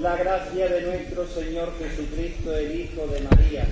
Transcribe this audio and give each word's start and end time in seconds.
la 0.00 0.16
gracia 0.16 0.66
de 0.66 0.80
nuestro 0.82 1.26
Señor 1.26 1.72
Jesucristo, 1.78 2.56
el 2.56 2.80
Hijo 2.80 3.06
de 3.06 3.20
María, 3.20 3.66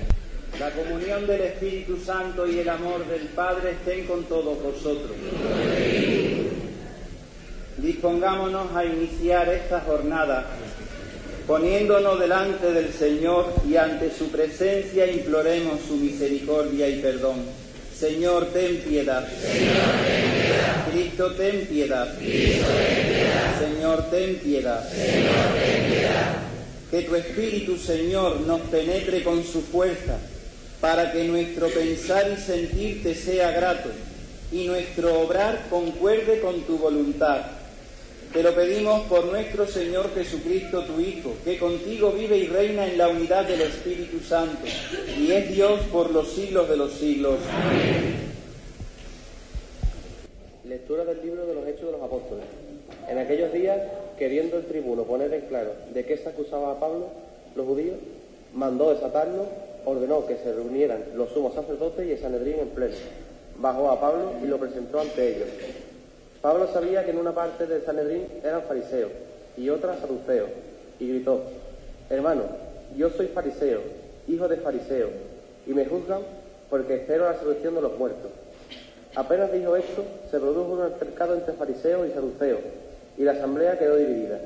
la 0.61 0.71
comunión 0.73 1.27
del 1.27 1.41
Espíritu 1.41 1.97
Santo 1.97 2.47
y 2.47 2.59
el 2.59 2.69
amor 2.69 3.07
del 3.07 3.29
Padre 3.29 3.71
estén 3.73 4.07
con 4.07 4.25
todos 4.25 4.63
vosotros. 4.63 5.17
Dispongámonos 7.79 8.75
a 8.75 8.85
iniciar 8.85 9.49
esta 9.49 9.81
jornada 9.81 10.47
poniéndonos 11.47 12.21
delante 12.21 12.73
del 12.73 12.93
Señor 12.93 13.47
y 13.67 13.77
ante 13.77 14.11
su 14.11 14.29
presencia 14.31 15.11
imploremos 15.11 15.81
su 15.87 15.97
misericordia 15.97 16.89
y 16.91 17.01
perdón. 17.01 17.37
Señor, 17.97 18.47
ten 18.53 18.77
piedad. 18.81 19.27
Señor, 19.27 19.75
ten 20.05 20.23
piedad. 20.23 20.38
Cristo, 21.09 21.33
ten 21.33 21.67
piedad. 21.67 22.19
Señor, 23.59 24.11
ten 24.11 24.37
piedad. 24.37 24.89
Señor, 24.91 25.55
ten 25.55 25.89
piedad. 25.89 26.37
Que 26.91 27.03
tu 27.03 27.15
Espíritu, 27.15 27.77
Señor, 27.77 28.41
nos 28.41 28.61
penetre 28.63 29.23
con 29.23 29.43
su 29.45 29.63
fuerza, 29.63 30.19
para 30.81 31.11
que 31.13 31.25
nuestro 31.25 31.69
pensar 31.69 32.31
y 32.31 32.41
sentirte 32.41 33.15
sea 33.15 33.53
grato, 33.53 33.91
y 34.53 34.67
nuestro 34.67 35.21
obrar 35.21 35.67
concuerde 35.71 36.41
con 36.41 36.63
tu 36.63 36.79
voluntad. 36.79 37.43
Te 38.33 38.43
lo 38.43 38.55
pedimos 38.55 39.07
por 39.07 39.25
nuestro 39.25 39.67
Señor 39.67 40.11
Jesucristo, 40.15 40.85
tu 40.85 41.01
Hijo, 41.01 41.37
que 41.45 41.59
contigo 41.59 42.13
vive 42.13 42.37
y 42.37 42.47
reina 42.47 42.87
en 42.87 42.99
la 42.99 43.09
unidad 43.09 43.47
del 43.47 43.63
Espíritu 43.63 44.21
Santo, 44.21 44.67
y 45.19 45.33
es 45.33 45.51
Dios 45.51 45.81
por 45.91 46.11
los 46.11 46.33
siglos 46.33 46.69
de 46.69 46.77
los 46.77 46.93
siglos. 46.93 47.39
Lectura 50.69 51.03
del 51.07 51.23
libro 51.23 51.47
de 51.47 51.55
los 51.55 51.67
Hechos 51.67 51.87
de 51.87 51.93
los 51.93 52.03
Apóstoles. 52.03 52.45
En 53.09 53.17
aquellos 53.17 53.51
días, 53.55 53.81
queriendo 54.19 54.59
el 54.59 54.67
tribuno 54.67 55.05
poner 55.05 55.33
en 55.33 55.47
claro 55.47 55.71
de 55.95 56.05
qué 56.05 56.19
se 56.19 56.29
acusaba 56.29 56.73
a 56.73 56.79
Pablo, 56.79 57.07
los 57.57 57.67
judíos, 57.67 57.97
mandó 58.53 58.93
desatarlo, 58.93 59.47
ordenó 59.87 60.27
que 60.27 60.37
se 60.37 60.53
reunieran 60.53 61.05
los 61.15 61.31
sumos 61.31 61.55
sacerdotes 61.55 62.07
y 62.07 62.13
el 62.13 62.19
Sanedrín 62.19 62.59
en 62.59 62.69
pleno. 62.69 62.97
Bajó 63.57 63.91
a 63.91 63.99
Pablo 63.99 64.33
y 64.45 64.47
lo 64.47 64.59
presentó 64.59 65.01
ante 65.01 65.37
ellos. 65.37 65.49
Pablo 66.43 66.69
sabía 66.71 67.03
que 67.03 67.13
en 67.13 67.19
una 67.19 67.35
parte 67.35 67.67
del 67.67 67.83
Sanedrín 67.83 68.27
eran 68.45 68.61
fariseos 68.65 69.11
y 69.57 69.71
otra 69.71 69.97
saduceos, 69.97 70.51
y 71.01 71.09
gritó, 71.09 71.45
hermano, 72.11 72.43
yo 72.95 73.09
soy 73.09 73.29
fariseo, 73.29 73.81
hijo 74.29 74.47
de 74.47 74.59
fariseo, 74.59 75.09
y 75.67 75.71
me 75.73 75.87
juzgan 75.87 76.21
porque 76.69 76.97
espero 76.97 77.25
la 77.25 77.33
resurrección 77.33 77.75
de 77.75 77.81
los 77.81 77.99
muertos. 77.99 78.31
Apenas 79.19 79.53
dijo 79.53 79.75
esto, 79.75 80.05
se 80.31 80.39
produjo 80.39 80.75
un 80.75 80.83
altercado 80.83 81.35
entre 81.35 81.53
fariseos 81.55 82.07
y 82.09 82.13
saduceos, 82.13 82.61
y 83.17 83.25
la 83.25 83.33
asamblea 83.33 83.77
quedó 83.77 83.97
dividida. 83.97 84.39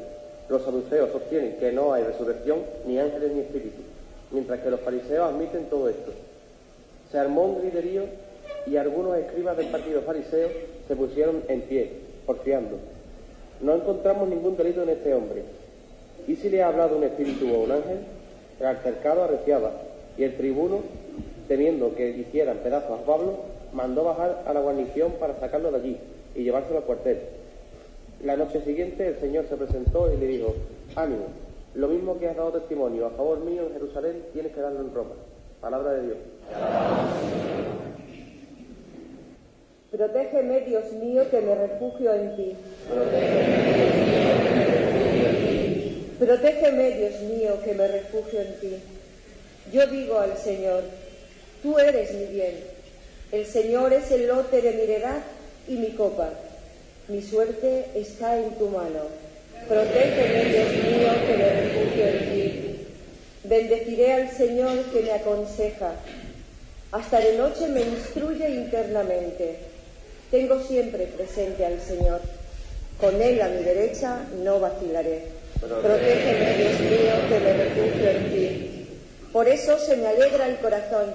Los 0.49 0.63
saduceos 0.63 1.13
sostienen 1.13 1.59
que 1.59 1.73
no 1.73 1.93
hay 1.93 2.05
resurrección, 2.05 2.61
ni 2.87 2.99
ángeles 2.99 3.33
ni 3.33 3.41
espíritus, 3.41 3.85
mientras 4.31 4.61
que 4.61 4.71
los 4.71 4.81
fariseos 4.81 5.31
admiten 5.31 5.67
todo 5.67 5.91
esto. 5.91 6.13
Se 7.11 7.19
armó 7.19 7.45
un 7.45 7.61
griterío 7.61 8.05
y 8.67 8.79
algunos 8.79 9.19
escribas 9.19 9.59
del 9.59 9.67
partido 9.67 10.01
fariseo 10.01 10.49
se 10.89 10.97
pusieron 10.97 11.43
en 11.49 11.61
pie, 11.61 11.93
porfiando. 12.25 12.79
No 13.61 13.75
encontramos 13.75 14.27
ningún 14.27 14.57
delito 14.57 14.85
en 14.85 14.89
este 14.89 15.13
hombre. 15.13 15.43
¿Y 16.27 16.37
si 16.37 16.49
le 16.49 16.63
ha 16.63 16.69
hablado 16.69 16.97
un 16.97 17.05
espíritu 17.05 17.55
o 17.55 17.65
un 17.65 17.73
ángel? 17.73 17.99
El 18.59 18.65
altercado 18.65 19.25
arreciaba, 19.25 19.71
y 20.17 20.25
el 20.25 20.35
tribuno, 20.39 20.81
temiendo 21.47 21.95
que 21.95 22.09
hicieran 22.09 22.57
pedazos 22.65 23.01
a 23.01 23.05
Pablo, 23.05 23.52
mandó 23.73 24.05
bajar 24.05 24.45
a 24.47 24.53
la 24.53 24.61
guarnición 24.61 25.13
para 25.19 25.39
sacarlo 25.39 25.71
de 25.71 25.79
allí 25.79 25.97
y 26.35 26.45
llevárselo 26.45 26.79
al 26.79 26.85
cuartel. 26.85 27.19
La 28.25 28.37
noche 28.37 28.63
siguiente 28.63 29.09
el 29.09 29.19
Señor 29.19 29.47
se 29.49 29.57
presentó 29.57 30.13
y 30.13 30.17
le 30.17 30.27
dijo, 30.27 30.55
ánimo, 30.95 31.27
lo 31.75 31.89
mismo 31.89 32.19
que 32.19 32.29
has 32.29 32.37
dado 32.37 32.53
testimonio 32.53 33.07
a 33.07 33.11
favor 33.11 33.41
mío 33.41 33.63
en 33.67 33.73
Jerusalén, 33.73 34.23
tienes 34.33 34.53
que 34.53 34.61
darlo 34.61 34.81
en 34.81 34.95
Roma. 34.95 35.15
Palabra 35.61 35.93
de 35.93 36.03
Dios. 36.07 36.19
Protégeme, 39.91 40.61
Dios 40.63 40.93
mío, 40.93 41.23
que 41.31 41.41
me 41.41 41.55
refugio 41.55 42.15
en 42.15 42.37
ti. 42.37 42.57
Protégeme, 46.19 46.91
Dios 46.93 47.21
mío, 47.23 47.53
que 47.65 47.75
me 47.75 47.89
refugio 47.89 48.41
en 48.41 48.61
ti. 48.61 48.77
Yo 49.73 49.87
digo 49.87 50.19
al 50.19 50.37
Señor, 50.37 50.83
tú 51.63 51.79
eres 51.79 52.13
mi 52.15 52.27
bien. 52.27 52.72
El 53.33 53.47
Señor 53.47 53.95
es 53.95 54.11
el 54.11 54.27
lote 54.27 54.61
de 54.61 54.73
mi 54.73 54.83
heredad 54.83 55.23
y 55.67 55.77
mi 55.77 55.93
copa. 55.93 56.29
Mi 57.09 57.23
suerte 57.23 57.87
está 57.95 58.39
en 58.39 58.51
tu 58.59 58.69
mano. 58.69 59.09
Protégeme, 59.67 60.45
Dios 60.45 60.71
mío, 60.85 61.09
que 61.27 61.37
me 61.39 61.51
refugio 61.63 62.07
en 62.09 62.19
ti. 62.31 62.87
Bendeciré 63.45 64.13
al 64.13 64.31
Señor 64.31 64.85
que 64.93 65.01
me 65.01 65.13
aconseja. 65.13 65.93
Hasta 66.93 67.21
de 67.21 67.39
noche 67.39 67.69
me 67.69 67.81
instruye 67.81 68.51
internamente. 68.51 69.57
Tengo 70.31 70.61
siempre 70.61 71.07
presente 71.07 71.65
al 71.65 71.81
Señor. 71.81 72.21
Con 73.01 73.21
Él 73.23 73.41
a 73.41 73.49
mi 73.49 73.63
derecha 73.63 74.27
no 74.45 74.61
vacilaré. 74.61 75.23
Protégeme, 75.59 76.57
Dios 76.59 76.81
mío, 76.81 77.15
que 77.31 77.41
me 77.41 77.53
refugio 77.55 78.11
en 78.11 78.31
ti. 78.31 78.87
Por 79.33 79.49
eso 79.49 79.79
se 79.79 79.97
me 79.97 80.09
alegra 80.09 80.47
el 80.47 80.59
corazón, 80.59 81.15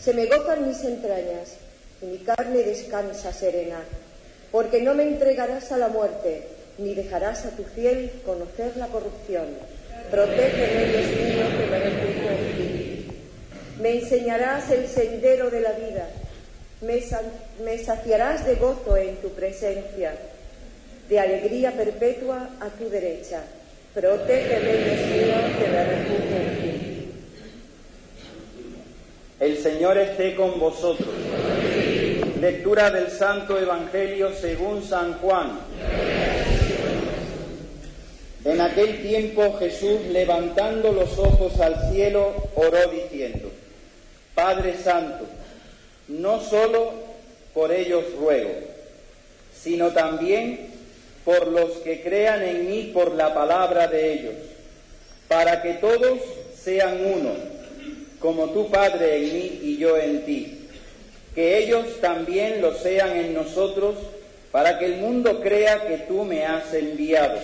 se 0.00 0.12
me 0.14 0.26
gozan 0.26 0.66
mis 0.66 0.82
entrañas, 0.84 1.56
y 2.02 2.06
mi 2.06 2.18
carne 2.18 2.58
descansa 2.58 3.32
serena, 3.32 3.82
porque 4.52 4.82
no 4.82 4.94
me 4.94 5.04
entregarás 5.04 5.72
a 5.72 5.78
la 5.78 5.88
muerte, 5.88 6.42
ni 6.78 6.94
dejarás 6.94 7.46
a 7.46 7.50
tu 7.50 7.64
fiel 7.64 8.10
conocer 8.24 8.76
la 8.76 8.86
corrupción. 8.88 9.46
Protégeme, 10.10 10.84
Dios 10.86 11.06
mío, 11.10 11.46
que 11.58 11.66
me 11.66 11.78
refugio 11.78 12.30
en 12.30 12.56
ti. 12.56 13.06
Me 13.80 13.98
enseñarás 13.98 14.70
el 14.70 14.86
sendero 14.88 15.50
de 15.50 15.60
la 15.60 15.72
vida, 15.72 16.08
me, 16.80 17.78
saciarás 17.78 18.46
de 18.46 18.54
gozo 18.56 18.96
en 18.96 19.16
tu 19.16 19.30
presencia, 19.30 20.14
de 21.08 21.20
alegría 21.20 21.72
perpetua 21.72 22.50
a 22.60 22.68
tu 22.68 22.88
derecha. 22.88 23.42
Protégeme, 23.94 24.72
Dios 24.72 25.00
mío, 25.08 25.36
que 25.58 25.68
me 25.68 25.84
refugio 25.84 26.36
en 26.36 26.60
ti. 26.60 26.95
El 29.38 29.58
Señor 29.58 29.98
esté 29.98 30.34
con 30.34 30.58
vosotros. 30.58 31.10
Lectura 32.40 32.90
del 32.90 33.10
Santo 33.10 33.58
Evangelio 33.58 34.32
según 34.32 34.82
San 34.82 35.18
Juan. 35.18 35.58
En 38.46 38.60
aquel 38.62 39.02
tiempo 39.02 39.58
Jesús, 39.58 40.00
levantando 40.10 40.90
los 40.90 41.18
ojos 41.18 41.60
al 41.60 41.90
cielo, 41.90 42.32
oró 42.54 42.90
diciendo, 42.90 43.50
Padre 44.34 44.74
Santo, 44.82 45.26
no 46.08 46.40
solo 46.40 46.94
por 47.52 47.72
ellos 47.72 48.04
ruego, 48.18 48.52
sino 49.54 49.90
también 49.90 50.70
por 51.26 51.48
los 51.48 51.72
que 51.78 52.00
crean 52.00 52.42
en 52.42 52.70
mí 52.70 52.90
por 52.94 53.14
la 53.14 53.34
palabra 53.34 53.86
de 53.86 54.14
ellos, 54.14 54.34
para 55.28 55.60
que 55.60 55.74
todos 55.74 56.20
sean 56.54 57.04
uno, 57.04 57.55
como 58.20 58.50
tu 58.50 58.70
Padre 58.70 59.16
en 59.16 59.32
mí 59.32 59.60
y 59.62 59.76
yo 59.78 59.96
en 59.96 60.24
ti, 60.24 60.68
que 61.34 61.58
ellos 61.58 62.00
también 62.00 62.62
lo 62.62 62.74
sean 62.74 63.16
en 63.16 63.34
nosotros, 63.34 63.96
para 64.52 64.78
que 64.78 64.86
el 64.86 64.96
mundo 64.96 65.40
crea 65.42 65.86
que 65.86 65.98
tú 65.98 66.24
me 66.24 66.46
has 66.46 66.72
enviado. 66.72 67.38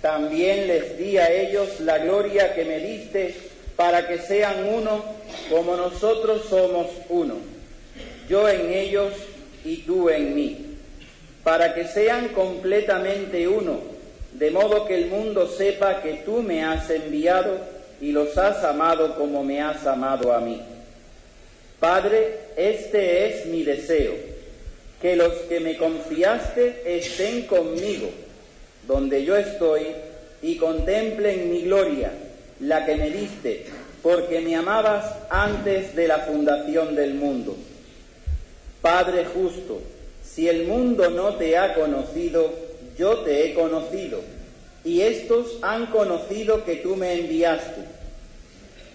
También 0.00 0.66
les 0.66 0.96
di 0.98 1.18
a 1.18 1.30
ellos 1.30 1.80
la 1.80 1.98
gloria 1.98 2.54
que 2.54 2.64
me 2.64 2.78
diste, 2.78 3.34
para 3.76 4.08
que 4.08 4.18
sean 4.18 4.66
uno, 4.72 5.04
como 5.50 5.76
nosotros 5.76 6.46
somos 6.48 6.86
uno, 7.10 7.34
yo 8.28 8.48
en 8.48 8.72
ellos 8.72 9.12
y 9.64 9.78
tú 9.78 10.08
en 10.08 10.34
mí. 10.34 10.58
Para 11.44 11.74
que 11.74 11.84
sean 11.86 12.28
completamente 12.28 13.46
uno, 13.46 13.80
de 14.32 14.50
modo 14.50 14.86
que 14.86 14.96
el 14.96 15.06
mundo 15.06 15.48
sepa 15.48 16.02
que 16.02 16.22
tú 16.24 16.42
me 16.42 16.64
has 16.64 16.88
enviado 16.90 17.75
y 18.00 18.12
los 18.12 18.36
has 18.38 18.62
amado 18.64 19.16
como 19.16 19.42
me 19.42 19.60
has 19.60 19.86
amado 19.86 20.32
a 20.32 20.40
mí. 20.40 20.60
Padre, 21.80 22.38
este 22.56 23.26
es 23.26 23.46
mi 23.46 23.62
deseo, 23.62 24.14
que 25.00 25.16
los 25.16 25.32
que 25.48 25.60
me 25.60 25.76
confiaste 25.76 26.82
estén 26.86 27.42
conmigo, 27.42 28.10
donde 28.86 29.24
yo 29.24 29.36
estoy, 29.36 29.86
y 30.42 30.56
contemplen 30.56 31.50
mi 31.50 31.62
gloria, 31.62 32.12
la 32.60 32.86
que 32.86 32.96
me 32.96 33.10
diste, 33.10 33.66
porque 34.02 34.40
me 34.40 34.56
amabas 34.56 35.12
antes 35.28 35.94
de 35.94 36.08
la 36.08 36.20
fundación 36.20 36.94
del 36.94 37.14
mundo. 37.14 37.56
Padre 38.80 39.24
justo, 39.24 39.80
si 40.24 40.48
el 40.48 40.64
mundo 40.64 41.10
no 41.10 41.34
te 41.34 41.56
ha 41.56 41.74
conocido, 41.74 42.52
yo 42.96 43.18
te 43.18 43.44
he 43.44 43.54
conocido, 43.54 44.20
y 44.86 45.00
estos 45.00 45.58
han 45.62 45.86
conocido 45.86 46.64
que 46.64 46.76
tú 46.76 46.94
me 46.94 47.14
enviaste. 47.14 47.82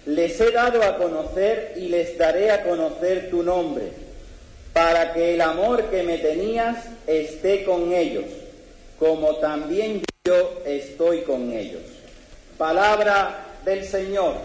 Les 0.06 0.40
he 0.40 0.50
dado 0.50 0.82
a 0.82 0.96
conocer 0.96 1.74
y 1.76 1.88
les 1.88 2.16
daré 2.16 2.50
a 2.50 2.64
conocer 2.64 3.28
tu 3.28 3.42
nombre, 3.42 3.92
para 4.72 5.12
que 5.12 5.34
el 5.34 5.42
amor 5.42 5.90
que 5.90 6.02
me 6.02 6.16
tenías 6.16 6.78
esté 7.06 7.64
con 7.64 7.92
ellos, 7.92 8.24
como 8.98 9.36
también 9.36 10.02
yo 10.24 10.62
estoy 10.64 11.20
con 11.20 11.52
ellos. 11.52 11.82
Palabra 12.56 13.48
del 13.62 13.84
Señor. 13.84 14.36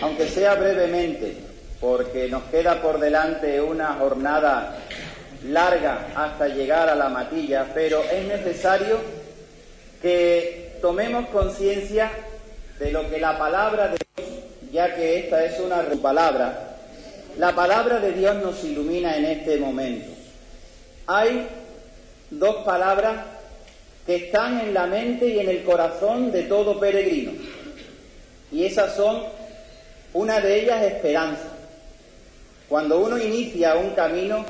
Aunque 0.00 0.26
sea 0.26 0.56
brevemente, 0.56 1.36
porque 1.80 2.26
nos 2.26 2.42
queda 2.44 2.82
por 2.82 2.98
delante 2.98 3.60
una 3.60 3.94
jornada 3.94 4.82
larga 5.44 6.08
hasta 6.14 6.48
llegar 6.48 6.88
a 6.88 6.94
la 6.94 7.08
matilla, 7.08 7.66
pero 7.74 8.02
es 8.02 8.26
necesario 8.26 8.98
que 10.02 10.78
tomemos 10.80 11.28
conciencia 11.28 12.10
de 12.78 12.92
lo 12.92 13.08
que 13.10 13.18
la 13.18 13.38
palabra 13.38 13.88
de 13.88 13.98
Dios, 14.16 14.30
ya 14.72 14.94
que 14.94 15.20
esta 15.20 15.44
es 15.44 15.58
una 15.60 15.82
palabra, 16.00 16.76
la 17.36 17.54
palabra 17.54 18.00
de 18.00 18.12
Dios 18.12 18.36
nos 18.36 18.62
ilumina 18.64 19.16
en 19.16 19.24
este 19.24 19.58
momento. 19.58 20.10
Hay 21.06 21.46
dos 22.30 22.64
palabras 22.64 23.16
que 24.06 24.16
están 24.16 24.60
en 24.60 24.74
la 24.74 24.86
mente 24.86 25.28
y 25.28 25.38
en 25.38 25.48
el 25.48 25.62
corazón 25.64 26.32
de 26.32 26.44
todo 26.44 26.80
peregrino. 26.80 27.32
Y 28.50 28.64
esas 28.64 28.96
son, 28.96 29.22
una 30.14 30.40
de 30.40 30.62
ellas, 30.62 30.82
esperanza. 30.82 31.48
Cuando 32.68 32.98
uno 32.98 33.18
inicia 33.18 33.76
un 33.76 33.90
camino, 33.90 34.44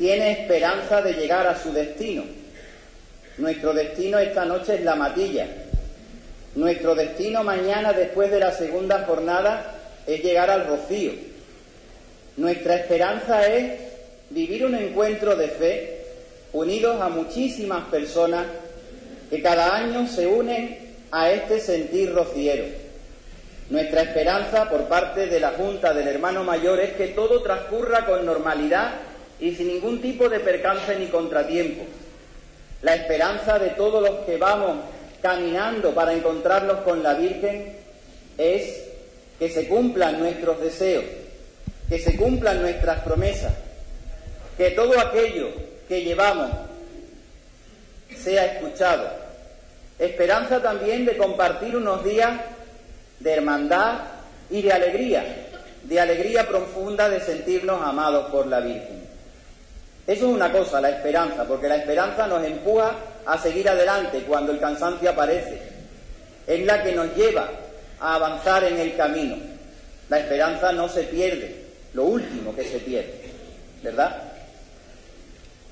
tiene 0.00 0.32
esperanza 0.32 1.02
de 1.02 1.12
llegar 1.12 1.46
a 1.46 1.62
su 1.62 1.74
destino. 1.74 2.24
Nuestro 3.36 3.74
destino 3.74 4.18
esta 4.18 4.46
noche 4.46 4.76
es 4.76 4.80
la 4.80 4.96
matilla. 4.96 5.46
Nuestro 6.54 6.94
destino 6.94 7.44
mañana, 7.44 7.92
después 7.92 8.30
de 8.30 8.40
la 8.40 8.50
segunda 8.50 9.04
jornada, 9.04 9.74
es 10.06 10.22
llegar 10.22 10.48
al 10.48 10.66
rocío. 10.66 11.12
Nuestra 12.38 12.76
esperanza 12.76 13.46
es 13.46 13.78
vivir 14.30 14.64
un 14.64 14.74
encuentro 14.74 15.36
de 15.36 15.48
fe 15.48 16.04
unidos 16.54 16.98
a 17.02 17.10
muchísimas 17.10 17.84
personas 17.90 18.46
que 19.28 19.42
cada 19.42 19.76
año 19.76 20.08
se 20.08 20.26
unen 20.26 20.78
a 21.10 21.30
este 21.30 21.60
sentir 21.60 22.14
rociero. 22.14 22.64
Nuestra 23.68 24.00
esperanza 24.00 24.70
por 24.70 24.84
parte 24.84 25.26
de 25.26 25.40
la 25.40 25.50
Junta 25.50 25.92
del 25.92 26.08
Hermano 26.08 26.42
Mayor 26.42 26.80
es 26.80 26.94
que 26.94 27.08
todo 27.08 27.42
transcurra 27.42 28.06
con 28.06 28.24
normalidad 28.24 29.09
y 29.40 29.54
sin 29.54 29.68
ningún 29.68 30.00
tipo 30.00 30.28
de 30.28 30.40
percance 30.40 30.96
ni 30.96 31.06
contratiempo. 31.06 31.84
La 32.82 32.94
esperanza 32.94 33.58
de 33.58 33.70
todos 33.70 34.02
los 34.02 34.26
que 34.26 34.36
vamos 34.36 34.78
caminando 35.22 35.94
para 35.94 36.12
encontrarnos 36.12 36.78
con 36.78 37.02
la 37.02 37.14
Virgen 37.14 37.76
es 38.38 38.84
que 39.38 39.48
se 39.48 39.68
cumplan 39.68 40.18
nuestros 40.18 40.60
deseos, 40.60 41.04
que 41.88 41.98
se 41.98 42.16
cumplan 42.16 42.60
nuestras 42.60 43.00
promesas, 43.00 43.52
que 44.56 44.70
todo 44.70 44.98
aquello 44.98 45.48
que 45.88 46.02
llevamos 46.02 46.50
sea 48.16 48.44
escuchado. 48.46 49.08
Esperanza 49.98 50.62
también 50.62 51.04
de 51.04 51.16
compartir 51.16 51.76
unos 51.76 52.04
días 52.04 52.40
de 53.18 53.32
hermandad 53.32 53.98
y 54.50 54.62
de 54.62 54.72
alegría, 54.72 55.24
de 55.82 56.00
alegría 56.00 56.48
profunda 56.48 57.08
de 57.08 57.20
sentirnos 57.20 57.82
amados 57.82 58.30
por 58.30 58.46
la 58.46 58.60
Virgen. 58.60 58.99
Eso 60.10 60.26
es 60.26 60.34
una 60.34 60.50
cosa, 60.50 60.80
la 60.80 60.90
esperanza, 60.90 61.44
porque 61.44 61.68
la 61.68 61.76
esperanza 61.76 62.26
nos 62.26 62.44
empuja 62.44 62.96
a 63.24 63.38
seguir 63.38 63.68
adelante 63.68 64.24
cuando 64.26 64.50
el 64.50 64.58
cansancio 64.58 65.08
aparece. 65.08 65.62
Es 66.48 66.66
la 66.66 66.82
que 66.82 66.90
nos 66.96 67.14
lleva 67.14 67.48
a 68.00 68.16
avanzar 68.16 68.64
en 68.64 68.80
el 68.80 68.96
camino. 68.96 69.36
La 70.08 70.18
esperanza 70.18 70.72
no 70.72 70.88
se 70.88 71.04
pierde, 71.04 71.64
lo 71.94 72.06
último 72.06 72.52
que 72.56 72.64
se 72.64 72.78
pierde, 72.80 73.20
¿verdad? 73.84 74.20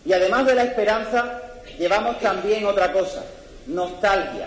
Y 0.04 0.12
además 0.12 0.46
de 0.46 0.54
la 0.54 0.62
esperanza, 0.62 1.40
llevamos 1.76 2.20
también 2.20 2.64
otra 2.64 2.92
cosa, 2.92 3.24
nostalgia. 3.66 4.46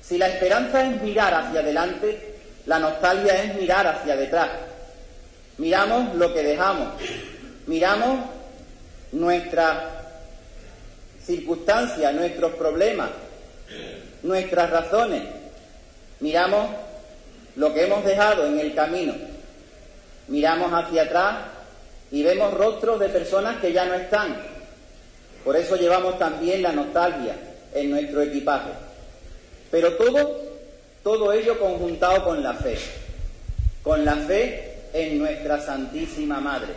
Si 0.00 0.16
la 0.16 0.28
esperanza 0.28 0.84
es 0.84 1.02
mirar 1.02 1.34
hacia 1.34 1.58
adelante, 1.58 2.36
la 2.66 2.78
nostalgia 2.78 3.42
es 3.42 3.56
mirar 3.56 3.84
hacia 3.84 4.14
detrás. 4.14 4.50
Miramos 5.58 6.14
lo 6.14 6.32
que 6.32 6.44
dejamos, 6.44 6.90
miramos 7.66 8.33
nuestras 9.14 9.78
circunstancias, 11.24 12.12
nuestros 12.14 12.52
problemas, 12.54 13.10
nuestras 14.22 14.70
razones, 14.70 15.22
miramos 16.20 16.68
lo 17.56 17.72
que 17.72 17.84
hemos 17.84 18.04
dejado 18.04 18.46
en 18.46 18.58
el 18.58 18.74
camino, 18.74 19.14
miramos 20.28 20.72
hacia 20.72 21.04
atrás 21.04 21.36
y 22.10 22.22
vemos 22.22 22.52
rostros 22.52 23.00
de 23.00 23.08
personas 23.08 23.60
que 23.60 23.72
ya 23.72 23.86
no 23.86 23.94
están, 23.94 24.36
por 25.44 25.56
eso 25.56 25.76
llevamos 25.76 26.18
también 26.18 26.62
la 26.62 26.72
nostalgia 26.72 27.36
en 27.72 27.90
nuestro 27.90 28.22
equipaje. 28.22 28.70
Pero 29.70 29.94
todo, 29.94 30.40
todo 31.02 31.32
ello 31.32 31.58
conjuntado 31.58 32.24
con 32.24 32.42
la 32.42 32.54
fe, 32.54 32.78
con 33.82 34.04
la 34.04 34.16
fe 34.16 34.74
en 34.92 35.18
nuestra 35.18 35.60
Santísima 35.60 36.40
Madre. 36.40 36.72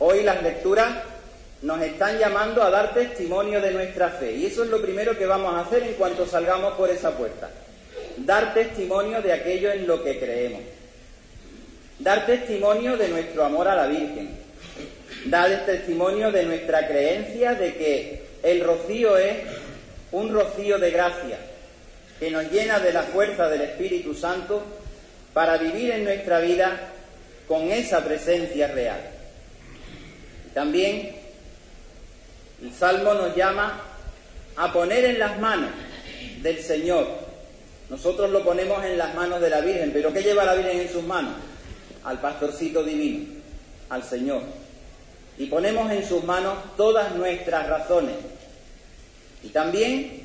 Hoy 0.00 0.22
las 0.22 0.42
lecturas 0.42 0.88
nos 1.62 1.80
están 1.82 2.18
llamando 2.18 2.62
a 2.62 2.70
dar 2.70 2.94
testimonio 2.94 3.60
de 3.60 3.72
nuestra 3.72 4.10
fe 4.10 4.32
y 4.32 4.46
eso 4.46 4.62
es 4.64 4.70
lo 4.70 4.80
primero 4.80 5.16
que 5.18 5.26
vamos 5.26 5.54
a 5.54 5.60
hacer 5.60 5.82
en 5.82 5.94
cuanto 5.94 6.26
salgamos 6.26 6.74
por 6.74 6.88
esa 6.88 7.16
puerta. 7.16 7.50
Dar 8.18 8.54
testimonio 8.54 9.20
de 9.22 9.32
aquello 9.32 9.72
en 9.72 9.86
lo 9.86 10.02
que 10.02 10.18
creemos. 10.18 10.62
Dar 11.98 12.26
testimonio 12.26 12.96
de 12.96 13.08
nuestro 13.08 13.44
amor 13.44 13.66
a 13.66 13.74
la 13.74 13.86
Virgen 13.86 14.48
da 15.26 15.66
testimonio 15.66 16.30
de 16.30 16.44
nuestra 16.44 16.86
creencia 16.86 17.54
de 17.54 17.74
que 17.74 18.22
el 18.42 18.62
rocío 18.62 19.18
es 19.18 19.36
un 20.12 20.32
rocío 20.32 20.78
de 20.78 20.90
gracia 20.90 21.38
que 22.20 22.30
nos 22.30 22.50
llena 22.50 22.78
de 22.78 22.92
la 22.92 23.02
fuerza 23.02 23.48
del 23.48 23.62
Espíritu 23.62 24.14
Santo 24.14 24.62
para 25.34 25.56
vivir 25.56 25.90
en 25.90 26.04
nuestra 26.04 26.40
vida 26.40 26.78
con 27.46 27.70
esa 27.70 28.04
presencia 28.04 28.68
real. 28.68 29.17
También 30.54 31.16
el 32.62 32.72
Salmo 32.72 33.14
nos 33.14 33.36
llama 33.36 33.80
a 34.56 34.72
poner 34.72 35.04
en 35.04 35.18
las 35.18 35.38
manos 35.38 35.70
del 36.42 36.62
Señor. 36.62 37.06
Nosotros 37.90 38.30
lo 38.30 38.44
ponemos 38.44 38.84
en 38.84 38.98
las 38.98 39.14
manos 39.14 39.40
de 39.40 39.50
la 39.50 39.60
Virgen, 39.60 39.90
pero 39.92 40.12
¿qué 40.12 40.22
lleva 40.22 40.44
la 40.44 40.54
Virgen 40.54 40.80
en 40.80 40.92
sus 40.92 41.04
manos? 41.04 41.34
Al 42.04 42.20
pastorcito 42.20 42.82
divino, 42.82 43.26
al 43.88 44.02
Señor 44.02 44.42
y 45.38 45.46
ponemos 45.46 45.90
en 45.92 46.04
sus 46.06 46.24
manos 46.24 46.56
todas 46.76 47.14
nuestras 47.14 47.68
razones. 47.68 48.16
Y 49.44 49.48
también 49.48 50.22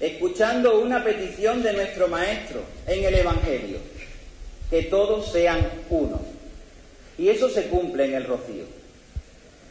escuchando 0.00 0.80
una 0.80 1.02
petición 1.02 1.62
de 1.62 1.72
nuestro 1.72 2.08
Maestro 2.08 2.60
en 2.86 3.04
el 3.04 3.14
Evangelio, 3.14 3.78
que 4.68 4.82
todos 4.82 5.32
sean 5.32 5.66
uno. 5.88 6.20
Y 7.16 7.28
eso 7.28 7.48
se 7.48 7.68
cumple 7.68 8.04
en 8.04 8.14
el 8.14 8.24
rocío. 8.24 8.64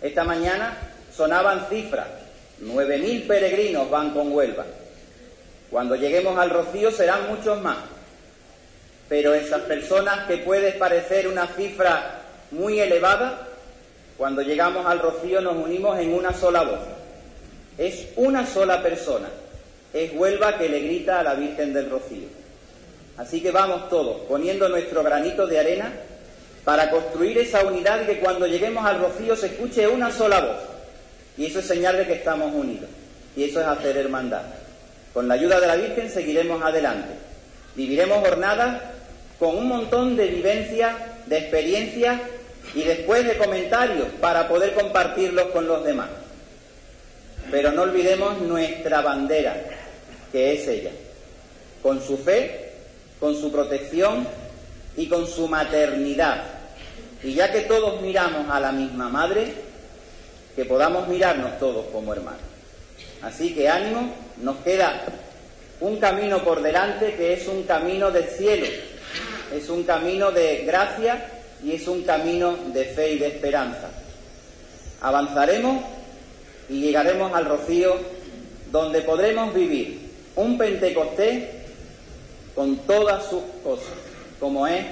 Esta 0.03 0.25
mañana 0.25 0.77
sonaban 1.15 1.67
cifras, 1.69 2.07
nueve 2.60 2.98
mil 2.98 3.24
peregrinos 3.24 3.89
van 3.89 4.12
con 4.12 4.33
Huelva. 4.33 4.65
Cuando 5.72 5.95
lleguemos 5.95 6.38
al 6.38 6.50
rocío 6.50 6.91
serán 6.91 7.29
muchos 7.29 7.62
más. 7.62 7.77
Pero 9.07 9.33
esas 9.33 9.62
personas 9.62 10.27
que 10.27 10.39
puede 10.39 10.74
parecer 10.74 11.29
una 11.29 11.48
cifra 11.48 12.19
muy 12.51 12.81
elevada, 12.81 13.48
cuando 14.17 14.41
llegamos 14.41 14.86
al 14.86 15.00
rocío 15.00 15.39
nos 15.39 15.55
unimos 15.55 15.98
en 15.98 16.13
una 16.13 16.33
sola 16.33 16.63
voz. 16.63 16.79
Es 17.77 18.10
una 18.17 18.45
sola 18.45 18.83
persona. 18.83 19.29
Es 19.93 20.12
Huelva 20.13 20.57
que 20.57 20.67
le 20.67 20.81
grita 20.81 21.22
a 21.22 21.24
la 21.24 21.33
Virgen 21.36 21.72
del 21.72 21.89
Rocío. 21.89 22.27
Así 23.15 23.41
que 23.41 23.51
vamos 23.51 23.88
todos 23.88 24.24
poniendo 24.27 24.67
nuestro 24.67 25.01
granito 25.01 25.48
de 25.48 25.60
arena 25.60 25.93
para 26.63 26.89
construir 26.89 27.38
esa 27.38 27.65
unidad 27.65 28.01
y 28.01 28.05
que 28.05 28.20
cuando 28.20 28.48
lleguemos 28.48 28.86
al 28.86 29.00
rocío 29.00 29.36
se 29.36 29.48
escuche 29.48 29.88
una 29.88 30.12
sola 30.12 30.39
voz. 30.39 30.58
Y 31.38 31.48
eso 31.48 31.60
es 31.60 31.65
señal 31.65 31.98
de 31.98 32.08
que 32.08 32.13
estamos 32.13 32.53
unidos. 32.53 32.89
Y 33.36 33.43
eso 33.43 33.60
es 33.60 33.67
hacer 33.67 33.98
hermandad. 33.98 34.43
Con 35.13 35.27
la 35.27 35.34
ayuda 35.34 35.60
de 35.60 35.67
la 35.67 35.75
Virgen 35.75 36.10
seguiremos 36.10 36.62
adelante. 36.62 37.13
Viviremos 37.75 38.20
jornadas 38.20 38.82
con 39.39 39.58
un 39.58 39.67
montón 39.67 40.15
de 40.15 40.27
vivencias, 40.27 40.96
de 41.25 41.38
experiencias 41.38 42.22
y 42.74 42.84
después 42.84 43.25
de 43.25 43.38
comentarios 43.38 44.08
para 44.22 44.48
poder 44.48 44.74
compartirlos 44.74 45.48
con 45.48 45.67
los 45.67 45.84
demás. 45.84 46.10
Pero 47.51 47.72
no 47.72 47.82
olvidemos 47.82 48.39
nuestra 48.41 49.01
bandera, 49.01 49.55
que 50.32 50.53
es 50.53 50.67
ella, 50.67 50.91
con 51.82 52.01
su 52.01 52.17
fe, 52.17 52.72
con 53.20 53.36
su 53.36 53.51
protección 53.51 54.25
y 54.97 55.07
con 55.07 55.27
su 55.27 55.47
maternidad. 55.47 56.43
Y 57.23 57.33
ya 57.33 57.51
que 57.51 57.62
todos 57.62 58.01
miramos 58.01 58.50
a 58.50 58.59
la 58.59 58.71
misma 58.71 59.09
madre, 59.09 59.53
que 60.55 60.65
podamos 60.65 61.07
mirarnos 61.07 61.57
todos 61.59 61.85
como 61.91 62.13
hermanos. 62.13 62.41
Así 63.21 63.53
que 63.53 63.69
ánimo, 63.69 64.13
nos 64.38 64.57
queda 64.57 65.03
un 65.79 65.97
camino 65.97 66.43
por 66.43 66.62
delante 66.62 67.15
que 67.15 67.33
es 67.33 67.47
un 67.47 67.63
camino 67.63 68.12
del 68.12 68.25
cielo, 68.25 68.67
es 69.53 69.69
un 69.69 69.83
camino 69.83 70.31
de 70.31 70.63
gracia 70.65 71.25
y 71.63 71.71
es 71.71 71.88
un 71.88 72.03
camino 72.03 72.55
de 72.73 72.85
fe 72.85 73.13
y 73.13 73.19
de 73.19 73.27
esperanza. 73.27 73.89
Avanzaremos 75.01 75.83
y 76.69 76.81
llegaremos 76.81 77.33
al 77.33 77.45
rocío 77.45 77.97
donde 78.71 79.01
podremos 79.01 79.53
vivir 79.53 80.09
Un 80.35 80.57
Pentecostés 80.57 81.43
con 82.55 82.77
todas 82.79 83.29
sus 83.29 83.43
cosas, 83.63 83.93
como 84.43 84.67
es 84.67 84.83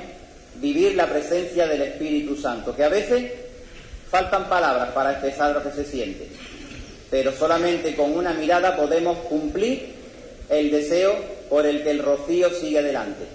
vivir 0.61 0.95
la 0.95 1.07
presencia 1.07 1.67
del 1.67 1.81
Espíritu 1.81 2.37
Santo, 2.37 2.73
que 2.73 2.85
a 2.85 2.89
veces 2.89 3.29
faltan 4.09 4.47
palabras 4.47 4.91
para 4.91 5.11
expresar 5.11 5.53
lo 5.53 5.61
que 5.61 5.71
se 5.71 5.83
siente, 5.83 6.29
pero 7.09 7.33
solamente 7.33 7.93
con 7.93 8.15
una 8.15 8.31
mirada 8.31 8.77
podemos 8.77 9.17
cumplir 9.27 9.93
el 10.47 10.71
deseo 10.71 11.17
por 11.49 11.65
el 11.65 11.83
que 11.83 11.91
el 11.91 11.99
rocío 11.99 12.49
sigue 12.49 12.79
adelante, 12.79 13.25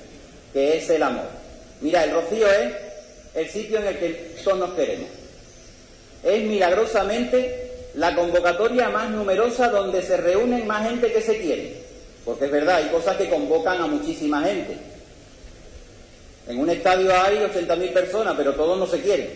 que 0.54 0.78
es 0.78 0.88
el 0.88 1.02
amor. 1.02 1.26
Mira, 1.82 2.02
el 2.04 2.12
rocío 2.12 2.50
es 2.50 2.73
el 3.35 3.50
sitio 3.50 3.78
en 3.80 3.88
el 3.88 3.99
que 3.99 4.37
todos 4.42 4.58
nos 4.58 4.70
queremos. 4.70 5.11
Es 6.25 6.42
milagrosamente 6.44 7.90
la 7.94 8.14
convocatoria 8.14 8.88
más 8.88 9.11
numerosa 9.11 9.68
donde 9.68 10.00
se 10.00 10.16
reúnen 10.16 10.66
más 10.66 10.88
gente 10.88 11.12
que 11.12 11.20
se 11.20 11.37
quiere. 11.37 11.75
Porque 12.25 12.46
es 12.46 12.50
verdad, 12.50 12.76
hay 12.76 12.87
cosas 12.87 13.18
que 13.18 13.28
convocan 13.28 13.82
a 13.82 13.87
muchísima 13.87 14.42
gente. 14.42 14.96
En 16.47 16.59
un 16.59 16.71
estadio 16.71 17.11
hay 17.12 17.38
80.000 17.38 17.93
personas, 17.93 18.35
pero 18.37 18.55
todos 18.55 18.79
no 18.79 18.87
se 18.87 19.00
quieren. 19.00 19.29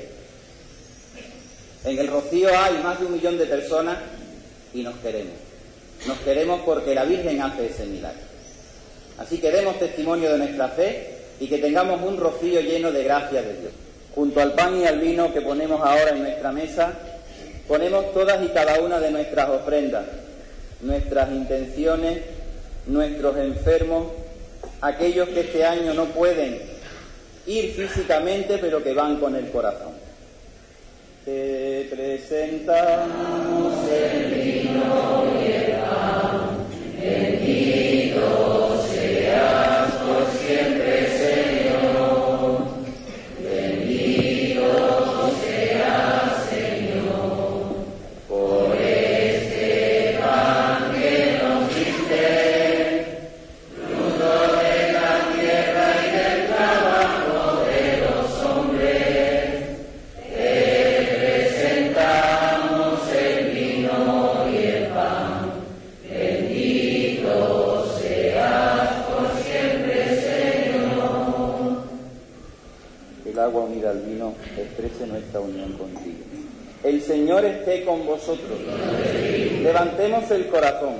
En 1.84 1.98
el 1.98 2.08
Rocío 2.08 2.48
hay 2.56 2.78
más 2.82 3.00
de 3.00 3.06
un 3.06 3.12
millón 3.14 3.38
de 3.38 3.46
personas 3.46 3.98
y 4.72 4.82
nos 4.82 4.94
queremos. 4.96 5.34
Nos 6.06 6.18
queremos 6.20 6.60
porque 6.64 6.94
la 6.94 7.04
Virgen 7.04 7.40
hace 7.42 7.66
ese 7.66 7.86
milagro. 7.86 8.20
Así 9.18 9.38
que 9.38 9.50
demos 9.50 9.78
testimonio 9.78 10.30
de 10.32 10.38
nuestra 10.38 10.68
fe 10.68 11.18
y 11.40 11.48
que 11.48 11.58
tengamos 11.58 12.00
un 12.02 12.16
rocío 12.16 12.60
lleno 12.60 12.92
de 12.92 13.04
gracia 13.04 13.42
de 13.42 13.56
Dios. 13.60 13.72
Junto 14.14 14.40
al 14.40 14.52
pan 14.52 14.80
y 14.80 14.86
al 14.86 14.98
vino 14.98 15.32
que 15.32 15.40
ponemos 15.40 15.80
ahora 15.80 16.10
en 16.10 16.22
nuestra 16.22 16.52
mesa, 16.52 16.92
ponemos 17.68 18.12
todas 18.12 18.42
y 18.42 18.48
cada 18.48 18.80
una 18.80 18.98
de 18.98 19.10
nuestras 19.10 19.48
ofrendas, 19.50 20.04
nuestras 20.80 21.30
intenciones, 21.30 22.20
nuestros 22.86 23.36
enfermos, 23.36 24.06
aquellos 24.80 25.28
que 25.28 25.40
este 25.40 25.64
año 25.64 25.94
no 25.94 26.06
pueden 26.06 26.60
ir 27.46 27.72
físicamente, 27.72 28.58
pero 28.58 28.82
que 28.82 28.92
van 28.92 29.18
con 29.18 29.34
el 29.36 29.50
corazón. 29.50 29.92
Te 31.24 31.86
presentamos 31.90 33.88
el 33.90 34.30
El 76.90 77.00
Señor 77.02 77.44
esté 77.44 77.84
con 77.84 78.04
vosotros. 78.04 78.58
Levantemos 79.62 80.28
el 80.32 80.48
corazón. 80.48 80.94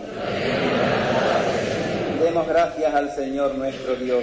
Demos 2.23 2.47
gracias 2.47 2.95
al 2.95 3.13
Señor 3.13 3.57
nuestro 3.57 3.97
Dios. 3.97 4.23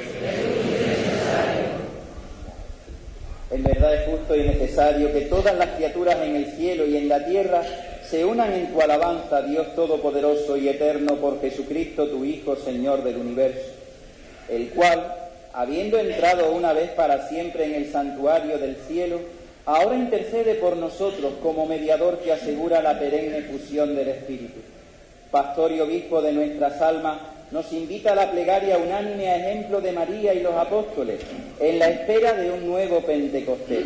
En 3.52 3.64
verdad 3.64 3.96
es 3.96 4.10
justo 4.10 4.34
y 4.34 4.44
necesario 4.44 5.12
que 5.12 5.22
todas 5.24 5.58
las 5.58 5.72
criaturas 5.72 6.16
en 6.24 6.38
el 6.38 6.54
cielo 6.54 6.86
y 6.86 6.96
en 6.96 7.10
la 7.10 7.26
tierra 7.26 7.64
se 8.10 8.24
unan 8.24 8.54
en 8.54 8.72
tu 8.72 8.82
alabanza, 8.82 9.42
Dios 9.42 9.76
Todopoderoso 9.76 10.56
y 10.56 10.70
Eterno, 10.70 11.16
por 11.16 11.42
Jesucristo, 11.42 12.08
tu 12.08 12.24
Hijo, 12.24 12.56
Señor 12.56 13.04
del 13.04 13.18
universo, 13.18 13.74
el 14.48 14.70
cual, 14.70 15.16
habiendo 15.52 16.00
entrado 16.00 16.50
una 16.50 16.72
vez 16.72 16.92
para 16.92 17.28
siempre 17.28 17.66
en 17.66 17.74
el 17.74 17.92
santuario 17.92 18.58
del 18.58 18.78
cielo, 18.88 19.20
ahora 19.68 19.96
intercede 19.98 20.56
por 20.56 20.78
nosotros 20.78 21.34
como 21.44 21.66
mediador 21.66 22.20
que 22.20 22.32
asegura 22.32 22.82
la 22.82 22.98
perenne 22.98 23.42
fusión 23.44 23.96
del 23.96 24.08
Espíritu. 24.08 24.62
Pastor 25.30 25.74
y 25.74 25.82
obispo 25.82 26.22
de 26.22 26.32
nuestras 26.32 26.82
almas, 26.82 27.18
nos 27.52 27.72
invita 27.74 28.14
a 28.14 28.16
la 28.16 28.32
plegaria 28.32 28.78
unánime 28.78 29.28
a 29.28 29.38
ejemplo 29.38 29.82
de 29.82 29.92
María 29.92 30.34
y 30.34 30.42
los 30.42 30.56
apóstoles, 30.56 31.20
en 31.60 31.80
la 31.80 31.90
espera 31.90 32.34
de 32.34 32.50
un 32.50 32.66
nuevo 32.66 33.02
Pentecostés. 33.02 33.86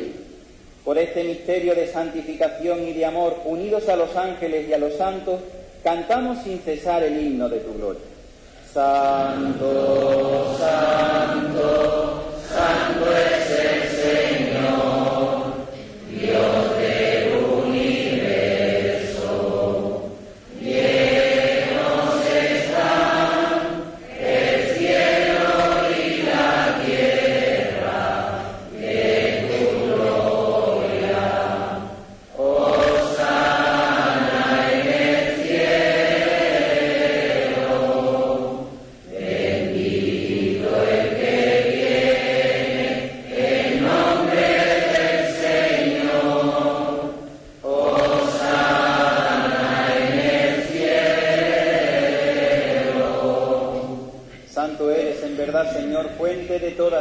Por 0.86 0.98
este 1.00 1.24
misterio 1.24 1.74
de 1.74 1.88
santificación 1.88 2.88
y 2.88 2.94
de 2.94 3.06
amor, 3.06 3.38
unidos 3.46 3.90
a 3.90 3.96
los 3.96 4.16
ángeles 4.16 4.70
y 4.70 4.74
a 4.74 4.78
los 4.78 4.94
santos, 4.94 5.42
cantamos 5.84 6.44
sin 6.44 6.60
cesar 6.60 7.04
el 7.04 7.20
himno 7.20 7.50
de 7.50 7.60
tu 7.60 7.74
gloria. 7.74 8.02
Santo, 8.72 10.58
santo, 10.60 12.24
santo 12.48 13.41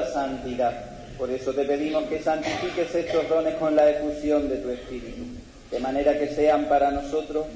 santidad. 0.06 0.84
Por 1.18 1.30
eso 1.30 1.52
te 1.52 1.64
pedimos 1.64 2.04
que 2.04 2.22
santifiques 2.22 2.94
estos 2.94 3.28
dones 3.28 3.54
con 3.56 3.76
la 3.76 3.90
efusión 3.90 4.48
de 4.48 4.56
tu 4.56 4.70
Espíritu, 4.70 5.22
de 5.70 5.78
manera 5.78 6.18
que 6.18 6.28
sean 6.28 6.66
para 6.66 6.90
nosotros 6.90 7.46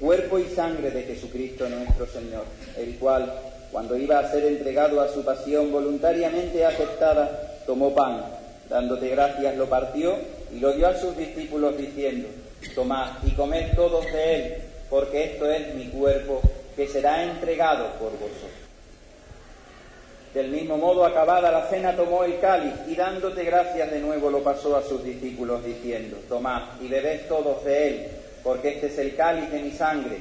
cuerpo 0.00 0.38
y 0.38 0.44
sangre 0.46 0.90
de 0.90 1.02
Jesucristo 1.02 1.68
nuestro 1.68 2.06
Señor, 2.06 2.44
el 2.78 2.96
cual, 2.96 3.30
cuando 3.70 3.96
iba 3.96 4.18
a 4.18 4.30
ser 4.30 4.46
entregado 4.46 5.00
a 5.00 5.08
su 5.08 5.22
pasión 5.22 5.70
voluntariamente 5.70 6.64
aceptada, 6.64 7.58
tomó 7.66 7.94
pan, 7.94 8.24
dándote 8.70 9.10
gracias, 9.10 9.56
lo 9.56 9.68
partió 9.68 10.16
y 10.54 10.58
lo 10.58 10.72
dio 10.72 10.88
a 10.88 10.96
sus 10.96 11.14
discípulos 11.16 11.76
diciendo, 11.76 12.28
tomad 12.74 13.18
y 13.24 13.32
comed 13.32 13.74
todos 13.76 14.04
de 14.06 14.34
él, 14.34 14.54
porque 14.88 15.24
esto 15.24 15.50
es 15.50 15.74
mi 15.74 15.88
cuerpo 15.88 16.40
que 16.74 16.88
será 16.88 17.22
entregado 17.22 17.84
por 17.98 18.12
vosotros. 18.12 18.69
Del 20.34 20.48
mismo 20.48 20.76
modo, 20.76 21.04
acabada 21.04 21.50
la 21.50 21.66
cena, 21.66 21.96
tomó 21.96 22.22
el 22.22 22.38
cáliz 22.38 22.72
y 22.86 22.94
dándote 22.94 23.42
gracias 23.44 23.90
de 23.90 23.98
nuevo 23.98 24.30
lo 24.30 24.44
pasó 24.44 24.76
a 24.76 24.82
sus 24.82 25.02
discípulos 25.02 25.64
diciendo, 25.64 26.18
tomad 26.28 26.62
y 26.80 26.86
bebed 26.86 27.22
todos 27.28 27.64
de 27.64 27.88
él, 27.88 28.06
porque 28.44 28.74
este 28.74 28.86
es 28.86 28.98
el 28.98 29.16
cáliz 29.16 29.50
de 29.50 29.60
mi 29.60 29.72
sangre, 29.72 30.18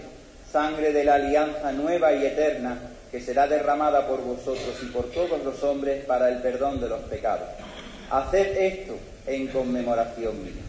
sangre 0.52 0.92
de 0.92 1.04
la 1.04 1.16
alianza 1.16 1.72
nueva 1.74 2.12
y 2.14 2.26
eterna, 2.26 2.80
que 3.12 3.22
será 3.22 3.48
derramada 3.48 4.08
por 4.08 4.22
vosotros 4.22 4.76
y 4.82 4.88
por 4.88 5.06
todos 5.12 5.44
los 5.44 5.64
hombres 5.64 6.04
para 6.06 6.30
el 6.30 6.42
perdón 6.42 6.82
de 6.82 6.90
los 6.90 7.02
pecados. 7.02 7.48
Haced 8.10 8.58
esto 8.58 8.94
en 9.28 9.48
conmemoración 9.48 10.44
mía. 10.44 10.69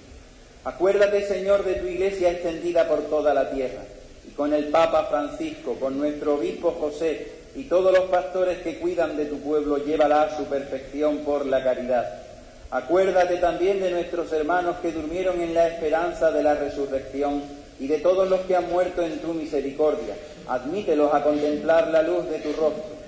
Acuérdate, 0.63 1.25
Señor, 1.27 1.65
de 1.65 1.73
tu 1.75 1.87
iglesia 1.87 2.29
extendida 2.29 2.87
por 2.87 3.01
toda 3.09 3.33
la 3.33 3.49
tierra, 3.49 3.81
y 4.27 4.31
con 4.33 4.53
el 4.53 4.65
Papa 4.65 5.05
Francisco, 5.05 5.75
con 5.79 5.97
nuestro 5.97 6.35
obispo 6.35 6.77
José 6.79 7.31
y 7.55 7.63
todos 7.63 7.91
los 7.91 8.05
pastores 8.11 8.59
que 8.59 8.77
cuidan 8.77 9.17
de 9.17 9.25
tu 9.25 9.39
pueblo, 9.39 9.77
llévala 9.77 10.21
a 10.21 10.37
su 10.37 10.45
perfección 10.45 11.19
por 11.19 11.47
la 11.47 11.63
caridad. 11.63 12.21
Acuérdate 12.69 13.37
también 13.37 13.79
de 13.81 13.89
nuestros 13.89 14.31
hermanos 14.31 14.77
que 14.83 14.91
durmieron 14.91 15.41
en 15.41 15.55
la 15.55 15.67
esperanza 15.67 16.31
de 16.31 16.43
la 16.43 16.53
resurrección 16.53 17.41
y 17.79 17.87
de 17.87 17.97
todos 17.97 18.29
los 18.29 18.41
que 18.41 18.55
han 18.55 18.69
muerto 18.69 19.01
en 19.01 19.17
tu 19.19 19.33
misericordia. 19.33 20.15
Admítelos 20.47 21.11
a 21.11 21.23
contemplar 21.23 21.87
la 21.87 22.03
luz 22.03 22.29
de 22.29 22.37
tu 22.37 22.53
rostro. 22.53 23.01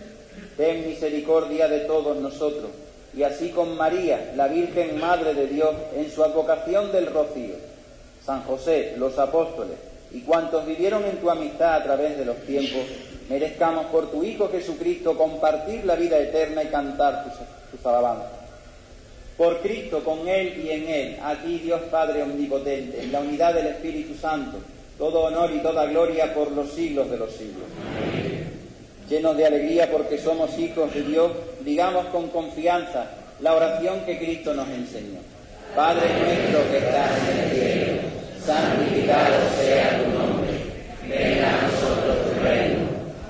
Ten 0.58 0.88
misericordia 0.88 1.68
de 1.68 1.82
todos 1.82 2.18
nosotros 2.18 2.72
y 3.16 3.24
así 3.24 3.50
con 3.50 3.78
María, 3.78 4.34
la 4.36 4.48
Virgen 4.48 5.00
Madre 5.00 5.34
de 5.34 5.48
Dios, 5.48 5.76
en 5.96 6.10
su 6.12 6.24
advocación 6.24 6.92
del 6.92 7.08
rocío, 7.08 7.56
San 8.26 8.44
José, 8.44 8.94
los 8.98 9.18
apóstoles 9.20 9.78
y 10.14 10.22
cuantos 10.22 10.66
vivieron 10.66 11.04
en 11.06 11.18
tu 11.18 11.30
amistad 11.30 11.74
a 11.74 11.84
través 11.84 12.18
de 12.18 12.26
los 12.26 12.38
tiempos, 12.46 12.82
merezcamos 13.30 13.88
por 13.88 14.12
tu 14.12 14.24
Hijo 14.24 14.48
Jesucristo 14.50 15.18
compartir 15.18 15.84
la 15.86 15.96
vida 15.96 16.20
eterna 16.20 16.64
y 16.64 16.68
cantar 16.68 17.24
tus, 17.24 17.34
tus 17.72 17.86
alabanzas. 17.86 18.30
Por 19.36 19.60
Cristo, 19.62 20.04
con 20.04 20.28
Él 20.28 20.64
y 20.64 20.70
en 20.70 20.88
Él, 20.88 21.20
a 21.24 21.36
ti 21.42 21.58
Dios 21.58 21.82
Padre 21.90 22.22
Omnipotente, 22.22 23.02
en 23.02 23.12
la 23.12 23.22
unidad 23.22 23.56
del 23.56 23.68
Espíritu 23.68 24.14
Santo, 24.14 24.60
todo 25.00 25.22
honor 25.22 25.52
y 25.52 25.60
toda 25.60 25.88
gloria 25.88 26.32
por 26.36 26.52
los 26.52 26.72
siglos 26.72 27.10
de 27.10 27.18
los 27.18 27.32
siglos. 27.32 27.66
Llenos 29.10 29.36
de 29.36 29.46
alegría 29.48 29.92
porque 29.92 30.20
somos 30.20 30.58
hijos 30.60 30.94
de 30.94 31.02
Dios, 31.02 31.32
digamos 31.64 32.06
con 32.08 32.30
confianza 32.30 33.06
la 33.40 33.54
oración 33.54 34.02
que 34.06 34.18
Cristo 34.18 34.54
nos 34.54 34.68
enseñó. 34.70 35.20
Padre 35.76 36.08
nuestro 36.20 36.70
que 36.72 36.78
estás 36.78 37.12
en 37.30 37.40
el 37.40 37.52
cielo, 37.52 38.02
santificado 38.46 39.36
sea 39.60 40.04
tu 40.04 40.10
nombre. 40.18 40.52
Venga 41.08 41.50
a 41.50 41.62
nosotros 41.64 42.18
tu 42.26 42.44
reino. 42.44 42.84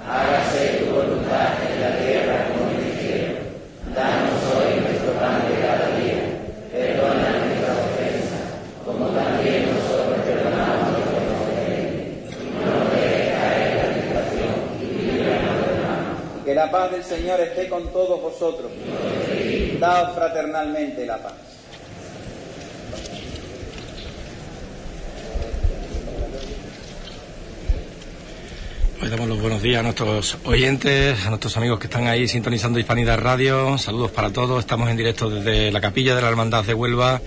Hágase 0.07 0.79
tu 0.79 0.93
voluntad 0.93 1.63
la 1.83 1.97
tierra 1.97 2.47
como 2.47 2.69
en 2.71 2.79
el 2.79 2.93
cielo. 2.99 3.33
Danos 3.95 4.39
hoy 4.55 4.79
nuestro 4.81 5.11
pan 5.19 5.43
de 5.47 5.55
cada 5.59 5.87
día. 5.99 6.23
Perdona 6.71 7.29
nuestras 7.43 7.77
ofensas, 7.87 8.47
como 8.85 9.07
también 9.07 9.67
nosotros 9.67 10.19
perdonamos 10.25 10.87
a 10.87 10.91
los 10.95 11.07
que 11.11 11.19
nos 11.27 11.39
ofenden. 11.43 12.27
Y 12.39 12.47
no 12.55 12.71
nos 12.71 12.91
dejes 12.91 13.25
caer 13.35 13.67
en 13.67 13.77
la 13.77 13.87
tentación 13.93 14.53
y 14.79 14.85
líbranos 15.11 15.55
del 15.59 15.75
mal. 15.83 16.01
Que 16.45 16.52
la 16.63 16.71
paz 16.71 16.91
del 16.91 17.03
Señor 17.03 17.41
esté 17.41 17.67
con 17.67 17.91
todos 17.91 18.21
vosotros. 18.21 18.71
Daos 19.81 20.15
fraternalmente 20.15 21.05
la 21.05 21.21
paz. 21.21 21.33
Hoy 29.01 29.09
damos 29.09 29.27
los 29.27 29.41
buenos 29.41 29.61
días 29.61 29.81
a 29.81 29.83
nuestros 29.83 30.37
oyentes, 30.45 31.25
a 31.25 31.29
nuestros 31.29 31.57
amigos 31.57 31.79
que 31.79 31.87
están 31.87 32.07
ahí 32.07 32.29
sintonizando 32.29 32.79
Hispanidad 32.79 33.19
Radio. 33.19 33.77
Saludos 33.77 34.11
para 34.11 34.31
todos. 34.31 34.61
Estamos 34.61 34.89
en 34.89 34.95
directo 34.95 35.29
desde 35.29 35.69
la 35.69 35.81
capilla 35.81 36.15
de 36.15 36.21
la 36.21 36.29
Hermandad 36.29 36.63
de 36.63 36.73
Huelva 36.73 37.19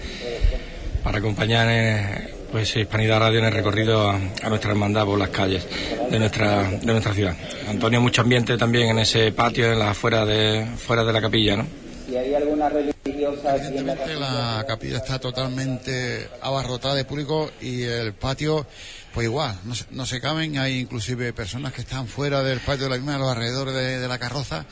para 1.04 1.18
acompañar 1.18 1.68
eh, 1.70 2.35
pues 2.56 2.74
Hispanidad 2.74 3.20
Radio 3.20 3.40
en 3.40 3.44
el 3.44 3.52
recorrido 3.52 4.08
a, 4.08 4.14
a, 4.14 4.48
nuestra 4.48 4.70
hermandad 4.70 5.04
por 5.04 5.18
las 5.18 5.28
calles 5.28 5.68
de 6.10 6.18
nuestra 6.18 6.62
de 6.70 6.86
nuestra 6.86 7.12
ciudad. 7.12 7.36
Antonio, 7.68 8.00
mucho 8.00 8.22
ambiente 8.22 8.56
también 8.56 8.88
en 8.88 8.98
ese 9.00 9.30
patio, 9.30 9.70
en 9.70 9.78
la 9.78 9.92
fuera 9.92 10.24
de 10.24 10.66
fuera 10.78 11.04
de 11.04 11.12
la 11.12 11.20
capilla, 11.20 11.58
¿no? 11.58 11.66
Si 12.08 12.16
hay 12.16 12.34
alguna 12.34 12.70
religiosa 12.70 13.56
capilla. 13.58 14.14
La 14.18 14.64
capilla 14.66 14.96
está 14.96 15.18
totalmente 15.18 16.30
abarrotada 16.40 16.94
de 16.94 17.04
público 17.04 17.50
y 17.60 17.82
el 17.82 18.14
patio 18.14 18.66
pues 19.12 19.26
igual, 19.26 19.54
no, 19.64 19.74
no, 19.90 20.06
se 20.06 20.22
caben, 20.22 20.56
hay 20.56 20.78
inclusive 20.78 21.34
personas 21.34 21.74
que 21.74 21.82
están 21.82 22.06
fuera 22.06 22.42
del 22.42 22.60
patio 22.60 22.84
de 22.84 22.90
la 22.90 22.96
misma, 22.96 23.16
a 23.16 23.18
los 23.18 23.28
alrededores 23.28 23.74
de, 23.74 23.98
de, 23.98 24.08
la 24.08 24.18
carroza, 24.18 24.64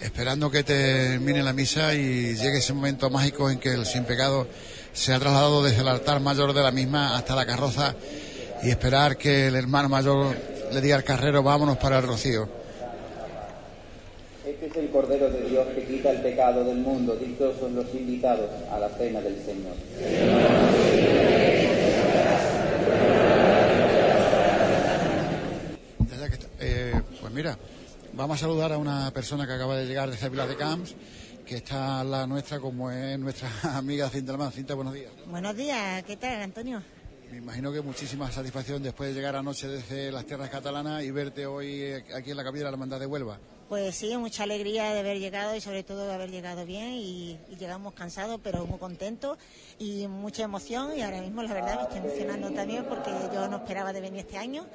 esperando 0.00 0.50
que 0.50 0.64
termine 0.64 1.44
la 1.44 1.52
misa 1.52 1.94
y 1.94 2.34
llegue 2.34 2.58
ese 2.58 2.72
momento 2.72 3.08
mágico 3.08 3.48
en 3.52 3.60
que 3.60 3.72
el 3.72 3.86
sin 3.86 4.04
pecado 4.04 4.48
se 4.94 5.12
ha 5.12 5.18
trasladado 5.18 5.62
desde 5.62 5.82
el 5.82 5.88
altar 5.88 6.20
mayor 6.20 6.54
de 6.54 6.62
la 6.62 6.70
misma 6.70 7.16
hasta 7.16 7.36
la 7.36 7.44
carroza 7.44 7.94
y 8.62 8.70
esperar 8.70 9.18
que 9.18 9.48
el 9.48 9.56
hermano 9.56 9.90
mayor 9.90 10.34
le 10.72 10.80
diga 10.80 10.96
al 10.96 11.04
carrero 11.04 11.42
vámonos 11.42 11.76
para 11.76 11.98
el 11.98 12.06
rocío. 12.06 12.48
Este 14.46 14.66
es 14.66 14.76
el 14.76 14.90
Cordero 14.90 15.30
de 15.30 15.42
Dios 15.50 15.66
que 15.74 15.84
quita 15.84 16.10
el 16.10 16.22
pecado 16.22 16.64
del 16.64 16.78
mundo. 16.78 17.16
Dichosos 17.16 17.72
los 17.72 17.94
invitados 17.94 18.48
a 18.70 18.78
la 18.78 18.88
cena 18.90 19.20
del 19.20 19.36
Señor. 19.44 19.74
Eh, 26.66 26.94
pues 27.20 27.30
mira, 27.30 27.58
vamos 28.14 28.38
a 28.38 28.40
saludar 28.40 28.72
a 28.72 28.78
una 28.78 29.10
persona 29.10 29.46
que 29.46 29.52
acaba 29.52 29.76
de 29.76 29.84
llegar 29.84 30.10
desde 30.10 30.30
Vila 30.30 30.46
de 30.46 30.56
Camps, 30.56 30.94
que 31.44 31.56
está 31.56 32.02
la 32.04 32.26
nuestra, 32.26 32.58
como 32.58 32.90
es 32.90 33.18
nuestra 33.18 33.50
amiga 33.76 34.08
Cinta 34.08 34.32
Almán. 34.32 34.52
Cinta, 34.52 34.74
buenos 34.74 34.94
días. 34.94 35.12
Buenos 35.26 35.54
días, 35.54 36.02
¿qué 36.04 36.16
tal, 36.16 36.42
Antonio? 36.42 36.82
Me 37.30 37.38
imagino 37.38 37.72
que 37.72 37.80
muchísima 37.80 38.30
satisfacción 38.30 38.82
después 38.82 39.10
de 39.10 39.14
llegar 39.14 39.36
anoche 39.36 39.66
desde 39.68 40.12
las 40.12 40.24
tierras 40.24 40.50
catalanas 40.50 41.02
y 41.02 41.10
verte 41.10 41.46
hoy 41.46 41.92
aquí 42.14 42.30
en 42.30 42.36
la 42.36 42.44
capilla 42.44 42.64
de 42.64 42.70
la 42.70 42.74
Hermandad 42.74 43.00
de 43.00 43.06
Huelva. 43.06 43.38
Pues 43.68 43.96
sí, 43.96 44.16
mucha 44.16 44.44
alegría 44.44 44.92
de 44.92 45.00
haber 45.00 45.18
llegado 45.18 45.54
y 45.56 45.60
sobre 45.60 45.82
todo 45.82 46.06
de 46.06 46.14
haber 46.14 46.30
llegado 46.30 46.64
bien 46.64 46.90
y, 46.92 47.38
y, 47.50 47.56
llegamos 47.56 47.94
cansados 47.94 48.40
pero 48.42 48.66
muy 48.66 48.78
contentos 48.78 49.38
y 49.78 50.06
mucha 50.06 50.44
emoción 50.44 50.96
y 50.96 51.02
ahora 51.02 51.20
mismo 51.20 51.42
la 51.42 51.54
verdad 51.54 51.76
me 51.76 51.82
estoy 51.82 51.98
emocionando 51.98 52.50
también 52.52 52.84
porque 52.84 53.10
yo 53.32 53.48
no 53.48 53.56
esperaba 53.56 53.92
de 53.92 54.00
venir 54.00 54.20
este 54.20 54.38
año 54.38 54.66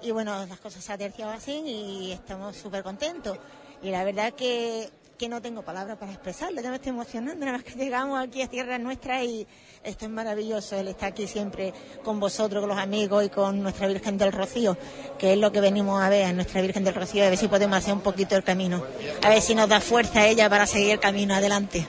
y 0.00 0.12
bueno, 0.12 0.46
las 0.46 0.60
cosas 0.60 0.84
se 0.84 0.92
aterciado 0.92 1.32
así 1.32 1.62
y 1.66 2.12
estamos 2.12 2.56
súper 2.56 2.82
contentos 2.82 3.38
y 3.82 3.90
la 3.90 4.02
verdad 4.04 4.32
que, 4.32 4.90
que 5.18 5.28
no 5.28 5.42
tengo 5.42 5.62
palabras 5.62 5.98
para 5.98 6.12
expresarlo, 6.12 6.60
ya 6.62 6.70
me 6.70 6.76
estoy 6.76 6.90
emocionando, 6.90 7.44
nada 7.44 7.58
más 7.58 7.64
que 7.64 7.76
llegamos 7.76 8.22
aquí 8.22 8.40
a 8.40 8.46
tierra 8.46 8.78
nuestra 8.78 9.24
y 9.24 9.46
esto 9.82 10.04
es 10.04 10.10
maravilloso, 10.10 10.76
él 10.76 10.86
está 10.86 11.06
aquí 11.06 11.26
siempre 11.26 11.74
con 12.04 12.20
vosotros, 12.20 12.60
con 12.60 12.68
los 12.68 12.78
amigos 12.78 13.24
y 13.24 13.28
con 13.28 13.60
nuestra 13.60 13.88
Virgen 13.88 14.16
del 14.16 14.30
Rocío, 14.30 14.78
que 15.18 15.32
es 15.32 15.38
lo 15.38 15.50
que 15.50 15.60
venimos 15.60 16.00
a 16.00 16.08
ver, 16.08 16.26
a 16.26 16.32
nuestra 16.32 16.62
Virgen 16.62 16.84
del 16.84 16.94
Rocío, 16.94 17.24
a 17.24 17.30
ver 17.30 17.36
si 17.36 17.48
podemos 17.48 17.78
hacer 17.78 17.94
un 17.94 18.00
poquito 18.00 18.36
el 18.36 18.44
camino, 18.44 18.84
a 19.20 19.28
ver 19.28 19.42
si 19.42 19.56
nos 19.56 19.68
da 19.68 19.80
fuerza 19.80 20.24
ella 20.24 20.48
para 20.48 20.66
seguir 20.66 20.92
el 20.92 21.00
camino 21.00 21.34
adelante. 21.34 21.84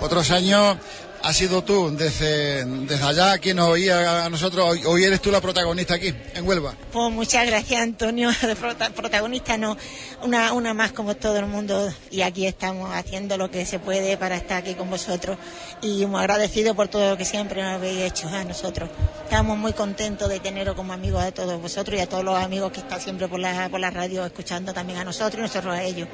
Otros 0.00 0.30
años 0.30 0.76
has 1.22 1.36
sido 1.36 1.62
tú 1.62 1.94
desde, 1.96 2.64
desde 2.64 3.04
allá 3.04 3.38
quien 3.38 3.56
nos 3.56 3.68
oía 3.68 4.24
a 4.24 4.30
nosotros, 4.30 4.78
hoy, 4.84 5.04
eres 5.04 5.20
tú 5.20 5.30
la 5.30 5.40
protagonista 5.40 5.94
aquí, 5.94 6.14
en 6.34 6.46
Huelva. 6.46 6.74
Pues 6.92 7.12
muchas 7.12 7.46
gracias 7.46 7.80
Antonio, 7.80 8.30
prota, 8.60 8.90
protagonista 8.90 9.56
no, 9.56 9.76
una, 10.22 10.52
una 10.52 10.74
más 10.74 10.92
como 10.92 11.16
todo 11.16 11.38
el 11.38 11.46
mundo 11.46 11.92
y 12.10 12.22
aquí 12.22 12.46
estamos 12.46 12.90
haciendo 12.94 13.36
lo 13.36 13.50
que 13.50 13.66
se 13.66 13.78
puede 13.78 14.16
para 14.16 14.36
estar 14.36 14.58
aquí 14.58 14.74
con 14.74 14.90
vosotros 14.90 15.38
y 15.82 16.06
muy 16.06 16.20
agradecido 16.20 16.74
por 16.74 16.88
todo 16.88 17.10
lo 17.10 17.16
que 17.16 17.24
siempre 17.24 17.62
nos 17.62 17.74
habéis 17.74 18.00
hecho 18.00 18.28
a 18.28 18.44
nosotros. 18.44 18.90
Estamos 19.24 19.58
muy 19.58 19.72
contentos 19.72 20.28
de 20.28 20.40
teneros 20.40 20.74
como 20.74 20.92
amigos 20.92 21.22
a 21.22 21.32
todos 21.32 21.60
vosotros 21.60 21.98
y 21.98 22.02
a 22.02 22.08
todos 22.08 22.24
los 22.24 22.36
amigos 22.36 22.72
que 22.72 22.80
están 22.80 23.00
siempre 23.00 23.28
por 23.28 23.40
la, 23.40 23.68
por 23.68 23.80
la 23.80 23.90
radio 23.90 24.24
escuchando 24.24 24.72
también 24.72 24.98
a 24.98 25.04
nosotros 25.04 25.38
y 25.38 25.42
nosotros 25.42 25.74
a 25.74 25.82
ellos. 25.82 26.08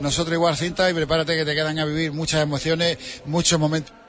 Nosotros 0.00 0.34
igual, 0.34 0.56
Cinta, 0.56 0.90
y 0.90 0.94
prepárate 0.94 1.36
que 1.36 1.44
te 1.44 1.54
quedan 1.54 1.78
a 1.78 1.84
vivir 1.84 2.12
muchas 2.12 2.42
emociones, 2.42 2.98
muchos 3.24 3.58
momentos 3.60 4.01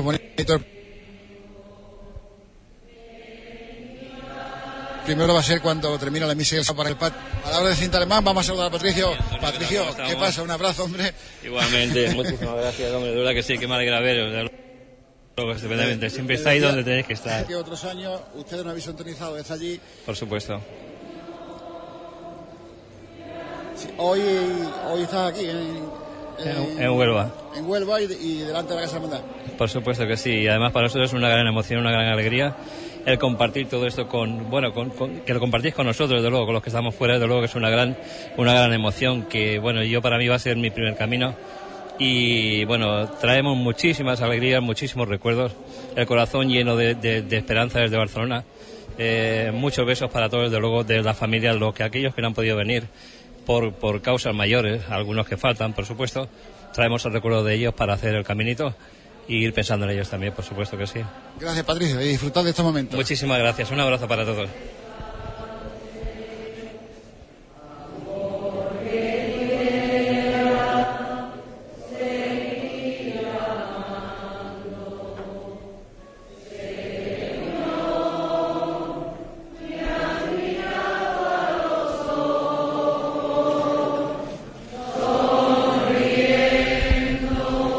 bonitos. 0.00 0.60
Primero 5.04 5.34
va 5.34 5.40
a 5.40 5.42
ser 5.42 5.60
cuando 5.60 5.98
termina 5.98 6.26
la 6.26 6.34
misa 6.34 6.54
y 6.54 6.58
el 6.58 6.64
para 6.76 6.88
el 6.88 6.96
pat. 6.96 7.12
A 7.44 7.50
la 7.50 7.58
hora 7.58 7.70
de 7.70 7.74
cinta 7.74 7.96
alemán, 7.96 8.24
vamos 8.24 8.44
a 8.44 8.46
saludar 8.46 8.68
a 8.68 8.70
Patricio. 8.70 9.10
Patricio, 9.40 9.84
¿qué 10.06 10.14
pasa? 10.16 10.42
Un 10.42 10.50
abrazo, 10.50 10.84
hombre. 10.84 11.12
Igualmente, 11.42 12.10
muchísimas 12.14 12.56
gracias, 12.56 12.92
hombre. 12.92 13.10
De 13.10 13.16
verdad 13.16 13.34
que 13.34 13.42
sí, 13.42 13.58
que 13.58 13.66
me 13.66 13.74
alegra 13.74 14.00
veros. 14.00 14.50
Estupendamente. 15.36 16.08
Siempre 16.08 16.36
estáis 16.36 16.62
donde 16.62 16.84
tenéis 16.84 17.06
que 17.06 17.14
estar. 17.14 17.46
Que 17.46 17.56
otros 17.56 17.82
años 17.84 18.20
ustedes 18.34 18.64
no 18.64 18.70
habéis 18.70 18.84
sintonizado 18.84 19.34
desde 19.34 19.54
allí. 19.54 19.80
Por 20.06 20.14
supuesto. 20.14 20.60
Sí, 23.76 23.88
hoy, 23.96 24.20
hoy 24.88 25.02
estás 25.02 25.32
aquí 25.32 25.46
en, 25.46 25.82
en, 26.44 26.82
en, 26.82 26.90
Huelva. 26.90 27.34
En 27.56 27.68
Huelva 27.68 28.00
y, 28.00 28.04
y, 28.04 28.38
delante 28.40 28.70
de 28.70 28.76
la 28.76 28.82
Casa 28.82 28.96
Hermandad. 28.96 29.20
Por 29.56 29.68
supuesto 29.68 30.06
que 30.06 30.16
sí. 30.16 30.30
Y 30.30 30.48
además 30.48 30.72
para 30.72 30.86
nosotros 30.86 31.10
es 31.10 31.14
una 31.14 31.28
gran 31.28 31.46
emoción, 31.46 31.80
una 31.80 31.90
gran 31.90 32.08
alegría 32.08 32.56
el 33.06 33.18
compartir 33.18 33.68
todo 33.68 33.86
esto 33.86 34.06
con, 34.06 34.48
bueno, 34.50 34.72
con, 34.72 34.90
con, 34.90 35.20
que 35.20 35.34
lo 35.34 35.40
compartís 35.40 35.74
con 35.74 35.86
nosotros, 35.86 36.20
desde 36.20 36.30
luego, 36.30 36.46
con 36.46 36.54
los 36.54 36.62
que 36.62 36.70
estamos 36.70 36.94
fuera, 36.94 37.14
desde 37.14 37.26
luego 37.26 37.42
que 37.42 37.46
es 37.46 37.54
una 37.54 37.70
gran, 37.70 37.96
una 38.36 38.52
gran 38.52 38.72
emoción 38.72 39.24
que, 39.24 39.58
bueno, 39.58 39.82
yo 39.82 40.00
para 40.00 40.18
mí 40.18 40.28
va 40.28 40.36
a 40.36 40.38
ser 40.38 40.56
mi 40.56 40.70
primer 40.70 40.96
camino 40.96 41.34
y 41.98 42.64
bueno, 42.64 43.08
traemos 43.20 43.56
muchísimas 43.56 44.20
alegrías, 44.22 44.62
muchísimos 44.62 45.08
recuerdos, 45.08 45.52
el 45.94 46.06
corazón 46.06 46.48
lleno 46.48 46.76
de, 46.76 46.94
de, 46.94 47.22
de 47.22 47.36
esperanza 47.36 47.80
desde 47.80 47.96
Barcelona. 47.96 48.44
Eh, 48.98 49.50
muchos 49.54 49.86
besos 49.86 50.10
para 50.10 50.28
todos, 50.28 50.50
desde 50.50 50.60
luego, 50.60 50.84
de 50.84 51.02
la 51.02 51.14
familia, 51.14 51.52
los 51.54 51.74
que 51.74 51.82
aquellos 51.82 52.14
que 52.14 52.20
no 52.20 52.28
han 52.28 52.34
podido 52.34 52.56
venir 52.56 52.84
por, 53.46 53.74
por 53.74 54.02
causas 54.02 54.34
mayores, 54.34 54.82
algunos 54.88 55.26
que 55.26 55.36
faltan, 55.36 55.72
por 55.72 55.86
supuesto, 55.86 56.28
traemos 56.72 57.04
el 57.04 57.12
recuerdo 57.12 57.44
de 57.44 57.54
ellos 57.54 57.74
para 57.74 57.94
hacer 57.94 58.14
el 58.14 58.24
caminito 58.24 58.74
y 59.28 59.36
ir 59.36 59.52
pensando 59.52 59.86
en 59.86 59.92
ellos 59.92 60.08
también, 60.08 60.32
por 60.32 60.44
supuesto 60.44 60.76
que 60.76 60.86
sí. 60.86 61.00
Gracias, 61.38 61.64
Patricio, 61.64 62.00
y 62.00 62.08
disfrutad 62.08 62.44
de 62.44 62.50
estos 62.50 62.64
momentos. 62.64 62.96
Muchísimas 62.96 63.38
gracias. 63.38 63.70
Un 63.70 63.80
abrazo 63.80 64.08
para 64.08 64.24
todos. 64.24 64.48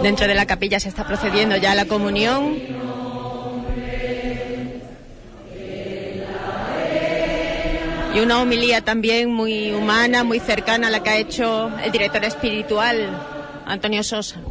Dentro 0.04 0.28
de 0.28 0.36
la 0.36 0.46
capilla 0.46 0.82
se 0.82 0.90
está 0.90 1.08
procediendo 1.08 1.56
ya 1.56 1.72
a 1.72 1.76
la 1.76 1.86
comunión. 1.86 2.58
Y 8.14 8.20
una 8.20 8.42
homilía 8.42 8.82
también 8.82 9.32
muy 9.32 9.72
humana, 9.72 10.26
muy 10.26 10.42
cercana 10.42 10.88
a 10.88 10.92
la 10.92 11.02
que 11.02 11.10
ha 11.10 11.18
hecho 11.18 11.72
el 11.82 11.94
director 11.94 12.26
espiritual, 12.26 13.18
Antonio 13.66 14.04
Sosa. 14.04 14.42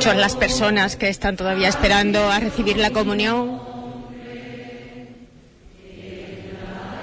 Muchas 0.00 0.16
las 0.16 0.34
personas 0.34 0.96
que 0.96 1.10
están 1.10 1.36
todavía 1.36 1.68
esperando 1.68 2.30
a 2.30 2.40
recibir 2.40 2.78
la 2.78 2.90
comunión. 2.90 3.60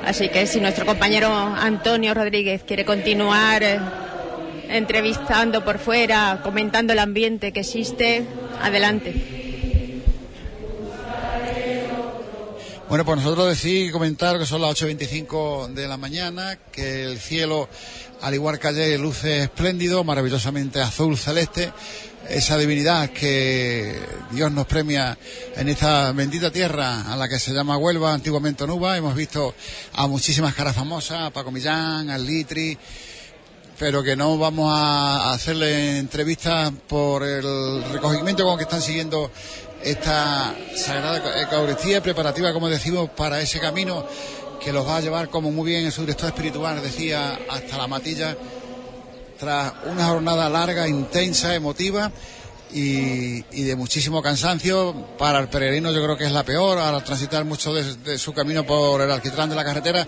Así 0.04 0.30
que 0.30 0.48
si 0.48 0.60
nuestro 0.60 0.84
compañero 0.88 1.32
Antonio 1.32 2.16
Rodríguez 2.16 2.64
quiere 2.64 2.86
continuar 2.86 3.62
eh, 3.62 3.80
entrevistando 4.70 5.64
por 5.64 5.78
fuera, 5.78 6.40
comentando 6.42 6.94
el 6.94 6.98
ambiente 6.98 7.54
que 7.54 7.60
existe, 7.60 8.26
adelante. 8.64 9.14
Bueno, 12.90 13.04
pues 13.06 13.18
nosotros 13.18 13.50
decir 13.50 13.90
y 13.90 13.92
comentar 13.92 14.40
que 14.40 14.46
son 14.48 14.62
las 14.62 14.72
8.25 14.82 15.68
de 15.74 15.88
la 15.88 15.98
mañana, 15.98 16.58
que 16.72 17.04
el 17.04 17.20
cielo, 17.20 17.68
al 18.22 18.34
igual 18.34 18.58
que 18.60 18.70
ayer, 18.70 18.98
luce 18.98 19.44
espléndido, 19.44 20.06
maravillosamente 20.06 20.82
azul 20.82 21.16
celeste, 21.18 21.74
esa 22.30 22.58
divinidad 22.58 23.10
que 23.10 24.00
Dios 24.32 24.52
nos 24.52 24.66
premia 24.66 25.18
en 25.56 25.70
esta 25.70 26.12
bendita 26.12 26.52
tierra 26.52 27.12
a 27.12 27.16
la 27.16 27.28
que 27.30 27.40
se 27.40 27.54
llama 27.54 27.78
Huelva, 27.78 28.14
antiguamente 28.14 28.64
Onuba. 28.64 28.98
Hemos 28.98 29.16
visto 29.16 29.56
a 29.94 30.08
muchísimas 30.08 30.54
caras 30.54 30.76
famosas, 30.76 31.22
a 31.22 31.30
Paco 31.30 31.52
Millán, 31.52 32.10
al 32.10 32.26
Litri, 32.26 32.78
pero 33.80 34.04
que 34.04 34.16
no 34.16 34.38
vamos 34.38 34.72
a 34.74 35.32
hacerle 35.32 36.00
entrevistas 36.00 36.72
por 36.88 37.24
el 37.24 37.84
recogimiento 37.92 38.44
con 38.44 38.58
que 38.58 38.64
están 38.64 38.82
siguiendo 38.82 39.32
esta 39.84 40.56
Sagrada 40.76 41.42
Eucaristía 41.42 42.02
preparativa, 42.02 42.52
como 42.52 42.68
decimos, 42.70 43.10
para 43.12 43.40
ese 43.40 43.60
camino 43.60 44.06
que 44.60 44.74
los 44.74 44.86
va 44.86 44.98
a 44.98 45.02
llevar, 45.02 45.30
como 45.30 45.52
muy 45.52 45.70
bien 45.70 45.86
en 45.86 45.92
su 45.92 46.02
director 46.02 46.30
espiritual 46.30 46.82
decía, 46.82 47.40
hasta 47.50 47.78
la 47.78 47.88
matilla 47.88 48.36
tras 49.38 49.74
una 49.86 50.08
jornada 50.08 50.50
larga, 50.50 50.88
intensa, 50.88 51.56
emotiva 51.56 52.12
y, 52.72 53.42
de 53.42 53.76
muchísimo 53.76 54.22
cansancio. 54.22 54.94
Para 55.18 55.40
el 55.40 55.48
peregrino 55.48 55.92
yo 55.92 56.04
creo 56.04 56.18
que 56.18 56.26
es 56.26 56.32
la 56.32 56.44
peor, 56.44 56.78
al 56.78 57.04
transitar 57.04 57.46
mucho 57.46 57.74
de, 57.74 58.18
su 58.18 58.34
camino 58.34 58.66
por 58.66 59.02
el 59.02 59.12
alquitrán 59.12 59.50
de 59.50 59.56
la 59.56 59.64
carretera. 59.64 60.08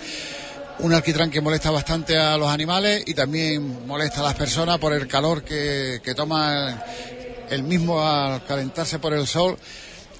Un 0.79 0.93
alquitrán 0.93 1.29
que 1.29 1.41
molesta 1.41 1.71
bastante 1.71 2.17
a 2.17 2.37
los 2.37 2.49
animales 2.49 3.03
y 3.05 3.13
también 3.13 3.85
molesta 3.85 4.21
a 4.21 4.23
las 4.23 4.35
personas 4.35 4.77
por 4.77 4.93
el 4.93 5.07
calor 5.07 5.43
que, 5.43 6.01
toma 6.15 6.83
el, 7.49 7.63
mismo 7.63 8.01
al 8.01 8.45
calentarse 8.45 8.99
por 8.99 9.13
el 9.13 9.27
sol 9.27 9.57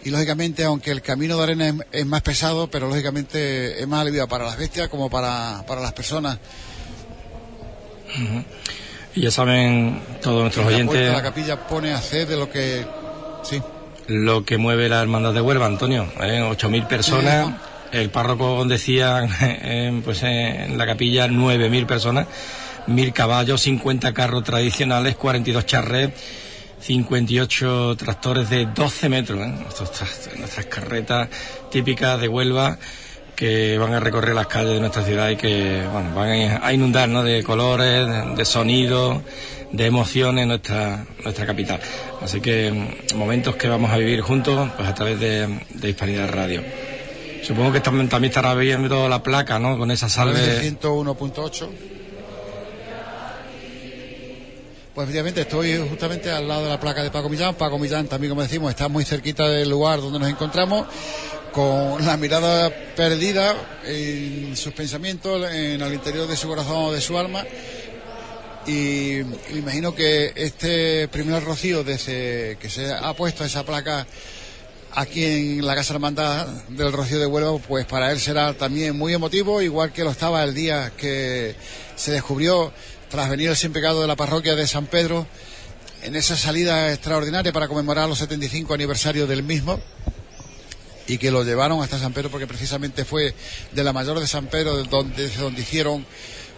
y 0.03 0.09
lógicamente 0.09 0.63
aunque 0.63 0.91
el 0.91 1.01
camino 1.01 1.37
de 1.37 1.43
arena 1.43 1.75
es, 1.91 2.05
más 2.05 2.21
pesado 2.21 2.69
pero 2.69 2.87
lógicamente 2.87 3.81
es 3.81 3.87
más 3.87 4.01
aliviado 4.01 4.29
para 4.29 4.45
las 4.45 4.57
bestias 4.57 4.87
como 4.87 5.09
para, 5.09 5.61
las 5.67 5.93
personas 5.93 6.39
y 9.15 9.21
ya 9.21 9.31
saben 9.31 10.01
todos 10.21 10.41
nuestros 10.41 10.67
oyentes. 10.67 11.11
La 11.11 11.23
capilla 11.23 11.67
pone 11.67 11.93
a 11.93 11.99
de 11.99 12.35
lo 12.35 12.49
que. 12.49 12.85
Sí. 13.43 13.61
Lo 14.07 14.43
que 14.43 14.57
mueve 14.57 14.89
la 14.89 15.01
hermandad 15.01 15.33
de 15.33 15.41
Huelva, 15.41 15.65
Antonio. 15.65 16.07
¿eh? 16.19 16.41
8.000 16.41 16.87
personas. 16.87 17.53
El 17.91 18.09
párroco 18.09 18.65
decía 18.65 19.27
pues 20.03 20.23
en 20.23 20.77
la 20.77 20.85
capilla 20.85 21.27
9.000 21.27 21.85
personas. 21.85 22.27
1.000 22.87 23.13
caballos, 23.13 23.61
50 23.61 24.13
carros 24.13 24.43
tradicionales, 24.43 25.15
42 25.15 25.65
charrets. 25.65 26.13
58 26.81 27.95
tractores 27.97 28.49
de 28.49 28.65
12 28.65 29.09
metros, 29.09 29.45
¿eh? 29.45 29.53
nuestras 30.37 30.65
carretas 30.67 31.27
típicas 31.69 32.21
de 32.21 32.29
Huelva 32.29 32.77
que 33.39 33.77
van 33.77 33.93
a 33.93 34.01
recorrer 34.01 34.35
las 34.35 34.47
calles 34.47 34.73
de 34.73 34.79
nuestra 34.81 35.01
ciudad 35.01 35.29
y 35.29 35.37
que 35.37 35.87
bueno, 35.93 36.13
van 36.13 36.59
a 36.61 36.73
inundar 36.73 37.07
¿no? 37.07 37.23
de 37.23 37.41
colores, 37.41 38.05
de, 38.35 38.43
sonidos, 38.43 39.21
de 39.71 39.85
emociones 39.85 40.45
nuestra, 40.45 41.05
nuestra 41.23 41.45
capital. 41.45 41.79
Así 42.21 42.41
que 42.41 42.69
mm, 42.69 43.15
momentos 43.15 43.55
que 43.55 43.69
vamos 43.69 43.91
a 43.91 43.97
vivir 43.97 44.19
juntos 44.19 44.69
pues 44.75 44.89
a 44.89 44.93
través 44.93 45.21
de, 45.21 45.57
de 45.69 45.89
Hispanidad 45.89 46.29
Radio. 46.29 46.61
Supongo 47.41 47.71
que 47.71 47.79
también, 47.79 48.09
también 48.09 48.31
estará 48.31 48.53
viendo 48.55 49.07
la 49.07 49.23
placa, 49.23 49.57
¿no? 49.57 49.77
Con 49.77 49.89
esa 49.89 50.09
salve. 50.09 50.61
101.8. 50.61 51.69
Pues 54.93 55.05
efectivamente 55.05 55.41
estoy 55.41 55.77
justamente 55.89 56.29
al 56.29 56.45
lado 56.45 56.63
de 56.63 56.69
la 56.71 56.79
placa 56.81 57.01
de 57.01 57.09
Paco 57.09 57.29
Millán. 57.29 57.55
Paco 57.55 57.79
Millán 57.79 58.07
también, 58.07 58.31
como 58.31 58.41
decimos, 58.41 58.69
está 58.69 58.89
muy 58.89 59.05
cerquita 59.05 59.47
del 59.47 59.69
lugar 59.69 60.01
donde 60.01 60.19
nos 60.19 60.27
encontramos 60.27 60.87
con 61.51 62.05
la 62.05 62.17
mirada 62.17 62.69
perdida 62.95 63.55
en 63.85 64.55
sus 64.55 64.73
pensamientos, 64.73 65.51
en 65.51 65.81
el 65.81 65.93
interior 65.93 66.27
de 66.27 66.35
su 66.35 66.47
corazón 66.47 66.85
o 66.85 66.91
de 66.91 67.01
su 67.01 67.17
alma. 67.17 67.45
Y 68.67 69.21
me 69.51 69.59
imagino 69.59 69.95
que 69.95 70.33
este 70.35 71.07
primer 71.07 71.43
rocío 71.43 71.83
desde 71.83 72.57
que 72.59 72.69
se 72.69 72.93
ha 72.93 73.13
puesto 73.13 73.43
esa 73.43 73.63
placa 73.63 74.05
aquí 74.91 75.23
en 75.23 75.65
la 75.65 75.75
Casa 75.75 75.93
Hermandad 75.93 76.47
del 76.69 76.91
Rocío 76.91 77.19
de 77.19 77.25
Huelva, 77.25 77.57
pues 77.59 77.85
para 77.85 78.11
él 78.11 78.19
será 78.19 78.53
también 78.53 78.97
muy 78.97 79.13
emotivo, 79.13 79.61
igual 79.61 79.91
que 79.91 80.03
lo 80.03 80.11
estaba 80.11 80.43
el 80.43 80.53
día 80.53 80.91
que 80.97 81.55
se 81.95 82.11
descubrió 82.11 82.71
tras 83.09 83.29
venir 83.29 83.49
el 83.49 83.55
sin 83.55 83.73
pecado 83.73 84.01
de 84.01 84.07
la 84.07 84.15
parroquia 84.15 84.55
de 84.55 84.67
San 84.67 84.85
Pedro 84.85 85.25
en 86.01 86.15
esa 86.15 86.37
salida 86.37 86.91
extraordinaria 86.91 87.51
para 87.51 87.67
conmemorar 87.67 88.07
los 88.07 88.19
75 88.19 88.73
aniversarios 88.73 89.27
del 89.27 89.43
mismo 89.43 89.79
y 91.09 91.17
que 91.17 91.31
lo 91.31 91.43
llevaron 91.43 91.81
hasta 91.81 91.97
San 91.97 92.13
Pedro 92.13 92.29
porque 92.29 92.45
precisamente 92.45 93.03
fue 93.03 93.33
de 93.71 93.83
la 93.83 93.91
mayor 93.91 94.19
de 94.19 94.27
San 94.27 94.45
Pedro 94.45 94.83
donde, 94.83 95.27
donde 95.29 95.61
hicieron 95.61 96.05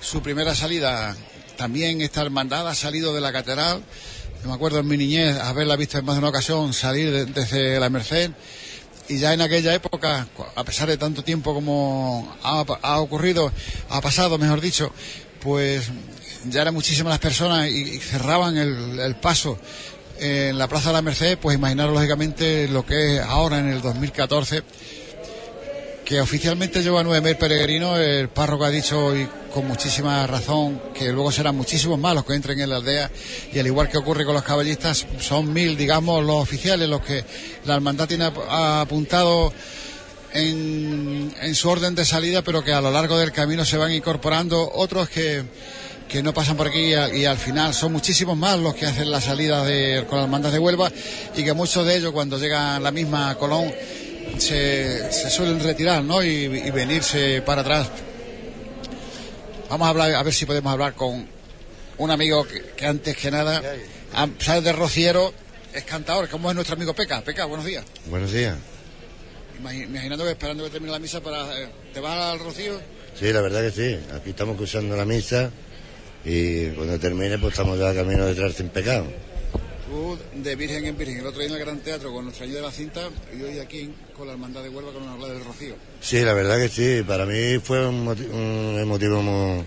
su 0.02 0.22
primera 0.22 0.54
salida. 0.54 1.16
También 1.56 2.02
esta 2.02 2.22
hermandad 2.22 2.68
ha 2.68 2.76
salido 2.76 3.16
de 3.16 3.22
la 3.22 3.32
catedral. 3.32 3.82
me 4.44 4.54
acuerdo 4.54 4.80
en 4.80 4.88
mi 4.88 4.98
niñez 4.98 5.38
haberla 5.38 5.78
visto 5.78 5.98
en 5.98 6.06
más 6.06 6.16
de 6.16 6.20
una 6.20 6.30
ocasión 6.30 6.74
salir 6.74 7.28
desde 7.28 7.80
la 7.80 7.90
Merced. 7.90 8.32
Y 9.08 9.20
ya 9.20 9.34
en 9.34 9.42
aquella 9.42 9.74
época, 9.74 10.28
a 10.56 10.64
pesar 10.66 10.90
de 10.90 10.98
tanto 10.98 11.24
tiempo 11.24 11.54
como 11.54 12.38
ha, 12.44 13.00
ocurrido, 13.00 13.52
ha 13.90 14.02
pasado, 14.02 14.38
mejor 14.38 14.60
dicho, 14.60 14.92
pues 15.42 15.86
ya 16.50 16.62
eran 16.62 16.74
muchísimas 16.74 17.12
las 17.12 17.20
personas 17.20 17.70
y, 17.70 18.00
cerraban 18.00 18.58
el 18.58 19.16
paso 19.16 19.58
en 20.22 20.58
la 20.58 20.68
Plaza 20.68 20.90
de 20.90 20.94
la 20.94 21.02
Merced, 21.02 21.38
pues 21.40 21.58
imaginaros 21.58 21.94
lógicamente 21.94 22.68
lo 22.68 22.86
que 22.86 23.16
es 23.18 23.22
ahora 23.22 23.58
en 23.60 23.70
el 23.70 23.82
2014, 23.82 24.62
que 26.06 26.22
oficialmente 26.22 26.84
lleva 26.84 27.04
nueve 27.04 27.22
mil 27.28 27.38
peregrinos, 27.38 27.98
el 28.00 28.30
párroco 28.30 28.66
ha 28.66 28.70
dicho, 28.70 29.16
y 29.18 29.28
con 29.54 29.68
muchísima 29.68 30.26
razón 30.28 30.82
que 30.94 31.12
luego 31.12 31.32
serán 31.32 31.56
muchísimos 31.56 31.98
más 32.00 32.14
los 32.16 32.26
que 32.26 32.34
entren 32.36 32.60
en 32.60 32.70
la 32.70 32.78
aldea 32.78 33.10
y 33.54 33.60
al 33.60 33.66
igual 33.68 33.90
que 33.90 33.98
ocurre 33.98 34.24
con 34.26 34.34
los 34.34 34.44
caballistas, 34.44 35.06
son 35.20 35.52
mil, 35.54 35.76
digamos, 35.78 36.24
los 36.24 36.36
oficiales, 36.36 36.88
los 36.88 37.02
que 37.02 37.24
la 37.66 37.76
hermandad 37.76 38.08
tiene 38.08 38.26
ap- 38.26 38.38
apuntado 38.50 39.52
en, 40.34 41.34
en 41.42 41.56
su 41.56 41.70
orden 41.70 41.96
de 41.96 42.06
salida, 42.06 42.42
pero 42.42 42.64
que 42.64 42.74
a 42.74 42.82
lo 42.82 42.92
largo 42.92 43.18
del 43.18 43.32
camino 43.32 43.66
se 43.66 43.78
van 43.78 43.92
incorporando 43.92 44.70
otros 44.74 45.10
que, 45.10 45.44
que 46.12 46.22
no 46.22 46.34
pasan 46.34 46.58
por 46.58 46.68
aquí 46.68 46.94
y, 46.94 47.26
al 47.26 47.38
final 47.38 47.74
son 47.74 47.94
muchísimos 47.94 48.36
más 48.36 48.60
los 48.60 48.76
que 48.76 48.86
hacen 48.86 49.10
la 49.10 49.22
salida 49.22 49.64
de, 49.64 50.06
con 50.10 50.18
las 50.18 50.26
hermandad 50.26 50.52
de 50.52 50.60
Huelva 50.60 50.92
y 51.38 51.44
que 51.44 51.54
muchos 51.54 51.86
de 51.86 51.96
ellos 51.96 52.12
cuando 52.12 52.38
llegan 52.38 52.62
a 52.76 52.80
la 52.82 52.92
misma 52.92 53.34
Colón 53.36 53.74
se, 54.38 55.10
se 55.12 55.30
suelen 55.30 55.62
retirar 55.62 56.04
¿no? 56.04 56.22
y, 56.22 56.28
y 56.28 56.70
venirse 56.72 57.42
para 57.44 57.62
atrás. 57.62 57.88
Vamos 59.70 59.86
a 59.88 59.90
hablar, 59.90 60.14
a 60.16 60.24
ver 60.24 60.34
si 60.34 60.46
podemos 60.46 60.72
hablar 60.74 60.96
con 60.96 61.26
un 61.98 62.12
amigo 62.12 62.44
que, 62.46 62.62
que 62.76 62.86
antes 62.86 63.16
que 63.16 63.32
nada, 63.32 63.62
sale 64.40 64.62
de 64.62 64.74
Rociero, 64.74 65.34
es 65.74 65.84
cantador, 65.86 66.28
como 66.28 66.50
es 66.50 66.56
nuestro 66.56 66.76
amigo 66.76 66.94
Peca. 66.94 67.22
Peca, 67.22 67.46
buenos 67.46 67.66
días. 67.66 67.86
Buenos 68.08 68.34
días. 68.34 68.58
Imagi- 69.64 69.84
Imaginando 69.86 70.26
que 70.26 70.32
esperando 70.32 70.64
que 70.66 70.72
termine 70.72 70.92
la 70.92 71.00
misa 71.00 71.22
para... 71.22 71.58
eh, 71.58 71.70
¿Te 71.94 72.02
vas 72.02 72.34
al 72.34 72.40
Rocío? 72.40 72.82
Sí, 73.18 73.32
la 73.32 73.40
verdad 73.42 73.62
que 73.62 73.72
sí. 73.72 74.00
Aquí 74.14 74.32
estamos 74.32 74.56
escuchando 74.56 74.98
la 74.98 75.06
misa 75.06 75.52
y 76.26 76.68
cuando 76.70 77.00
termine 77.00 77.38
pues 77.40 77.54
estamos 77.54 77.78
ya 77.80 77.94
camino 77.94 78.26
de 78.26 78.32
entrar 78.32 78.52
sin 78.54 78.70
pecado. 78.70 79.06
Tú 79.88 80.18
de 80.42 80.56
Virgen 80.56 80.86
en 80.86 80.98
Virgen, 80.98 81.18
el 81.20 81.26
otro 81.28 81.40
día 81.42 81.50
en 81.50 81.56
el 81.56 81.60
Gran 81.60 81.80
Teatro 81.80 82.14
con 82.14 82.24
nuestra 82.26 82.46
ayuda 82.46 82.58
de 82.60 82.66
la 82.66 82.72
cinta 82.72 83.10
y 83.38 83.42
hoy 83.42 83.60
aquí 83.60 83.92
con 84.16 84.26
la 84.28 84.34
Hermandad 84.34 84.64
de 84.64 84.70
Huelva 84.70 84.94
con 84.94 85.06
la 85.06 85.14
Habla 85.14 85.28
del 85.30 85.44
Rocío. 85.44 85.76
Sí, 86.00 86.22
la 86.22 86.34
verdad 86.34 86.58
que 86.58 86.70
sí. 86.70 87.04
Para 87.06 87.26
mí 87.26 87.60
fue 87.62 87.86
un, 87.88 88.06
moti- 88.08 88.30
un 88.32 88.80
emotivo 88.80 89.22
muy, 89.22 89.66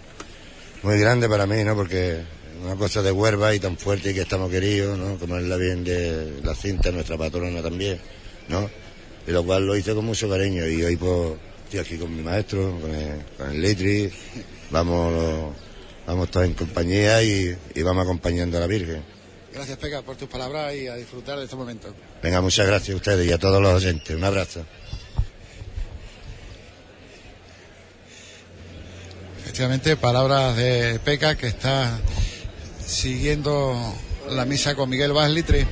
muy 0.83 0.99
grande 0.99 1.29
para 1.29 1.47
mí, 1.47 1.63
¿no? 1.63 1.75
Porque 1.77 2.21
una 2.65 2.75
cosa 2.77 3.03
de 3.03 3.13
Huelva 3.13 3.55
y 3.55 3.59
tan 3.59 3.77
fuerte 3.77 4.13
y 4.13 4.15
que 4.15 4.23
estamos 4.23 4.51
queridos, 4.51 4.97
¿no? 4.99 5.19
Como 5.19 5.37
es 5.37 5.45
la 5.45 5.57
bien 5.57 5.85
de 5.85 6.41
la 6.43 6.55
cinta, 6.55 6.91
nuestra 6.91 7.19
patrona 7.19 7.61
también, 7.61 7.99
¿no? 8.49 8.71
Y 9.27 9.31
lo 9.31 9.45
cual 9.45 9.67
lo 9.67 9.77
hice 9.77 9.95
con 9.95 10.07
mucho 10.07 10.29
cariño 10.31 10.67
y 10.67 10.83
hoy 10.85 10.97
pues 10.97 11.33
estoy 11.65 11.81
aquí 11.81 11.97
con 11.99 12.15
mi 12.17 12.23
maestro, 12.23 12.79
con 12.81 12.95
el, 12.95 13.21
con 13.37 13.51
el 13.51 13.61
Litri, 13.61 14.11
vamos, 14.71 15.13
los- 15.13 15.65
vamos 16.07 16.31
todos 16.31 16.47
en 16.47 16.55
compañía 16.55 17.23
y, 17.23 17.57
y 17.75 17.83
vamos 17.83 18.05
acompañando 18.05 18.57
a 18.59 18.61
la 18.61 18.67
Virgen. 18.67 19.03
Gracias, 19.53 19.79
Peca, 19.79 20.03
por 20.03 20.17
tus 20.17 20.29
palabras 20.29 20.75
y 20.75 20.89
a 20.89 20.97
disfrutar 20.97 21.39
de 21.39 21.45
este 21.45 21.55
momento. 21.55 21.95
Venga, 22.23 22.41
muchas 22.41 22.67
gracias 22.67 22.95
a 22.95 22.97
ustedes 22.97 23.29
y 23.29 23.33
a 23.33 23.39
todos 23.39 23.63
los 23.63 23.73
oyentes. 23.75 24.17
Un 24.17 24.25
abrazo. 24.25 24.65
Efectivamente, 29.45 29.97
palabras 29.97 30.57
de 30.57 30.99
Peca 31.05 31.37
que 31.37 31.47
está 31.47 31.97
siguiendo 32.85 33.95
la 34.29 34.45
misa 34.45 34.75
con 34.75 34.91
Miguel 34.91 35.13
Vaz 35.13 35.31
Litri. 35.31 35.65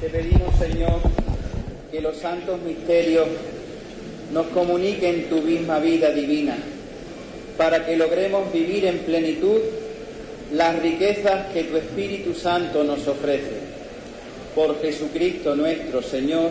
Te 0.00 0.08
pedimos, 0.08 0.58
Señor, 0.58 1.02
que 1.90 2.00
los 2.00 2.16
santos 2.16 2.60
misterios 2.62 3.28
nos 4.32 4.46
comuniquen 4.46 5.28
tu 5.28 5.42
misma 5.42 5.78
vida 5.78 6.10
divina, 6.10 6.56
para 7.62 7.86
que 7.86 7.96
logremos 7.96 8.52
vivir 8.52 8.86
en 8.86 8.98
plenitud 8.98 9.60
las 10.52 10.82
riquezas 10.82 11.46
que 11.52 11.62
tu 11.62 11.76
Espíritu 11.76 12.34
Santo 12.34 12.82
nos 12.82 13.06
ofrece. 13.06 13.52
Por 14.52 14.82
Jesucristo 14.82 15.54
nuestro 15.54 16.02
Señor, 16.02 16.50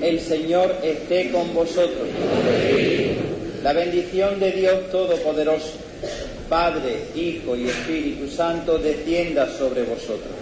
el 0.00 0.18
Señor 0.18 0.76
esté 0.82 1.30
con 1.30 1.52
vosotros. 1.52 2.08
La 3.62 3.74
bendición 3.74 4.40
de 4.40 4.52
Dios 4.52 4.90
Todopoderoso, 4.90 5.74
Padre, 6.48 6.96
Hijo 7.14 7.54
y 7.54 7.68
Espíritu 7.68 8.28
Santo, 8.28 8.78
descienda 8.78 9.46
sobre 9.46 9.82
vosotros. 9.82 10.32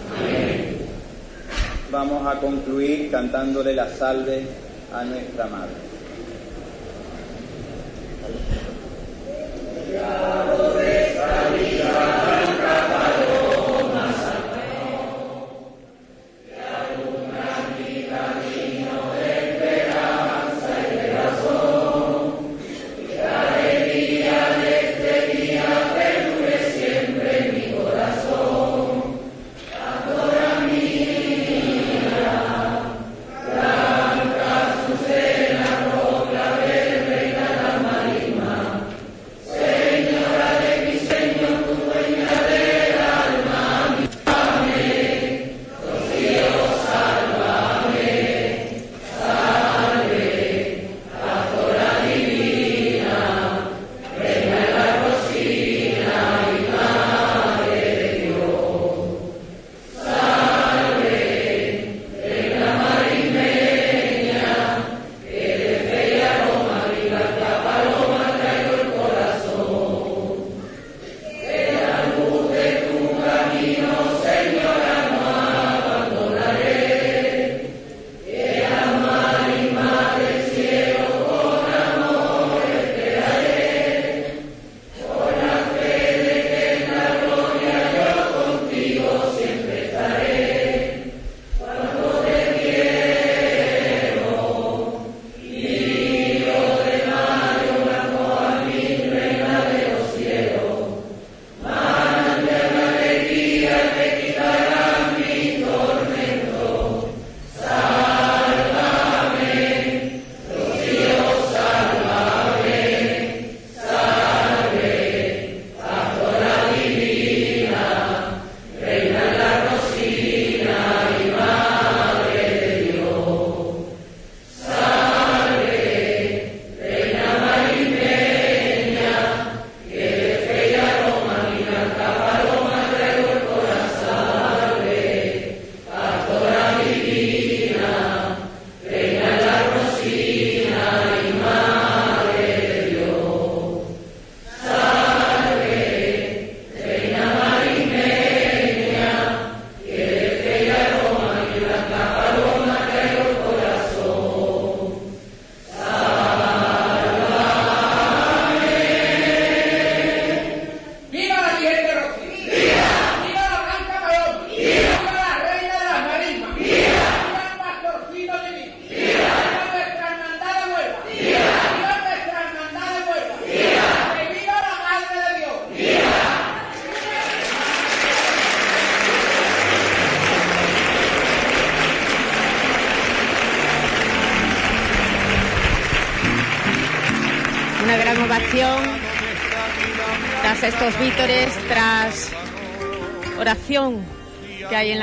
Vamos 1.91 2.25
a 2.25 2.39
concluir 2.39 3.11
cantándole 3.11 3.73
la 3.73 3.89
salve 3.89 4.43
a 4.93 5.03
nuestra 5.03 5.45
Madre. 5.47 5.91
Canta 9.93 10.55
su 10.55 10.71
cena 10.77 11.70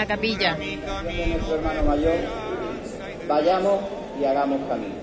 capilla. 0.08 0.54
de 0.54 0.76
nuestro 1.28 1.54
hermano 1.56 1.82
mayor, 1.84 2.16
vayamos 3.28 3.80
y 4.20 4.24
hagamos 4.24 4.68
camino. 4.68 4.94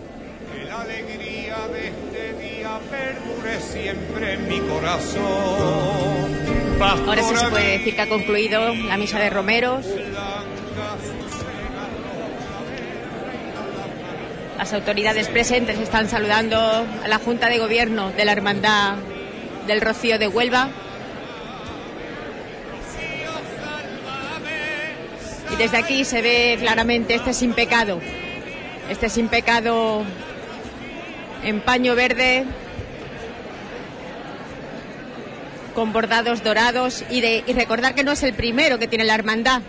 Que 0.51 0.65
la 0.65 0.81
alegría 0.81 1.55
de 1.71 1.87
este 1.87 2.33
día 2.41 2.79
perdure 2.89 3.59
siempre 3.61 4.33
en 4.33 4.49
mi 4.49 4.59
corazón. 4.61 5.25
Ahora 6.81 7.23
sí 7.23 7.35
se 7.35 7.47
puede 7.47 7.77
decir 7.77 7.95
que 7.95 8.01
ha 8.01 8.09
concluido 8.09 8.73
la 8.73 8.97
misa 8.97 9.19
de 9.19 9.29
romeros. 9.29 9.85
Las 14.57 14.73
autoridades 14.73 15.27
presentes 15.27 15.77
están 15.79 16.09
saludando 16.09 16.57
a 16.57 17.07
la 17.07 17.19
Junta 17.19 17.49
de 17.49 17.59
Gobierno 17.59 18.11
de 18.11 18.25
la 18.25 18.31
Hermandad 18.31 18.95
del 19.67 19.81
Rocío 19.81 20.17
de 20.17 20.27
Huelva. 20.27 20.69
Desde 25.65 25.78
aquí 25.78 26.06
se 26.06 26.21
ve 26.21 26.58
claramente 26.60 27.15
este 27.15 27.34
sin 27.34 27.54
pecado, 27.54 27.99
este 28.88 29.10
sin 29.10 29.30
pecado 29.30 30.04
en 31.43 31.60
paño 31.60 31.95
verde 31.95 32.45
con 35.73 35.91
bordados 35.91 36.43
dorados 36.43 37.04
y, 37.10 37.41
recordar 37.54 37.95
que 37.95 38.04
no 38.04 38.12
es 38.12 38.21
el 38.21 38.36
primero 38.36 38.78
que 38.78 38.88
tiene 38.88 39.06
la 39.06 39.15
hermandad. 39.15 39.63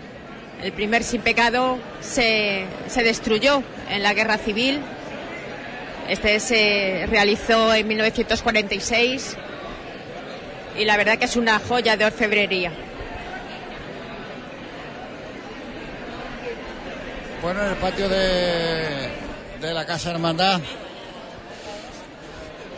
El 0.61 0.71
primer 0.71 1.03
sin 1.03 1.21
pecado 1.21 1.79
se, 1.99 2.65
se 2.87 3.01
destruyó 3.01 3.63
en 3.89 4.03
la 4.03 4.13
guerra 4.13 4.37
civil. 4.37 4.79
Este 6.07 6.39
se 6.39 7.07
realizó 7.09 7.73
en 7.73 7.87
1946 7.87 9.35
y 10.77 10.85
la 10.85 10.95
verdad 10.95 11.17
que 11.17 11.25
es 11.25 11.35
una 11.35 11.57
joya 11.57 11.97
de 11.97 12.05
orfebrería. 12.05 12.71
Bueno, 17.47 17.63
en 17.63 17.69
el 17.69 17.77
patio 17.77 18.09
de, 18.09 19.09
de 19.61 19.73
la 19.73 19.85
Casa 19.85 20.11
Hermandad, 20.11 20.59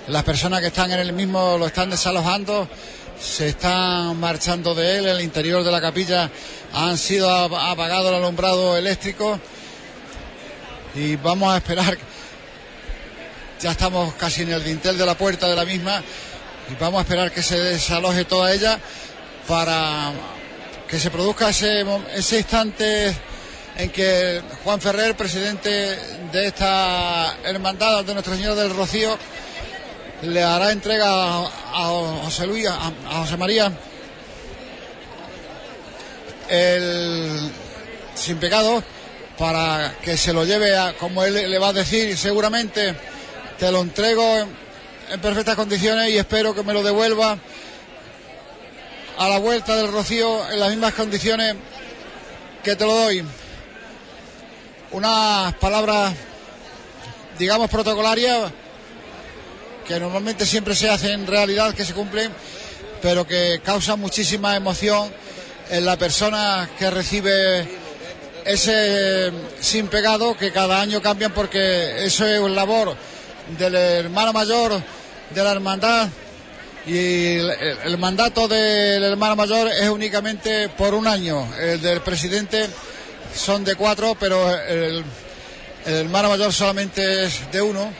las 0.09 0.23
personas 0.23 0.61
que 0.61 0.67
están 0.67 0.91
en 0.91 0.99
el 0.99 1.11
mismo 1.11 1.57
lo 1.57 1.65
están 1.65 1.89
desalojando, 1.89 2.69
se 3.19 3.47
están 3.47 4.19
marchando 4.19 4.75
de 4.75 4.99
él, 4.99 5.07
el 5.07 5.21
interior 5.21 5.63
de 5.63 5.71
la 5.71 5.81
capilla 5.81 6.29
han 6.71 6.99
sido 6.99 7.31
ap- 7.35 7.51
apagado 7.55 8.09
el 8.09 8.15
alumbrado 8.23 8.77
eléctrico 8.77 9.39
y 10.93 11.15
vamos 11.15 11.51
a 11.51 11.57
esperar, 11.57 11.97
ya 13.59 13.71
estamos 13.71 14.13
casi 14.19 14.43
en 14.43 14.51
el 14.51 14.63
dintel 14.63 14.99
de 14.99 15.05
la 15.07 15.17
puerta 15.17 15.47
de 15.47 15.55
la 15.55 15.65
misma 15.65 16.03
y 16.71 16.75
vamos 16.79 16.99
a 16.99 17.01
esperar 17.01 17.31
que 17.31 17.41
se 17.41 17.57
desaloje 17.57 18.23
toda 18.23 18.53
ella 18.53 18.77
para 19.47 20.11
que 20.87 20.99
se 20.99 21.09
produzca 21.09 21.49
ese, 21.49 21.83
ese 22.13 22.37
instante 22.37 23.15
en 23.79 23.89
que 23.91 24.41
Juan 24.65 24.81
Ferrer, 24.81 25.15
presidente 25.15 25.69
de 26.33 26.47
esta 26.47 27.37
hermandad 27.45 28.03
de 28.03 28.13
Nuestro 28.13 28.35
Señor 28.35 28.55
del 28.55 28.75
Rocío, 28.75 29.17
le 30.23 30.43
hará 30.43 30.73
entrega 30.73 31.07
a, 31.07 32.19
José 32.25 32.45
Luis, 32.45 32.67
a, 32.67 32.91
José 33.21 33.37
María, 33.37 33.71
el 36.49 37.51
sin 38.15 38.37
pecado 38.37 38.83
para 39.37 39.95
que 40.01 40.17
se 40.17 40.33
lo 40.33 40.43
lleve 40.43 40.75
a, 40.77 40.97
como 40.97 41.23
él 41.23 41.49
le 41.49 41.57
va 41.57 41.69
a 41.69 41.73
decir, 41.73 42.17
seguramente 42.17 42.93
te 43.57 43.71
lo 43.71 43.79
entrego 43.79 44.39
en, 44.39 44.49
en 45.09 45.21
perfectas 45.21 45.55
condiciones 45.55 46.09
y 46.09 46.17
espero 46.17 46.53
que 46.53 46.63
me 46.63 46.73
lo 46.73 46.83
devuelva 46.83 47.37
a 49.17 49.29
la 49.29 49.39
vuelta 49.39 49.77
del 49.77 49.89
Rocío 49.89 50.51
en 50.51 50.59
las 50.59 50.69
mismas 50.69 50.93
condiciones 50.95 51.55
que 52.61 52.75
te 52.75 52.85
lo 52.85 52.93
doy. 52.93 53.23
Unas 54.91 55.53
palabras, 55.55 56.13
digamos, 57.37 57.69
protocolarias 57.69 58.51
que 59.87 59.99
normalmente 59.99 60.47
siempre 60.47 60.73
se 60.73 60.89
hacen 60.89 61.27
realidad, 61.27 61.75
que 61.75 61.85
se 61.85 61.93
cumplen, 61.93 62.31
pero 62.99 63.25
que 63.27 63.61
causan 63.63 63.99
muchísima 63.99 64.55
emoción 64.55 65.11
en 65.69 65.85
la 65.85 65.95
persona 65.95 66.67
que 66.79 66.89
recibe 66.89 67.67
ese 68.45 69.31
sin 69.59 69.87
pegado 69.89 70.35
que 70.35 70.51
cada 70.51 70.81
año 70.81 71.01
cambian 71.03 71.33
porque 71.33 72.03
eso 72.05 72.25
es 72.25 72.41
labor 72.51 72.95
del 73.59 73.75
hermano 73.75 74.33
mayor 74.33 74.81
de 75.29 75.43
la 75.43 75.51
hermandad 75.51 76.07
y 76.87 77.35
el, 77.35 77.51
el 77.85 77.97
mandato 77.99 78.47
del 78.47 79.03
hermano 79.03 79.35
mayor 79.35 79.67
es 79.67 79.87
únicamente 79.89 80.69
por 80.69 80.95
un 80.95 81.05
año, 81.05 81.47
el 81.59 81.79
del 81.79 82.01
presidente 82.01 82.67
son 83.33 83.63
de 83.63 83.75
cuatro, 83.75 84.15
pero 84.19 84.49
el, 84.51 85.03
el 85.85 85.93
hermano 85.93 86.29
mayor 86.29 86.53
solamente 86.53 87.25
es 87.25 87.51
de 87.51 87.61
uno. 87.61 87.91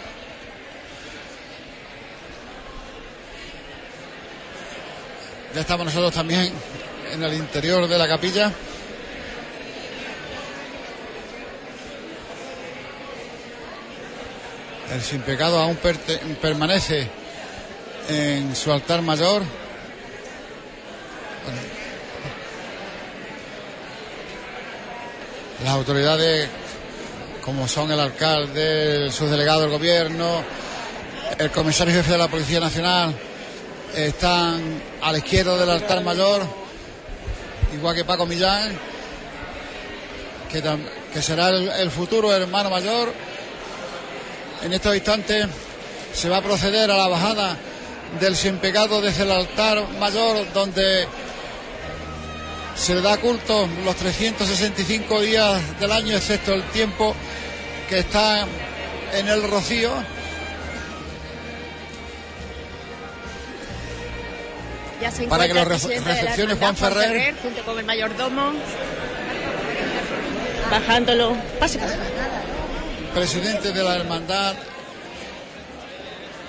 Ya 5.54 5.62
estamos 5.62 5.86
nosotros 5.86 6.14
también 6.14 6.52
en 7.12 7.24
el 7.24 7.34
interior 7.34 7.88
de 7.88 7.98
la 7.98 8.08
capilla. 8.08 8.52
El 14.94 15.02
sin 15.02 15.22
pecado 15.22 15.60
aún 15.60 15.78
permanece 16.42 17.08
en 18.10 18.56
su 18.56 18.72
altar 18.72 19.02
mayor. 19.02 19.44
Las 25.64 25.74
autoridades, 25.74 26.48
como 27.44 27.68
son 27.68 27.92
el 27.92 28.00
alcalde, 28.00 29.06
el 29.06 29.12
subdelegado 29.12 29.62
del 29.62 29.70
gobierno, 29.72 30.42
el 31.38 31.52
comisario 31.52 31.94
jefe 31.94 32.14
de 32.14 32.18
la 32.18 32.30
Policía 32.30 32.62
Nacional, 32.62 33.14
están 33.94 34.82
a 35.02 35.12
la 35.12 35.18
izquierda 35.18 35.58
del 35.58 35.70
altar 35.70 36.02
mayor, 36.02 36.44
igual 37.74 37.94
que 37.94 38.06
Paco 38.06 38.26
Millán, 38.26 38.72
que, 40.50 40.64
que 41.14 41.22
será 41.22 41.50
el, 41.50 41.68
el 41.68 41.92
futuro 41.92 42.34
hermano 42.34 42.70
mayor. 42.70 43.12
En 44.64 44.72
estos 44.72 44.96
instantes 44.96 45.46
se 46.14 46.30
va 46.30 46.38
a 46.38 46.42
proceder 46.42 46.90
a 46.90 46.96
la 46.96 47.08
bajada 47.10 47.58
del 48.20 48.36
sin 48.38 48.60
pecado 48.60 49.02
desde 49.02 49.24
el 49.24 49.32
altar 49.32 49.86
mayor, 50.00 50.54
donde 50.54 51.06
se 52.80 52.96
le 52.96 53.02
da 53.02 53.18
culto 53.18 53.68
los 53.84 53.96
365 53.96 55.22
días 55.22 55.80
del 55.80 55.92
año, 55.92 56.16
excepto 56.16 56.54
el 56.54 56.64
tiempo 56.72 57.14
que 57.90 58.00
está 58.00 58.46
en 59.14 59.28
el 59.28 59.44
rocío. 59.50 59.92
Ya 65.02 65.12
se 65.12 65.28
Para 65.28 65.46
que 65.46 65.52
encuentra 65.52 65.54
lo 65.54 65.62
el 65.62 65.66
re- 65.66 65.70
presidente 65.70 66.10
de 66.10 66.16
la 66.16 66.22
recepcione 66.22 66.54
hermandad, 66.54 66.80
Juan 66.80 66.94
Ferrer. 67.04 67.36
junto 67.42 67.64
con 67.64 67.80
el 67.80 67.86
mayordomo, 67.86 68.52
bajándolo. 70.72 71.38
Pase, 71.60 71.80
pase. 71.80 71.96
presidente 73.14 73.72
de 73.72 73.84
la 73.84 73.96
hermandad 73.96 74.54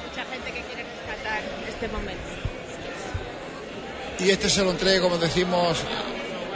Mucha 0.09 0.25
gente 0.31 0.53
que 0.53 0.61
quiere 0.63 0.83
rescatar 0.85 1.41
este 1.69 1.89
momento. 1.89 2.21
y 4.19 4.31
este 4.31 4.51
se 4.51 4.63
lo 4.65 4.71
entregue, 4.73 5.01
como 5.01 5.17
decimos, 5.17 5.79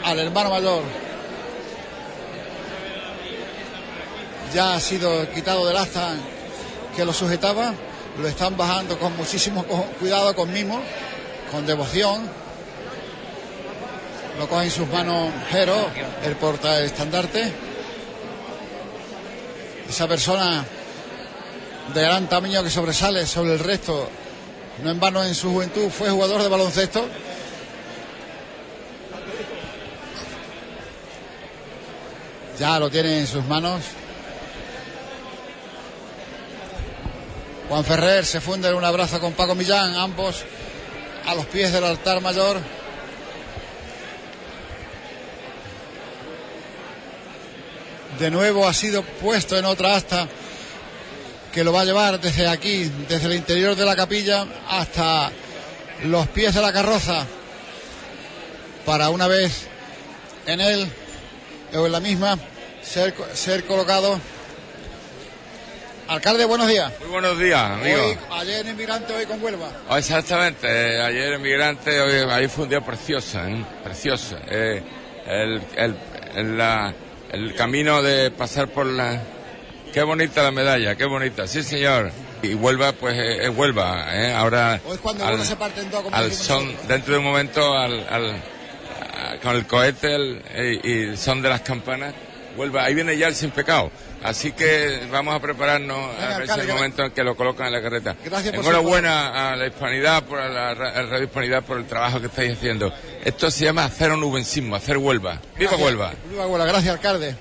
al 0.04 0.18
hermano 0.18 0.50
mayor. 0.50 0.82
Ya 4.54 4.74
ha 4.74 4.80
sido 4.80 5.28
quitado 5.32 5.66
del 5.66 5.76
asta 5.76 6.14
que 6.94 7.04
lo 7.04 7.12
sujetaba, 7.12 7.74
lo 8.20 8.28
están 8.28 8.56
bajando 8.56 8.98
con 8.98 9.16
muchísimo 9.16 9.64
cuidado, 9.98 10.34
con 10.36 10.52
mimo, 10.52 10.80
con 11.50 11.66
devoción. 11.66 12.28
Lo 14.38 14.48
coge 14.48 14.64
en 14.64 14.70
sus 14.70 14.88
manos 14.88 15.30
Jero, 15.50 15.88
el 16.24 16.36
portaestandarte. 16.36 17.52
Esa 19.88 20.06
persona 20.06 20.64
de 21.92 22.02
gran 22.02 22.28
tamaño 22.28 22.62
que 22.62 22.70
sobresale 22.70 23.26
sobre 23.26 23.54
el 23.54 23.58
resto, 23.58 24.08
no 24.82 24.90
en 24.90 24.98
vano 25.00 25.22
en 25.22 25.34
su 25.34 25.52
juventud 25.52 25.88
fue 25.90 26.10
jugador 26.10 26.42
de 26.42 26.48
baloncesto. 26.48 27.06
Ya 32.58 32.78
lo 32.78 32.88
tiene 32.88 33.18
en 33.18 33.26
sus 33.26 33.44
manos. 33.44 33.82
Juan 37.68 37.84
Ferrer 37.84 38.24
se 38.24 38.40
funde 38.40 38.68
en 38.68 38.74
un 38.76 38.84
abrazo 38.84 39.18
con 39.18 39.32
Paco 39.32 39.54
Millán, 39.56 39.96
ambos 39.96 40.44
a 41.26 41.34
los 41.34 41.46
pies 41.46 41.72
del 41.72 41.84
altar 41.84 42.20
mayor. 42.20 42.58
De 48.18 48.30
nuevo 48.30 48.68
ha 48.68 48.72
sido 48.72 49.02
puesto 49.02 49.58
en 49.58 49.64
otra 49.64 49.96
asta 49.96 50.28
que 51.52 51.64
lo 51.64 51.72
va 51.72 51.80
a 51.80 51.84
llevar 51.84 52.20
desde 52.20 52.46
aquí, 52.46 52.90
desde 53.08 53.26
el 53.26 53.34
interior 53.34 53.74
de 53.74 53.84
la 53.84 53.96
capilla 53.96 54.46
hasta 54.68 55.32
los 56.04 56.28
pies 56.28 56.54
de 56.54 56.60
la 56.60 56.72
carroza, 56.72 57.26
para 58.86 59.08
una 59.08 59.26
vez 59.26 59.66
en 60.46 60.60
él 60.60 60.92
en 61.74 61.92
la 61.92 62.00
misma 62.00 62.38
ser, 62.82 63.14
ser 63.34 63.64
colocado. 63.64 64.18
Alcalde, 66.06 66.44
buenos 66.44 66.68
días. 66.68 66.92
Muy 67.00 67.08
buenos 67.08 67.38
días, 67.38 67.60
amigo. 67.60 68.04
Hoy, 68.04 68.18
ayer 68.32 68.66
en 68.66 68.76
Migrante, 68.76 69.14
hoy 69.14 69.24
con 69.26 69.42
Huelva. 69.42 69.70
Oh, 69.88 69.96
exactamente, 69.96 70.66
eh, 70.68 71.00
ayer 71.02 71.32
en 71.32 71.42
Migrante, 71.42 71.98
hoy, 72.00 72.30
ahí 72.30 72.46
fue 72.46 72.64
un 72.64 72.70
día 72.70 72.80
precioso, 72.82 73.42
¿eh? 73.44 73.64
precioso. 73.82 74.36
Eh, 74.48 74.82
el, 75.26 75.62
el, 75.76 75.96
el, 76.34 76.58
la- 76.58 76.94
el 77.32 77.54
camino 77.54 78.02
de 78.02 78.30
pasar 78.30 78.68
por 78.68 78.86
la... 78.86 79.20
Qué 79.92 80.02
bonita 80.02 80.42
la 80.42 80.50
medalla, 80.50 80.94
qué 80.94 81.04
bonita, 81.06 81.46
sí 81.46 81.62
señor. 81.62 82.12
Y 82.42 82.52
Huelva, 82.54 82.92
pues 82.92 83.16
eh, 83.16 83.44
es 83.44 83.48
Huelva, 83.48 84.06
¿eh? 84.14 84.34
ahora 84.34 84.80
Hoy 84.84 84.94
es 84.96 85.00
cuando 85.00 85.24
al- 85.24 85.42
se 85.44 85.56
parte 85.56 85.80
en 85.80 85.90
dos, 85.90 86.04
al 86.12 86.32
son, 86.32 86.76
dentro 86.86 87.14
de 87.14 87.18
un 87.20 87.24
momento, 87.24 87.74
al, 87.76 88.06
con 89.42 89.56
el 89.56 89.66
cohete 89.66 90.14
el- 90.14 90.42
eh, 90.50 90.80
y 90.82 90.92
el 91.10 91.18
son 91.18 91.42
de 91.42 91.48
las 91.48 91.60
campanas, 91.62 92.14
Huelva, 92.56 92.84
ahí 92.84 92.94
viene 92.94 93.16
ya 93.18 93.26
el 93.26 93.34
sin 93.34 93.50
pecado. 93.50 93.90
Así 94.22 94.52
que 94.52 95.00
vamos 95.10 95.34
a 95.34 95.40
prepararnos 95.40 95.98
a 96.18 96.38
ver 96.38 96.48
el 96.60 96.68
momento 96.68 97.04
en 97.04 97.10
que 97.10 97.22
lo 97.24 97.36
colocan 97.36 97.66
en 97.66 97.72
la 97.74 97.82
carreta. 97.82 98.16
Gracias 98.24 98.54
por 98.54 98.64
Enhorabuena 98.64 99.52
a 99.52 99.56
la 99.56 99.66
hispanidad, 99.66 100.22
por 100.22 100.38
la, 100.38 100.70
a 100.70 100.74
la 100.74 101.02
radio 101.02 101.24
hispanidad, 101.24 101.62
por 101.64 101.78
el 101.78 101.84
trabajo 101.86 102.20
que 102.20 102.26
estáis 102.28 102.52
haciendo. 102.52 102.92
Esto 103.24 103.50
se 103.50 103.64
llama 103.64 103.84
hacer 103.84 104.12
un 104.12 104.20
nubencismo, 104.20 104.76
hacer 104.76 104.96
Huelva. 104.96 105.40
¡Viva 105.58 105.70
Gracias. 105.72 105.80
Huelva! 105.80 106.12
Viva 106.30 106.46
Huelva, 106.46 106.66
gracias, 106.66 106.94
alcalde. 106.94 107.34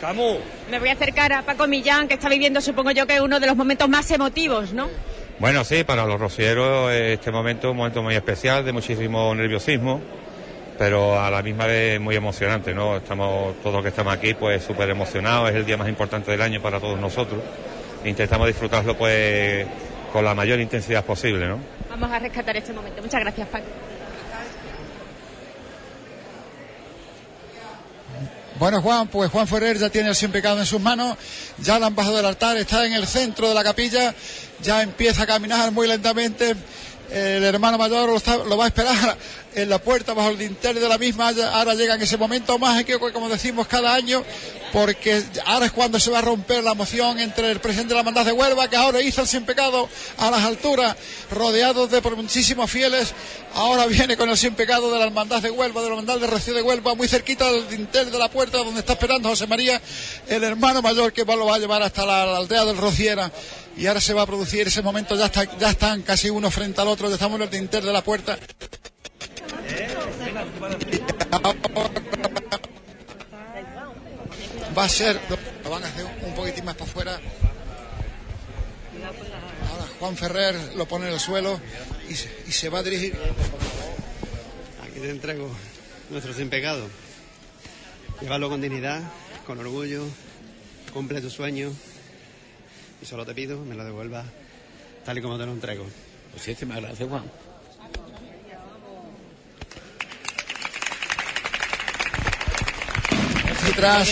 Camus. 0.00 0.36
Me 0.70 0.78
voy 0.78 0.90
a 0.90 0.92
acercar 0.92 1.32
a 1.32 1.42
Paco 1.42 1.66
Millán, 1.66 2.08
que 2.08 2.14
está 2.14 2.28
viviendo, 2.28 2.60
supongo 2.60 2.90
yo, 2.90 3.06
que 3.06 3.14
es 3.16 3.20
uno 3.20 3.40
de 3.40 3.46
los 3.46 3.56
momentos 3.56 3.88
más 3.88 4.10
emotivos, 4.10 4.72
¿no? 4.72 4.88
Bueno, 5.44 5.62
sí, 5.62 5.84
para 5.84 6.06
los 6.06 6.18
rocieros 6.18 6.90
eh, 6.90 7.12
este 7.12 7.30
momento 7.30 7.66
es 7.66 7.72
un 7.72 7.76
momento 7.76 8.02
muy 8.02 8.14
especial, 8.14 8.64
de 8.64 8.72
muchísimo 8.72 9.34
nerviosismo, 9.34 10.00
pero 10.78 11.20
a 11.20 11.30
la 11.30 11.42
misma 11.42 11.66
vez 11.66 12.00
muy 12.00 12.16
emocionante, 12.16 12.72
¿no? 12.72 12.96
Estamos, 12.96 13.54
todos 13.60 13.74
los 13.74 13.82
que 13.82 13.90
estamos 13.90 14.14
aquí, 14.14 14.32
pues 14.32 14.64
súper 14.64 14.88
emocionados, 14.88 15.50
es 15.50 15.56
el 15.56 15.66
día 15.66 15.76
más 15.76 15.86
importante 15.90 16.30
del 16.30 16.40
año 16.40 16.62
para 16.62 16.80
todos 16.80 16.98
nosotros. 16.98 17.42
Intentamos 18.06 18.46
disfrutarlo, 18.46 18.96
pues, 18.96 19.66
con 20.14 20.24
la 20.24 20.34
mayor 20.34 20.60
intensidad 20.60 21.04
posible, 21.04 21.46
¿no? 21.46 21.58
Vamos 21.90 22.10
a 22.10 22.18
rescatar 22.20 22.56
este 22.56 22.72
momento. 22.72 23.02
Muchas 23.02 23.20
gracias, 23.20 23.46
Paco. 23.48 23.66
Bueno, 28.56 28.80
Juan, 28.80 29.08
pues 29.08 29.32
Juan 29.32 29.48
Ferrer 29.48 29.78
ya 29.78 29.90
tiene 29.90 30.10
el 30.10 30.14
sin 30.14 30.30
pecado 30.30 30.60
en 30.60 30.66
sus 30.66 30.80
manos, 30.80 31.16
ya 31.58 31.80
la 31.80 31.86
han 31.86 31.96
bajado 31.96 32.18
del 32.18 32.26
altar, 32.26 32.56
está 32.56 32.86
en 32.86 32.92
el 32.92 33.04
centro 33.04 33.48
de 33.48 33.54
la 33.54 33.64
capilla, 33.64 34.14
ya 34.62 34.82
empieza 34.82 35.24
a 35.24 35.26
caminar 35.26 35.72
muy 35.72 35.88
lentamente. 35.88 36.54
El 37.10 37.44
hermano 37.44 37.78
mayor 37.78 38.08
lo, 38.08 38.16
está- 38.16 38.38
lo 38.38 38.56
va 38.56 38.64
a 38.64 38.68
esperar 38.68 39.16
en 39.54 39.68
la 39.68 39.78
puerta 39.78 40.14
bajo 40.14 40.30
el 40.30 40.38
dintel 40.38 40.80
de 40.80 40.88
la 40.88 40.98
misma. 40.98 41.28
Ahora 41.52 41.74
llega 41.74 41.94
en 41.94 42.02
ese 42.02 42.16
momento 42.16 42.58
mágico 42.58 43.06
que, 43.06 43.12
como 43.12 43.28
decimos 43.28 43.68
cada 43.68 43.94
año, 43.94 44.24
porque 44.72 45.22
ahora 45.46 45.66
es 45.66 45.72
cuando 45.72 46.00
se 46.00 46.10
va 46.10 46.18
a 46.18 46.22
romper 46.22 46.64
la 46.64 46.72
emoción 46.72 47.20
entre 47.20 47.50
el 47.52 47.60
presidente 47.60 47.90
de 47.90 47.94
la 47.94 48.00
Hermandad 48.00 48.24
de 48.24 48.32
Huelva, 48.32 48.68
que 48.68 48.76
ahora 48.76 49.00
hizo 49.00 49.20
el 49.20 49.28
sin 49.28 49.44
pecado 49.44 49.88
a 50.18 50.30
las 50.30 50.42
alturas, 50.42 50.96
rodeados 51.30 51.90
de 51.90 52.00
muchísimos 52.00 52.68
fieles. 52.70 53.12
Ahora 53.54 53.86
viene 53.86 54.16
con 54.16 54.28
el 54.30 54.36
sin 54.36 54.54
pecado 54.54 54.90
de 54.92 54.98
la 54.98 55.04
Hermandad 55.04 55.40
de 55.40 55.50
Huelva, 55.50 55.82
de 55.82 55.88
la 55.88 55.94
Hermandad 55.94 56.18
de 56.18 56.26
Rocío 56.26 56.54
de 56.54 56.62
Huelva, 56.62 56.94
muy 56.96 57.06
cerquita 57.06 57.52
del 57.52 57.68
dintel 57.68 58.10
de 58.10 58.18
la 58.18 58.28
puerta 58.28 58.58
donde 58.58 58.80
está 58.80 58.94
esperando 58.94 59.28
José 59.28 59.46
María, 59.46 59.80
el 60.26 60.42
hermano 60.42 60.82
mayor 60.82 61.12
que 61.12 61.24
lo 61.24 61.46
va 61.46 61.56
a 61.56 61.58
llevar 61.58 61.82
hasta 61.82 62.04
la, 62.04 62.26
la 62.26 62.38
aldea 62.38 62.64
del 62.64 62.76
Rociera. 62.78 63.30
Y 63.76 63.86
ahora 63.86 64.00
se 64.00 64.14
va 64.14 64.22
a 64.22 64.26
producir 64.26 64.68
ese 64.68 64.82
momento, 64.82 65.16
ya, 65.16 65.26
está, 65.26 65.58
ya 65.58 65.70
están 65.70 66.02
casi 66.02 66.30
uno 66.30 66.50
frente 66.50 66.80
al 66.80 66.88
otro, 66.88 67.08
ya 67.08 67.14
estamos 67.14 67.36
en 67.36 67.42
el 67.42 67.50
dintel 67.50 67.84
de 67.84 67.92
la 67.92 68.02
puerta. 68.04 68.38
Va 74.76 74.84
a 74.84 74.88
ser, 74.88 75.20
lo 75.64 75.70
van 75.70 75.84
a 75.84 75.88
hacer 75.88 76.06
un 76.24 76.34
poquitín 76.34 76.64
más 76.64 76.76
para 76.76 76.90
afuera. 76.90 77.20
Ahora 79.70 79.84
Juan 79.98 80.16
Ferrer 80.16 80.56
lo 80.76 80.86
pone 80.86 81.08
en 81.08 81.14
el 81.14 81.20
suelo 81.20 81.60
y 82.08 82.14
se, 82.14 82.30
y 82.46 82.52
se 82.52 82.68
va 82.68 82.78
a 82.78 82.82
dirigir. 82.82 83.16
Aquí 84.84 85.00
te 85.00 85.10
entrego 85.10 85.50
nuestro 86.10 86.32
sin 86.32 86.48
pecado. 86.48 86.88
Llevarlo 88.20 88.48
con 88.48 88.60
dignidad, 88.60 89.02
con 89.46 89.58
orgullo, 89.58 90.04
cumple 90.92 91.20
tu 91.20 91.28
sueño 91.28 91.72
y 93.04 93.06
solo 93.06 93.26
te 93.26 93.34
pido 93.34 93.58
me 93.60 93.74
lo 93.74 93.84
devuelvas 93.84 94.24
tal 95.04 95.18
y 95.18 95.20
como 95.20 95.36
te 95.36 95.44
lo 95.44 95.52
entrego. 95.52 95.84
Muchísimas 96.32 96.80
gracias, 96.80 97.06
Juan. 97.06 97.24
Y 103.68 103.72
tras 103.72 104.08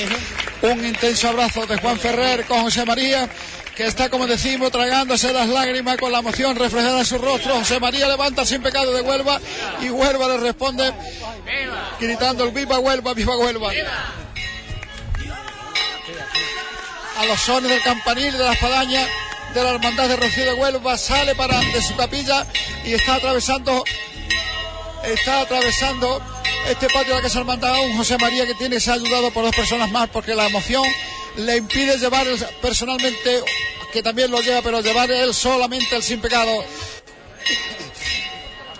un 0.60 0.84
intenso 0.84 1.28
abrazo 1.30 1.66
de 1.66 1.78
Juan 1.78 1.98
Ferrer 1.98 2.44
con 2.44 2.60
José 2.62 2.84
María, 2.84 3.28
que 3.74 3.86
está, 3.86 4.10
como 4.10 4.26
decimos, 4.26 4.70
tragándose 4.70 5.32
las 5.32 5.48
lágrimas 5.48 5.96
con 5.96 6.12
la 6.12 6.18
emoción 6.18 6.54
reflejada 6.54 6.98
en 6.98 7.06
su 7.06 7.16
rostro. 7.16 7.54
José 7.54 7.80
María 7.80 8.06
levanta 8.08 8.44
sin 8.44 8.62
pecado 8.62 8.92
de 8.92 9.00
Huelva 9.00 9.40
y 9.80 9.88
Huelva 9.88 10.28
le 10.28 10.36
responde 10.36 10.92
gritando 11.98 12.44
el 12.44 12.50
viva 12.50 12.78
Huelva, 12.78 13.14
viva 13.14 13.38
Huelva. 13.38 13.72
A 17.22 17.24
los 17.24 17.40
sones 17.40 17.70
del 17.70 17.80
campanil 17.82 18.32
de 18.32 18.42
la 18.42 18.52
espadaña 18.52 19.06
de 19.54 19.62
la 19.62 19.70
Hermandad 19.70 20.08
de 20.08 20.16
Rocío 20.16 20.44
de 20.44 20.54
Huelva 20.54 20.98
sale 20.98 21.36
para 21.36 21.56
de 21.60 21.80
su 21.80 21.94
capilla 21.94 22.44
y 22.84 22.94
está 22.94 23.14
atravesando 23.14 23.84
está 25.04 25.42
atravesando 25.42 26.20
este 26.68 26.88
patio 26.88 27.10
de 27.10 27.14
la 27.14 27.22
Casa 27.22 27.38
Hermandad 27.38 27.80
un 27.84 27.96
José 27.96 28.18
María 28.18 28.44
que 28.44 28.54
tiene 28.54 28.74
que 28.74 28.80
ser 28.80 28.94
ayudado 28.94 29.30
por 29.30 29.44
dos 29.44 29.54
personas 29.54 29.88
más 29.92 30.08
porque 30.08 30.34
la 30.34 30.46
emoción 30.46 30.82
le 31.36 31.58
impide 31.58 31.96
llevar 31.96 32.26
personalmente, 32.60 33.44
que 33.92 34.02
también 34.02 34.28
lo 34.28 34.40
lleva, 34.40 34.60
pero 34.60 34.80
llevar 34.80 35.08
él 35.08 35.32
solamente 35.32 35.94
el 35.94 36.02
sin 36.02 36.20
pecado 36.20 36.64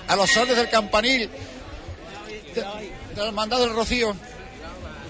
a 0.08 0.16
los 0.16 0.28
sones 0.28 0.56
del 0.56 0.68
campanil 0.68 1.30
de, 2.56 2.60
de 2.60 3.20
la 3.20 3.26
Hermandad 3.26 3.60
del 3.60 3.72
Rocío. 3.72 4.16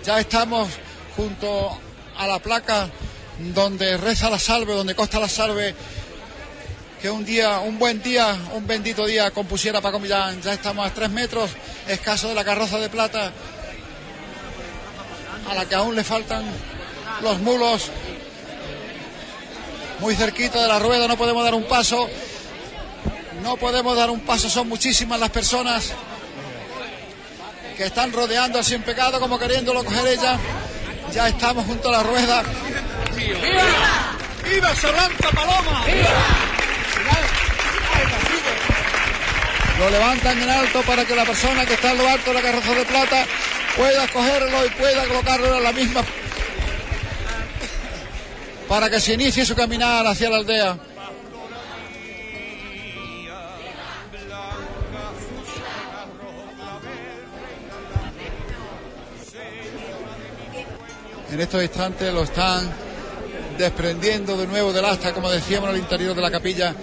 Ya 0.04 0.20
estamos 0.20 0.68
junto 1.16 1.78
a 2.18 2.26
la 2.26 2.38
placa 2.38 2.90
donde 3.54 3.96
reza 3.96 4.30
la 4.30 4.38
salve, 4.38 4.74
donde 4.74 4.94
consta 4.94 5.18
la 5.18 5.28
salve 5.28 5.74
que 7.02 7.10
un 7.10 7.24
día, 7.24 7.58
un 7.58 7.80
buen 7.80 8.00
día, 8.00 8.38
un 8.52 8.64
bendito 8.64 9.04
día 9.04 9.32
compusiera 9.32 9.80
Paco 9.80 9.98
Millán. 9.98 10.40
Ya 10.40 10.52
estamos 10.52 10.86
a 10.86 10.94
tres 10.94 11.10
metros 11.10 11.50
escaso 11.88 12.28
de 12.28 12.34
la 12.34 12.44
carroza 12.44 12.78
de 12.78 12.88
plata, 12.88 13.32
a 15.50 15.54
la 15.54 15.68
que 15.68 15.74
aún 15.74 15.96
le 15.96 16.04
faltan 16.04 16.44
los 17.20 17.40
mulos. 17.40 17.90
Muy 19.98 20.14
cerquita 20.14 20.62
de 20.62 20.68
la 20.68 20.78
rueda, 20.78 21.08
no 21.08 21.16
podemos 21.16 21.42
dar 21.42 21.54
un 21.54 21.64
paso. 21.64 22.08
No 23.42 23.56
podemos 23.56 23.96
dar 23.96 24.08
un 24.08 24.20
paso, 24.20 24.48
son 24.48 24.68
muchísimas 24.68 25.18
las 25.18 25.30
personas 25.30 25.90
que 27.76 27.84
están 27.84 28.12
rodeando 28.12 28.58
al 28.58 28.64
sin 28.64 28.82
pecado 28.82 29.18
como 29.18 29.40
queriéndolo 29.40 29.84
coger 29.84 30.06
ella. 30.06 30.38
Ya 31.12 31.28
estamos 31.28 31.66
junto 31.66 31.88
a 31.88 31.92
la 31.92 32.02
rueda. 32.02 32.42
¡Viva! 33.14 33.38
¡Viva 34.44 34.74
Solanta 34.74 35.30
Paloma! 35.30 35.84
Lo 39.78 39.90
levantan 39.90 40.42
en 40.42 40.50
alto 40.50 40.82
para 40.82 41.04
que 41.04 41.14
la 41.14 41.24
persona 41.24 41.66
que 41.66 41.74
está 41.74 41.92
en 41.92 41.98
lo 41.98 42.08
alto 42.08 42.30
de 42.30 42.34
la 42.34 42.42
carroza 42.42 42.74
de 42.74 42.84
plata 42.84 43.26
pueda 43.76 44.08
cogerlo 44.08 44.66
y 44.66 44.70
pueda 44.70 45.04
colocarlo 45.06 45.56
en 45.58 45.64
la 45.64 45.72
misma 45.72 46.02
para 48.68 48.88
que 48.88 49.00
se 49.00 49.12
inicie 49.12 49.44
su 49.44 49.54
caminar 49.54 50.06
hacia 50.06 50.30
la 50.30 50.36
aldea. 50.36 50.91
En 61.32 61.40
estos 61.40 61.62
instantes 61.62 62.12
lo 62.12 62.22
están 62.24 62.70
desprendiendo 63.58 64.36
de 64.36 64.46
nuevo 64.46 64.72
del 64.72 64.84
asta, 64.84 65.12
como 65.12 65.30
decíamos, 65.30 65.70
el 65.70 65.76
interior 65.78 66.14
de 66.14 66.20
la 66.22 66.30
capilla, 66.30 66.74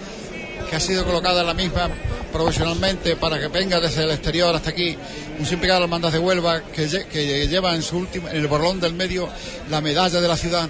que 0.68 0.76
ha 0.76 0.80
sido 0.80 1.04
colocada 1.04 1.40
en 1.42 1.46
la 1.46 1.54
misma 1.54 1.88
profesionalmente 2.32 3.16
para 3.16 3.38
que 3.40 3.48
venga 3.48 3.80
desde 3.80 4.04
el 4.04 4.10
exterior 4.12 4.54
hasta 4.54 4.70
aquí 4.70 4.96
un 5.38 5.46
sin 5.46 5.58
pecado 5.58 5.82
hermandad 5.84 6.12
de 6.12 6.18
Huelva 6.20 6.62
que, 6.62 6.86
lle- 6.88 7.06
que 7.06 7.48
lleva 7.48 7.74
en 7.74 7.82
su 7.82 7.96
último 7.98 8.28
en 8.28 8.36
el 8.36 8.46
borlón 8.46 8.78
del 8.78 8.94
medio 8.94 9.28
la 9.68 9.80
medalla 9.80 10.20
de 10.20 10.28
la 10.28 10.36
ciudad. 10.36 10.68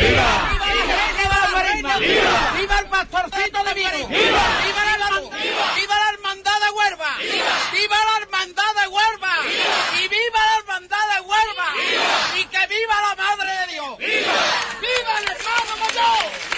¡Viva! 1.18 1.98
¡Viva! 1.98 2.52
¡Viva 2.58 2.78
el 2.80 2.86
pastorcito 2.86 3.64
de 3.64 3.74
Vigo! 3.74 4.08
¡Viva! 4.08 4.44
¡Viva 4.64 4.82
¡Viva 5.76 5.94
hermandad 6.36 6.60
de 6.60 6.70
Huelva! 6.70 7.16
¡Viva! 7.72 7.96
la 8.04 8.18
hermandad 8.22 8.74
de 8.82 8.88
Huelva! 8.88 9.36
¡Y 9.98 10.08
viva 10.08 10.38
la 10.38 10.58
hermandad 10.58 11.14
de 11.14 11.20
Huelva! 11.20 11.74
¡Y 12.36 12.44
que 12.44 12.66
viva 12.66 13.00
la 13.00 13.14
Madre 13.16 13.50
de 13.60 13.72
Dios! 13.72 13.98
¡Viva! 13.98 14.34
¡Viva 14.80 15.18
el 15.20 15.28
hermano 15.30 15.76
mayor! 15.80 16.55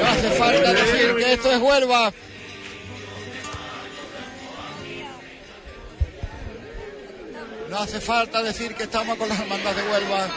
No 0.00 0.08
hace 0.08 0.30
falta 0.30 0.72
decir 0.72 1.14
que 1.16 1.32
esto 1.32 1.52
es 1.52 1.58
Huelva. 1.58 2.12
No 7.70 7.78
hace 7.78 8.00
falta 8.00 8.42
decir 8.42 8.74
que 8.74 8.84
estamos 8.84 9.16
con 9.18 9.28
las 9.28 9.38
hermandades 9.38 9.84
de 9.84 9.90
Huelva. 9.90 10.28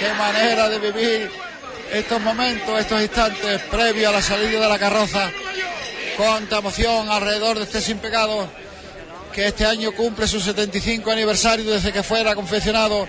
Qué 0.00 0.12
manera 0.14 0.68
de 0.68 0.78
vivir 0.78 1.30
estos 1.92 2.20
momentos, 2.20 2.80
estos 2.80 3.02
instantes 3.02 3.60
previos 3.62 4.10
a 4.10 4.16
la 4.16 4.22
salida 4.22 4.60
de 4.60 4.68
la 4.68 4.78
carroza. 4.78 5.30
Cuánta 6.16 6.58
emoción 6.58 7.10
alrededor 7.10 7.58
de 7.58 7.64
este 7.64 7.80
sin 7.80 7.98
pecado 7.98 8.48
que 9.34 9.48
este 9.48 9.66
año 9.66 9.92
cumple 9.92 10.26
su 10.26 10.40
75 10.40 11.10
aniversario 11.10 11.70
desde 11.70 11.92
que 11.92 12.02
fuera 12.02 12.34
confeccionado. 12.34 13.06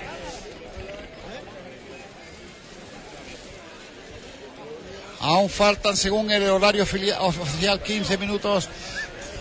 Aún 5.20 5.50
faltan, 5.50 5.98
según 5.98 6.30
el 6.32 6.48
horario 6.50 6.84
oficial, 6.84 7.82
15 7.82 8.18
minutos 8.18 8.70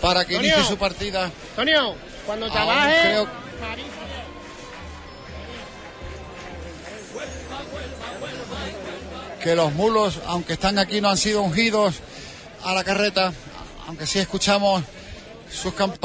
para 0.01 0.25
que 0.25 0.35
Antonio. 0.35 0.55
inicie 0.55 0.69
su 0.69 0.77
partida. 0.77 1.31
Antonio, 1.51 1.95
cuando 2.25 2.49
trabajes... 2.51 2.99
creo- 3.01 3.27
que 9.43 9.55
los 9.55 9.71
mulos, 9.73 10.19
aunque 10.25 10.53
están 10.53 10.77
aquí, 10.79 10.99
no 10.99 11.09
han 11.09 11.17
sido 11.17 11.41
ungidos 11.41 11.95
a 12.63 12.73
la 12.73 12.83
carreta, 12.83 13.31
aunque 13.87 14.05
sí 14.05 14.19
escuchamos 14.19 14.83
sus 15.49 15.73
campanas. 15.73 16.01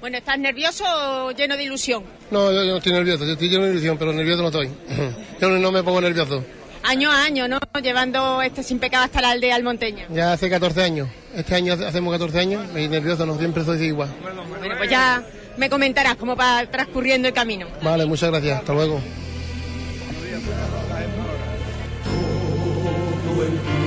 Bueno, 0.00 0.18
¿estás 0.18 0.38
nervioso 0.38 0.84
o 0.86 1.30
lleno 1.32 1.56
de 1.56 1.64
ilusión? 1.64 2.04
No, 2.30 2.52
yo, 2.52 2.62
yo 2.62 2.72
no 2.72 2.76
estoy 2.76 2.92
nervioso, 2.92 3.24
yo 3.24 3.32
estoy 3.32 3.48
lleno 3.48 3.64
de 3.64 3.70
ilusión, 3.72 3.96
pero 3.98 4.12
nervioso 4.12 4.42
no 4.42 4.48
estoy. 4.48 4.68
Yo 5.40 5.48
no 5.50 5.72
me 5.72 5.82
pongo 5.82 6.00
nervioso. 6.00 6.44
Año 6.88 7.10
a 7.10 7.24
año, 7.24 7.48
¿no? 7.48 7.58
Llevando 7.82 8.40
este 8.42 8.62
sin 8.62 8.78
pecado 8.78 9.04
hasta 9.04 9.20
la 9.20 9.30
aldea 9.30 9.56
almonteña. 9.56 10.06
Ya 10.10 10.32
hace 10.32 10.48
14 10.48 10.82
años. 10.82 11.08
Este 11.34 11.54
año 11.56 11.74
hace- 11.74 11.84
hacemos 11.84 12.12
14 12.12 12.38
años 12.38 12.62
y 12.76 12.86
nervioso 12.88 13.26
no, 13.26 13.36
siempre 13.38 13.64
soy 13.64 13.82
igual. 13.86 14.08
Bueno, 14.22 14.42
pues 14.78 14.88
ya 14.90 15.22
me 15.56 15.68
comentarás 15.68 16.14
cómo 16.16 16.36
va 16.36 16.64
transcurriendo 16.70 17.26
el 17.28 17.34
camino. 17.34 17.66
Vale, 17.82 18.06
muchas 18.06 18.30
gracias. 18.30 18.60
Hasta 18.60 18.72
luego. 18.72 19.00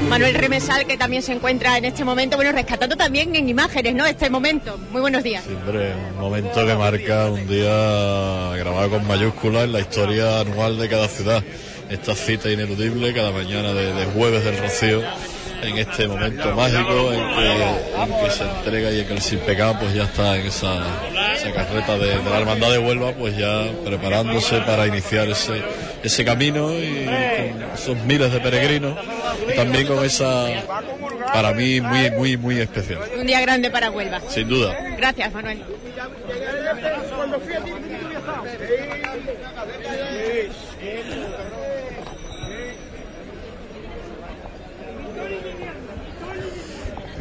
Manuel 0.09 0.33
Remesal, 0.35 0.85
que 0.87 0.97
también 0.97 1.21
se 1.21 1.33
encuentra 1.33 1.77
en 1.77 1.85
este 1.85 2.03
momento, 2.03 2.35
bueno, 2.35 2.51
rescatando 2.51 2.95
también 2.97 3.35
en 3.35 3.47
imágenes, 3.47 3.93
¿no? 3.93 4.05
Este 4.07 4.29
momento. 4.29 4.77
Muy 4.91 5.01
buenos 5.01 5.23
días. 5.23 5.43
Hombre, 5.47 5.93
un 6.15 6.19
momento 6.19 6.65
que 6.65 6.75
marca 6.75 7.25
un 7.29 7.47
día 7.47 8.55
grabado 8.57 8.89
con 8.89 9.07
mayúsculas 9.07 9.65
en 9.65 9.73
la 9.73 9.79
historia 9.81 10.39
anual 10.39 10.79
de 10.79 10.89
cada 10.89 11.07
ciudad. 11.07 11.43
Esta 11.89 12.15
cita 12.15 12.49
ineludible 12.49 13.13
cada 13.13 13.31
mañana 13.31 13.73
de, 13.73 13.93
de 13.93 14.05
jueves 14.05 14.43
del 14.43 14.57
Rocío, 14.59 15.01
en 15.63 15.77
este 15.77 16.07
momento 16.07 16.55
mágico 16.55 17.11
en 17.11 17.19
que, 17.35 18.01
en 18.01 18.23
que 18.23 18.31
se 18.31 18.43
entrega 18.43 18.91
y 18.91 18.99
en 19.01 19.07
que 19.07 19.13
el 19.13 19.21
sin 19.21 19.39
pecado 19.39 19.77
pues 19.79 19.93
ya 19.93 20.03
está 20.03 20.37
en 20.37 20.45
esa, 20.45 20.81
esa 21.35 21.51
carreta 21.51 21.97
de, 21.97 22.17
de 22.19 22.29
la 22.29 22.39
hermandad 22.39 22.71
de 22.71 22.77
Huelva, 22.77 23.11
pues 23.13 23.35
ya 23.35 23.65
preparándose 23.83 24.59
para 24.61 24.87
iniciar 24.87 25.27
ese, 25.29 25.61
ese 26.03 26.23
camino 26.23 26.71
y 26.73 27.05
con 27.05 27.63
esos 27.73 27.97
miles 28.05 28.31
de 28.31 28.39
peregrinos, 28.39 28.97
y 29.51 29.55
también 29.55 29.87
con 29.87 30.05
esa, 30.05 30.45
para 31.33 31.53
mí, 31.53 31.81
muy, 31.81 32.11
muy, 32.11 32.37
muy 32.37 32.59
especial, 32.59 32.99
Un 33.19 33.25
día 33.25 33.41
grande 33.41 33.69
para 33.71 33.89
Huelva. 33.91 34.21
sin 34.29 34.47
duda. 34.47 34.77
Gracias, 34.95 35.33
Manuel. 35.33 35.61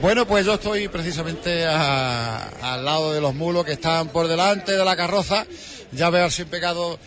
Bueno, 0.00 0.28
pues 0.28 0.46
yo 0.46 0.54
estoy 0.54 0.86
precisamente 0.86 1.66
al 1.66 2.84
lado 2.84 3.12
de 3.12 3.20
los 3.20 3.34
mulos 3.34 3.64
que 3.64 3.72
están 3.72 4.08
por 4.10 4.28
delante 4.28 4.76
de 4.76 4.84
la 4.84 4.94
carroza. 4.94 5.44
Ya 5.90 6.08
veo 6.08 6.24
al 6.24 6.30
sin 6.30 6.46
pecado 6.46 7.00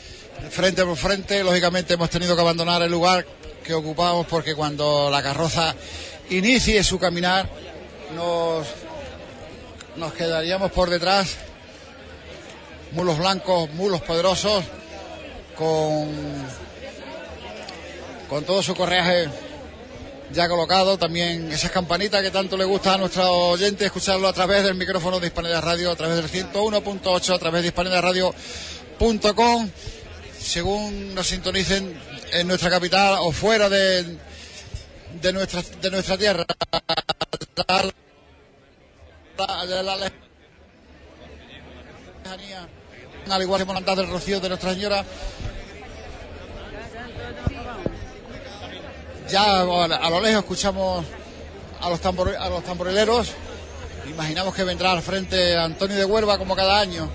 frente 0.49 0.83
por 0.83 0.97
frente. 0.97 1.41
Lógicamente 1.41 1.93
hemos 1.93 2.09
tenido 2.09 2.35
que 2.35 2.41
abandonar 2.41 2.81
el 2.81 2.91
lugar 2.91 3.25
que 3.63 3.73
ocupamos 3.73 4.27
porque 4.27 4.55
cuando 4.55 5.09
la 5.09 5.23
carroza 5.23 5.73
inicie 6.31 6.83
su 6.83 6.99
caminar 6.99 7.49
nos, 8.13 8.67
nos 9.95 10.11
quedaríamos 10.11 10.69
por 10.73 10.89
detrás. 10.89 11.37
Mulos 12.91 13.17
blancos, 13.17 13.69
mulos 13.71 14.01
poderosos, 14.01 14.65
con, 15.57 16.09
con 18.27 18.43
todo 18.43 18.61
su 18.61 18.75
correaje 18.75 19.29
ya 20.34 20.47
colocado, 20.47 20.97
también 20.97 21.51
esas 21.51 21.71
campanitas 21.71 22.21
que 22.21 22.32
tanto 22.32 22.57
le 22.57 22.65
gusta 22.65 22.93
a 22.93 22.97
nuestros 22.97 23.27
oyentes 23.27 23.86
escucharlo 23.86 24.27
a 24.27 24.34
través 24.34 24.63
del 24.63 24.75
micrófono 24.75 25.19
de 25.19 25.27
Hispanidad 25.27 25.61
Radio, 25.61 25.91
a 25.91 25.95
través 25.95 26.17
del 26.17 26.29
101.8, 26.29 27.36
a 27.36 27.39
través 27.39 27.61
de 27.61 27.67
hispanidadradio.com, 27.67 29.69
según 30.39 31.15
nos 31.15 31.27
sintonicen 31.27 31.99
en 32.34 32.47
nuestra 32.47 32.69
capital 32.69 33.17
o 33.19 33.32
fuera 33.32 33.69
de, 33.69 34.17
de, 35.21 35.34
nuestra, 35.34 35.61
de 35.82 35.91
nuestra 35.91 36.17
tierra. 36.17 36.45
Al 43.29 43.41
igual 43.41 43.59
que 43.59 43.65
por 43.65 43.75
la 43.75 43.79
andar 43.79 43.97
del 43.97 44.09
rocío 44.09 44.39
de 44.39 44.49
Nuestra 44.49 44.73
Señora, 44.73 45.05
Ya 49.32 49.61
a 49.61 50.09
lo 50.09 50.19
lejos 50.21 50.39
escuchamos 50.43 51.05
a 51.79 51.89
los, 51.89 52.01
tambor- 52.01 52.36
a 52.38 52.49
los 52.49 52.63
tamborileros. 52.63 53.34
Imaginamos 54.09 54.53
que 54.53 54.63
vendrá 54.63 54.91
al 54.91 55.01
frente 55.01 55.57
Antonio 55.57 55.95
de 55.97 56.05
Huelva 56.05 56.38
como 56.38 56.55
cada 56.55 56.79
año. 56.79 57.09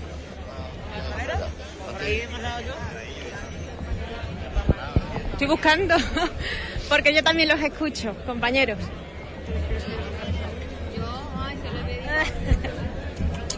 Estoy 5.33 5.47
buscando, 5.47 5.95
porque 6.89 7.13
yo 7.13 7.23
también 7.23 7.49
los 7.49 7.59
escucho, 7.61 8.15
compañeros. 8.25 8.79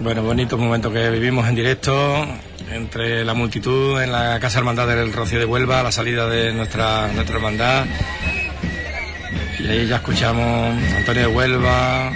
Bueno, 0.01 0.23
bonito 0.23 0.57
momento 0.57 0.91
que 0.91 1.09
vivimos 1.09 1.47
en 1.47 1.55
directo 1.55 2.25
entre 2.71 3.25
la 3.25 3.33
multitud 3.33 4.01
en 4.01 4.11
la 4.11 4.39
Casa 4.39 4.59
Hermandad 4.59 4.87
del 4.87 5.11
Rocío 5.13 5.39
de 5.39 5.45
Huelva, 5.45 5.79
a 5.79 5.83
la 5.83 5.91
salida 5.91 6.27
de 6.27 6.53
nuestra, 6.53 7.07
nuestra 7.09 7.35
hermandad. 7.35 7.85
Y 9.59 9.67
ahí 9.67 9.87
ya 9.87 9.97
escuchamos 9.97 10.77
Antonio 10.95 11.21
de 11.23 11.27
Huelva, 11.27 12.13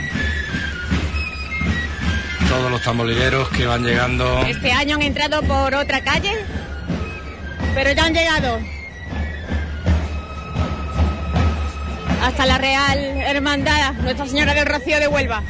todos 2.47 2.71
los 2.71 2.81
tamborileros 2.81 3.49
que 3.49 3.65
van 3.65 3.83
llegando. 3.83 4.39
Este 4.47 4.71
año 4.71 4.95
han 4.95 5.01
entrado 5.01 5.41
por 5.43 5.75
otra 5.75 6.01
calle, 6.01 6.31
pero 7.75 7.91
ya 7.91 8.05
han 8.05 8.13
llegado 8.13 8.59
hasta 12.23 12.45
la 12.45 12.57
Real 12.57 12.99
Hermandad 12.99 13.93
Nuestra 13.95 14.25
Señora 14.25 14.53
del 14.53 14.65
Rocío 14.65 14.99
de 14.99 15.07
Huelva. 15.09 15.43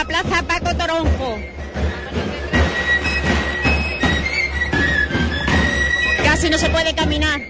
La 0.00 0.06
plaza 0.06 0.42
Paco 0.42 0.74
Toronjo. 0.76 1.38
Casi 6.24 6.48
no 6.48 6.56
se 6.56 6.70
puede 6.70 6.94
caminar. 6.94 7.40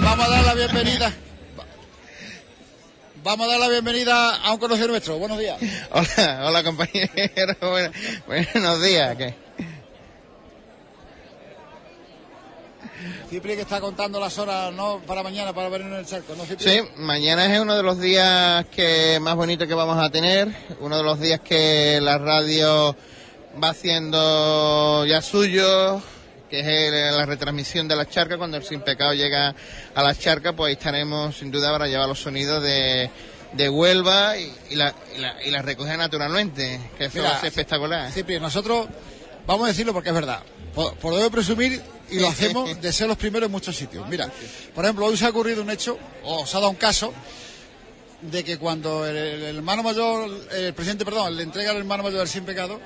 Vamos 0.00 0.26
a 0.26 0.30
dar 0.30 0.44
la 0.44 0.54
bienvenida. 0.54 1.12
Vamos 3.28 3.46
a 3.46 3.50
dar 3.50 3.60
la 3.60 3.68
bienvenida 3.68 4.36
a 4.36 4.54
un 4.54 4.58
conocido 4.58 4.88
nuestro. 4.88 5.18
Buenos 5.18 5.38
días. 5.38 5.60
Hola, 5.90 6.46
hola 6.46 6.64
compañero. 6.64 7.10
Bueno- 7.60 7.90
buenos 8.26 8.82
días. 8.82 9.16
¿qué? 9.18 9.34
Cipri 13.28 13.54
que 13.54 13.60
está 13.60 13.82
contando 13.82 14.18
las 14.18 14.38
horas 14.38 14.72
no 14.72 15.02
para 15.06 15.22
mañana 15.22 15.52
para 15.52 15.68
vernos 15.68 15.92
en 15.92 15.98
el 15.98 16.06
charco, 16.06 16.34
¿no, 16.36 16.46
Cipri? 16.46 16.70
Sí, 16.70 16.80
mañana 16.96 17.54
es 17.54 17.60
uno 17.60 17.76
de 17.76 17.82
los 17.82 18.00
días 18.00 18.64
que 18.74 19.18
más 19.20 19.36
bonitos 19.36 19.68
que 19.68 19.74
vamos 19.74 20.02
a 20.02 20.08
tener, 20.08 20.48
uno 20.80 20.96
de 20.96 21.02
los 21.02 21.20
días 21.20 21.40
que 21.40 22.00
la 22.00 22.16
radio 22.16 22.96
va 23.62 23.68
haciendo 23.68 25.04
ya 25.04 25.20
suyo, 25.20 26.00
que 26.48 26.60
es 26.60 26.66
el- 26.66 27.16
la 27.16 27.26
retransmisión 27.26 27.86
de 27.88 27.96
la 27.96 28.08
charca, 28.08 28.36
cuando 28.38 28.56
el 28.56 28.64
Sin 28.64 28.80
Pecado 28.80 29.12
llega 29.14 29.54
a 29.94 30.02
la 30.02 30.14
charca, 30.14 30.52
pues 30.54 30.68
ahí 30.70 30.72
estaremos 30.74 31.36
sin 31.36 31.50
duda 31.50 31.70
para 31.72 31.86
llevar 31.86 32.08
los 32.08 32.20
sonidos 32.20 32.62
de, 32.62 33.10
de 33.52 33.68
Huelva 33.68 34.36
y, 34.38 34.52
y 34.70 34.74
la, 34.76 34.94
y, 35.16 35.20
la, 35.20 35.36
y 35.44 35.50
la 35.50 35.62
recoge 35.62 35.96
naturalmente, 35.96 36.80
que 36.96 37.06
eso 37.06 37.18
Mira, 37.18 37.30
va 37.30 37.36
a 37.36 37.40
ser 37.40 37.48
espectacular. 37.48 38.12
Cipri, 38.12 38.38
nosotros 38.40 38.88
vamos 39.46 39.64
a 39.64 39.68
decirlo 39.68 39.92
porque 39.92 40.08
es 40.10 40.14
verdad. 40.14 40.40
Por, 40.74 41.14
debo 41.16 41.30
presumir, 41.30 41.82
y 42.10 42.20
lo 42.20 42.28
hacemos, 42.28 42.80
de 42.80 42.92
ser 42.92 43.08
los 43.08 43.16
primeros 43.16 43.46
en 43.46 43.52
muchos 43.52 43.76
sitios. 43.76 44.06
Mira, 44.08 44.30
por 44.74 44.84
ejemplo, 44.84 45.06
hoy 45.06 45.16
se 45.16 45.26
ha 45.26 45.30
ocurrido 45.30 45.62
un 45.62 45.70
hecho, 45.70 45.98
o 46.24 46.46
se 46.46 46.56
ha 46.56 46.60
dado 46.60 46.70
un 46.70 46.76
caso, 46.76 47.12
de 48.20 48.42
que 48.44 48.58
cuando 48.58 49.06
el, 49.06 49.16
el 49.16 49.56
hermano 49.56 49.82
mayor, 49.82 50.28
el 50.52 50.74
presidente, 50.74 51.04
perdón, 51.04 51.36
le 51.36 51.42
entrega 51.44 51.70
al 51.70 51.76
hermano 51.76 52.02
mayor 52.02 52.22
el 52.22 52.28
sin 52.28 52.44
pecado, 52.44 52.80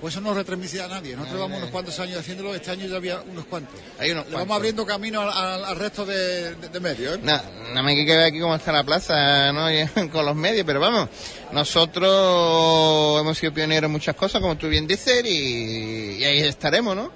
pues 0.00 0.14
eso 0.14 0.20
no 0.20 0.32
retransmite 0.34 0.80
a 0.82 0.88
nadie. 0.88 1.12
Nosotros 1.16 1.34
llevamos 1.36 1.58
unos 1.58 1.70
cuantos 1.70 1.98
años 1.98 2.18
haciéndolo, 2.20 2.54
este 2.54 2.70
año 2.70 2.86
ya 2.86 2.96
había 2.96 3.20
unos 3.20 3.44
cuantos. 3.46 3.74
Hay 3.98 4.10
unos 4.12 4.28
Le 4.28 4.36
vamos 4.36 4.56
abriendo 4.56 4.86
camino 4.86 5.20
al, 5.22 5.30
al- 5.30 5.64
al 5.64 5.76
resto 5.76 6.06
de, 6.06 6.54
de- 6.54 6.68
de 6.68 6.80
medios. 6.80 7.16
¿eh? 7.16 7.20
Nada, 7.22 7.44
más 7.82 7.92
que 7.94 8.00
hay 8.00 8.06
que 8.06 8.16
ver 8.16 8.24
aquí 8.26 8.38
cómo 8.40 8.54
está 8.54 8.70
la 8.72 8.84
plaza, 8.84 9.52
¿no? 9.52 9.66
Con 10.12 10.24
los 10.26 10.36
medios, 10.36 10.64
pero 10.66 10.78
vamos, 10.80 11.08
nosotros 11.52 13.20
hemos 13.20 13.38
sido 13.38 13.52
pioneros 13.52 13.88
en 13.88 13.92
muchas 13.92 14.14
cosas, 14.14 14.40
como 14.40 14.56
tú 14.56 14.68
bien 14.68 14.86
dices, 14.86 15.24
y, 15.24 16.16
y 16.18 16.24
ahí 16.24 16.38
estaremos, 16.40 16.94
¿no? 16.96 17.10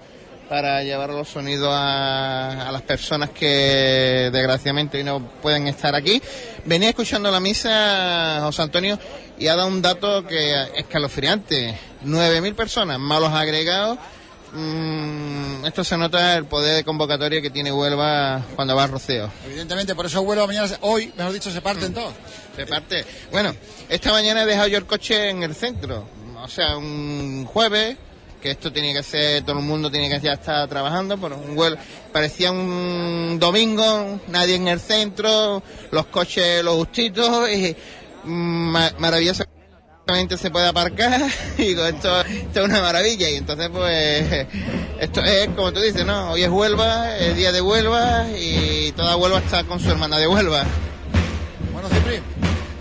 Para 0.49 0.83
llevar 0.83 1.11
los 1.11 1.29
sonidos 1.29 1.71
a, 1.73 2.69
a 2.69 2.73
las 2.73 2.83
personas 2.83 3.31
que 3.31 4.29
desgraciadamente 4.33 4.99
hoy 4.99 5.05
no 5.05 5.21
pueden 5.41 5.67
estar 5.67 5.95
aquí. 5.95 6.21
Venía 6.67 6.91
escuchando 6.91 7.31
la 7.31 7.41
misa, 7.41 8.41
José 8.43 8.63
Antonio, 8.63 8.99
y 9.39 9.47
ha 9.47 9.57
dado 9.57 9.69
un 9.69 9.81
dato 9.81 10.27
que 10.27 10.53
es 10.63 10.69
escalofriante. 10.77 11.79
9.000 12.05 12.55
personas, 12.55 12.99
malos 12.99 13.33
agregados. 13.33 13.99
Mm, 14.55 15.65
esto 15.65 15.83
se 15.83 15.97
nota 15.97 16.37
el 16.37 16.45
poder 16.45 16.77
de 16.77 16.85
convocatoria 16.85 17.41
que 17.41 17.49
tiene 17.51 17.73
Huelva 17.73 18.43
cuando 18.55 18.77
va 18.77 18.85
al 18.85 18.91
roceo. 18.91 19.31
Evidentemente, 19.47 19.95
por 19.95 20.07
eso 20.07 20.21
Huelva 20.21 20.47
mañana, 20.47 20.69
hoy, 20.83 21.13
mejor 21.17 21.33
dicho, 21.33 21.51
se 21.51 21.61
parten 21.63 21.95
todos. 21.95 22.13
Se 22.55 22.67
parte. 22.67 23.05
Bueno, 23.31 23.55
esta 23.89 24.13
mañana 24.13 24.43
he 24.43 24.47
dejado 24.47 24.69
yo 24.69 24.77
el 24.79 24.85
coche 24.87 25.31
en 25.31 25.43
el 25.43 25.55
centro. 25.55 26.07
O 26.43 26.49
sea, 26.49 26.77
un 26.77 27.47
jueves, 27.47 27.97
que 28.43 28.51
esto 28.51 28.71
tiene 28.73 28.93
que 28.93 29.03
ser, 29.03 29.43
todo 29.43 29.59
el 29.59 29.65
mundo 29.65 29.91
tiene 29.91 30.11
que 30.11 30.21
ya 30.21 30.33
estar 30.35 30.69
trabajando, 30.69 31.17
pero 31.17 31.37
un 31.39 31.57
Huel- 31.57 31.79
parecía 32.13 32.51
un 32.53 33.39
domingo, 33.41 34.21
nadie 34.29 34.57
en 34.57 34.69
el 34.69 34.81
centro, 34.81 35.63
los 35.93 36.07
coches 36.07 36.63
los 36.63 36.75
justitos, 36.75 37.49
y 37.49 37.75
ma- 38.25 38.93
maravillosamente 38.99 39.62
se 40.37 40.51
puede 40.51 40.67
aparcar 40.67 41.21
y 41.59 41.73
esto, 41.73 42.21
esto 42.21 42.61
es 42.61 42.65
una 42.65 42.83
maravilla 42.83 43.31
y 43.31 43.37
entonces 43.37 43.69
pues 43.73 44.47
esto 44.99 45.23
es 45.23 45.49
como 45.49 45.73
tú 45.73 45.81
dices, 45.81 46.05
¿no? 46.05 46.33
Hoy 46.33 46.43
es 46.43 46.51
Huelva, 46.51 47.17
es 47.17 47.37
día 47.37 47.53
de 47.53 47.61
Huelva 47.61 48.27
y 48.37 48.93
toda 48.93 49.17
Huelva 49.17 49.39
está 49.39 49.63
con 49.65 49.79
su 49.79 49.91
hermana 49.91 50.19
de 50.19 50.27
Huelva. 50.27 50.65
Bueno, 51.73 51.89
Cipri, 51.89 52.21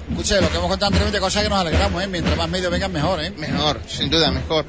escuche, 0.10 0.42
lo 0.42 0.50
que 0.50 0.58
hemos 0.58 0.70
contado 0.70 0.88
anteriormente, 0.88 1.20
cosas 1.20 1.44
que 1.44 1.50
nos 1.50 1.60
alegramos, 1.60 2.04
¿eh? 2.04 2.08
Mientras 2.08 2.36
más 2.36 2.50
medios 2.50 2.72
vengan, 2.72 2.92
mejor, 2.92 3.24
¿eh? 3.24 3.32
Mejor, 3.38 3.80
sin 3.88 4.10
duda, 4.10 4.32
mejor. 4.32 4.66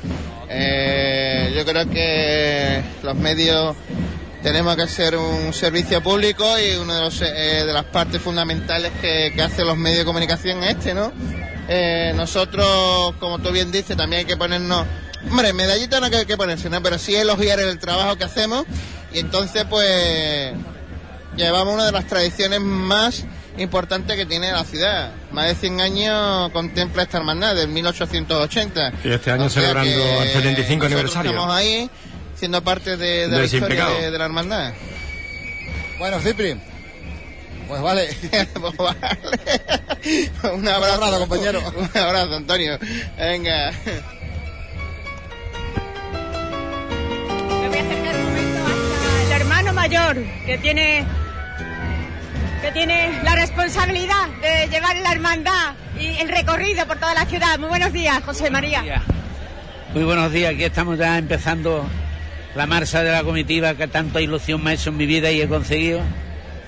Eh, 0.48 1.54
yo 1.56 1.64
creo 1.64 1.88
que 1.88 2.82
los 3.02 3.16
medios 3.16 3.74
tenemos 4.42 4.76
que 4.76 4.86
ser 4.88 5.16
un 5.16 5.52
servicio 5.54 6.02
público 6.02 6.44
y 6.58 6.76
una 6.76 6.96
de, 6.96 7.00
los, 7.02 7.22
eh, 7.22 7.64
de 7.64 7.72
las 7.72 7.84
partes 7.84 8.20
fundamentales 8.20 8.92
que, 9.00 9.32
que 9.34 9.42
hacen 9.42 9.66
los 9.66 9.76
medios 9.76 10.00
de 10.00 10.04
comunicación 10.04 10.62
es 10.62 10.76
este, 10.76 10.94
¿no? 10.94 11.12
Eh, 11.74 12.12
nosotros, 12.14 13.14
como 13.18 13.38
tú 13.38 13.50
bien 13.50 13.72
dices, 13.72 13.96
también 13.96 14.20
hay 14.20 14.24
que 14.26 14.36
ponernos... 14.36 14.86
Hombre, 15.30 15.54
medallita 15.54 16.00
no 16.00 16.06
hay 16.06 16.26
que 16.26 16.36
ponerse, 16.36 16.68
¿no? 16.68 16.82
Pero 16.82 16.98
sí 16.98 17.14
elogiar 17.14 17.60
el 17.60 17.78
trabajo 17.78 18.16
que 18.16 18.24
hacemos 18.24 18.66
y 19.14 19.20
entonces, 19.20 19.64
pues, 19.70 20.52
llevamos 21.34 21.72
una 21.72 21.86
de 21.86 21.92
las 21.92 22.06
tradiciones 22.06 22.60
más 22.60 23.24
importantes 23.56 24.16
que 24.16 24.26
tiene 24.26 24.52
la 24.52 24.64
ciudad. 24.64 25.12
Más 25.30 25.46
de 25.46 25.54
100 25.54 25.80
años 25.80 26.50
contempla 26.52 27.04
esta 27.04 27.18
hermandad, 27.18 27.54
del 27.54 27.68
1880. 27.68 28.92
Y 29.04 29.10
este 29.10 29.30
año 29.30 29.46
O 29.46 29.48
sea 29.48 29.62
celebrando 29.62 30.22
el 30.22 30.28
75 30.28 30.84
nosotros 30.84 30.84
aniversario. 30.84 31.30
Estamos 31.30 31.54
ahí 31.54 31.90
siendo 32.34 32.62
parte 32.62 32.98
de, 32.98 33.28
de 33.28 33.38
la 33.38 33.44
historia 33.44 33.86
de, 33.86 34.10
de 34.10 34.18
la 34.18 34.24
hermandad. 34.26 34.74
Bueno, 35.98 36.20
Cipri, 36.20 36.54
pues 37.80 37.82
vale. 37.82 38.08
Pues 38.60 38.76
vale. 38.76 38.96
Un 40.52 40.68
abrazo, 40.68 41.18
compañero. 41.20 41.60
Un 41.76 42.00
abrazo, 42.00 42.36
Antonio. 42.36 42.78
Venga. 43.16 43.72
Me 47.60 47.68
voy 47.68 47.78
a 47.78 47.82
acercar 47.82 48.16
un 48.16 48.24
momento 48.24 48.60
hasta 48.66 49.22
el 49.24 49.32
hermano 49.40 49.72
mayor 49.72 50.16
que 50.44 50.58
tiene 50.58 51.06
que 52.60 52.72
tiene 52.72 53.22
la 53.22 53.34
responsabilidad 53.36 54.28
de 54.40 54.68
llevar 54.68 54.96
la 54.96 55.12
hermandad 55.12 55.74
y 55.98 56.18
el 56.18 56.28
recorrido 56.28 56.86
por 56.86 56.98
toda 56.98 57.14
la 57.14 57.24
ciudad. 57.24 57.58
Muy 57.58 57.70
buenos 57.70 57.92
días, 57.92 58.22
José 58.22 58.50
María. 58.50 59.02
Muy 59.94 60.04
buenos 60.04 60.30
días, 60.30 60.52
aquí 60.54 60.64
estamos 60.64 60.98
ya 60.98 61.18
empezando 61.18 61.84
la 62.54 62.66
marcha 62.66 63.02
de 63.02 63.12
la 63.12 63.24
comitiva 63.24 63.74
que 63.74 63.88
tanta 63.88 64.20
ilusión 64.20 64.62
me 64.62 64.72
ha 64.72 64.74
hecho 64.74 64.90
en 64.90 64.96
mi 64.96 65.06
vida 65.06 65.30
y 65.30 65.40
he 65.40 65.48
conseguido 65.48 66.02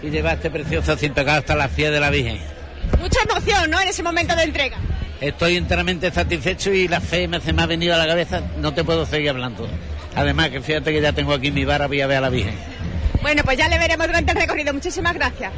y 0.07 0.11
llevar 0.11 0.37
este 0.37 0.51
precioso 0.51 0.97
sin 0.97 1.13
pecado 1.13 1.39
hasta 1.39 1.55
las 1.55 1.71
pies 1.71 1.91
de 1.91 2.01
la 2.01 2.11
Virgen. 2.11 2.39
Mucha 3.01 3.19
emoción, 3.29 3.71
¿no? 3.71 3.81
En 3.81 3.89
ese 3.89 4.03
momento 4.03 4.37
de 4.37 4.43
entrega. 4.43 4.77
Estoy 5.21 5.57
enteramente 5.57 6.11
satisfecho 6.11 6.73
y 6.73 6.89
la 6.89 7.01
fe 7.01 7.29
me, 7.29 7.41
se 7.41 7.53
me 7.53 7.63
ha 7.63 7.67
venido 7.67 7.95
a 7.95 7.99
la 7.99 8.07
cabeza, 8.07 8.43
no 8.59 8.75
te 8.75 8.85
puedo 8.85 9.07
seguir 9.07 9.31
hablando. 9.31 9.67
Además 10.15 10.51
que 10.51 10.61
fíjate 10.61 10.93
que 10.93 11.01
ya 11.01 11.13
tengo 11.13 11.33
aquí 11.33 11.51
mi 11.51 11.65
vara, 11.65 11.87
voy 11.87 12.01
a 12.01 12.07
ver 12.07 12.19
a 12.19 12.21
la 12.23 12.29
Virgen. 12.31 12.55
Bueno, 13.23 13.43
pues 13.43 13.57
ya 13.57 13.69
le 13.69 13.79
veremos 13.79 14.07
durante 14.07 14.33
el 14.33 14.39
recorrido. 14.39 14.75
Muchísimas 14.75 15.15
gracias. 15.15 15.51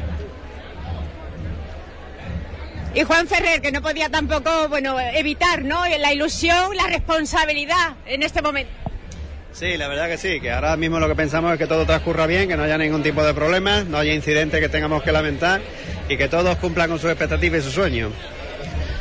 Y 2.95 3.03
Juan 3.03 3.27
Ferrer, 3.27 3.61
que 3.61 3.71
no 3.71 3.81
podía 3.81 4.09
tampoco, 4.09 4.69
bueno, 4.69 4.99
evitar, 4.99 5.63
¿no? 5.63 5.85
La 5.85 6.13
ilusión, 6.13 6.75
la 6.75 6.87
responsabilidad 6.87 7.95
en 8.05 8.23
este 8.23 8.41
momento. 8.41 8.71
Sí, 9.51 9.75
la 9.75 9.87
verdad 9.87 10.07
que 10.07 10.17
sí, 10.17 10.39
que 10.39 10.51
ahora 10.51 10.77
mismo 10.77 10.99
lo 10.99 11.07
que 11.07 11.15
pensamos 11.15 11.51
es 11.51 11.57
que 11.57 11.65
todo 11.65 11.85
transcurra 11.85 12.27
bien, 12.27 12.47
que 12.47 12.55
no 12.55 12.63
haya 12.63 12.77
ningún 12.77 13.01
tipo 13.01 13.23
de 13.23 13.33
problemas, 13.33 13.85
no 13.85 13.97
haya 13.97 14.13
incidentes 14.13 14.59
que 14.59 14.69
tengamos 14.69 15.01
que 15.01 15.11
lamentar 15.11 15.61
y 16.07 16.15
que 16.17 16.27
todos 16.27 16.57
cumplan 16.57 16.89
con 16.89 16.99
sus 16.99 17.09
expectativas 17.09 17.61
y 17.61 17.63
sus 17.63 17.73
sueños. 17.73 18.11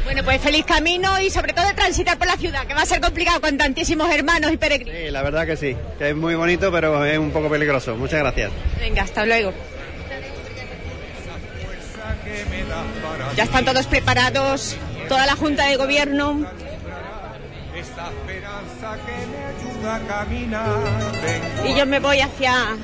Bueno, 0.05 0.23
pues 0.23 0.41
feliz 0.41 0.65
camino 0.65 1.21
y 1.21 1.31
sobre 1.31 1.53
todo 1.53 1.67
de 1.67 1.75
transitar 1.75 2.17
por 2.17 2.29
la 2.29 2.37
ciudad, 2.37 2.65
que 2.67 2.75
va 2.75 2.83
a 2.83 2.87
ser 2.87 3.01
complicado 3.01 3.41
con 3.41 3.59
tantísimos 3.59 4.09
hermanos 4.15 4.53
y 4.53 4.57
peregrinos. 4.57 4.95
Sí, 4.97 5.11
la 5.11 5.23
verdad 5.23 5.47
que 5.47 5.57
sí, 5.57 5.77
que 5.99 6.11
es 6.11 6.17
muy 6.17 6.37
bonito, 6.37 6.71
pero 6.71 7.05
es 7.05 7.19
un 7.19 7.33
poco 7.33 7.51
peligroso. 7.51 7.97
Muchas 7.97 8.21
gracias. 8.21 8.53
Venga, 8.79 9.03
hasta 9.03 9.27
luego. 9.27 9.53
Ya 13.37 13.45
están 13.45 13.65
todos 13.65 13.87
preparados, 13.87 14.77
toda 15.09 15.27
la 15.27 15.35
Junta 15.37 15.67
de 15.67 15.77
Gobierno. 15.77 16.47
Esta 17.75 18.11
esperanza 18.11 18.97
que 19.05 19.27
me 19.27 19.36
ayuda 19.87 19.95
a 19.97 20.01
caminar. 20.01 20.79
Vengo 21.23 21.69
Y 21.69 21.79
yo 21.79 21.87
me 21.87 22.01
voy 22.01 22.21
hacia 22.21 22.77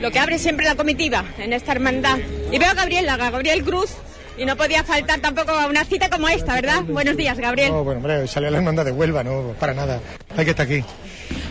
lo 0.00 0.10
que 0.10 0.18
abre 0.18 0.38
siempre 0.38 0.66
la 0.66 0.74
comitiva 0.74 1.24
en 1.38 1.52
esta 1.52 1.72
hermandad. 1.72 2.18
Y 2.50 2.58
veo 2.58 2.70
a 2.70 2.74
Gabriel, 2.74 3.08
a 3.08 3.16
Gabriel 3.16 3.62
Cruz, 3.64 3.90
y 4.38 4.44
no 4.44 4.56
podía 4.56 4.84
faltar 4.84 5.20
tampoco 5.20 5.52
a 5.52 5.66
una 5.66 5.84
cita 5.84 6.08
como 6.08 6.28
esta, 6.28 6.54
¿verdad? 6.54 6.82
Buenos 6.84 7.16
días, 7.16 7.38
Gabriel. 7.38 7.72
No, 7.72 7.84
bueno, 7.84 7.98
hombre, 7.98 8.26
salió 8.26 8.50
la 8.50 8.58
hermandad 8.58 8.84
de 8.84 8.92
Huelva, 8.92 9.22
no, 9.22 9.54
para 9.58 9.74
nada. 9.74 10.00
Hay 10.36 10.44
que 10.44 10.52
estar 10.52 10.66
aquí. 10.66 10.82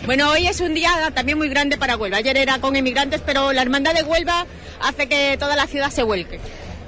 Bueno, 0.04 0.30
hoy 0.30 0.46
es 0.46 0.60
un 0.60 0.74
día 0.74 1.12
también 1.14 1.38
muy 1.38 1.48
grande 1.48 1.78
para 1.78 1.96
Huelva. 1.96 2.18
Ayer 2.18 2.36
era 2.36 2.58
con 2.58 2.74
emigrantes, 2.74 3.22
pero 3.24 3.52
la 3.52 3.62
hermandad 3.62 3.94
de 3.94 4.02
Huelva 4.02 4.46
hace 4.82 5.08
que 5.08 5.36
toda 5.38 5.54
la 5.56 5.66
ciudad 5.66 5.90
se 5.90 6.02
vuelque. 6.02 6.40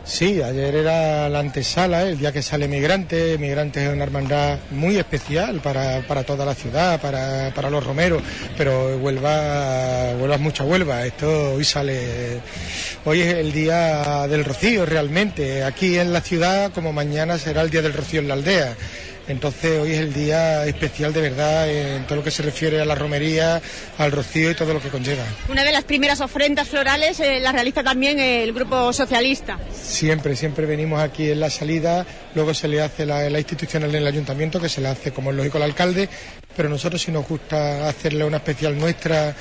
Sí, 0.05 0.43
ayer 0.43 0.75
era 0.75 1.29
la 1.29 1.39
antesala, 1.39 2.03
el 2.03 2.19
día 2.19 2.33
que 2.33 2.43
sale 2.43 2.67
Migrante. 2.67 3.39
Migrante 3.39 3.87
es 3.87 3.93
una 3.93 4.03
hermandad 4.03 4.59
muy 4.73 4.97
especial 4.97 5.61
para, 5.61 6.05
para 6.09 6.25
toda 6.25 6.45
la 6.45 6.57
ciudad, 6.57 7.01
para, 7.01 7.53
para 7.55 7.71
los 7.71 7.87
romeros, 7.87 8.21
pero 8.59 8.97
Huelva, 8.99 10.11
Huelva 10.19 10.35
es 10.35 10.41
mucha 10.41 10.65
Huelva. 10.65 11.07
Esto 11.07 11.55
hoy 11.55 11.65
sale, 11.65 12.41
hoy 13.05 13.21
es 13.21 13.35
el 13.35 13.53
día 13.53 14.27
del 14.27 14.45
rocío 14.45 14.85
realmente. 14.85 15.63
Aquí 15.63 15.97
en 15.97 16.13
la 16.13 16.21
ciudad, 16.21 16.73
como 16.73 16.93
mañana 16.93 17.39
será 17.39 17.63
el 17.63 17.71
día 17.71 17.83
del 17.83 17.93
rocío 17.93 18.21
en 18.21 18.29
la 18.29 18.35
aldea. 18.35 18.77
Entonces 19.33 19.81
hoy 19.81 19.93
es 19.93 19.99
el 19.99 20.13
día 20.13 20.67
especial 20.67 21.15
de 21.15 21.23
verdad 21.23 21.67
en 21.69 22.05
todo 22.05 22.17
lo 22.17 22.23
que 22.23 22.31
se 22.31 22.43
refiere 22.43 22.83
a 22.83 22.85
la 22.85 22.95
romería, 22.95 23.63
al 23.97 24.13
rocío 24.13 24.51
y 24.51 24.55
todo 24.55 24.75
lo 24.75 24.81
que 24.81 24.91
conlleva. 24.91 25.25
Una 25.49 25.65
de 25.65 25.73
las 25.73 25.85
primeras 25.85 26.21
ofrendas 26.21 26.69
florales 26.69 27.19
eh, 27.19 27.41
la 27.41 27.51
realiza 27.51 27.83
también 27.83 28.21
el 28.21 28.53
Grupo 28.53 28.93
Socialista. 28.93 29.59
Siempre, 29.73 30.37
siempre 30.37 30.67
venimos 30.67 31.01
aquí 31.01 31.31
en 31.31 31.41
la 31.41 31.49
salida, 31.49 32.05
luego 32.35 32.53
se 32.53 32.69
le 32.69 32.83
hace 32.83 33.07
la, 33.07 33.31
la 33.31 33.39
institucional 33.39 33.89
en 33.89 34.03
el 34.03 34.07
ayuntamiento, 34.07 34.61
que 34.61 34.69
se 34.69 34.83
le 34.83 34.89
hace 34.89 35.13
como 35.13 35.31
es 35.31 35.37
lógico 35.37 35.57
al 35.57 35.65
alcalde, 35.65 36.11
pero 36.55 36.69
nosotros 36.69 37.01
sí 37.01 37.11
nos 37.11 37.27
gusta 37.27 37.89
hacerle 37.89 38.25
una 38.25 38.37
especial 38.37 38.79
nuestra 38.79 39.35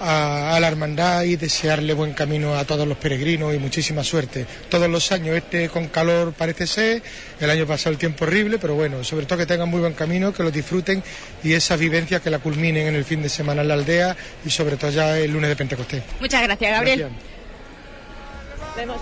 a, 0.00 0.56
a, 0.56 0.60
la 0.60 0.68
hermandad 0.68 1.22
y 1.22 1.36
desearle 1.36 1.92
buen 1.92 2.14
camino 2.14 2.56
a 2.56 2.64
todos 2.64 2.88
los 2.88 2.96
peregrinos 2.98 3.54
y 3.54 3.58
muchísima 3.58 4.02
suerte. 4.02 4.46
Todos 4.68 4.88
los 4.88 5.12
años, 5.12 5.36
este 5.36 5.68
con 5.68 5.88
calor 5.88 6.32
parece 6.32 6.66
ser, 6.66 7.02
el 7.38 7.50
año 7.50 7.66
pasado 7.66 7.92
el 7.92 7.98
tiempo 7.98 8.24
horrible, 8.24 8.58
pero 8.58 8.74
bueno, 8.74 9.04
sobre 9.04 9.26
todo 9.26 9.38
que 9.38 9.46
tengan 9.46 9.68
muy 9.68 9.80
buen 9.80 9.92
camino, 9.92 10.32
que 10.32 10.42
lo 10.42 10.50
disfruten 10.50 11.02
y 11.44 11.52
esas 11.52 11.78
vivencias 11.78 12.20
que 12.22 12.30
la 12.30 12.38
culminen 12.38 12.88
en 12.88 12.94
el 12.94 13.04
fin 13.04 13.22
de 13.22 13.28
semana 13.28 13.62
en 13.62 13.68
la 13.68 13.74
aldea 13.74 14.16
y 14.44 14.50
sobre 14.50 14.76
todo 14.76 14.90
ya 14.90 15.18
el 15.18 15.30
lunes 15.30 15.50
de 15.50 15.56
Pentecostés. 15.56 16.02
Muchas 16.20 16.42
gracias, 16.42 16.72
Gabriel. 16.72 16.98
Gracias. 16.98 18.76
Vemos 18.76 19.00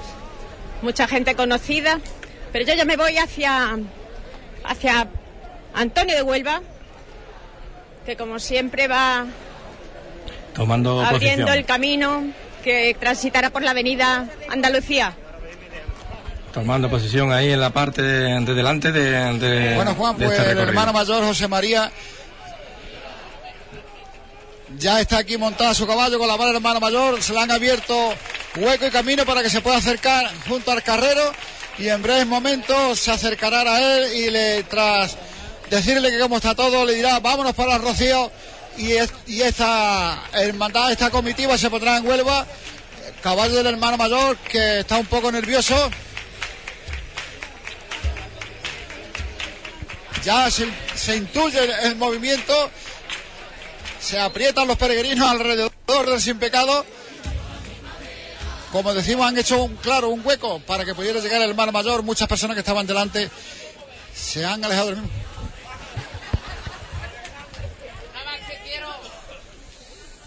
mucha 0.82 1.07
gente 1.07 1.34
conocida, 1.34 2.01
pero 2.53 2.64
yo 2.64 2.74
ya 2.74 2.84
me 2.84 2.96
voy 2.96 3.16
hacia, 3.18 3.78
hacia 4.64 5.09
Antonio 5.74 6.14
de 6.14 6.22
Huelva, 6.22 6.62
que 8.07 8.16
como 8.16 8.38
siempre 8.38 8.88
va 8.88 9.26
Tomando 10.59 11.00
abriendo 11.00 11.46
posición. 11.46 11.59
el 11.59 11.64
camino 11.64 12.24
que 12.62 12.94
transitará 13.00 13.48
por 13.50 13.62
la 13.62 13.70
avenida 13.70 14.28
Andalucía. 14.50 15.14
Tomando 16.52 16.90
posición 16.90 17.32
ahí 17.32 17.52
en 17.52 17.61
la 17.61 17.70
parte 17.70 18.02
de, 18.02 18.40
de 18.40 18.54
delante 18.54 18.90
de, 18.92 19.38
de- 19.38 19.74
Bueno, 19.76 19.94
Juan, 19.94 20.18
de 20.18 20.26
pues 20.26 20.38
este 20.38 20.52
el 20.52 20.59
hermano 20.59 20.92
mayor 20.92 21.22
José 21.24 21.46
María 21.48 21.90
ya 24.78 25.00
está 25.00 25.18
aquí 25.18 25.36
montado 25.38 25.70
a 25.70 25.74
su 25.74 25.86
caballo 25.86 26.18
con 26.18 26.28
la 26.28 26.34
mano 26.36 26.48
del 26.48 26.56
hermano 26.56 26.80
mayor. 26.80 27.22
Se 27.22 27.32
le 27.32 27.40
han 27.40 27.50
abierto 27.50 28.12
hueco 28.56 28.86
y 28.86 28.90
camino 28.90 29.24
para 29.24 29.42
que 29.42 29.50
se 29.50 29.61
pueda 29.61 29.76
acercar 29.78 30.28
junto 30.48 30.70
al 30.72 30.82
carrero 30.82 31.32
y 31.78 31.88
en 31.88 32.02
breves 32.02 32.26
momentos 32.26 32.98
se 32.98 33.11
acercará 33.12 33.61
a 33.62 33.80
él 33.98 34.12
y 34.14 34.30
le 34.30 34.62
tras 34.64 35.16
decirle 35.70 36.11
que 36.11 36.18
cómo 36.18 36.36
está 36.36 36.54
todo 36.54 36.84
le 36.84 36.94
dirá 36.94 37.20
vámonos 37.20 37.54
para 37.54 37.76
el 37.76 37.82
Rocío 37.82 38.30
y, 38.79 38.93
es- 38.93 39.12
y 39.26 39.43
esta 39.43 40.22
hermandad, 40.33 40.91
esta 40.93 41.11
comitiva 41.11 41.59
se 41.59 41.68
pondrá 41.70 41.97
en 41.99 42.07
Huelva. 42.07 42.47
Caballo 43.22 43.57
del 43.57 43.66
hermano 43.74 43.97
mayor 43.97 44.37
que 44.39 44.81
está 44.81 44.97
un 44.97 45.07
poco 45.07 45.31
nervioso. 45.33 45.91
Ya 50.24 50.51
se, 50.51 50.68
se 50.95 51.16
intuye 51.16 51.59
el, 51.85 51.97
movimiento, 51.97 52.70
se 54.01 54.18
aprietan 54.18 54.66
los 54.68 54.76
peregrinos 54.76 55.29
alrededor 55.29 55.70
del 56.07 56.20
sin 56.20 56.39
pecado. 56.39 56.85
Como 58.72 58.93
decimos, 58.93 59.26
han 59.26 59.39
hecho 59.39 59.62
un 59.62 59.76
claro, 59.76 60.09
un 60.11 60.20
hueco 60.24 60.61
para 60.61 60.85
que 60.85 60.95
pudiera 60.95 61.20
llegar 61.20 61.41
el 61.41 61.51
hermano 61.51 61.72
mayor. 61.72 62.03
Muchas 62.03 62.29
personas 62.29 62.55
que 62.55 62.61
estaban 62.61 62.87
delante 62.87 63.31
se 64.14 64.45
han 64.45 64.62
alejado 64.64 64.89
del 64.89 64.97
mismo. 64.97 65.11
Nada 68.12 68.24
más 68.26 68.41
que 68.47 68.59
quiero 68.68 68.89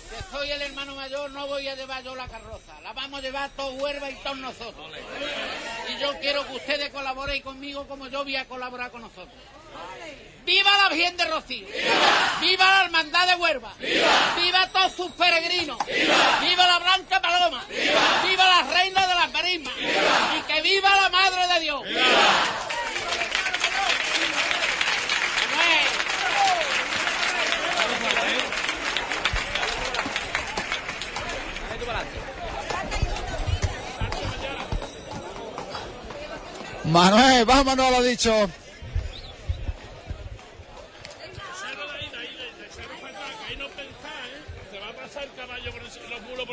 que 0.10 0.24
soy 0.42 0.52
el 0.52 0.62
hermano 0.64 0.96
mayor, 0.96 1.30
no 1.30 1.46
voy 1.46 1.68
a 1.68 1.76
llevar 1.76 2.04
yo 2.04 2.16
la 2.16 2.28
carroza. 2.28 2.82
La 2.82 2.94
vamos 2.94 3.20
a 3.20 3.22
llevar 3.22 3.52
todo 3.52 3.74
Huelva 3.74 4.10
y 4.10 4.16
todos 4.24 4.38
nosotros. 4.38 4.92
Y 5.88 6.02
yo 6.02 6.20
quiero 6.20 6.48
que 6.48 6.56
ustedes 6.56 6.90
colaboren 6.90 7.40
conmigo 7.44 7.88
como 7.88 8.08
yo 8.08 8.24
voy 8.24 8.36
a 8.36 8.46
colaborar 8.46 8.90
con 8.90 9.02
nosotros. 9.02 9.36
¡Viva 10.44 10.72
la 10.78 10.90
Virgen 10.90 11.16
de 11.16 11.26
Rocío! 11.26 11.68
¡Viva! 12.42 12.66
la 12.66 12.86
Hermandad 12.86 13.28
de 13.28 13.36
Huelva! 13.36 13.74
¡Viva! 13.80 14.68
todos 14.74 14.94
sus 14.94 15.12
peregrinos! 15.12 15.78
¡Viva, 15.86 16.66
la 16.66 16.80
Blanca 16.80 17.22
Paloma! 17.22 17.64
¡Viva! 17.70 18.44
la 18.44 18.64
Reina 18.64 19.06
de 19.06 19.14
las 19.14 19.32
Marismas! 19.32 19.74
¡Y 19.78 20.42
que 20.52 20.62
viva 20.64 20.90
la 20.96 21.10
Madre 21.10 21.54
de 21.54 21.60
Dios! 21.60 21.84
Manuel, 36.86 37.46
vámonos, 37.46 37.92
lo 37.92 38.04
dicho. 38.04 38.50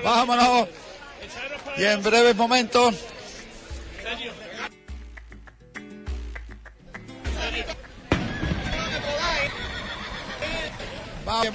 Vámonos. 0.03 0.69
Y 1.77 1.85
en 1.85 2.03
breves 2.03 2.37
momentos. 2.37 2.95
Va. 11.27 11.43
Un 11.43 11.55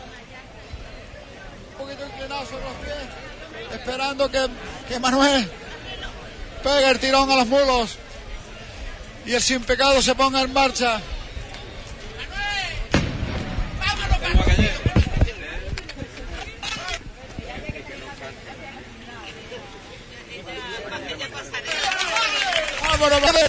poquito 1.77 2.05
inclinado 2.05 2.45
sobre 2.45 2.63
los 2.63 2.73
pies. 2.75 3.73
Esperando 3.73 4.31
que, 4.31 4.47
que 4.87 4.99
Manuel 4.99 5.51
pegue 6.63 6.89
el 6.89 6.99
tirón 6.99 7.31
a 7.31 7.35
los 7.37 7.47
mulos. 7.47 7.97
Y 9.25 9.33
el 9.33 9.41
sin 9.41 9.63
pecado 9.63 10.01
se 10.01 10.15
ponga 10.15 10.41
en 10.41 10.51
marcha. 10.51 11.01
Vámonos, 22.81 23.21
vamos. 23.21 23.41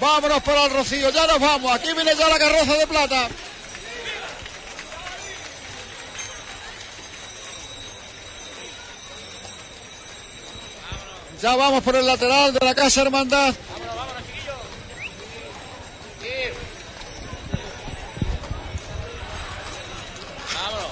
Vámonos 0.00 0.42
para 0.42 0.64
el 0.64 0.70
Rocío, 0.70 1.10
ya 1.10 1.26
nos 1.26 1.40
vamos. 1.40 1.72
Aquí 1.72 1.92
viene 1.92 2.14
ya 2.16 2.28
la 2.28 2.38
carroza 2.38 2.74
de 2.74 2.86
plata. 2.86 3.28
Ya 11.40 11.54
vamos 11.54 11.84
por 11.84 11.94
el 11.94 12.04
lateral 12.04 12.52
de 12.52 12.66
la 12.66 12.74
Casa 12.74 13.02
Hermandad. 13.02 13.54
Vámonos. 20.54 20.90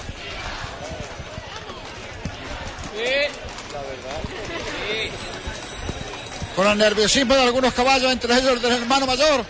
Con 6.55 6.67
el 6.67 6.77
nerviosismo 6.77 7.35
de 7.35 7.41
algunos 7.41 7.73
caballos, 7.73 8.11
entre 8.11 8.33
ellos 8.33 8.53
el 8.53 8.61
del 8.61 8.71
hermano 8.71 9.05
mayor. 9.05 9.45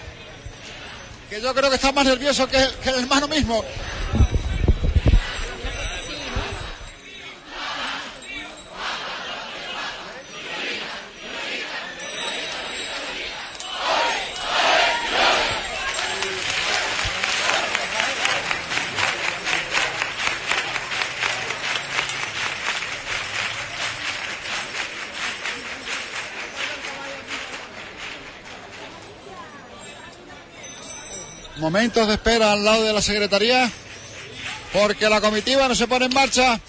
Que 1.30 1.40
yo 1.40 1.54
creo 1.54 1.70
que 1.70 1.76
está 1.76 1.92
más 1.92 2.06
nervioso 2.06 2.48
que 2.48 2.58
el 2.58 2.96
hermano 2.96 3.28
mismo. 3.28 3.64
Momentos 31.60 32.08
de 32.08 32.14
espera 32.14 32.52
al 32.52 32.64
lado 32.64 32.84
de 32.84 32.94
la 32.94 33.02
secretaría, 33.02 33.72
porque 34.74 35.10
la 35.10 35.20
comitiva 35.20 35.68
no 35.68 35.74
se 35.74 35.88
pone 35.88 36.06
en 36.06 36.14
marcha, 36.14 36.60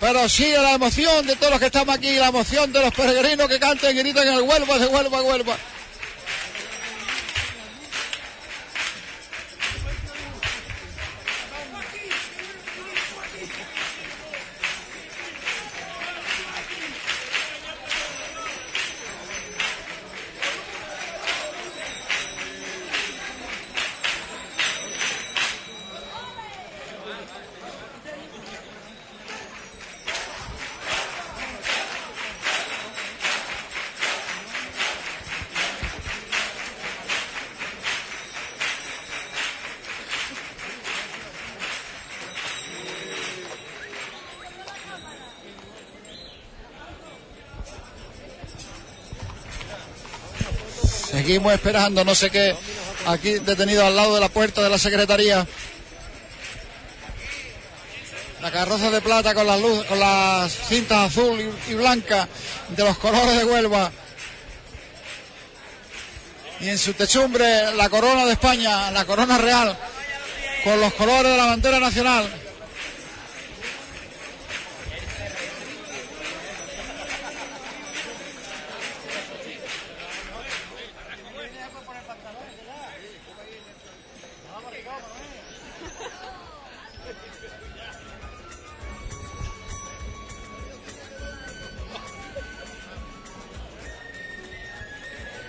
pero 0.00 0.26
sigue 0.28 0.56
la 0.56 0.72
emoción 0.72 1.26
de 1.26 1.36
todos 1.36 1.50
los 1.50 1.60
que 1.60 1.66
estamos 1.66 1.94
aquí, 1.94 2.14
la 2.16 2.28
emoción 2.28 2.72
de 2.72 2.80
los 2.80 2.94
peregrinos 2.94 3.48
que 3.48 3.58
cantan 3.58 3.94
y 3.94 3.98
gritan 3.98 4.26
el 4.28 4.42
Huelva, 4.42 4.78
de 4.78 4.86
Huelva, 4.86 5.22
Huelva. 5.22 5.56
Seguimos 51.28 51.52
esperando, 51.52 52.06
no 52.06 52.14
sé 52.14 52.30
qué, 52.30 52.56
aquí 53.04 53.32
detenido 53.40 53.84
al 53.84 53.94
lado 53.94 54.14
de 54.14 54.20
la 54.20 54.30
puerta 54.30 54.62
de 54.62 54.70
la 54.70 54.78
Secretaría. 54.78 55.46
La 58.40 58.50
carroza 58.50 58.90
de 58.90 59.02
plata 59.02 59.34
con 59.34 59.46
las 59.46 59.60
luz, 59.60 59.84
con 59.84 60.00
las 60.00 60.50
cintas 60.50 61.10
azul 61.10 61.38
y, 61.38 61.70
y 61.70 61.74
blanca 61.74 62.26
de 62.70 62.82
los 62.82 62.96
colores 62.96 63.36
de 63.36 63.44
Huelva. 63.44 63.92
Y 66.60 66.70
en 66.70 66.78
su 66.78 66.94
techumbre 66.94 67.74
la 67.74 67.90
corona 67.90 68.24
de 68.24 68.32
España, 68.32 68.90
la 68.90 69.04
corona 69.04 69.36
real, 69.36 69.76
con 70.64 70.80
los 70.80 70.94
colores 70.94 71.30
de 71.30 71.36
la 71.36 71.44
bandera 71.44 71.78
nacional. 71.78 72.47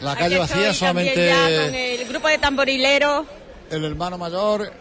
La 0.10 0.16
calle 0.16 0.36
Aquí 0.36 0.40
vacía, 0.40 0.62
estoy 0.72 0.74
solamente 0.76 1.30
con 1.66 1.76
el 1.76 2.06
grupo 2.08 2.28
de 2.28 2.38
tamborileros, 2.40 3.26
el 3.70 3.86
hermano 3.86 4.18
mayor 4.18 4.72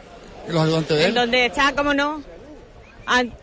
y 0.49 0.53
los 0.53 0.63
ayudantes 0.63 0.97
de 0.97 1.03
en 1.05 1.09
él. 1.11 1.15
donde 1.15 1.47
está, 1.47 1.73
como 1.75 1.93
no, 1.95 2.23
An- 3.07 3.35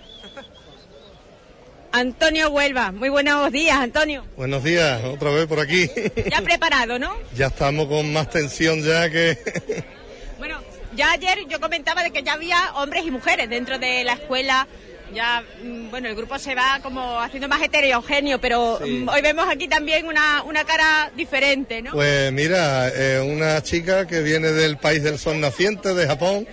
Antonio 1.91 2.49
Huelva. 2.49 2.91
Muy 2.91 3.09
buenos 3.09 3.51
días, 3.51 3.77
Antonio. 3.77 4.25
Buenos 4.35 4.63
días, 4.63 5.01
otra 5.05 5.29
vez 5.31 5.45
por 5.47 5.59
aquí. 5.59 5.89
Ya 6.29 6.41
preparado, 6.41 6.99
¿no? 6.99 7.15
ya 7.35 7.47
estamos 7.47 7.87
con 7.87 8.11
más 8.11 8.29
tensión 8.29 8.81
ya 8.81 9.09
que... 9.09 9.37
Bueno, 10.37 10.59
ya 10.95 11.11
ayer 11.13 11.39
yo 11.47 11.61
comentaba 11.61 12.03
de 12.03 12.11
que 12.11 12.21
ya 12.21 12.33
había 12.33 12.73
hombres 12.75 13.05
y 13.05 13.11
mujeres 13.11 13.49
dentro 13.49 13.79
de 13.79 14.03
la 14.03 14.13
escuela. 14.13 14.67
Ya, 15.13 15.41
mm, 15.63 15.74
bueno, 15.95 16.09
el 16.09 16.15
grupo 16.15 16.37
se 16.37 16.53
va 16.55 16.81
como 16.83 17.21
haciendo 17.21 17.47
más 17.47 17.61
heterogéneo, 17.61 18.37
pero 18.41 18.81
Sí. 18.83 18.89
mm, 19.05 19.07
hoy 19.07 19.21
vemos 19.21 19.47
aquí 19.49 19.69
también 19.69 20.05
una, 20.07 20.43
una 20.43 20.65
cara 20.65 21.09
diferente, 21.15 21.81
¿no? 21.81 21.91
Pues 21.91 22.33
mira, 22.33 22.89
eh, 22.93 23.21
una 23.25 23.63
chica 23.63 24.05
que 24.05 24.19
viene 24.21 24.51
del 24.51 24.75
país 24.75 25.01
del 25.03 25.17
sol 25.17 25.39
naciente, 25.39 25.93
de 25.93 26.05
Japón, 26.05 26.45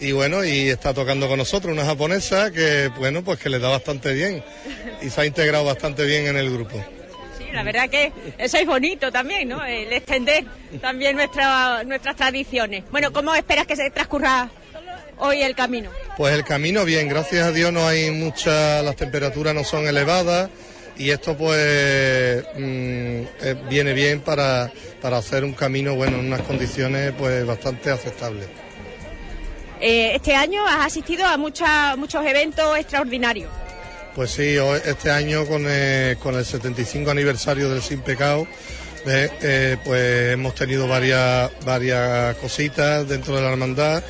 y 0.00 0.10
bueno, 0.10 0.44
y 0.44 0.70
está 0.70 0.92
tocando 0.92 1.28
con 1.28 1.38
nosotros, 1.38 1.72
una 1.72 1.84
japonesa 1.84 2.50
que, 2.50 2.90
bueno, 2.98 3.22
pues 3.22 3.38
que 3.38 3.48
le 3.48 3.60
da 3.60 3.68
bastante 3.68 4.12
bien 4.12 4.42
y 5.00 5.08
se 5.08 5.20
ha 5.20 5.24
integrado 5.24 5.64
bastante 5.64 6.04
bien 6.04 6.26
en 6.26 6.36
el 6.36 6.50
grupo. 6.52 6.84
Sí, 7.38 7.44
la 7.52 7.62
verdad 7.62 7.88
que 7.88 8.10
eso 8.38 8.56
es 8.56 8.66
bonito 8.66 9.12
también, 9.12 9.50
¿no? 9.50 9.64
El 9.64 9.92
extender 9.92 10.46
también 10.80 11.14
nuestra, 11.14 11.84
nuestras 11.84 12.16
tradiciones. 12.16 12.82
Bueno, 12.90 13.12
¿cómo 13.12 13.36
esperas 13.36 13.68
que 13.68 13.76
se 13.76 13.88
transcurra 13.90 14.50
hoy 15.20 15.42
el 15.42 15.54
camino? 15.54 15.90
Pues 16.16 16.34
el 16.34 16.44
camino 16.44 16.84
bien, 16.84 17.08
gracias 17.08 17.46
a 17.46 17.52
Dios 17.52 17.72
no 17.72 17.86
hay 17.86 18.10
mucha, 18.10 18.82
las 18.82 18.96
temperaturas 18.96 19.54
no 19.54 19.64
son 19.64 19.86
elevadas 19.86 20.50
y 20.98 21.10
esto 21.10 21.36
pues 21.36 22.44
mm, 22.56 23.22
eh, 23.42 23.56
viene 23.70 23.92
bien 23.94 24.20
para, 24.20 24.70
para 25.00 25.16
hacer 25.18 25.44
un 25.44 25.52
camino, 25.54 25.94
bueno, 25.94 26.18
en 26.18 26.26
unas 26.26 26.42
condiciones 26.42 27.12
pues 27.18 27.46
bastante 27.46 27.90
aceptables. 27.90 28.46
Eh, 29.80 30.12
este 30.14 30.34
año 30.34 30.66
has 30.66 30.86
asistido 30.86 31.24
a 31.24 31.36
mucha- 31.38 31.96
muchos 31.96 32.24
eventos 32.26 32.76
extraordinarios. 32.78 33.50
Pues 34.14 34.30
sí, 34.32 34.58
hoy- 34.58 34.80
este 34.84 35.10
año 35.10 35.46
con, 35.46 35.64
eh, 35.66 36.16
con 36.20 36.34
el 36.34 36.44
75 36.44 37.10
aniversario 37.10 37.70
del 37.70 37.80
Sin 37.80 38.00
Pecado, 38.00 38.46
eh, 39.06 39.30
eh, 39.40 39.76
pues 39.82 40.32
hemos 40.34 40.54
tenido 40.54 40.86
varias, 40.86 41.50
varias 41.64 42.36
cositas 42.36 43.08
dentro 43.08 43.34
de 43.36 43.42
la 43.42 43.50
hermandad 43.52 44.02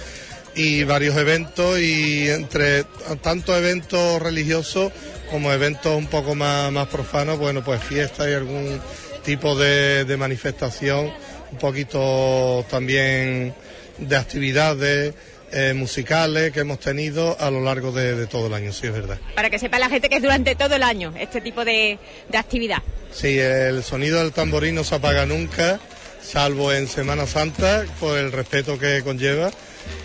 y 0.55 0.84
varios 0.84 1.16
eventos 1.16 1.78
y 1.78 2.28
entre 2.28 2.84
tanto 3.22 3.57
eventos 3.57 4.20
religiosos 4.20 4.92
como 5.30 5.53
eventos 5.53 5.96
un 5.96 6.07
poco 6.07 6.34
más, 6.34 6.72
más 6.72 6.88
profanos, 6.88 7.38
bueno, 7.38 7.64
pues 7.64 7.82
fiestas 7.82 8.28
y 8.28 8.32
algún 8.32 8.80
tipo 9.24 9.57
de, 9.57 10.05
de 10.05 10.16
manifestación, 10.16 11.12
un 11.53 11.59
poquito 11.59 12.64
también 12.68 13.55
de 13.98 14.16
actividades 14.16 15.14
eh, 15.53 15.72
musicales 15.74 16.53
que 16.53 16.61
hemos 16.61 16.80
tenido 16.80 17.36
a 17.40 17.51
lo 17.51 17.61
largo 17.61 17.92
de, 17.92 18.14
de 18.16 18.26
todo 18.26 18.46
el 18.46 18.55
año, 18.55 18.72
sí 18.72 18.86
es 18.86 18.92
verdad. 18.92 19.18
Para 19.34 19.51
que 19.51 19.59
sepa 19.59 19.78
la 19.78 19.88
gente 19.88 20.09
que 20.09 20.16
es 20.16 20.22
durante 20.22 20.55
todo 20.55 20.74
el 20.76 20.82
año 20.82 21.12
este 21.18 21.40
tipo 21.40 21.64
de, 21.64 21.98
de 22.28 22.38
actividad. 22.38 22.82
Sí, 23.12 23.38
el 23.38 23.82
sonido 23.82 24.20
del 24.20 24.32
tamborín 24.32 24.74
no 24.74 24.84
se 24.84 24.94
apaga 24.94 25.26
nunca, 25.26 25.80
salvo 26.22 26.72
en 26.72 26.86
Semana 26.88 27.26
Santa, 27.26 27.84
por 27.98 28.18
el 28.18 28.32
respeto 28.32 28.78
que 28.78 29.03
conlleva, 29.03 29.51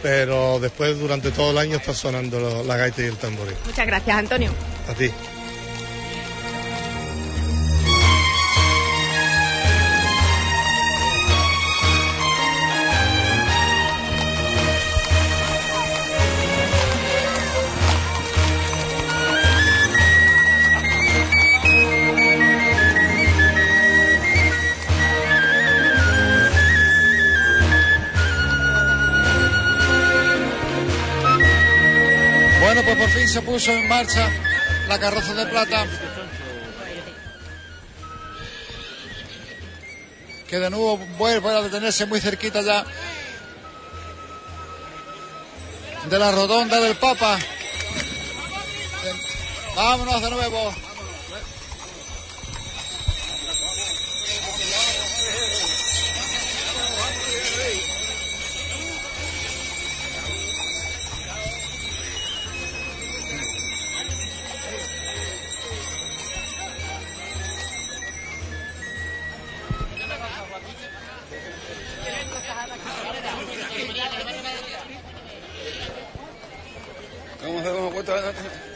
pero 0.02 0.60
después 0.60 1.00
durante 1.00 1.32
todo 1.32 1.52
el 1.52 1.58
año 1.58 1.78
está 1.78 1.94
sonando 1.94 2.64
la 2.64 2.78
gaita 2.78 3.02
y 3.02 3.06
el 3.06 3.18
tamborín. 3.18 3.56
Muchas 3.66 3.88
gracias, 3.88 4.18
Antonio. 4.18 4.52
A 4.90 4.94
ti. 4.94 5.12
Se 33.36 33.42
puso 33.42 33.70
en 33.74 33.86
marcha 33.90 34.32
la 34.88 34.98
carroza 34.98 35.34
de 35.34 35.46
plata. 35.48 35.86
Que 40.48 40.58
de 40.58 40.70
nuevo 40.70 40.98
vuelve 41.18 41.50
a 41.50 41.62
detenerse 41.62 42.06
muy 42.06 42.22
cerquita 42.22 42.62
ya 42.62 42.86
de 46.10 46.18
la 46.18 46.32
rotonda 46.32 46.80
del 46.80 46.96
Papa. 46.96 47.38
Vámonos 49.76 50.22
de 50.22 50.30
nuevo. 50.30 50.74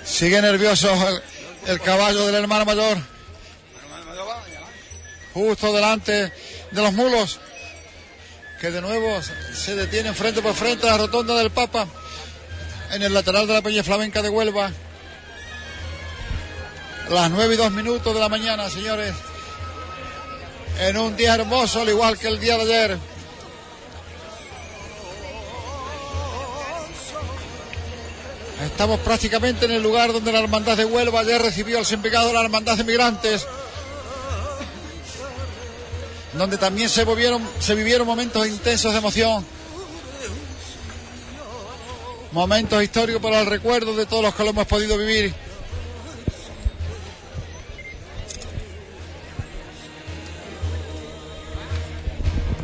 Sigue 0.03 0.41
nervioso 0.41 0.89
el, 1.67 1.79
caballo 1.81 2.25
del 2.25 2.35
hermano 2.35 2.65
mayor. 2.65 2.97
Justo 5.33 5.73
delante 5.73 6.31
de 6.71 6.81
los 6.81 6.93
mulos. 6.93 7.39
Que 8.59 8.71
de 8.71 8.81
nuevo 8.81 9.21
se 9.53 9.75
detienen 9.75 10.13
frente 10.15 10.41
por 10.41 10.53
frente 10.53 10.87
a 10.87 10.91
la 10.91 10.97
rotonda 10.97 11.35
del 11.35 11.51
Papa. 11.51 11.87
En 12.91 13.03
el 13.03 13.13
lateral 13.13 13.47
de 13.47 13.53
la 13.53 13.61
Peña 13.61 13.83
Flamenca 13.83 14.21
de 14.21 14.29
Huelva. 14.29 14.71
Las 17.09 17.31
nueve 17.31 17.55
y 17.55 17.57
dos 17.57 17.71
minutos 17.71 18.13
de 18.13 18.19
la 18.19 18.29
mañana, 18.29 18.69
señores. 18.69 19.13
En 20.79 20.97
un 20.97 21.15
día 21.15 21.35
hermoso, 21.35 21.81
al 21.81 21.89
igual 21.89 22.17
que 22.17 22.27
el 22.27 22.39
día 22.39 22.57
de 22.57 22.63
ayer. 22.63 22.97
Estamos 28.65 28.99
prácticamente 28.99 29.65
en 29.65 29.71
el 29.71 29.81
lugar 29.81 30.11
donde 30.11 30.33
la 30.33 30.39
Hermandad 30.39 30.75
de 30.75 30.83
Huelva 30.83 31.21
ayer 31.21 31.41
recibió 31.41 31.77
al 31.77 31.85
sin 31.85 32.01
pecado 32.01 32.33
la 32.33 32.41
Hermandad 32.41 32.75
de 32.75 32.83
Migrantes, 32.83 33.47
donde 36.33 36.57
también 36.57 36.89
se 36.89 37.05
se 37.59 37.75
vivieron 37.75 38.07
momentos 38.07 38.45
intensos 38.47 38.91
de 38.91 38.99
emoción, 38.99 39.45
momentos 42.33 42.83
históricos 42.83 43.21
para 43.21 43.39
el 43.39 43.45
recuerdo 43.45 43.95
de 43.95 44.05
todos 44.05 44.23
los 44.23 44.35
que 44.35 44.43
lo 44.43 44.49
hemos 44.49 44.67
podido 44.67 44.97
vivir. 44.97 45.33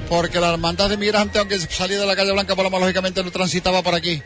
Porque 0.10 0.40
la 0.40 0.52
Hermandad 0.52 0.90
de 0.90 0.98
Migrantes, 0.98 1.40
aunque 1.40 1.58
salía 1.60 2.00
de 2.00 2.06
la 2.06 2.16
calle 2.16 2.34
Blanca 2.34 2.56
Paloma, 2.56 2.80
lógicamente 2.80 3.24
no 3.24 3.32
transitaba 3.32 3.82
por 3.82 3.96
aquí. 3.96 4.22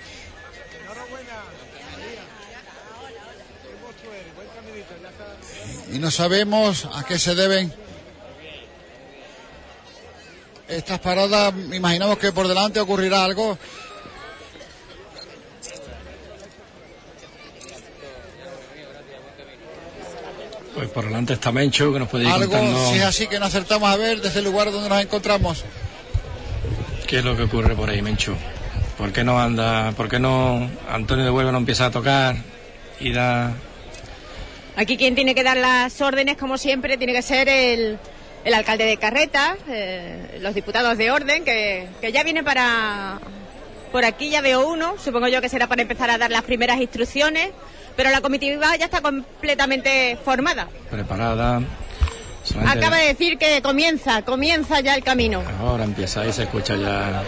Y 5.92 6.00
no 6.00 6.12
sabemos 6.12 6.88
a 6.94 7.04
qué 7.04 7.18
se 7.18 7.36
deben 7.36 7.74
estas 10.68 11.00
paradas, 11.00 11.54
imaginamos 11.74 12.18
que 12.20 12.32
por 12.32 12.48
delante 12.48 12.80
ocurrirá 12.80 13.24
algo. 13.24 13.58
Pues 20.76 20.90
por 20.90 21.06
delante 21.06 21.34
está 21.34 21.52
Mencho, 21.52 21.92
que 21.92 22.00
nos 22.00 22.08
puede 22.08 22.26
ir 22.26 22.30
Algo, 22.30 22.52
contando 22.52 22.92
si 22.92 23.00
es 23.00 23.04
así 23.04 23.28
que 23.28 23.40
no 23.40 23.46
acertamos 23.46 23.90
a 23.90 23.98
ver 23.98 24.22
desde 24.22 24.40
el 24.40 24.46
lugar 24.46 24.72
donde 24.72 24.88
nos 24.88 25.02
encontramos. 25.02 25.66
qué 27.08 27.20
es 27.20 27.26
lo 27.26 27.36
que 27.36 27.44
ocurre 27.44 27.76
por 27.76 27.90
ahí, 27.90 28.02
Mencho. 28.02 28.36
¿Por 28.98 29.12
qué 29.12 29.24
no 29.24 29.40
anda, 29.40 29.92
por 29.94 30.08
qué 30.08 30.20
no 30.20 30.70
Antonio 30.90 31.26
de 31.26 31.32
Huelva 31.32 31.52
no 31.52 31.58
empieza 31.58 31.88
a 31.88 31.92
tocar 31.92 32.36
y 33.00 33.12
da... 33.12 33.54
Aquí 34.80 34.96
quien 34.96 35.14
tiene 35.14 35.36
que 35.36 35.44
dar 35.44 35.58
las 35.58 36.00
órdenes, 36.00 36.38
como 36.38 36.58
siempre, 36.58 36.96
tiene 36.96 37.12
que 37.12 37.22
ser 37.22 37.50
el, 37.50 38.00
el 38.46 38.54
alcalde 38.54 38.86
de 38.86 38.96
Carreta, 38.96 39.58
eh, 39.68 40.40
los 40.40 40.56
diputados 40.56 40.98
de 40.98 41.12
orden, 41.12 41.44
que, 41.44 41.90
que 42.00 42.14
ya 42.14 42.24
viene 42.24 42.46
para... 42.46 43.20
Por 43.92 44.06
aquí 44.06 44.30
ya 44.30 44.40
veo 44.40 44.66
uno, 44.70 44.96
supongo 44.98 45.28
yo 45.28 45.42
que 45.42 45.50
será 45.50 45.68
para 45.68 45.82
empezar 45.82 46.10
a 46.10 46.18
dar 46.18 46.32
las 46.32 46.44
primeras 46.44 46.80
instrucciones, 46.80 47.50
pero 47.98 48.10
la 48.10 48.22
comitiva 48.22 48.74
ya 48.78 48.86
está 48.86 49.02
completamente 49.02 50.18
formada. 50.24 50.70
preparada. 50.90 51.62
Solamente 52.46 52.80
Acaba 52.80 52.98
de 53.00 53.08
decir 53.08 53.38
que 53.38 53.62
comienza, 53.62 54.22
comienza 54.22 54.80
ya 54.80 54.96
el 54.96 55.04
camino. 55.04 55.44
Ahora 55.60 55.84
empieza 55.84 56.26
y 56.26 56.32
se 56.32 56.44
escucha 56.44 56.78
ya. 56.78 57.22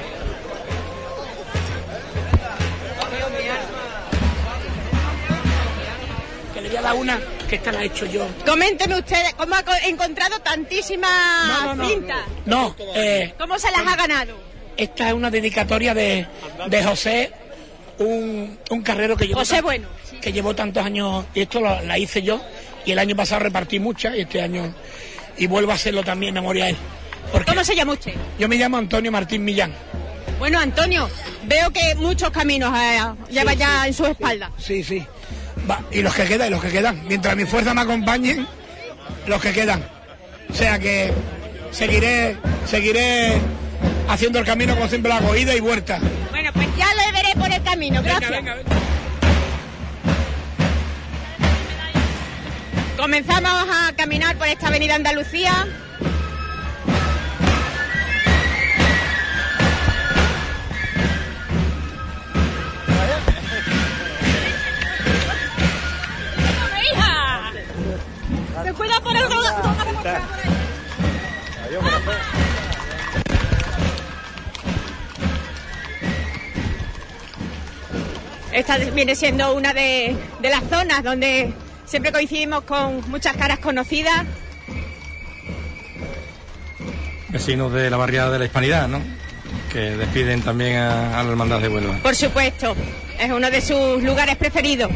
Que 6.72 6.78
le 6.78 6.78
voy 6.78 6.78
a 6.78 6.82
dar 6.82 6.96
una 6.96 7.20
que 7.50 7.56
esta 7.56 7.72
la 7.72 7.82
he 7.84 7.86
hecho 7.88 8.06
yo. 8.06 8.26
Coménteme 8.46 8.96
ustedes 8.98 9.34
cómo 9.36 9.56
ha 9.56 9.64
co- 9.64 9.72
encontrado 9.84 10.40
tantísimas 10.40 11.12
No, 11.48 11.64
no, 11.66 11.76
no. 11.76 11.90
cintas. 11.90 12.18
No, 12.46 12.76
eh, 12.96 13.34
¿Cómo 13.38 13.60
se 13.60 13.70
las 13.72 13.82
ha 13.86 13.96
ganado? 13.96 14.52
esta 14.78 15.10
es 15.10 15.14
una 15.14 15.30
dedicatoria 15.30 15.94
de, 15.94 16.26
de 16.68 16.84
José, 16.84 17.32
un, 18.00 18.58
un 18.70 18.82
carrero 18.82 19.16
que 19.18 19.28
llevó, 19.28 19.40
José 19.42 19.56
tan- 19.56 19.64
Bueno. 19.66 19.88
que 20.22 20.32
llevó 20.32 20.56
tantos 20.56 20.84
años, 20.84 21.26
y 21.36 21.42
esto 21.42 21.60
lo- 21.60 21.82
la 21.82 21.98
hice 22.00 22.22
yo, 22.24 22.42
y 22.86 22.92
el 22.94 23.00
año 23.00 23.16
pasado 23.16 23.42
repartí 23.42 23.80
muchas, 23.80 24.16
y 24.16 24.22
este 24.22 24.42
año, 24.42 24.74
y 25.38 25.46
vuelvo 25.48 25.72
a 25.72 25.76
hacerlo 25.76 26.04
también 26.04 26.30
en 26.30 26.36
memoria 26.36 26.66
a 26.66 26.70
él. 26.70 26.78
¿Cómo 27.46 27.64
se 27.64 27.76
llama 27.76 27.94
usted? 27.94 28.14
Yo 28.40 28.48
me 28.48 28.56
llamo 28.56 28.78
Antonio 28.78 29.12
Martín 29.12 29.44
Millán. 29.44 29.74
Bueno, 30.40 30.58
Antonio, 30.60 31.08
veo 31.44 31.70
que 31.72 31.94
muchos 31.96 32.32
caminos 32.32 32.74
eh, 32.76 33.00
lleva 33.30 33.54
ya 33.54 33.86
en 33.86 33.94
su 33.94 34.06
espalda. 34.08 34.52
Sí, 34.58 34.84
sí. 34.84 35.06
Va, 35.70 35.80
y 35.91 36.01
los 36.01 36.14
que 36.14 36.26
quedan, 36.26 36.47
y 36.47 36.49
los 36.51 36.62
que 36.62 36.70
quedan. 36.70 37.01
Mientras 37.07 37.36
mi 37.36 37.45
fuerza 37.45 37.74
me 37.74 37.82
acompañen, 37.82 38.47
los 39.28 39.41
que 39.41 39.51
quedan. 39.53 39.84
O 40.49 40.53
sea 40.53 40.80
que 40.80 41.14
seguiré, 41.72 42.38
seguiré 42.66 43.39
haciendo 44.09 44.39
el 44.39 44.45
camino 44.45 44.76
como 44.76 44.88
siempre 44.88 45.09
lo 45.09 45.18
hago, 45.18 45.36
ida 45.36 45.55
y 45.55 45.59
vuelta. 45.59 45.99
Bueno, 46.30 46.51
pues 46.53 46.68
ya 46.76 46.88
le 46.95 47.12
veré 47.12 47.34
por 47.36 47.51
el 47.51 47.64
camino, 47.64 48.01
gracias. 48.03 48.43
Comenzamos 52.97 53.51
a 53.51 53.93
caminar 53.95 54.36
por 54.38 54.47
esta 54.47 54.68
avenida 54.68 54.95
Andalucía. 54.95 55.68
¡Se 68.72 68.78
cuida 68.78 69.02
por 69.02 69.14
el 69.14 69.24
Esta 78.54 78.78
viene 78.78 79.16
siendo 79.16 79.54
una 79.56 79.74
de, 79.74 80.16
de 80.40 80.50
las 80.50 80.64
zonas 80.70 81.04
donde 81.04 81.54
siempre 81.86 82.14
coincidimos 82.14 82.64
con 82.64 83.10
muchas 83.10 83.36
caras 83.36 83.60
conocidas. 83.60 84.26
Vecinos 87.28 87.74
de 87.74 87.90
la 87.90 87.98
barriada 87.98 88.32
de 88.32 88.40
la 88.40 88.46
Hispanidad, 88.46 88.88
¿no? 88.88 89.02
Que 89.74 89.98
despiden 89.98 90.44
también 90.44 90.78
a, 90.78 91.20
a 91.20 91.24
la 91.24 91.30
Hermandad 91.30 91.60
de 91.60 91.68
Huelva. 91.68 91.98
Por 92.02 92.16
supuesto, 92.16 92.74
es 93.20 93.30
uno 93.32 93.52
de 93.52 93.60
sus 93.60 94.02
lugares 94.02 94.38
preferidos. 94.38 94.90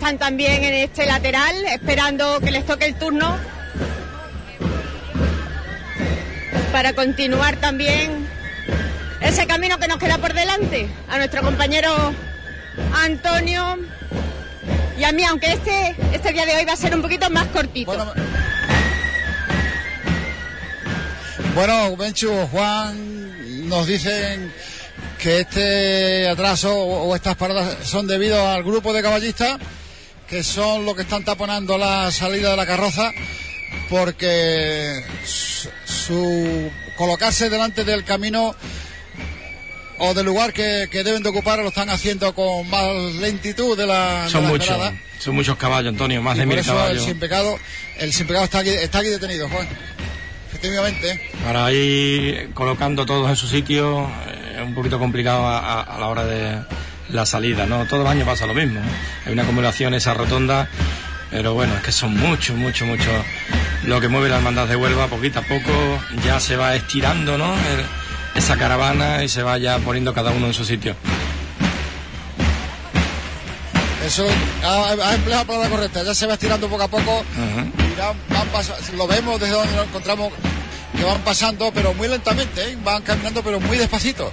Están 0.00 0.16
también 0.16 0.64
en 0.64 0.72
este 0.72 1.04
lateral 1.04 1.54
esperando 1.66 2.40
que 2.40 2.50
les 2.50 2.64
toque 2.64 2.86
el 2.86 2.94
turno 2.94 3.36
para 6.72 6.94
continuar 6.94 7.56
también 7.56 8.26
ese 9.20 9.46
camino 9.46 9.78
que 9.78 9.88
nos 9.88 9.98
queda 9.98 10.16
por 10.16 10.32
delante 10.32 10.88
a 11.06 11.18
nuestro 11.18 11.42
compañero 11.42 12.14
Antonio 12.94 13.76
y 14.98 15.04
a 15.04 15.12
mí, 15.12 15.22
aunque 15.22 15.52
este, 15.52 15.94
este 16.14 16.32
día 16.32 16.46
de 16.46 16.56
hoy 16.56 16.64
va 16.64 16.72
a 16.72 16.76
ser 16.76 16.94
un 16.94 17.02
poquito 17.02 17.28
más 17.28 17.48
cortito. 17.48 18.14
Bueno, 21.54 21.94
Benchu, 21.98 22.32
Juan, 22.50 23.68
nos 23.68 23.86
dicen 23.86 24.50
que 25.18 25.40
este 25.40 26.26
atraso 26.26 26.74
o 26.74 27.14
estas 27.14 27.36
paradas 27.36 27.86
son 27.86 28.06
debido 28.06 28.48
al 28.48 28.62
grupo 28.62 28.94
de 28.94 29.02
caballistas, 29.02 29.58
que 30.30 30.42
son 30.44 30.84
los 30.86 30.94
que 30.94 31.02
están 31.02 31.24
taponando 31.24 31.76
la 31.76 32.10
salida 32.12 32.52
de 32.52 32.56
la 32.56 32.64
carroza, 32.66 33.12
porque 33.88 35.02
su, 35.24 35.68
su 35.84 36.70
colocarse 36.96 37.50
delante 37.50 37.84
del 37.84 38.04
camino 38.04 38.54
o 39.98 40.14
del 40.14 40.24
lugar 40.26 40.52
que, 40.52 40.88
que 40.90 41.02
deben 41.04 41.22
de 41.22 41.28
ocupar 41.28 41.58
lo 41.58 41.68
están 41.68 41.90
haciendo 41.90 42.34
con 42.34 42.68
más 42.70 42.86
lentitud 43.20 43.76
de 43.76 43.86
la, 43.86 44.26
Son 44.28 44.46
muchos, 44.46 44.76
son 45.18 45.34
muchos 45.34 45.56
caballos, 45.56 45.90
Antonio, 45.92 46.22
más 46.22 46.36
Y 46.36 46.40
de 46.40 46.44
por 46.46 46.54
mil 46.54 46.58
eso 46.60 46.72
el 46.72 46.78
caballos. 46.78 47.04
sin 47.04 47.18
pecado, 47.18 47.58
el 47.98 48.12
sin 48.12 48.26
pecado 48.26 48.44
está 48.44 48.60
aquí, 48.60 48.70
está 48.70 48.98
aquí 49.00 49.08
detenido, 49.08 49.48
Juan. 49.48 49.68
Efectivamente. 50.48 51.30
Para 51.44 51.72
ir 51.72 52.50
colocando 52.54 53.04
todos 53.06 53.28
en 53.28 53.36
su 53.36 53.46
sitio 53.48 54.08
eh, 54.28 54.56
es 54.56 54.62
un 54.62 54.74
poquito 54.74 54.98
complicado 54.98 55.46
a, 55.46 55.58
a- 55.58 55.82
a 55.82 55.98
la 55.98 56.06
hora 56.08 56.24
de 56.24 56.60
la 57.12 57.26
salida, 57.26 57.66
¿no? 57.66 57.84
Todos 57.86 58.02
los 58.04 58.10
años 58.12 58.26
pasa 58.26 58.46
lo 58.46 58.54
mismo. 58.54 58.80
¿eh? 58.80 59.26
Hay 59.26 59.32
una 59.32 59.42
acumulación 59.42 59.94
esa 59.94 60.14
rotonda, 60.14 60.68
pero 61.30 61.54
bueno, 61.54 61.74
es 61.76 61.82
que 61.82 61.92
son 61.92 62.16
muchos, 62.16 62.56
muchos, 62.56 62.86
muchos 62.88 63.12
lo 63.84 64.00
que 64.00 64.08
mueve 64.08 64.28
la 64.28 64.36
hermandad 64.36 64.66
de 64.66 64.76
Huelva, 64.76 65.06
poquito 65.06 65.38
a 65.38 65.42
poco 65.42 65.72
ya 66.24 66.38
se 66.40 66.56
va 66.56 66.74
estirando, 66.74 67.38
¿no? 67.38 67.52
El- 67.54 67.84
esa 68.34 68.56
caravana 68.56 69.24
y 69.24 69.28
se 69.28 69.42
va 69.42 69.58
ya 69.58 69.78
poniendo 69.78 70.14
cada 70.14 70.30
uno 70.30 70.46
en 70.46 70.54
su 70.54 70.64
sitio. 70.64 70.94
Eso 74.06 74.24
ha, 74.64 74.92
ha 75.10 75.14
empleado 75.14 75.42
la 75.42 75.44
palabra 75.46 75.68
correcta, 75.68 76.02
ya 76.02 76.14
se 76.14 76.26
va 76.26 76.34
estirando 76.34 76.68
poco 76.68 76.82
a 76.84 76.88
poco. 76.88 77.24
y 77.36 78.00
van 78.32 78.96
lo 78.96 79.06
vemos 79.06 79.38
desde 79.40 79.52
donde 79.54 79.74
nos 79.76 79.86
encontramos 79.88 80.32
que 80.96 81.04
van 81.04 81.20
pasando, 81.22 81.70
pero 81.72 81.92
muy 81.94 82.08
lentamente, 82.08 82.62
¿eh? 82.70 82.78
van 82.82 83.02
caminando, 83.02 83.42
pero 83.42 83.60
muy 83.60 83.78
despacito. 83.78 84.32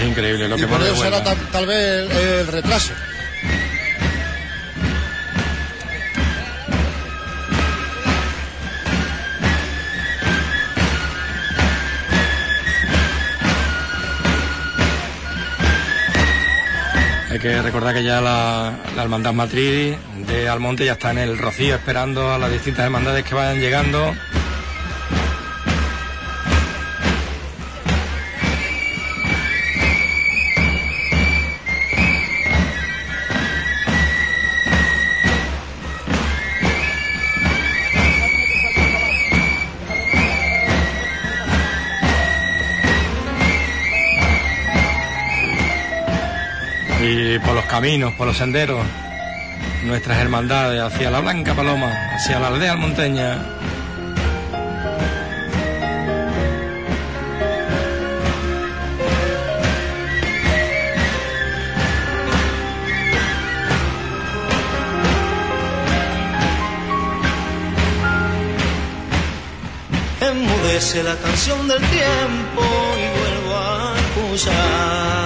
Es 0.00 0.08
increíble 0.08 0.48
lo 0.48 0.56
y 0.56 0.60
que 0.60 0.66
por 0.66 0.82
eso 0.82 0.96
será 0.96 1.22
tal, 1.22 1.36
tal 1.50 1.66
vez 1.66 2.10
el, 2.10 2.10
el 2.10 2.46
retraso. 2.48 2.92
Hay 17.30 17.38
que 17.38 17.62
recordar 17.62 17.94
que 17.94 18.04
ya 18.04 18.20
la, 18.20 18.74
la 18.94 19.02
hermandad 19.02 19.32
matriz 19.32 19.96
de 20.28 20.48
Almonte 20.48 20.84
ya 20.84 20.92
está 20.92 21.12
en 21.12 21.18
el 21.18 21.38
Rocío 21.38 21.74
esperando 21.76 22.30
a 22.32 22.38
las 22.38 22.52
distintas 22.52 22.84
hermandades 22.84 23.24
que 23.24 23.34
vayan 23.34 23.58
llegando. 23.58 24.14
Caminos, 47.72 48.12
por 48.12 48.26
los 48.26 48.36
senderos, 48.36 48.84
nuestras 49.84 50.18
hermandades 50.18 50.78
hacia 50.82 51.10
la 51.10 51.20
Blanca 51.20 51.54
Paloma, 51.54 51.90
hacia 52.14 52.38
la 52.38 52.48
aldea 52.48 52.72
almonteña. 52.72 53.38
enmudece 70.20 71.02
la 71.02 71.16
canción 71.16 71.66
del 71.68 71.78
tiempo 71.78 72.62
y 72.98 73.18
vuelvo 73.18 73.56
a 73.56 73.94
acusar. 73.96 75.21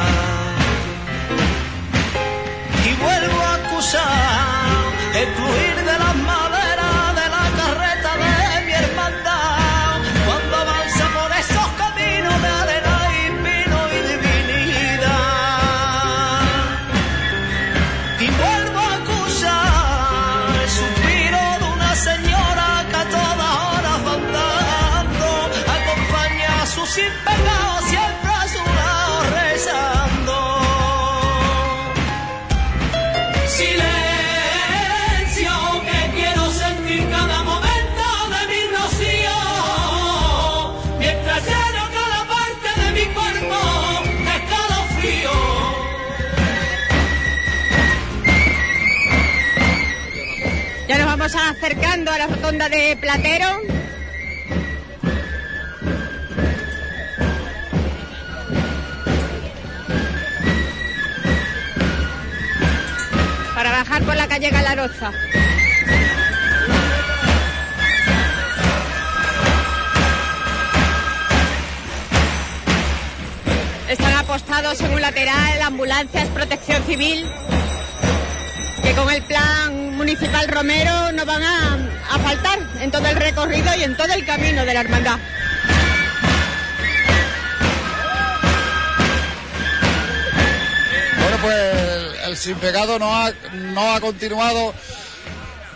Acercando 51.97 52.11
a 52.11 52.19
la 52.19 52.27
rotonda 52.27 52.69
de 52.69 52.97
Platero. 53.01 53.47
Para 63.55 63.71
bajar 63.71 64.03
por 64.03 64.17
la 64.17 64.29
calle 64.29 64.51
Galaroza. 64.51 65.11
Están 73.89 74.13
apostados 74.15 74.81
en 74.81 74.93
un 74.93 75.01
lateral 75.01 75.63
ambulancias, 75.63 76.29
protección 76.29 76.83
civil 76.85 77.25
que 78.87 78.95
con 78.95 79.11
el 79.11 79.23
plan 79.23 79.97
municipal 79.97 80.47
Romero 80.47 81.11
no 81.13 81.25
van 81.25 81.43
a, 81.43 81.86
faltar 82.19 82.59
en 82.81 82.91
todo 82.91 83.07
el 83.07 83.17
recorrido 83.17 83.75
y 83.77 83.83
en 83.85 83.97
todo 83.97 84.13
el 84.13 84.25
camino 84.25 84.65
de 84.65 84.75
la 84.75 84.81
hermandad. 84.81 85.19
Bueno, 91.21 91.37
pues 91.43 92.27
el, 92.29 92.37
sin 92.37 92.55
pecado 92.57 92.99
no 92.99 93.15
ha, 93.15 93.33
no 93.55 93.95
ha 93.95 94.01
continuado 94.01 94.75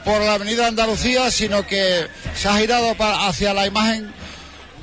por 0.05 0.21
la 0.21 0.35
avenida 0.35 0.67
Andalucía, 0.67 1.31
sino 1.31 1.67
que 1.67 2.07
se 2.35 2.49
ha 2.49 2.57
girado 2.59 2.95
pa- 2.95 3.29
hacia 3.29 3.53
la 3.53 3.67
imagen, 3.67 4.13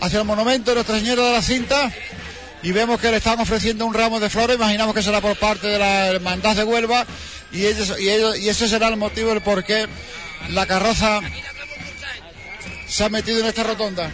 hacia 0.02 0.20
el 0.20 0.26
monumento 0.26 0.72
de 0.72 0.76
Nuestra 0.76 1.00
Señora 1.00 1.24
de 1.24 1.32
la 1.34 1.42
Cinta 1.42 1.92
y 2.64 2.72
vemos 2.72 3.00
que 3.00 3.12
le 3.12 3.18
están 3.18 3.40
ofreciendo 3.40 3.86
un 3.86 3.94
ramo 3.94 4.20
de 4.20 4.30
flores, 4.30 4.58
imaginamos 4.58 4.94
que 4.94 5.04
será 5.04 5.22
por 5.22 5.36
parte 5.38 5.68
de 5.68 5.80
la 5.80 6.08
Hermandad 6.08 6.56
de 6.56 6.64
Huelva 6.64 7.06
y, 7.52 7.66
ellos- 7.66 7.96
y, 8.00 8.10
ellos- 8.10 8.38
y 8.38 8.50
ese 8.50 8.68
será 8.68 8.88
el 8.88 8.98
motivo 8.98 9.30
del 9.30 9.42
por 9.42 9.64
qué 9.64 9.88
la 10.50 10.66
carroza 10.66 11.22
se 12.88 13.04
ha 13.04 13.10
metido 13.10 13.40
en 13.40 13.48
esta 13.48 13.64
rotonda. 13.64 14.12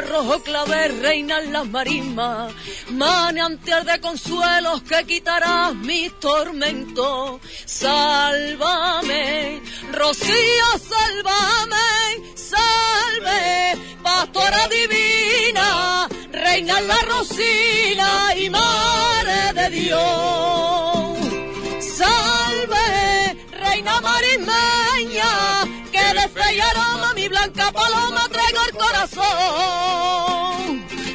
Rojo 0.00 0.42
clavel, 0.42 1.00
reinan 1.00 1.52
las 1.52 1.66
marismas, 1.66 2.52
manantial 2.90 3.84
de 3.84 4.00
consuelos 4.00 4.82
que 4.82 5.04
quitarás 5.04 5.74
mis 5.74 6.12
tormentos. 6.20 7.40
Sálvame, 7.64 9.62
Rocío, 9.92 10.68
sálvame, 10.90 12.34
salve, 12.34 13.78
pastora 14.02 14.68
divina, 14.68 16.08
reina 16.32 16.80
la 16.80 16.98
rocina 17.02 18.34
y 18.36 18.50
madre 18.50 19.52
de 19.54 19.70
Dios. 19.70 21.18
Salve, 21.80 23.36
reina 23.52 24.00
marismeña, 24.00 25.30
que 25.90 26.14
de 26.14 26.28
fe 26.28 26.46
mi 27.16 27.28
blanca 27.28 27.72
paloma 27.72 28.28
traigo 28.28 28.62
el 28.68 28.75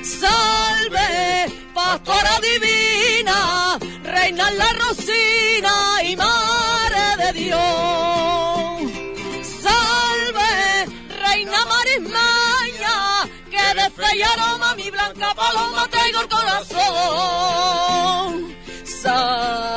Salve, 0.04 1.52
pastora 1.74 2.40
divina, 2.42 3.78
reina 4.04 4.50
la 4.52 4.74
rocina 4.74 6.02
y 6.04 6.16
madre 6.16 7.18
de 7.24 7.34
Dios. 7.34 8.82
Salve, 9.62 10.88
reina 11.22 11.66
marismeña, 11.66 13.30
que 13.52 13.66
de 13.80 13.90
fe 13.92 14.18
y 14.18 14.22
aroma 14.24 14.74
mi 14.76 14.90
blanca 14.90 15.36
paloma 15.36 15.88
traigo 15.90 16.22
el 16.22 16.28
corazón. 16.28 16.82
Sálvame. 18.84 19.71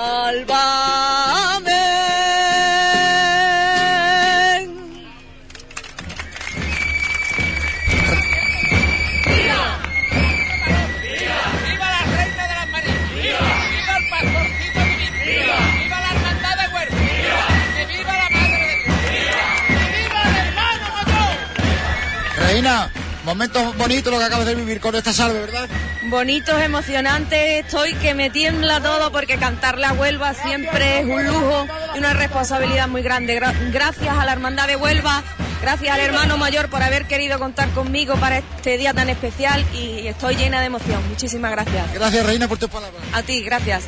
Momentos 23.24 23.76
bonitos 23.76 24.12
lo 24.12 24.18
que 24.18 24.24
acabas 24.26 24.46
de 24.46 24.54
vivir 24.54 24.80
con 24.80 24.94
esta 24.94 25.12
salve, 25.12 25.40
¿verdad? 25.40 25.68
Bonitos, 26.10 26.60
emocionantes, 26.60 27.64
estoy 27.64 27.94
que 27.94 28.14
me 28.14 28.30
tiembla 28.30 28.80
todo 28.80 29.10
porque 29.10 29.38
cantar 29.38 29.78
la 29.78 29.92
Huelva 29.92 30.34
siempre 30.34 31.00
es 31.00 31.06
un 31.06 31.26
lujo 31.26 31.66
y 31.94 31.98
una 31.98 32.12
responsabilidad 32.12 32.88
muy 32.88 33.02
grande. 33.02 33.40
Gra- 33.40 33.54
gracias 33.72 34.16
a 34.16 34.24
la 34.26 34.32
Hermandad 34.32 34.66
de 34.66 34.76
Huelva, 34.76 35.22
gracias 35.62 35.94
al 35.94 36.00
hermano 36.00 36.36
mayor 36.36 36.68
por 36.68 36.82
haber 36.82 37.06
querido 37.06 37.38
contar 37.38 37.70
conmigo 37.70 38.16
para 38.16 38.38
este 38.38 38.76
día 38.76 38.92
tan 38.92 39.08
especial 39.08 39.64
y 39.74 40.06
estoy 40.06 40.36
llena 40.36 40.60
de 40.60 40.66
emoción. 40.66 41.00
Muchísimas 41.08 41.50
gracias. 41.50 41.92
Gracias, 41.94 42.26
Reina, 42.26 42.46
por 42.48 42.58
tus 42.58 42.68
palabras. 42.68 43.02
A 43.14 43.22
ti, 43.22 43.42
gracias. 43.42 43.84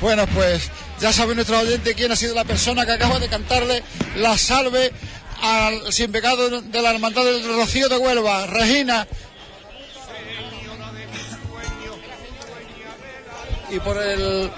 Bueno, 0.00 0.26
pues 0.28 0.70
ya 1.00 1.12
sabe 1.12 1.34
nuestro 1.34 1.58
oyente 1.60 1.94
quién 1.94 2.12
ha 2.12 2.16
sido 2.16 2.34
la 2.34 2.44
persona 2.44 2.84
que 2.86 2.92
acaba 2.92 3.18
de 3.18 3.28
cantarle 3.28 3.82
la 4.16 4.36
salve 4.38 4.92
al 5.42 5.92
sin 5.92 6.12
pecado 6.12 6.60
de 6.60 6.82
la 6.82 6.90
hermandad 6.90 7.24
del 7.24 7.44
Rocío 7.56 7.88
de 7.88 7.96
Huelva. 7.96 8.46
Regina. 8.46 9.06
Y 13.70 13.80
por 13.80 14.00
el 14.00 14.50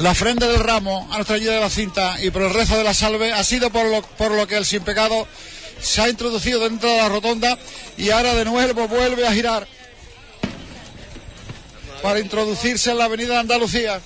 la 0.00 0.12
ofrenda 0.12 0.46
del 0.46 0.60
ramo 0.60 1.08
a 1.10 1.16
nuestra 1.16 1.36
ayuda 1.36 1.54
de 1.54 1.60
la 1.60 1.70
cinta 1.70 2.22
y 2.22 2.30
por 2.30 2.42
el 2.42 2.54
rezo 2.54 2.76
de 2.76 2.84
la 2.84 2.94
salve 2.94 3.32
ha 3.32 3.42
sido 3.42 3.70
por 3.70 3.84
lo, 3.84 4.02
por 4.02 4.30
lo 4.30 4.46
que 4.46 4.56
el 4.56 4.64
sin 4.64 4.82
pecado 4.82 5.26
se 5.80 6.00
ha 6.00 6.08
introducido 6.08 6.60
dentro 6.60 6.88
de 6.88 6.98
la 6.98 7.08
rotonda 7.08 7.58
y 7.96 8.10
ahora 8.10 8.34
de 8.34 8.44
nuevo 8.44 8.86
vuelve 8.86 9.26
a 9.26 9.32
girar 9.32 9.66
para 12.00 12.20
introducirse 12.20 12.92
en 12.92 12.98
la 12.98 13.04
avenida 13.06 13.34
de 13.34 13.40
Andalucía. 13.40 14.00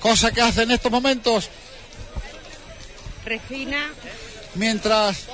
Cosa 0.00 0.32
que 0.32 0.40
hace 0.40 0.62
en 0.62 0.70
estos 0.70 0.90
momentos 0.90 1.50
Regina. 3.24 3.90
mientras 4.54 5.26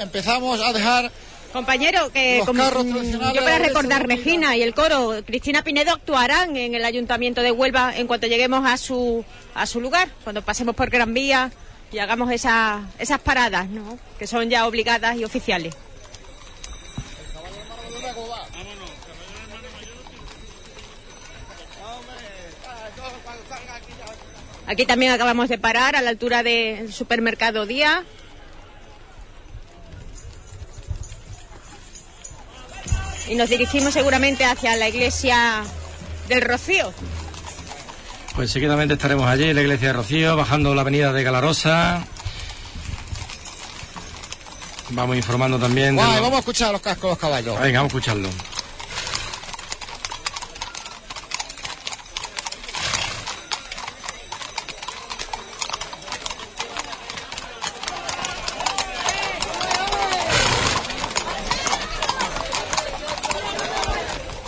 empezamos 0.00 0.60
a 0.60 0.72
dejar 0.72 1.10
Compañero, 1.52 2.10
que 2.12 2.42
como- 2.44 2.62
mm, 2.70 3.32
yo 3.32 3.42
para 3.42 3.58
recordar. 3.58 4.06
Regina 4.06 4.56
y 4.56 4.62
el 4.62 4.74
coro, 4.74 5.14
Cristina 5.24 5.62
Pinedo 5.62 5.92
actuarán 5.92 6.54
en 6.56 6.74
el 6.74 6.84
Ayuntamiento 6.84 7.40
de 7.40 7.50
Huelva 7.50 7.96
en 7.96 8.06
cuanto 8.06 8.26
lleguemos 8.26 8.66
a 8.68 8.76
su 8.76 9.24
a 9.54 9.64
su 9.64 9.80
lugar, 9.80 10.08
cuando 10.22 10.42
pasemos 10.42 10.74
por 10.74 10.90
Gran 10.90 11.14
Vía 11.14 11.50
y 11.90 11.98
hagamos 11.98 12.30
esa- 12.30 12.82
esas 12.98 13.20
paradas, 13.20 13.68
¿no? 13.70 13.98
Que 14.18 14.26
son 14.26 14.50
ya 14.50 14.66
obligadas 14.66 15.16
y 15.16 15.24
oficiales. 15.24 15.74
Aquí 24.66 24.84
también 24.86 25.12
acabamos 25.12 25.48
de 25.48 25.58
parar 25.58 25.94
a 25.96 26.02
la 26.02 26.10
altura 26.10 26.42
del 26.42 26.92
supermercado 26.92 27.66
Día. 27.66 28.04
Y 33.28 33.34
nos 33.34 33.48
dirigimos 33.50 33.92
seguramente 33.94 34.44
hacia 34.44 34.76
la 34.76 34.88
iglesia 34.88 35.64
del 36.28 36.42
Rocío. 36.42 36.92
Pues 38.34 38.50
seguidamente 38.50 38.94
estaremos 38.94 39.26
allí 39.26 39.44
en 39.44 39.56
la 39.56 39.62
iglesia 39.62 39.88
de 39.88 39.92
Rocío, 39.94 40.36
bajando 40.36 40.74
la 40.74 40.82
avenida 40.82 41.12
de 41.12 41.22
Galarosa. 41.22 42.04
Vamos 44.90 45.16
informando 45.16 45.58
también 45.58 45.96
de. 45.96 46.02
Los- 46.02 46.20
vamos 46.20 46.36
a 46.36 46.38
escuchar 46.40 46.70
los 46.70 46.80
cascos 46.80 47.02
de 47.02 47.08
los 47.10 47.18
caballos. 47.18 47.60
Venga, 47.60 47.80
vamos 47.80 47.92
a 47.94 47.96
escucharlo. 47.96 48.28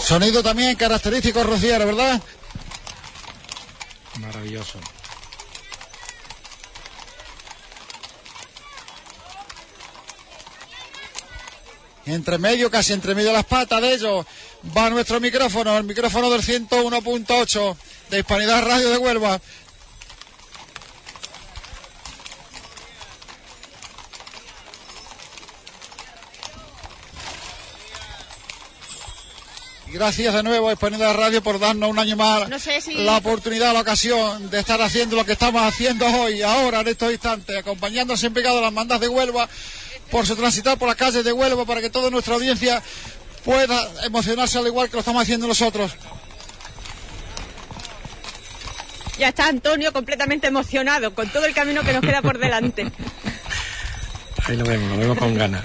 Sonido 0.08 0.42
también 0.42 0.74
característico 0.74 1.42
rociero, 1.42 1.84
¿verdad? 1.84 2.18
Maravilloso. 4.20 4.78
Entre 12.06 12.38
medio, 12.38 12.70
casi 12.70 12.94
entre 12.94 13.14
medio 13.14 13.28
de 13.28 13.34
las 13.34 13.44
patas 13.44 13.82
de 13.82 13.92
ellos, 13.92 14.24
va 14.74 14.88
nuestro 14.88 15.20
micrófono, 15.20 15.76
el 15.76 15.84
micrófono 15.84 16.30
del 16.30 16.40
101.8 16.40 17.76
de 18.08 18.18
Hispanidad 18.20 18.64
Radio 18.64 18.88
de 18.88 18.96
Huelva. 18.96 19.38
Gracias 29.98 30.32
de 30.32 30.44
nuevo 30.44 30.68
a 30.68 30.72
Hispanidad 30.74 31.12
Radio 31.16 31.42
por 31.42 31.58
darnos 31.58 31.90
un 31.90 31.98
año 31.98 32.14
más 32.14 32.48
No 32.48 32.60
sé 32.60 32.80
si- 32.80 32.94
la 32.94 33.16
oportunidad, 33.16 33.72
la 33.74 33.80
ocasión 33.80 34.48
de 34.48 34.60
estar 34.60 34.80
haciendo 34.80 35.16
lo 35.16 35.24
que 35.24 35.32
estamos 35.32 35.60
haciendo 35.60 36.06
hoy, 36.06 36.40
ahora, 36.40 36.82
en 36.82 36.88
estos 36.88 37.10
instantes, 37.10 37.56
acompañando 37.58 38.16
sin 38.16 38.32
pecado 38.32 38.60
las 38.60 38.72
mandas 38.72 39.00
de 39.00 39.08
Huelva 39.08 39.48
por 40.12 40.24
su 40.24 40.36
transitar 40.36 40.78
por 40.78 40.86
las 40.86 40.96
calles 40.96 41.24
de 41.24 41.32
Huelva 41.32 41.64
para 41.64 41.80
que 41.80 41.90
toda 41.90 42.10
nuestra 42.10 42.34
audiencia 42.34 42.80
pueda 43.44 43.90
emocionarse 44.04 44.56
al 44.58 44.68
igual 44.68 44.88
que 44.88 44.92
lo 44.94 45.00
estamos 45.00 45.20
haciendo 45.20 45.48
nosotros. 45.48 45.90
Ya 49.18 49.30
está 49.30 49.48
Antonio 49.48 49.92
completamente 49.92 50.46
emocionado 50.46 51.12
con 51.12 51.28
todo 51.30 51.44
el 51.44 51.54
camino 51.54 51.82
que 51.82 51.92
nos 51.92 52.02
queda 52.02 52.22
por 52.22 52.38
delante. 52.38 52.86
Ahí 54.46 54.56
lo 54.56 54.64
vemos, 54.64 54.90
lo 54.92 54.96
vemos 54.96 55.18
con 55.18 55.34
ganas. 55.34 55.64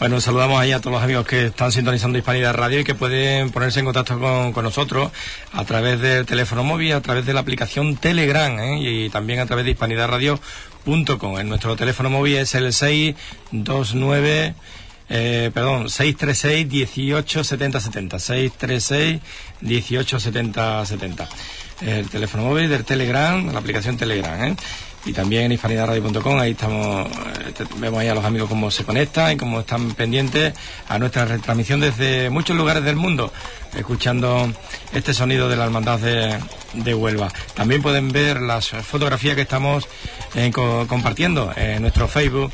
Bueno, 0.00 0.20
saludamos 0.20 0.60
ahí 0.60 0.70
a 0.70 0.80
todos 0.80 0.92
los 0.94 1.02
amigos 1.02 1.26
que 1.26 1.46
están 1.46 1.72
sintonizando 1.72 2.18
Hispanidad 2.18 2.54
Radio 2.54 2.78
y 2.78 2.84
que 2.84 2.94
pueden 2.94 3.50
ponerse 3.50 3.80
en 3.80 3.84
contacto 3.84 4.20
con, 4.20 4.52
con 4.52 4.62
nosotros 4.62 5.10
a 5.52 5.64
través 5.64 6.00
del 6.00 6.24
teléfono 6.24 6.62
móvil, 6.62 6.92
a 6.92 7.00
través 7.00 7.26
de 7.26 7.32
la 7.32 7.40
aplicación 7.40 7.96
Telegram 7.96 8.56
¿eh? 8.60 8.78
y 8.80 9.10
también 9.10 9.40
a 9.40 9.46
través 9.46 9.64
de 9.64 9.72
hispanidadradio.com. 9.72 11.38
En 11.40 11.48
nuestro 11.48 11.74
teléfono 11.74 12.10
móvil 12.10 12.36
es 12.36 12.54
el 12.54 12.72
629 12.72 14.54
eh, 15.10 15.50
perdón, 15.52 15.90
636 15.90 16.68
18 16.68 17.42
70 17.42 17.80
70 17.80 18.18
636 18.20 19.20
18 19.62 20.20
70 20.20 20.86
70 20.86 21.28
el 21.80 22.08
teléfono 22.08 22.44
móvil 22.44 22.68
del 22.68 22.84
Telegram, 22.84 23.52
la 23.52 23.58
aplicación 23.58 23.96
Telegram, 23.96 24.42
¿eh? 24.44 24.56
Y 25.08 25.12
también 25.14 25.44
en 25.44 25.52
hispanidadradio.com, 25.52 26.38
ahí 26.38 26.50
estamos, 26.50 27.06
eh, 27.08 27.64
vemos 27.78 27.98
ahí 28.00 28.08
a 28.08 28.14
los 28.14 28.24
amigos 28.26 28.46
cómo 28.50 28.70
se 28.70 28.84
conectan 28.84 29.32
y 29.32 29.36
cómo 29.38 29.60
están 29.60 29.92
pendientes 29.94 30.52
a 30.86 30.98
nuestra 30.98 31.24
retransmisión 31.24 31.80
desde 31.80 32.28
muchos 32.28 32.54
lugares 32.54 32.84
del 32.84 32.96
mundo, 32.96 33.32
escuchando 33.74 34.52
este 34.92 35.14
sonido 35.14 35.48
de 35.48 35.56
la 35.56 35.64
hermandad 35.64 35.98
de, 35.98 36.94
Huelva. 36.94 37.32
También 37.54 37.80
pueden 37.80 38.12
ver 38.12 38.42
las 38.42 38.68
fotografías 38.68 39.34
que 39.34 39.40
estamos 39.42 39.88
eh, 40.34 40.50
co- 40.52 40.86
compartiendo 40.86 41.52
en 41.56 41.80
nuestro 41.80 42.06
Facebook 42.06 42.52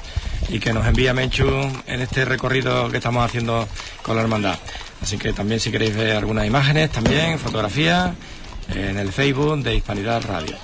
y 0.48 0.60
que 0.60 0.72
nos 0.72 0.86
envía 0.86 1.12
Menchu 1.12 1.48
en 1.88 2.00
este 2.02 2.24
recorrido 2.24 2.88
que 2.88 2.98
estamos 2.98 3.24
haciendo 3.24 3.66
con 4.02 4.14
la 4.14 4.22
hermandad. 4.22 4.56
Así 5.02 5.18
que 5.18 5.32
también 5.32 5.58
si 5.58 5.72
queréis 5.72 5.96
ver 5.96 6.16
algunas 6.16 6.46
imágenes, 6.46 6.90
también 6.90 7.36
fotografías 7.40 8.12
en 8.72 8.96
el 8.96 9.12
Facebook 9.12 9.60
de 9.64 9.74
Hispanidad 9.74 10.22
Radio. 10.24 10.56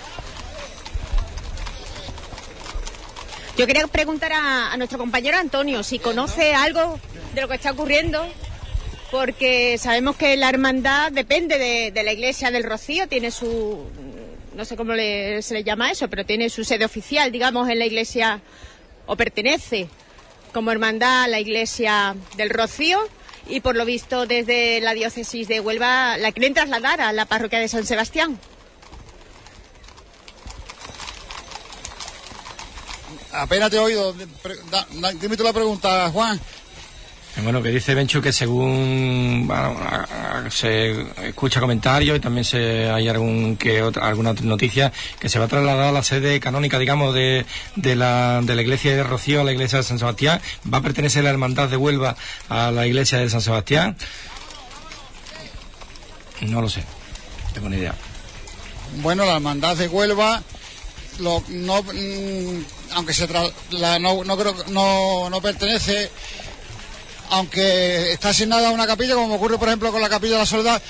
Yo 3.61 3.66
quería 3.66 3.87
preguntar 3.89 4.32
a, 4.32 4.74
nuestro 4.78 4.97
compañero 4.97 5.37
Antonio 5.37 5.82
si 5.82 5.99
conoce 5.99 6.55
algo 6.55 6.99
de 7.35 7.43
lo 7.43 7.49
que 7.49 7.57
está 7.57 7.73
ocurriendo, 7.73 8.27
porque 9.11 9.77
sabemos 9.77 10.16
que 10.16 10.35
la 10.39 10.49
hermandad 10.49 11.12
depende 11.12 11.59
de, 11.59 11.91
de 11.91 12.03
la 12.03 12.15
iglesia 12.15 12.51
del 12.51 12.65
Rocío, 12.65 13.07
tiene 13.07 13.31
su, 13.31 13.85
no 14.57 14.65
sé 14.65 14.77
cómo 14.78 14.95
le- 14.95 15.43
se 15.43 15.53
le 15.53 15.62
llama 15.62 15.91
eso, 15.91 16.09
pero 16.09 16.24
tiene 16.24 16.49
su 16.49 16.65
sede 16.65 16.87
oficial, 16.87 17.31
digamos, 17.32 17.69
en 17.69 17.78
la 17.81 17.85
iglesia, 17.85 18.41
o 19.05 19.15
pertenece 19.16 19.89
como 20.55 20.73
hermandad 20.73 21.24
a 21.24 21.28
la 21.28 21.39
iglesia 21.39 22.16
del 22.39 22.49
Rocío. 22.49 22.99
Y 23.47 23.61
por 23.61 23.77
lo 23.77 23.85
visto 23.85 24.24
desde 24.24 24.81
la 24.81 24.95
diócesis 24.95 25.49
de 25.49 25.61
Huelva 25.61 26.16
la 26.16 26.32
quieren 26.32 26.55
trasladar 26.55 27.03
a 27.03 27.12
la 27.12 27.27
parroquia 27.27 27.59
de 27.59 27.69
San 27.69 27.85
Sebastián. 27.85 28.39
Apenas 33.32 33.70
te 33.70 33.77
he 33.77 33.81
oído. 33.81 34.15
Da- 34.70 34.86
da- 34.93 35.12
dime 35.12 35.36
tú 35.36 35.44
la 35.44 35.52
pregunta, 35.52 36.11
Juan. 36.11 36.36
Eh, 37.36 37.40
Bueno, 37.44 37.62
que 37.62 37.69
dice 37.69 37.94
Bencho 37.94 38.20
que 38.20 38.32
según 38.32 39.44
bueno, 39.47 39.77
se 40.51 41.01
escucha 41.28 41.61
comentarios 41.61 42.16
y 42.16 42.20
también 42.20 42.44
se 42.44 42.90
hay 42.90 43.09
algún 43.09 43.57
que 43.57 43.82
otra, 43.82 44.09
alguna 44.09 44.32
noticia 44.32 44.93
que 45.20 45.28
se 45.28 45.39
va 45.39 45.44
a 45.44 45.48
trasladar 45.48 45.86
a 45.89 45.93
la 45.93 46.02
sede 46.02 46.40
canónica, 46.40 46.77
digamos, 46.81 47.15
de, 47.15 47.47
de, 47.77 47.94
la, 47.94 48.40
de 48.43 48.55
la 48.57 48.62
iglesia 48.62 48.97
de 48.97 49.05
Rocío 49.05 49.43
a 49.43 49.44
la 49.44 49.52
iglesia 49.52 49.78
de 49.78 49.85
San 49.85 50.01
Sebastián. 50.01 50.40
Va 50.73 50.78
a 50.78 50.82
pertenecer 50.82 51.23
la 51.23 51.31
hermandad 51.31 51.69
de 51.69 51.77
Huelva 51.77 52.16
a 52.48 52.73
la 52.73 52.86
iglesia 52.89 53.19
de 53.19 53.31
San 53.31 53.40
Sebastián. 53.43 53.97
No 56.40 56.61
lo 56.62 56.69
sé, 56.69 56.82
tengo 57.55 57.69
ni 57.69 57.77
idea. 57.77 57.94
Bueno, 59.02 59.24
la 59.24 59.35
hermandad 59.35 59.77
de 59.77 59.86
Huelva 59.86 60.43
lo- 61.21 61.43
no, 61.49 61.83
mm, 61.83 62.65
aunque 62.93 63.15
se 63.15 63.29
no, 63.29 64.25
no 64.25 64.37
creo 64.37 64.55
no, 64.69 65.31
no 65.31 65.41
pertenece 65.41 66.11
aunque 67.31 68.13
está 68.13 68.31
asignada 68.31 68.69
a 68.69 68.73
una 68.73 68.87
capilla 68.87 69.15
como 69.15 69.35
ocurre 69.37 69.59
por 69.59 69.69
ejemplo 69.69 69.93
con 69.93 70.01
la 70.01 70.09
capilla 70.09 70.33
de 70.35 70.39
la 70.41 70.47
soledad 70.47 70.83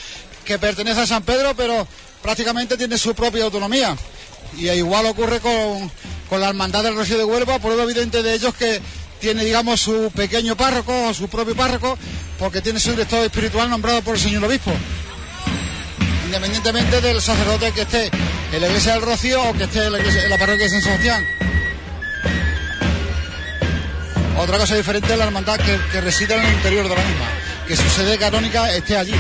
que 0.44 0.59
pertenece 0.59 1.01
a 1.02 1.07
San 1.07 1.23
Pedro 1.23 1.55
pero 1.55 1.86
prácticamente 2.23 2.77
tiene 2.77 2.98
su 2.98 3.15
propia 3.15 3.44
autonomía. 3.44 3.97
Y 4.59 4.69
igual 4.69 5.07
ocurre 5.07 5.40
con, 5.40 5.90
con 6.28 6.40
la 6.40 6.48
hermandad 6.48 6.82
del 6.82 6.97
Rocío 6.97 7.19
de 7.19 7.24
Huelva 7.24 7.59
prueba 7.59 7.85
evidente 7.85 8.23
de 8.23 8.35
ellos 8.35 8.55
que 8.55 8.81
tiene 9.20 9.44
digamos 9.44 9.81
su 9.81 10.11
pequeño 10.15 10.57
párroco 10.57 11.09
o 11.09 11.15
su 11.15 11.28
propio 11.28 11.55
párroco 11.55 11.97
porque 12.39 12.61
tiene 12.62 12.81
su 12.81 12.90
director 12.90 13.23
espiritual 13.24 13.69
nombrado 13.70 14.01
por 14.02 14.15
el 14.16 14.20
señor 14.20 14.43
obispo 14.44 14.73
independientemente 16.31 17.01
del 17.01 17.20
sacerdote 17.20 17.73
que 17.73 17.81
esté 17.81 18.09
en 18.52 18.61
la 18.61 18.69
iglesia 18.69 18.93
del 18.93 19.02
Rocío 19.02 19.43
o 19.43 19.52
que 19.52 19.65
esté 19.65 19.86
en 19.86 19.93
la, 20.31 20.39
parroquia 20.39 20.66
de 20.66 20.70
San 20.70 20.81
Sebastián. 20.81 21.27
Otra 24.39 24.59
cosa 24.59 24.77
diferente 24.77 25.12
es 25.12 25.19
la 25.19 25.24
hermandad 25.24 25.57
que, 25.57 25.77
que 25.90 26.01
reside 26.01 26.36
en 26.36 26.44
el 26.44 26.52
interior 26.52 26.89
de 26.89 26.94
la 26.94 27.02
misma, 27.02 27.27
que 27.66 27.74
su 27.74 27.89
sede 27.90 28.16
canónica 28.16 28.73
esté 28.73 28.97
allí. 28.97 29.15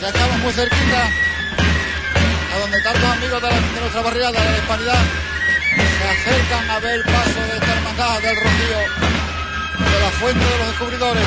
Ya 0.00 0.08
estamos 0.08 0.38
muy 0.38 0.52
cerquita 0.52 1.10
a 2.54 2.58
donde 2.58 2.82
tantos 2.82 3.04
amigos 3.04 3.40
de 3.40 3.80
nuestra 3.80 4.02
barriada, 4.02 4.40
de 4.40 4.50
la 4.50 4.58
hispanidad, 4.58 5.04
se 5.76 6.08
acercan 6.08 6.70
a 6.70 6.78
ver 6.80 6.94
el 6.94 7.04
paso 7.04 7.40
de 7.52 7.63
hermandad 7.94 8.22
del 8.22 8.36
Rocío, 8.36 8.78
de 9.78 10.00
la 10.00 10.10
fuente 10.10 10.44
de 10.44 10.58
los 10.58 10.68
descubridores. 10.68 11.26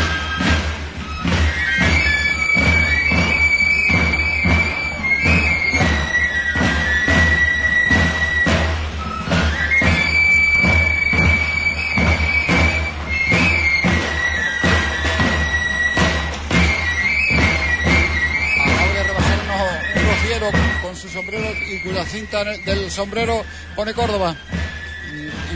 Con 20.81 20.95
su 20.95 21.09
sombrero 21.09 21.51
y 21.67 21.79
cuya 21.79 22.05
cinta 22.05 22.43
del 22.43 22.89
sombrero 22.89 23.43
pone 23.75 23.93
Córdoba 23.93 24.37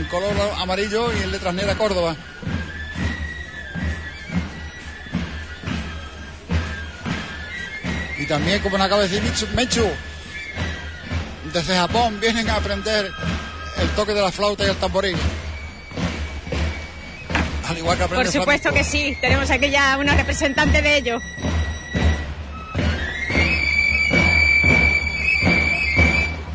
en- 0.02 0.08
color 0.08 0.32
amarillo 0.58 1.12
y 1.12 1.22
en 1.22 1.30
letras 1.32 1.54
negras 1.54 1.76
Córdoba. 1.76 2.16
Y 8.18 8.26
también, 8.26 8.60
como 8.60 8.78
nos 8.78 8.86
acaba 8.86 9.02
de 9.02 9.08
decir 9.08 9.22
Michu, 9.22 9.46
Mechu, 9.54 9.88
desde 11.52 11.74
Japón 11.74 12.20
vienen 12.20 12.48
a 12.50 12.56
aprender 12.56 13.10
el 13.80 13.88
toque 13.90 14.14
de 14.14 14.20
la 14.22 14.30
flauta 14.30 14.64
y 14.64 14.68
el 14.70 14.76
tamboril. 14.76 15.16
Al 17.68 17.78
igual 17.78 17.96
que 17.98 18.06
Por 18.06 18.26
supuesto 18.26 18.68
flamenco. 18.70 18.74
que 18.74 18.84
sí, 18.84 19.16
tenemos 19.20 19.50
aquí 19.50 19.70
ya 19.70 19.96
una 19.98 20.14
representante 20.14 20.82
de 20.82 20.96
ello. 20.96 21.20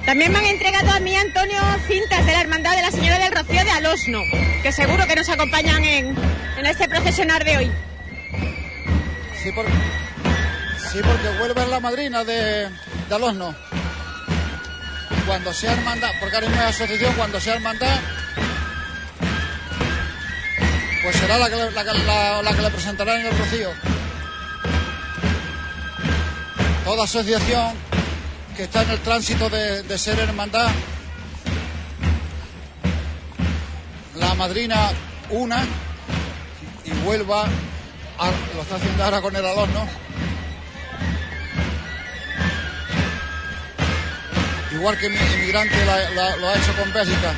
También 0.08 0.32
me 0.32 0.40
han 0.40 0.46
entregado 0.46 0.90
a 0.92 1.00
mí, 1.02 1.16
Antonio, 1.18 1.62
cintas 1.86 2.26
de 2.26 2.32
la 2.32 2.40
Hermandad 2.40 2.76
de 2.78 2.82
la 2.82 2.92
Señora 2.92 3.20
del 3.20 3.30
Rocío 3.34 3.62
de 3.64 3.72
Alosno, 3.72 4.22
que 4.64 4.72
seguro 4.72 5.06
que 5.06 5.16
nos 5.18 5.28
acompañan 5.28 5.84
en, 5.84 6.16
en 6.58 6.66
este 6.66 6.88
procesionar 6.88 7.44
de 7.44 7.58
hoy. 7.58 7.72
Sí, 9.44 9.52
por- 9.52 9.66
sí, 9.66 11.00
porque 11.04 11.38
vuelve 11.40 11.68
la 11.68 11.82
madrina 11.82 12.24
de, 12.24 12.70
Alosno. 13.12 13.54
Cuando 15.26 15.54
sea 15.54 15.74
hermandad, 15.74 16.12
porque 16.22 16.36
ahora 16.36 16.48
mismo 16.48 16.64
es 16.64 16.70
asociación, 16.70 17.14
cuando 17.16 17.42
sea 17.42 17.56
hermandad, 17.56 18.00
pues 21.04 21.16
será 21.18 21.38
la 21.38 21.50
que 21.50 21.56
le, 21.58 21.72
la, 21.72 21.84
que- 21.84 21.94
la- 22.06 22.42
la 22.44 22.54
que 22.54 22.62
le 22.62 22.70
presentará 22.72 23.20
en 23.20 23.26
el 23.28 23.38
Rocío. 23.38 23.70
Toda 26.86 27.04
asociación 27.04 27.74
que 28.58 28.64
está 28.64 28.82
en 28.82 28.90
el 28.90 29.00
tránsito 29.02 29.52
de, 29.52 29.84
de 29.84 29.98
ser 30.00 30.18
hermandad, 30.18 30.72
la 34.16 34.34
madrina 34.34 34.90
una 35.30 35.64
y 36.84 36.90
vuelva 37.06 37.44
a, 37.44 38.32
lo 38.56 38.62
está 38.64 38.78
haciendo 38.78 39.04
ahora 39.04 39.22
con 39.22 39.36
el 39.36 39.46
Alosno. 39.46 39.88
Igual 44.74 44.98
que 44.98 45.10
mi 45.10 45.18
inmigrante 45.18 45.76
lo 46.16 46.50
ha 46.50 46.56
hecho 46.56 46.76
con 46.78 46.92
Bélgica. 46.92 47.34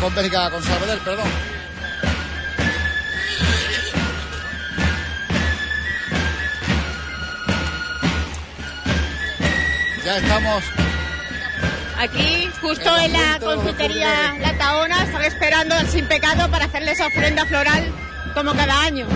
Con 0.00 0.12
Bélgica, 0.12 0.50
con 0.50 0.62
Salvador, 0.64 0.98
perdón. 1.04 1.53
Ya 10.04 10.18
estamos 10.18 10.62
Aquí, 11.98 12.50
justo 12.60 12.98
en 12.98 13.12
la 13.12 13.38
confitería 13.40 14.36
La 14.40 14.58
Taona, 14.58 15.04
están 15.04 15.24
esperando 15.24 15.74
al 15.74 15.88
Sin 15.88 16.06
Pecado 16.06 16.50
para 16.50 16.66
hacerle 16.66 16.92
esa 16.92 17.06
ofrenda 17.06 17.46
floral 17.46 17.90
como 18.34 18.52
cada 18.52 18.82
año. 18.82 19.06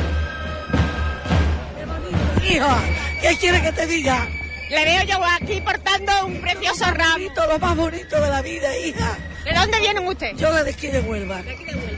Hija, 2.48 2.78
¿qué 3.20 3.36
quiere 3.36 3.60
que 3.60 3.73
te 3.73 3.86
diga? 3.86 4.27
Le 4.70 4.85
veo 4.85 5.02
yo 5.02 5.19
aquí 5.24 5.60
portando 5.60 6.27
un 6.27 6.40
precioso 6.40 6.85
ramo. 6.86 7.24
Lo 7.48 7.59
más 7.59 7.77
bonito 7.77 8.20
de 8.20 8.28
la 8.31 8.40
vida, 8.43 8.77
hija. 8.78 9.19
¿De 9.44 9.52
dónde 9.52 9.81
vienen 9.81 10.06
ustedes? 10.06 10.39
Yo 10.39 10.52
de 10.52 10.70
aquí 10.70 10.86
de 10.86 11.01
Huelva. 11.01 11.43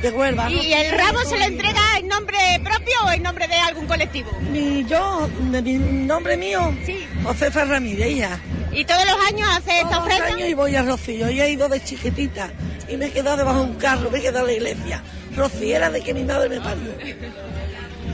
De 0.03 0.11
Huelva. 0.11 0.45
¿no? 0.45 0.51
¿Y 0.51 0.73
el 0.73 0.97
ramo 0.97 1.21
se 1.25 1.37
le 1.37 1.45
entrega 1.45 1.99
en 1.99 2.09
nombre 2.09 2.39
propio 2.65 2.95
o 3.05 3.11
en 3.11 3.23
nombre 3.23 3.47
de 3.49 3.57
algún 3.57 3.87
colectivo? 3.87 4.33
Mi, 4.51 4.85
yo, 4.87 5.29
de 5.51 5.63
mi 5.63 5.79
nombre 5.79 6.37
mío, 6.37 6.75
sí. 6.87 7.07
Josefa 7.23 7.65
Ramírez, 7.65 8.11
hija. 8.11 8.41
¿Y 8.73 8.85
todos 8.85 9.05
los 9.05 9.17
años 9.27 9.49
hace 9.51 9.79
esta 9.79 9.91
Todos 9.91 10.05
los 10.07 10.15
ofrenda? 10.15 10.27
años 10.37 10.49
y 10.49 10.55
voy 10.55 10.77
a 10.77 10.83
Rocío. 10.83 11.31
Yo 11.31 11.43
he 11.45 11.51
ido 11.51 11.69
de 11.69 11.83
chiquitita 11.83 12.51
y 12.89 12.97
me 12.97 13.07
he 13.07 13.11
quedado 13.11 13.37
debajo 13.37 13.59
de 13.59 13.65
un 13.65 13.75
carro, 13.77 14.11
me 14.11 14.19
he 14.19 14.23
quedado 14.23 14.41
en 14.41 14.47
la 14.47 14.53
iglesia. 14.71 15.03
Rociera 15.37 15.91
de 15.91 16.01
que 16.03 16.15
mi 16.15 16.25
madre 16.25 16.49
me 16.49 16.61
parió. 16.61 16.93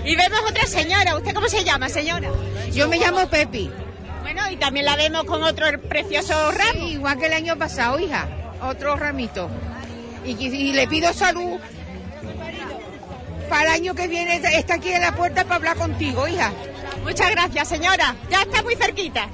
Y 0.05 0.16
vemos 0.16 0.41
otra 0.49 0.66
señora. 0.66 1.16
¿Usted 1.16 1.35
cómo 1.35 1.49
se 1.49 1.65
llama, 1.65 1.89
señora? 1.89 2.31
Yo 2.73 2.89
me 2.89 2.99
llamo 2.99 3.28
Pepi. 3.28 3.70
Bueno, 4.23 4.51
y 4.51 4.57
también 4.57 4.87
la 4.87 4.97
vemos 4.97 5.24
con 5.24 5.43
otro 5.43 5.66
precioso 5.83 6.51
ramo. 6.53 6.87
igual 6.89 7.19
que 7.19 7.27
el 7.27 7.33
año 7.33 7.57
pasado, 7.57 7.99
hija. 7.99 8.27
Otro 8.62 8.97
ramito. 8.97 9.49
Y, 10.24 10.31
y 10.33 10.73
le 10.73 10.87
pido 10.89 11.12
salud. 11.12 11.59
Para 13.49 13.70
el 13.70 13.83
año 13.83 13.95
que 13.95 14.09
viene 14.09 14.37
está 14.57 14.74
aquí 14.74 14.93
en 14.93 15.03
la 15.03 15.12
puerta 15.15 15.45
para 15.45 15.57
hablar 15.57 15.77
contigo, 15.77 16.27
hija. 16.27 16.53
Muchas 17.05 17.31
gracias, 17.31 17.69
señora. 17.69 18.16
Ya 18.31 18.43
está 18.43 18.62
muy 18.62 18.74
cerquita. 18.74 19.28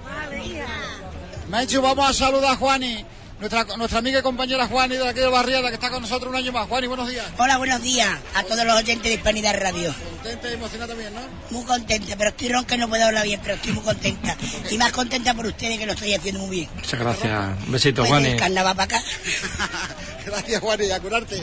Menchu, 1.52 1.82
vamos 1.82 2.08
a 2.08 2.14
saludar 2.14 2.52
a 2.52 2.56
Juani, 2.56 3.04
nuestra, 3.38 3.64
nuestra 3.76 3.98
amiga 3.98 4.20
y 4.20 4.22
compañera 4.22 4.66
Juani 4.68 4.96
de 4.96 5.06
aquí 5.06 5.20
de 5.20 5.26
Barriada, 5.28 5.68
que 5.68 5.74
está 5.74 5.90
con 5.90 6.00
nosotros 6.00 6.30
un 6.30 6.36
año 6.36 6.50
más. 6.50 6.66
Juani, 6.66 6.86
buenos 6.86 7.06
días. 7.10 7.26
Hola, 7.36 7.58
buenos 7.58 7.82
días 7.82 8.08
a 8.34 8.42
todos 8.42 8.64
los 8.64 8.74
oyentes 8.74 9.02
de 9.02 9.12
Hispanidad 9.14 9.60
Radio. 9.60 9.94
Contenta 10.22 10.48
y 10.48 10.54
emocionada 10.54 10.94
también, 10.94 11.12
¿no? 11.14 11.20
Muy 11.50 11.62
contenta, 11.66 12.16
pero 12.16 12.30
estoy 12.30 12.48
ronca 12.48 12.74
y 12.74 12.78
no 12.78 12.88
puedo 12.88 13.04
hablar 13.04 13.24
bien, 13.24 13.38
pero 13.42 13.56
estoy 13.56 13.72
muy 13.72 13.84
contenta. 13.84 14.34
Y 14.70 14.78
más 14.78 14.92
contenta 14.92 15.34
por 15.34 15.44
ustedes 15.44 15.78
que 15.78 15.84
lo 15.84 15.92
estoy 15.92 16.14
haciendo 16.14 16.40
muy 16.40 16.56
bien. 16.56 16.70
Muchas 16.74 16.98
gracias. 16.98 17.58
Un 17.66 17.72
besito, 17.72 18.00
Pues 18.02 18.08
Juani. 18.10 18.36
carnaval 18.36 18.74
para 18.74 18.84
acá. 18.96 19.02
Gracias, 20.24 20.60
Juani, 20.60 20.86
y 20.86 20.90
a 20.90 21.00
curarte. 21.00 21.42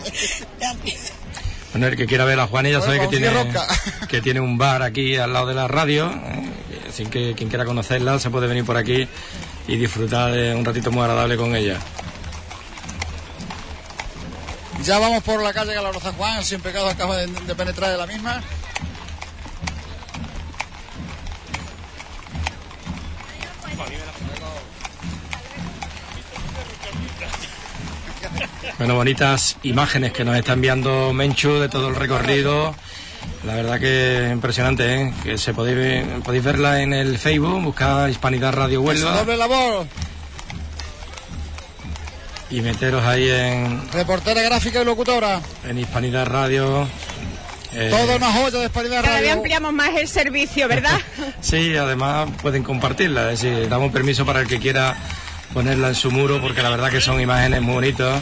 Bueno, 1.72 1.88
el 1.88 1.96
que 1.98 2.08
quiera 2.08 2.26
ver 2.26 2.40
a 2.40 2.48
Juani 2.48 2.72
ya 2.72 2.80
Bueno, 2.80 2.94
sabe 2.94 3.10
que 3.10 3.20
vamos, 3.20 3.54
tiene, 3.54 4.08
que 4.08 4.22
tiene 4.22 4.40
un 4.40 4.58
bar 4.58 4.82
aquí 4.82 5.18
al 5.18 5.34
lado 5.34 5.46
de 5.46 5.54
la 5.54 5.68
radio. 5.68 6.10
¿eh? 6.10 6.50
Así 6.90 7.06
que 7.06 7.36
quien 7.36 7.50
quiera 7.50 7.66
conocerla 7.66 8.18
se 8.20 8.32
puede 8.32 8.48
venir 8.48 8.66
por 8.66 8.76
aquí 8.78 9.08
y 9.70 9.78
disfrutar 9.78 10.32
de 10.32 10.56
un 10.56 10.66
ratito 10.66 10.92
muy 10.92 11.04
agradable 11.04 11.38
con 11.38 11.56
ella. 11.56 11.78
Ya 14.84 14.98
vamos 14.98 15.22
por 15.24 15.44
la 15.44 15.54
calle 15.54 15.76
Galoroza 15.76 16.12
Juan, 16.14 16.44
sin 16.44 16.60
pecado 16.60 16.90
acaba 16.90 17.18
de, 17.18 17.28
de 17.28 17.56
penetrar 17.56 17.92
de 17.92 17.98
la 17.98 18.08
misma. 18.08 18.42
Bueno, 28.80 28.96
bonitas 28.96 29.58
imágenes 29.62 30.14
que 30.14 30.24
nos 30.24 30.36
está 30.36 30.54
enviando 30.54 31.14
Menchu 31.14 31.60
de 31.60 31.70
todo 31.70 31.90
el 31.90 31.96
recorrido. 31.96 32.74
La 33.46 33.56
verdad 33.56 33.80
que 33.80 34.30
impresionante, 34.34 34.94
¿eh? 35.02 35.14
Que 35.24 35.38
se 35.38 35.54
podéis, 35.54 36.06
podéis 36.26 36.44
verla 36.44 36.82
en 36.82 36.94
el 36.94 37.18
Facebook, 37.18 37.62
buscar 37.64 38.10
Hispanidad 38.10 38.54
Radio 38.54 38.82
Huelva 38.82 39.12
doble 39.18 39.38
labor, 39.38 39.88
y 42.50 42.62
meteros 42.62 43.04
ahí 43.06 43.30
en, 43.30 43.90
reportera 43.92 44.42
gráfica 44.42 44.82
y 44.82 44.86
locutora. 44.86 45.40
en 45.68 45.78
Hispanidad 45.80 46.26
Radio 46.28 46.88
Eh, 47.72 47.90
Todo 47.92 48.16
una 48.16 48.32
joya 48.34 48.60
de 48.60 48.66
Hispanidad 48.66 49.04
Cada 49.04 49.14
vez 49.16 49.22
Radio. 49.22 49.34
ampliamos 49.34 49.72
más 49.74 49.92
el 49.96 50.08
servicio, 50.08 50.68
¿verdad? 50.68 51.00
Sí, 51.42 51.76
además 51.78 52.30
pueden 52.42 52.64
compartirla, 52.64 53.32
es 53.32 53.42
decir, 53.42 53.70
damos 53.70 53.92
permiso 53.92 54.26
para 54.26 54.42
el 54.42 54.48
que 54.48 54.60
quiera 54.60 54.98
ponerla 55.54 55.90
en 55.90 55.96
su 55.96 56.12
muro 56.12 56.42
porque 56.42 56.62
la 56.64 56.70
verdad 56.70 56.90
que 56.92 57.00
son 57.00 57.22
imágenes 57.22 57.62
muy 57.62 57.76
bonitas 57.76 58.22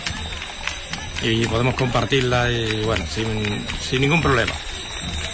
y 1.24 1.46
podemos 1.48 1.74
compartirla 1.76 2.52
y 2.52 2.84
bueno, 2.84 3.04
sin, 3.10 3.66
sin 3.82 4.02
ningún 4.02 4.22
problema. 4.22 4.54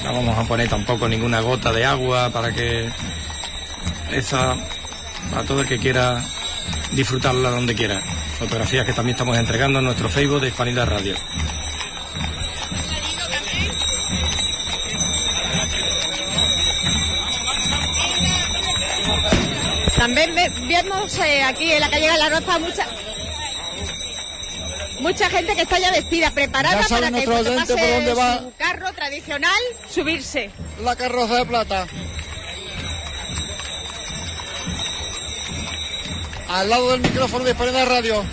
No 0.03 0.13
vamos 0.13 0.37
a 0.37 0.43
poner 0.43 0.67
tampoco 0.67 1.07
ninguna 1.07 1.39
gota 1.41 1.71
de 1.71 1.85
agua 1.85 2.29
para 2.31 2.51
que 2.53 2.89
esa, 4.11 4.55
para 5.31 5.43
todo 5.45 5.61
el 5.61 5.67
que 5.67 5.77
quiera 5.79 6.23
disfrutarla 6.91 7.49
donde 7.51 7.73
quiera. 7.75 8.01
Fotografías 8.39 8.85
que 8.85 8.93
también 8.93 9.15
estamos 9.15 9.37
entregando 9.37 9.79
en 9.79 9.85
nuestro 9.85 10.09
Facebook 10.09 10.41
de 10.41 10.49
Hispanidad 10.49 10.87
Radio. 10.87 11.15
También 19.97 20.33
ve- 20.35 20.51
vemos 20.67 21.17
eh, 21.19 21.43
aquí 21.43 21.71
en 21.71 21.79
la 21.79 21.89
calle 21.89 22.11
de 22.11 22.17
la 22.17 22.29
Roza 22.29 22.59
mucha 22.59 22.85
mucha 25.03 25.29
gente 25.29 25.55
que 25.55 25.61
está 25.61 25.77
ya 25.79 25.91
vestida, 25.91 26.31
preparada 26.31 26.81
Ya 26.81 26.87
para 26.87 27.11
que 27.11 27.25
cuando 27.25 27.55
pase 27.55 27.75
por 27.75 27.87
dónde 27.89 28.13
va. 28.13 28.39
su 28.39 28.53
carro 28.57 28.91
tradicional 28.93 29.59
subirse. 29.89 30.49
La 30.81 30.95
carroza 30.95 31.35
de 31.35 31.45
plata. 31.45 31.87
Al 36.47 36.69
lado 36.69 36.91
del 36.91 37.01
micrófono 37.01 37.43
de 37.43 37.51
Hispanidad 37.51 37.85
Radio. 37.87 38.25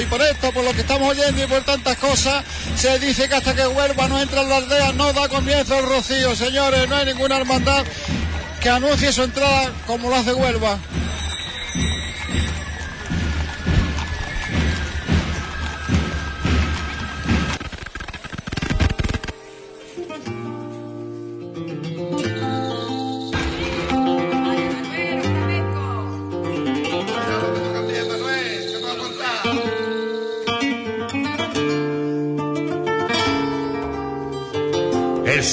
Y 0.00 0.06
por 0.06 0.20
esto, 0.20 0.52
por 0.52 0.64
lo 0.64 0.72
que 0.72 0.80
estamos 0.80 1.08
oyendo 1.16 1.42
y 1.42 1.46
por 1.46 1.62
tantas 1.62 1.96
cosas, 1.98 2.44
se 2.76 2.98
dice 2.98 3.28
que 3.28 3.34
hasta 3.36 3.54
que 3.54 3.66
Huelva 3.66 4.08
no 4.08 4.20
entra 4.20 4.42
en 4.42 4.48
la 4.48 4.56
aldea 4.56 4.92
no 4.92 5.12
da 5.12 5.28
comienzo 5.28 5.78
el 5.78 5.86
rocío. 5.86 6.34
Señores, 6.34 6.88
no 6.88 6.96
hay 6.96 7.06
ninguna 7.06 7.36
hermandad 7.36 7.84
que 8.60 8.70
anuncie 8.70 9.12
su 9.12 9.22
entrada 9.22 9.70
como 9.86 10.08
lo 10.08 10.16
hace 10.16 10.34
Huelva. 10.34 10.78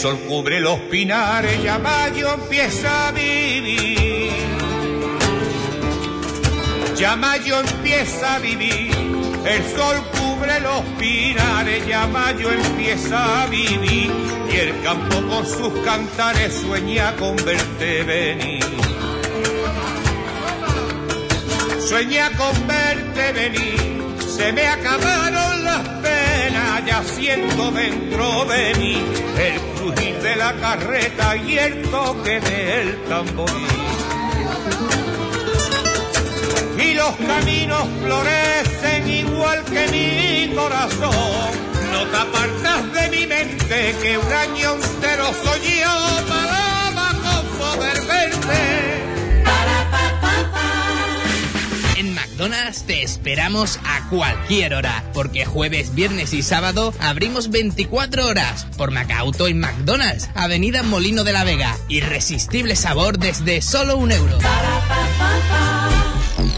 Sol 0.06 0.20
cubre 0.28 0.60
los 0.60 0.78
pinares, 0.82 1.64
ya 1.64 1.80
mayo 1.80 2.32
empieza 2.32 3.08
a 3.08 3.12
vivir. 3.12 4.30
Ya 6.96 7.16
mayo 7.16 7.60
empieza 7.60 8.36
a 8.36 8.38
vivir. 8.38 8.92
El 9.48 9.64
sol 9.76 9.98
cubre 10.16 10.60
los 10.60 10.82
pinares, 11.00 11.88
ya 11.88 12.06
mayo 12.06 12.52
empieza 12.52 13.42
a 13.42 13.48
vivir. 13.48 14.12
Y 14.48 14.56
el 14.56 14.80
campo 14.84 15.16
con 15.28 15.44
sus 15.44 15.74
cantares 15.84 16.54
sueña 16.54 17.16
con 17.16 17.36
verte 17.38 18.04
venir. 18.04 18.64
Sueña 21.80 22.30
con 22.38 22.68
verte 22.68 23.32
venir. 23.34 24.06
Se 24.20 24.52
me 24.54 24.68
acabaron 24.68 25.64
las 25.64 25.88
penas, 26.04 26.86
ya 26.86 27.04
siento 27.04 27.72
dentro 27.72 28.46
de 28.46 28.76
mí 28.76 29.02
el 29.40 29.75
de 29.92 30.36
la 30.36 30.54
carreta 30.54 31.38
y 31.38 31.60
el 31.60 31.84
toque 31.84 32.40
del 32.40 33.04
tamboril. 33.04 33.68
Y 36.80 36.94
los 36.96 37.16
caminos 37.16 37.88
florecen 38.04 39.08
igual 39.08 39.64
que 39.66 39.88
mi 39.90 40.56
corazón. 40.56 41.52
No 41.92 42.04
te 42.08 42.18
apartas 42.18 42.94
de 42.94 43.10
mi 43.16 43.28
mente 43.28 43.96
que 44.02 44.18
un 44.18 44.34
año 44.34 44.74
entero 44.74 45.26
soy 45.44 45.80
yo 45.80 46.28
palaba 46.28 46.65
McDonald's 52.36 52.84
te 52.84 53.02
esperamos 53.02 53.80
a 53.86 54.10
cualquier 54.10 54.74
hora, 54.74 55.06
porque 55.14 55.46
jueves, 55.46 55.96
viernes 55.96 56.34
y 56.34 56.44
sábado 56.44 56.94
abrimos 57.00 57.50
24 57.50 58.26
horas 58.26 58.68
por 58.76 58.92
Macauto 58.92 59.48
en 59.48 59.62
McDonald's, 59.62 60.30
Avenida 60.36 60.84
Molino 60.84 61.24
de 61.24 61.32
la 61.32 61.46
Vega. 61.46 61.78
Irresistible 61.88 62.76
sabor 62.76 63.20
desde 63.20 63.62
solo 63.62 63.96
un 63.96 64.12
euro. 64.12 64.38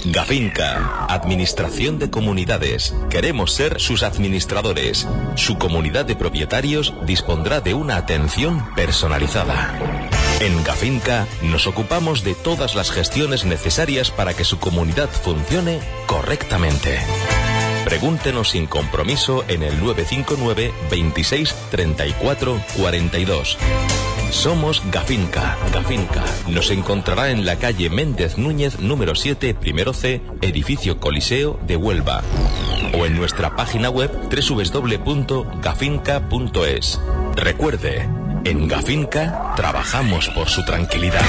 Gafinca, 0.06 1.06
Administración 1.10 2.00
de 2.00 2.10
Comunidades. 2.10 2.96
Queremos 3.12 3.54
ser 3.54 3.80
sus 3.80 4.02
administradores. 4.02 5.08
Su 5.36 5.60
comunidad 5.60 6.06
de 6.06 6.16
propietarios 6.16 6.96
dispondrá 7.06 7.62
de 7.62 7.76
una 7.76 7.98
atención 7.98 8.66
personalizada. 8.74 10.17
En 10.40 10.64
Gafinca 10.64 11.28
nos 11.42 11.66
ocupamos 11.66 12.24
de 12.24 12.36
todas 12.36 12.76
las 12.76 12.92
gestiones 12.92 13.44
necesarias 13.44 14.12
para 14.12 14.36
que 14.36 14.44
su 14.44 14.60
comunidad 14.60 15.10
funcione 15.10 15.80
correctamente. 16.06 17.00
Pregúntenos 17.86 18.50
sin 18.50 18.68
compromiso 18.68 19.44
en 19.48 19.64
el 19.64 19.80
959 19.80 20.72
26 20.92 21.56
34 21.72 22.62
42. 22.78 23.58
Somos 24.30 24.84
Gafinca. 24.92 25.58
Gafinca. 25.74 26.24
Nos 26.50 26.70
encontrará 26.70 27.32
en 27.32 27.44
la 27.46 27.56
calle 27.56 27.90
Méndez 27.90 28.38
Núñez, 28.38 28.80
número 28.80 29.16
7, 29.16 29.56
primero 29.56 29.94
C, 29.94 30.22
edificio 30.42 31.00
Coliseo 31.00 31.58
de 31.66 31.78
Huelva. 31.78 32.24
O 32.94 33.06
en 33.06 33.16
nuestra 33.16 33.56
página 33.56 33.90
web 33.90 34.12
www.gafinca.es. 34.30 37.00
Recuerde, 37.36 38.10
en 38.50 38.66
Gafinca 38.66 39.54
trabajamos 39.58 40.30
por 40.30 40.48
su 40.48 40.64
tranquilidad. 40.64 41.26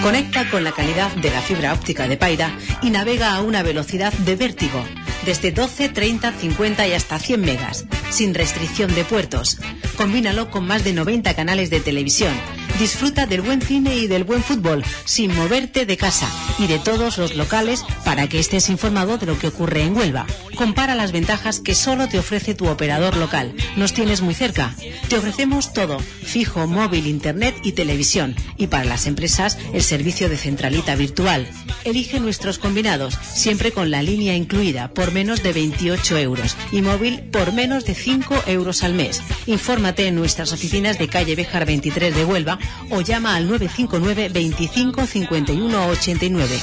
Conecta 0.00 0.48
con 0.48 0.62
la 0.62 0.70
calidad 0.70 1.10
de 1.16 1.30
la 1.30 1.40
fibra 1.40 1.72
óptica 1.72 2.06
de 2.06 2.16
Paida 2.16 2.52
y 2.82 2.90
navega 2.90 3.34
a 3.34 3.40
una 3.40 3.64
velocidad 3.64 4.12
de 4.12 4.36
vértigo, 4.36 4.80
desde 5.26 5.50
12, 5.50 5.88
30, 5.88 6.32
50 6.32 6.86
y 6.86 6.92
hasta 6.92 7.18
100 7.18 7.40
megas, 7.40 7.86
sin 8.10 8.32
restricción 8.32 8.94
de 8.94 9.04
puertos. 9.04 9.58
Combínalo 9.96 10.50
con 10.52 10.64
más 10.66 10.84
de 10.84 10.92
90 10.92 11.34
canales 11.34 11.70
de 11.70 11.80
televisión. 11.80 12.32
Disfruta 12.78 13.26
del 13.26 13.40
buen 13.40 13.60
cine 13.60 13.96
y 13.96 14.06
del 14.06 14.22
buen 14.22 14.40
fútbol, 14.40 14.84
sin 15.04 15.34
moverte 15.34 15.84
de 15.84 15.96
casa 15.96 16.30
y 16.60 16.68
de 16.68 16.78
todos 16.78 17.18
los 17.18 17.34
locales 17.34 17.84
para 18.04 18.28
que 18.28 18.38
estés 18.38 18.68
informado 18.68 19.18
de 19.18 19.26
lo 19.26 19.36
que 19.36 19.48
ocurre 19.48 19.82
en 19.82 19.96
Huelva. 19.96 20.26
Compara 20.54 20.94
las 20.94 21.12
ventajas 21.12 21.60
que 21.60 21.74
solo 21.74 22.08
te 22.08 22.18
ofrece 22.18 22.54
tu 22.54 22.68
operador 22.68 23.16
local. 23.16 23.54
Nos 23.76 23.92
tienes 23.92 24.22
muy 24.22 24.34
cerca. 24.34 24.74
Te 25.08 25.16
ofrecemos 25.16 25.72
todo, 25.72 25.98
fijo, 25.98 26.66
móvil, 26.66 27.06
internet 27.06 27.54
y 27.62 27.72
televisión. 27.72 28.34
Y 28.56 28.68
para 28.68 28.84
las 28.84 29.06
empresas, 29.06 29.58
el 29.72 29.82
servicio 29.82 30.28
de 30.28 30.36
centralita 30.36 30.94
virtual. 30.94 31.48
Elige 31.84 32.20
nuestros 32.20 32.58
combinados, 32.58 33.14
siempre 33.14 33.72
con 33.72 33.90
la 33.90 34.02
línea 34.02 34.34
incluida, 34.34 34.92
por 34.94 35.12
menos 35.12 35.42
de 35.42 35.52
28 35.52 36.18
euros. 36.18 36.56
Y 36.72 36.82
móvil 36.82 37.20
por 37.30 37.52
menos 37.52 37.84
de 37.84 37.94
5 37.94 38.42
euros 38.46 38.82
al 38.82 38.94
mes. 38.94 39.22
Infórmate 39.46 40.06
en 40.06 40.16
nuestras 40.16 40.52
oficinas 40.52 40.98
de 40.98 41.08
calle 41.08 41.36
Béjar 41.36 41.66
23 41.66 42.14
de 42.14 42.24
Huelva 42.24 42.58
o 42.90 43.00
llama 43.00 43.36
al 43.36 43.48
959 43.48 44.28
25 44.28 45.06
51 45.06 45.86
89. 45.88 46.60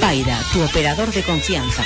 Paida, 0.00 0.40
tu 0.52 0.62
operador 0.62 1.10
de 1.12 1.22
confianza. 1.22 1.84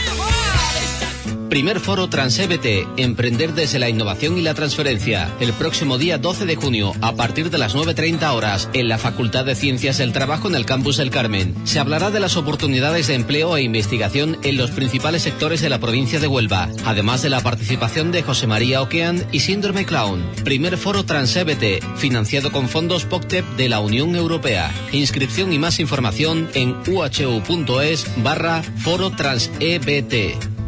Primer 1.53 1.81
foro 1.81 2.09
TransEBT, 2.09 2.97
Emprender 2.97 3.53
desde 3.53 3.79
la 3.79 3.91
innovación 3.91 4.39
y 4.39 4.41
la 4.41 4.55
transferencia. 4.55 5.31
El 5.39 5.53
próximo 5.53 5.99
día 5.99 6.17
12 6.17 6.47
de 6.47 6.57
junio, 6.57 6.95
a 7.03 7.15
partir 7.15 7.51
de 7.51 7.59
las 7.59 7.77
9.30 7.77 8.33
horas, 8.33 8.71
en 8.73 8.89
la 8.89 8.97
Facultad 8.97 9.45
de 9.45 9.55
Ciencias 9.55 9.99
del 9.99 10.15
Trabajo 10.15 10.49
en 10.49 10.55
el 10.55 10.65
Campus 10.65 10.97
del 10.97 11.11
Carmen. 11.11 11.55
Se 11.65 11.79
hablará 11.79 12.11
de 12.11 12.21
las 12.21 12.39
oportunidades 12.39 13.09
de 13.09 13.17
empleo 13.17 13.55
e 13.55 13.63
investigación 13.65 14.39
en 14.45 14.57
los 14.57 14.71
principales 14.71 15.21
sectores 15.21 15.61
de 15.61 15.69
la 15.69 15.79
provincia 15.79 16.21
de 16.21 16.27
Huelva, 16.27 16.71
además 16.87 17.21
de 17.21 17.29
la 17.29 17.43
participación 17.43 18.13
de 18.13 18.23
José 18.23 18.47
María 18.47 18.81
Oquean 18.81 19.23
y 19.31 19.41
Síndrome 19.41 19.85
Clown. 19.85 20.25
Primer 20.45 20.79
foro 20.79 21.05
TransEBT, 21.05 21.85
financiado 21.97 22.51
con 22.51 22.67
fondos 22.71 23.05
POCTEP 23.05 23.45
de 23.59 23.69
la 23.69 23.81
Unión 23.81 24.17
Europea. 24.17 24.73
Inscripción 24.93 25.53
y 25.53 25.59
más 25.59 25.81
información 25.81 26.49
en 26.55 26.77
uhu.es 26.89 28.07
barra 28.23 28.63
foro 28.63 29.11
TransEBT. 29.11 30.62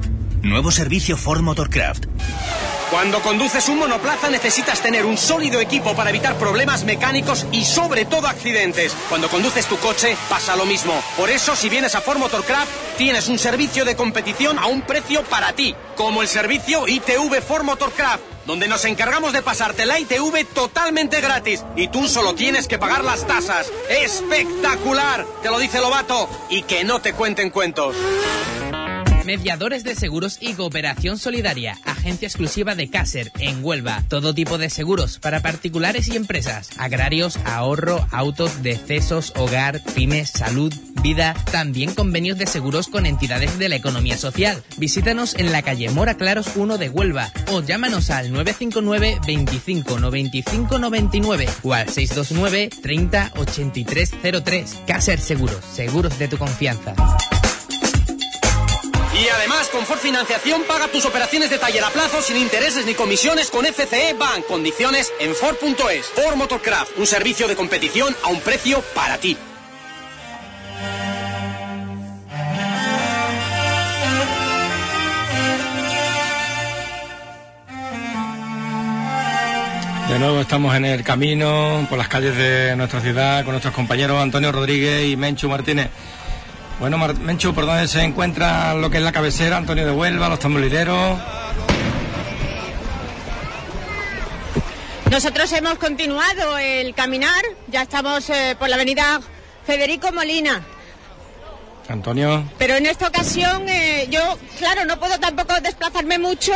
Nuevo 0.44 0.70
servicio 0.70 1.16
Ford 1.16 1.40
Motorcraft. 1.40 2.04
Cuando 2.90 3.22
conduces 3.22 3.66
un 3.70 3.78
monoplaza 3.78 4.28
necesitas 4.28 4.82
tener 4.82 5.06
un 5.06 5.16
sólido 5.16 5.58
equipo 5.58 5.96
para 5.96 6.10
evitar 6.10 6.36
problemas 6.36 6.84
mecánicos 6.84 7.46
y 7.50 7.64
sobre 7.64 8.04
todo 8.04 8.26
accidentes. 8.26 8.94
Cuando 9.08 9.30
conduces 9.30 9.64
tu 9.66 9.78
coche 9.78 10.14
pasa 10.28 10.54
lo 10.54 10.66
mismo. 10.66 10.92
Por 11.16 11.30
eso 11.30 11.56
si 11.56 11.70
vienes 11.70 11.94
a 11.94 12.02
Ford 12.02 12.18
Motorcraft 12.18 12.70
tienes 12.98 13.28
un 13.28 13.38
servicio 13.38 13.86
de 13.86 13.96
competición 13.96 14.58
a 14.58 14.66
un 14.66 14.82
precio 14.82 15.22
para 15.24 15.54
ti, 15.54 15.74
como 15.96 16.20
el 16.20 16.28
servicio 16.28 16.86
ITV 16.86 17.40
Ford 17.40 17.64
Motorcraft, 17.64 18.22
donde 18.44 18.68
nos 18.68 18.84
encargamos 18.84 19.32
de 19.32 19.40
pasarte 19.40 19.86
la 19.86 19.98
ITV 19.98 20.44
totalmente 20.52 21.22
gratis 21.22 21.64
y 21.74 21.88
tú 21.88 22.06
solo 22.06 22.34
tienes 22.34 22.68
que 22.68 22.78
pagar 22.78 23.02
las 23.02 23.26
tasas. 23.26 23.72
¡Espectacular! 23.88 25.24
Te 25.42 25.48
lo 25.48 25.58
dice 25.58 25.80
Lobato 25.80 26.28
y 26.50 26.64
que 26.64 26.84
no 26.84 27.00
te 27.00 27.14
cuenten 27.14 27.48
cuentos. 27.48 27.96
Mediadores 29.24 29.84
de 29.84 29.94
seguros 29.94 30.36
y 30.40 30.52
cooperación 30.52 31.16
solidaria. 31.18 31.78
Agencia 31.84 32.28
exclusiva 32.28 32.74
de 32.74 32.90
Caser 32.90 33.32
en 33.38 33.64
Huelva. 33.64 34.02
Todo 34.08 34.34
tipo 34.34 34.58
de 34.58 34.68
seguros 34.68 35.18
para 35.18 35.40
particulares 35.40 36.08
y 36.08 36.16
empresas. 36.16 36.70
Agrarios, 36.76 37.38
ahorro, 37.46 38.06
autos, 38.10 38.62
decesos, 38.62 39.32
hogar, 39.36 39.80
pymes, 39.94 40.28
salud, 40.28 40.72
vida. 41.02 41.34
También 41.50 41.94
convenios 41.94 42.36
de 42.36 42.46
seguros 42.46 42.88
con 42.88 43.06
entidades 43.06 43.58
de 43.58 43.70
la 43.70 43.76
economía 43.76 44.18
social. 44.18 44.62
Visítanos 44.76 45.34
en 45.36 45.52
la 45.52 45.62
calle 45.62 45.88
Mora 45.88 46.18
Claros 46.18 46.56
1 46.56 46.76
de 46.76 46.90
Huelva 46.90 47.32
o 47.50 47.62
llámanos 47.62 48.10
al 48.10 48.30
959 48.30 49.20
25 49.26 50.00
95 50.00 50.78
99 50.78 51.48
o 51.62 51.72
al 51.72 51.88
629 51.88 52.68
30 52.82 53.32
83 53.36 54.10
03. 54.44 54.80
Caser 54.86 55.18
Seguros. 55.18 55.64
Seguros 55.72 56.18
de 56.18 56.28
tu 56.28 56.36
confianza. 56.36 56.94
Y 59.14 59.28
además, 59.28 59.68
con 59.68 59.86
Ford 59.86 60.00
Financiación 60.00 60.64
paga 60.64 60.88
tus 60.88 61.04
operaciones 61.04 61.48
de 61.48 61.58
taller 61.58 61.84
a 61.84 61.90
plazo 61.90 62.20
sin 62.20 62.36
intereses 62.36 62.84
ni 62.84 62.94
comisiones 62.94 63.48
con 63.48 63.64
FCE 63.64 64.14
Bank. 64.14 64.44
Condiciones 64.46 65.12
en 65.20 65.34
Ford.es. 65.36 66.06
Ford 66.06 66.34
Motorcraft, 66.34 66.98
un 66.98 67.06
servicio 67.06 67.46
de 67.46 67.54
competición 67.54 68.14
a 68.24 68.28
un 68.28 68.40
precio 68.40 68.82
para 68.94 69.18
ti. 69.18 69.36
De 80.08 80.18
nuevo 80.18 80.40
estamos 80.40 80.74
en 80.76 80.84
el 80.84 81.02
camino 81.02 81.86
por 81.88 81.98
las 81.98 82.08
calles 82.08 82.36
de 82.36 82.76
nuestra 82.76 83.00
ciudad 83.00 83.42
con 83.42 83.52
nuestros 83.52 83.74
compañeros 83.74 84.20
Antonio 84.20 84.52
Rodríguez 84.52 85.08
y 85.08 85.16
Menchu 85.16 85.48
Martínez. 85.48 85.88
Bueno, 86.80 86.98
Mar- 86.98 87.14
Menchu, 87.18 87.54
¿por 87.54 87.66
dónde 87.66 87.86
se 87.88 88.02
encuentra 88.02 88.74
lo 88.74 88.90
que 88.90 88.98
es 88.98 89.02
la 89.02 89.12
cabecera? 89.12 89.56
Antonio 89.56 89.86
de 89.86 89.92
Huelva, 89.92 90.28
los 90.28 90.38
tamborileros. 90.38 91.18
Nosotros 95.10 95.52
hemos 95.52 95.78
continuado 95.78 96.58
el 96.58 96.94
caminar, 96.94 97.42
ya 97.68 97.82
estamos 97.82 98.28
eh, 98.30 98.56
por 98.58 98.68
la 98.68 98.74
avenida 98.74 99.20
Federico 99.64 100.10
Molina, 100.12 100.62
Antonio. 101.88 102.44
pero 102.58 102.74
en 102.74 102.86
esta 102.86 103.06
ocasión 103.08 103.68
eh, 103.68 104.08
yo, 104.10 104.20
claro, 104.58 104.84
no 104.84 104.98
puedo 104.98 105.20
tampoco 105.20 105.54
desplazarme 105.60 106.18
mucho, 106.18 106.52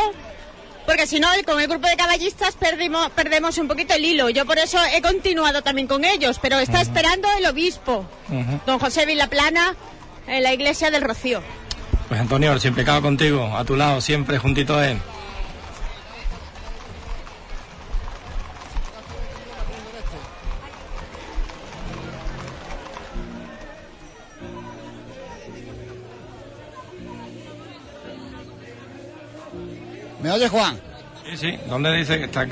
porque 0.87 1.07
si 1.07 1.21
no, 1.21 1.29
con 1.47 1.61
el 1.61 1.69
grupo 1.69 1.87
de 1.87 1.97
caballistas 1.97 2.57
perdimos, 2.57 3.11
perdemos 3.11 3.59
un 3.59 3.69
poquito 3.69 3.95
el 3.95 4.05
hilo. 4.05 4.29
Yo 4.31 4.45
por 4.45 4.59
eso 4.59 4.79
he 4.93 5.01
continuado 5.03 5.63
también 5.63 5.87
con 5.87 6.05
ellos, 6.05 6.41
pero 6.43 6.59
está 6.59 6.81
esperando 6.81 7.29
el 7.39 7.47
obispo, 7.47 8.07
don 8.67 8.81
José 8.81 9.07
Vilaplana, 9.07 9.77
en 10.29 10.43
la 10.43 10.53
iglesia 10.53 10.91
del 10.91 11.03
Rocío. 11.03 11.43
Pues 12.09 12.21
Antonio, 12.21 12.59
siempre 12.59 12.85
cago 12.85 13.03
contigo, 13.03 13.57
a 13.57 13.65
tu 13.65 13.77
lado, 13.77 14.01
siempre 14.01 14.39
juntito 14.39 14.77
a 14.77 14.89
él. 14.89 14.99
¿Me 30.23 30.33
oye, 30.33 30.49
Juan? 30.49 30.81
Sí, 31.25 31.37
sí. 31.37 31.59
¿Dónde 31.69 31.93
dice 31.95 32.19
que 32.19 32.25
está? 32.25 32.43
En 32.43 32.51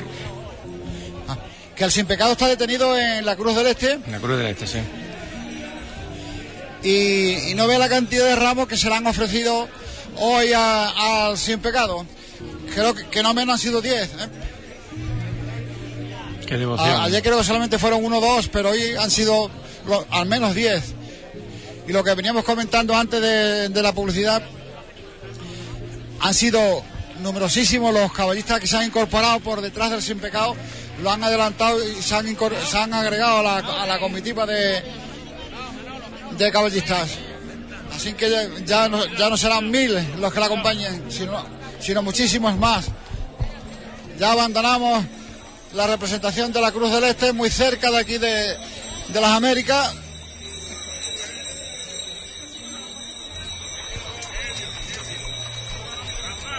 Que 1.74 1.84
el 1.84 1.90
sin 1.90 2.06
pecado 2.06 2.32
está 2.32 2.46
detenido 2.46 2.96
en 2.96 3.24
la 3.26 3.36
Cruz 3.36 3.56
del 3.56 3.66
Este 3.66 3.98
la 4.08 4.18
Cruz 4.18 4.38
del 4.38 4.46
Este, 4.46 4.66
sí. 4.66 4.78
Y, 6.82 7.50
y 7.50 7.54
no 7.54 7.66
ve 7.66 7.78
la 7.78 7.88
cantidad 7.88 8.24
de 8.24 8.36
ramos 8.36 8.68
que 8.68 8.76
se 8.76 8.88
le 8.88 8.94
han 8.94 9.06
ofrecido 9.06 9.68
hoy 10.18 10.52
al 10.54 11.36
sin 11.38 11.58
pecado. 11.60 12.06
Creo 12.74 12.94
que, 12.94 13.06
que 13.08 13.22
no 13.22 13.32
menos 13.34 13.54
han 13.54 13.58
sido 13.60 13.80
10. 13.80 14.02
¿eh? 14.02 14.28
Qué 16.46 16.56
devoción. 16.56 16.88
A- 16.88 17.04
ayer 17.04 17.22
creo 17.22 17.38
que 17.38 17.44
solamente 17.44 17.78
fueron 17.78 18.04
uno 18.04 18.18
o 18.18 18.20
dos, 18.20 18.48
pero 18.48 18.70
hoy 18.70 18.94
han 18.98 19.10
sido 19.10 19.50
lo- 19.86 20.06
al 20.10 20.26
menos 20.26 20.54
10. 20.54 20.94
Y 21.88 21.92
lo 21.92 22.02
que 22.04 22.14
veníamos 22.14 22.44
comentando 22.44 22.94
antes 22.96 23.20
de, 23.20 23.68
de 23.68 23.82
la 23.82 23.92
publicidad, 23.92 24.42
han 26.20 26.34
sido 26.34 26.82
numerosísimos 27.22 27.92
los 27.94 28.12
caballistas 28.12 28.60
que 28.60 28.66
se 28.66 28.76
han 28.76 28.84
incorporado 28.84 29.40
por 29.40 29.60
detrás 29.60 29.90
del 29.90 30.02
sin 30.02 30.18
pecado, 30.18 30.54
lo 31.02 31.10
han 31.10 31.22
adelantado 31.24 31.82
y 31.82 32.02
se 32.02 32.14
han, 32.14 32.26
se 32.68 32.78
han 32.78 32.92
agregado 32.94 33.38
a 33.38 33.42
la, 33.42 33.82
a 33.82 33.86
la 33.86 33.98
comitiva 33.98 34.46
de, 34.46 34.82
de 36.38 36.50
caballistas. 36.50 37.10
Así 37.94 38.12
que 38.12 38.30
ya, 38.30 38.48
ya 38.64 38.88
no, 38.88 39.04
ya 39.16 39.30
no 39.30 39.36
serán 39.36 39.70
mil 39.70 39.94
los 40.18 40.32
que 40.32 40.40
la 40.40 40.46
acompañen, 40.46 41.10
sino, 41.10 41.44
sino 41.80 42.02
muchísimos 42.02 42.56
más. 42.56 42.86
Ya 44.18 44.32
abandonamos 44.32 45.04
la 45.74 45.86
representación 45.86 46.52
de 46.52 46.60
la 46.60 46.72
Cruz 46.72 46.92
del 46.92 47.04
Este, 47.04 47.32
muy 47.32 47.50
cerca 47.50 47.90
de 47.90 47.98
aquí 47.98 48.18
de, 48.18 48.56
de 49.08 49.20
las 49.20 49.30
Américas. 49.30 49.94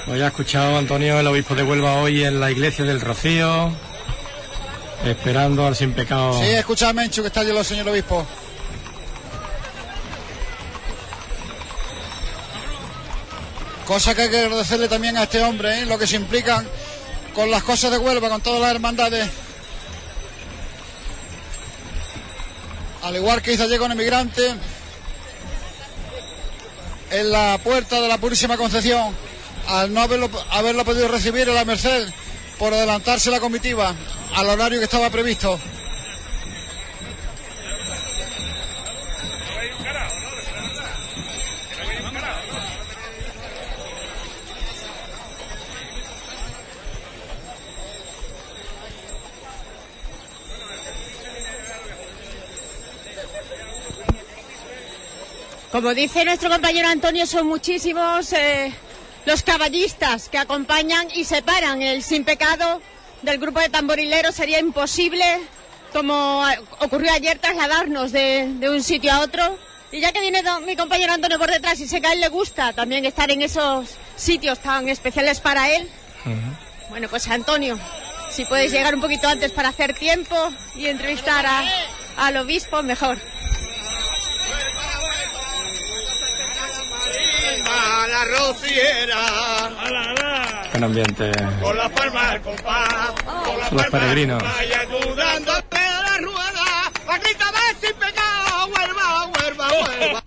Pues 0.05 0.19
ya 0.19 0.25
ha 0.25 0.29
escuchado 0.29 0.77
Antonio, 0.77 1.19
el 1.19 1.27
obispo 1.27 1.53
de 1.53 1.63
Huelva, 1.63 1.95
hoy 1.95 2.23
en 2.23 2.39
la 2.39 2.49
iglesia 2.49 2.85
del 2.85 3.01
Rocío, 3.01 3.73
esperando 5.05 5.67
al 5.67 5.75
sin 5.75 5.93
pecado. 5.93 6.39
Sí, 6.39 6.45
escucha 6.45 6.89
a 6.89 6.93
Menchu 6.93 7.21
que 7.21 7.27
está 7.27 7.41
allí 7.41 7.49
el 7.49 7.65
señor 7.65 7.89
obispo. 7.89 8.25
Cosa 13.88 14.14
que 14.14 14.23
hay 14.23 14.30
que 14.30 14.39
agradecerle 14.39 14.89
también 14.89 15.15
a 15.15 15.23
este 15.23 15.41
hombre, 15.41 15.80
¿eh? 15.80 15.85
lo 15.85 15.97
que 15.97 16.05
se 16.05 16.18
implican 16.18 16.68
con 17.34 17.49
las 17.49 17.64
cosas 17.64 17.89
de 17.89 17.97
Huelva, 17.97 18.27
con 18.27 18.41
todas 18.41 18.59
las 18.59 18.72
hermandades. 18.72 19.30
Al 23.03 23.15
igual 23.15 23.41
que 23.41 23.53
hizo 23.53 23.64
ayer 23.64 23.80
con 23.80 23.89
Emigrante, 23.89 24.55
en 27.11 27.31
la 27.31 27.57
puerta 27.64 28.01
de 28.01 28.09
la 28.09 28.18
Purísima 28.18 28.57
Concepción, 28.57 29.15
al 29.69 29.93
no 29.93 30.01
haberlo, 30.01 30.30
haberlo 30.51 30.84
podido 30.84 31.07
recibir 31.07 31.47
en 31.47 31.55
la 31.55 31.64
Merced 31.64 32.09
por 32.59 32.73
adelantarse 32.73 33.31
la 33.31 33.39
comitiva 33.39 33.95
al 34.35 34.49
horario 34.49 34.80
que 34.80 34.85
estaba 34.85 35.09
previsto. 35.09 35.57
Como 55.72 55.94
dice 55.94 56.23
nuestro 56.26 56.49
compañero 56.49 56.88
Antonio, 56.88 57.26
son 57.27 57.48
muchísimos 57.48 58.31
eh, 58.34 58.73
los 59.26 59.44
caballistas 59.44 60.30
que 60.30 60.38
acompañan 60.38 61.07
y 61.14 61.26
separan 61.26 61.81
el 61.81 62.03
sin 62.03 62.23
pecado 62.23 62.81
del 63.22 63.38
grupo 63.38 63.60
de 63.60 63.69
tamborileros. 63.69 64.34
Sería 64.35 64.60
imposible, 64.60 65.26
como 65.91 66.44
ocurrió 66.80 67.11
ayer, 67.11 67.38
trasladarnos 67.39 68.11
de, 68.11 68.48
de 68.60 68.69
un 68.69 68.81
sitio 68.81 69.11
a 69.11 69.19
otro. 69.19 69.57
Y 69.91 69.99
ya 70.02 70.11
que 70.11 70.19
viene 70.22 70.41
mi 70.65 70.76
compañero 70.76 71.14
Antonio 71.14 71.38
por 71.39 71.49
detrás 71.52 71.80
y 71.80 71.88
sé 71.88 72.02
que 72.02 72.07
a 72.07 72.14
él 72.14 72.19
le 72.22 72.27
gusta 72.30 72.73
también 72.73 73.06
estar 73.06 73.30
en 73.31 73.41
esos 73.41 73.89
sitios 74.15 74.60
tan 74.60 74.89
especiales 74.89 75.39
para 75.39 75.69
él, 75.72 75.89
bueno, 76.89 77.07
pues 77.10 77.26
Antonio, 77.30 77.80
si 78.30 78.44
puedes 78.45 78.72
llegar 78.72 78.94
un 78.95 78.99
poquito 79.02 79.30
antes 79.30 79.52
para 79.53 79.69
hacer 79.69 79.98
tiempo 79.98 80.35
y 80.76 80.88
entrevistar 80.88 81.45
a- 81.45 81.64
al 82.18 82.35
obispo, 82.38 82.84
mejor. 82.84 83.18
A 87.69 88.07
la 88.07 88.26
rociera. 88.26 89.18
Buen 90.72 90.84
ambiente. 90.84 91.31
Con 91.61 91.77
las 91.77 91.89
palmas 91.91 92.23
al 92.31 92.41
compás. 92.41 93.11
Con 93.26 93.60
las 93.60 93.72
Los 93.72 93.85
peregrinos. 93.88 94.44
y 94.44 94.73
ayudándote 94.73 95.77
a 95.77 96.02
la 96.02 96.18
rueda. 96.18 96.91
Paquita, 97.06 97.45
ve 97.52 97.88
sin 97.88 97.95
pecado. 97.98 98.68
Huelva, 98.68 99.26
huelva, 99.26 99.68
huelva. 99.68 100.23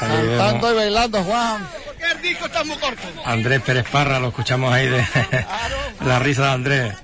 Cantando 0.00 0.72
y 0.72 0.76
bailando, 0.76 1.22
Juan. 1.24 1.68
Porque 1.86 2.04
el 2.12 2.22
disco 2.22 2.46
está 2.46 2.64
muy 2.64 2.76
corto. 2.78 3.02
Andrés 3.24 3.60
Pérez 3.62 3.86
Parra, 3.90 4.18
lo 4.18 4.28
escuchamos 4.28 4.72
ahí 4.72 4.88
de 4.88 5.06
la 6.06 6.18
risa 6.18 6.42
de 6.46 6.50
Andrés. 6.50 6.94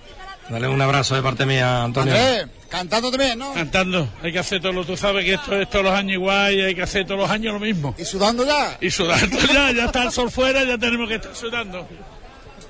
Dale 0.48 0.68
un 0.68 0.80
abrazo 0.80 1.14
de 1.16 1.22
parte 1.22 1.44
mía, 1.44 1.82
Antonio. 1.82 2.14
Andrés, 2.14 2.46
cantando 2.68 3.10
también, 3.10 3.38
¿no? 3.38 3.52
Cantando, 3.54 4.08
hay 4.22 4.32
que 4.32 4.38
hacer 4.38 4.60
todo 4.60 4.72
lo, 4.72 4.84
tú 4.84 4.96
sabes 4.96 5.24
que 5.24 5.34
esto 5.34 5.56
es 5.60 5.68
todos 5.70 5.84
los 5.84 5.94
años 5.94 6.14
igual 6.14 6.54
y 6.54 6.62
hay 6.62 6.74
que 6.74 6.82
hacer 6.82 7.04
todos 7.06 7.20
los 7.20 7.30
años 7.30 7.54
lo 7.54 7.60
mismo. 7.60 7.94
¿Y 7.98 8.04
sudando 8.04 8.44
ya? 8.44 8.76
Y 8.80 8.90
sudando 8.90 9.38
ya, 9.52 9.72
ya 9.72 9.84
está 9.86 10.04
el 10.04 10.12
sol 10.12 10.30
fuera, 10.30 10.64
ya 10.64 10.78
tenemos 10.78 11.08
que 11.08 11.16
estar 11.16 11.34
sudando. 11.34 11.88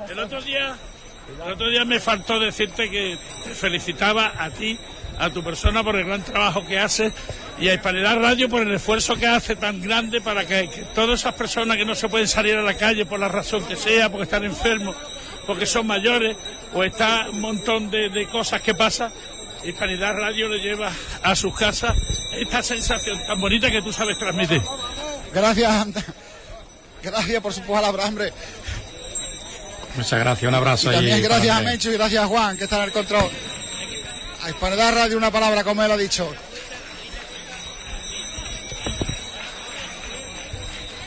El 0.08 0.18
otro 0.18 0.40
día, 0.42 0.76
el 1.44 1.52
otro 1.52 1.68
día 1.68 1.84
me 1.84 2.00
faltó 2.00 2.38
decirte 2.38 2.90
que 2.90 3.18
te 3.44 3.50
felicitaba 3.50 4.32
a 4.38 4.50
ti, 4.50 4.78
a 5.18 5.30
tu 5.30 5.42
persona 5.42 5.82
por 5.82 5.96
el 5.96 6.04
gran 6.04 6.22
trabajo 6.22 6.66
que 6.66 6.78
haces 6.78 7.12
y 7.58 7.68
a 7.68 7.74
Hispanidad 7.74 8.16
Radio 8.20 8.48
por 8.48 8.62
el 8.62 8.72
esfuerzo 8.74 9.16
que 9.16 9.26
hace 9.26 9.56
tan 9.56 9.80
grande 9.80 10.20
para 10.20 10.46
que, 10.46 10.68
que 10.68 10.82
todas 10.94 11.20
esas 11.20 11.34
personas 11.34 11.76
que 11.76 11.84
no 11.84 11.94
se 11.94 12.08
pueden 12.08 12.28
salir 12.28 12.54
a 12.54 12.62
la 12.62 12.74
calle 12.74 13.06
por 13.06 13.18
la 13.18 13.28
razón 13.28 13.64
que 13.64 13.76
sea, 13.76 14.10
porque 14.10 14.24
están 14.24 14.44
enfermos, 14.44 14.94
porque 15.46 15.64
son 15.64 15.86
mayores 15.86 16.36
o 16.74 16.84
está 16.84 17.28
un 17.30 17.40
montón 17.40 17.90
de, 17.90 18.10
de 18.10 18.26
cosas 18.26 18.60
que 18.60 18.74
pasan, 18.74 19.10
Hispanidad 19.66 20.12
Radio 20.14 20.48
le 20.48 20.58
lleva 20.60 20.92
a 21.22 21.34
sus 21.34 21.54
casas 21.56 21.92
esta 22.38 22.62
sensación 22.62 23.18
tan 23.26 23.40
bonita 23.40 23.70
que 23.70 23.82
tú 23.82 23.92
sabes 23.92 24.18
transmitir. 24.18 24.62
Gracias, 25.32 25.86
gracias 27.02 27.42
por 27.42 27.52
su 27.52 27.60
palabra, 27.62 28.04
hombre. 28.06 28.32
Muchas 29.96 30.18
gracias, 30.20 30.48
un 30.48 30.54
abrazo. 30.54 30.90
Y 30.90 30.94
también 30.94 31.16
ahí 31.16 31.22
gracias 31.22 31.56
a. 31.56 31.60
Mencho 31.62 31.90
y 31.90 31.94
gracias 31.94 32.22
a 32.24 32.26
Juan, 32.26 32.56
que 32.56 32.64
está 32.64 32.76
en 32.78 32.82
el 32.84 32.92
control. 32.92 33.30
A 34.42 34.50
Hispanidad 34.50 34.94
Radio 34.94 35.16
una 35.16 35.30
palabra, 35.30 35.64
como 35.64 35.82
él 35.82 35.90
ha 35.90 35.96
dicho. 35.96 36.32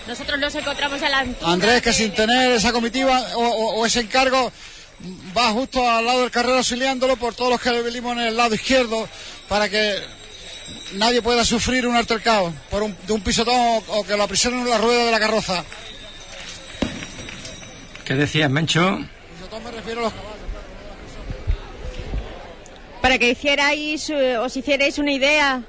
Nosotros 0.07 0.39
nos 0.39 0.55
encontramos 0.55 1.01
en 1.03 1.11
la 1.11 1.25
Andrés, 1.45 1.81
que 1.83 1.93
sin 1.93 2.11
tener 2.13 2.51
esa 2.53 2.71
comitiva 2.71 3.21
o, 3.35 3.41
o- 3.47 3.75
o 3.79 3.85
ese 3.85 3.99
encargo, 3.99 4.51
va 5.37 5.51
justo 5.51 5.89
al 5.89 6.05
lado 6.05 6.21
del 6.21 6.31
carrero 6.31 6.57
auxiliándolo 6.57 7.15
por 7.17 7.33
todos 7.33 7.51
los 7.51 7.61
que 7.61 7.71
le 7.71 7.81
venimos 7.81 8.13
en 8.13 8.19
el 8.19 8.37
lado 8.37 8.55
izquierdo 8.55 9.07
para 9.47 9.69
que 9.69 9.95
nadie 10.93 11.21
pueda 11.21 11.43
sufrir 11.45 11.87
un 11.87 11.95
altercado 11.95 12.53
por 12.69 12.83
un, 12.83 12.95
de 13.07 13.13
un 13.13 13.21
pisotón 13.21 13.55
o, 13.55 13.83
o 13.87 14.03
que 14.03 14.15
lo 14.17 14.23
aprisionen 14.23 14.61
en 14.61 14.69
la 14.69 14.77
rueda 14.77 15.05
de 15.05 15.11
la 15.11 15.19
carroza. 15.19 15.63
¿Qué 18.05 18.15
decías, 18.15 18.49
Mencho? 18.49 18.99
Pisotón 19.37 19.63
me 19.63 19.71
refiero 19.71 20.01
a 20.01 20.03
los 20.03 20.13
caballos. 20.13 20.39
para 23.01 23.17
que 23.17 23.29
hicierais, 23.29 24.09
eh, 24.09 24.37
os 24.37 24.55
hicierais 24.55 24.97
una 24.97 25.11
idea 25.11 25.63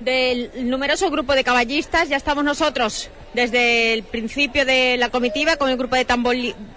del 0.00 0.50
numeroso 0.68 1.10
grupo 1.10 1.34
de 1.34 1.44
caballistas. 1.44 2.08
Ya 2.08 2.16
estamos 2.16 2.44
nosotros 2.44 3.10
desde 3.34 3.92
el 3.92 4.02
principio 4.02 4.64
de 4.64 4.96
la 4.96 5.10
comitiva 5.10 5.56
con 5.56 5.70
el 5.70 5.76
grupo 5.76 5.96
de 5.96 6.06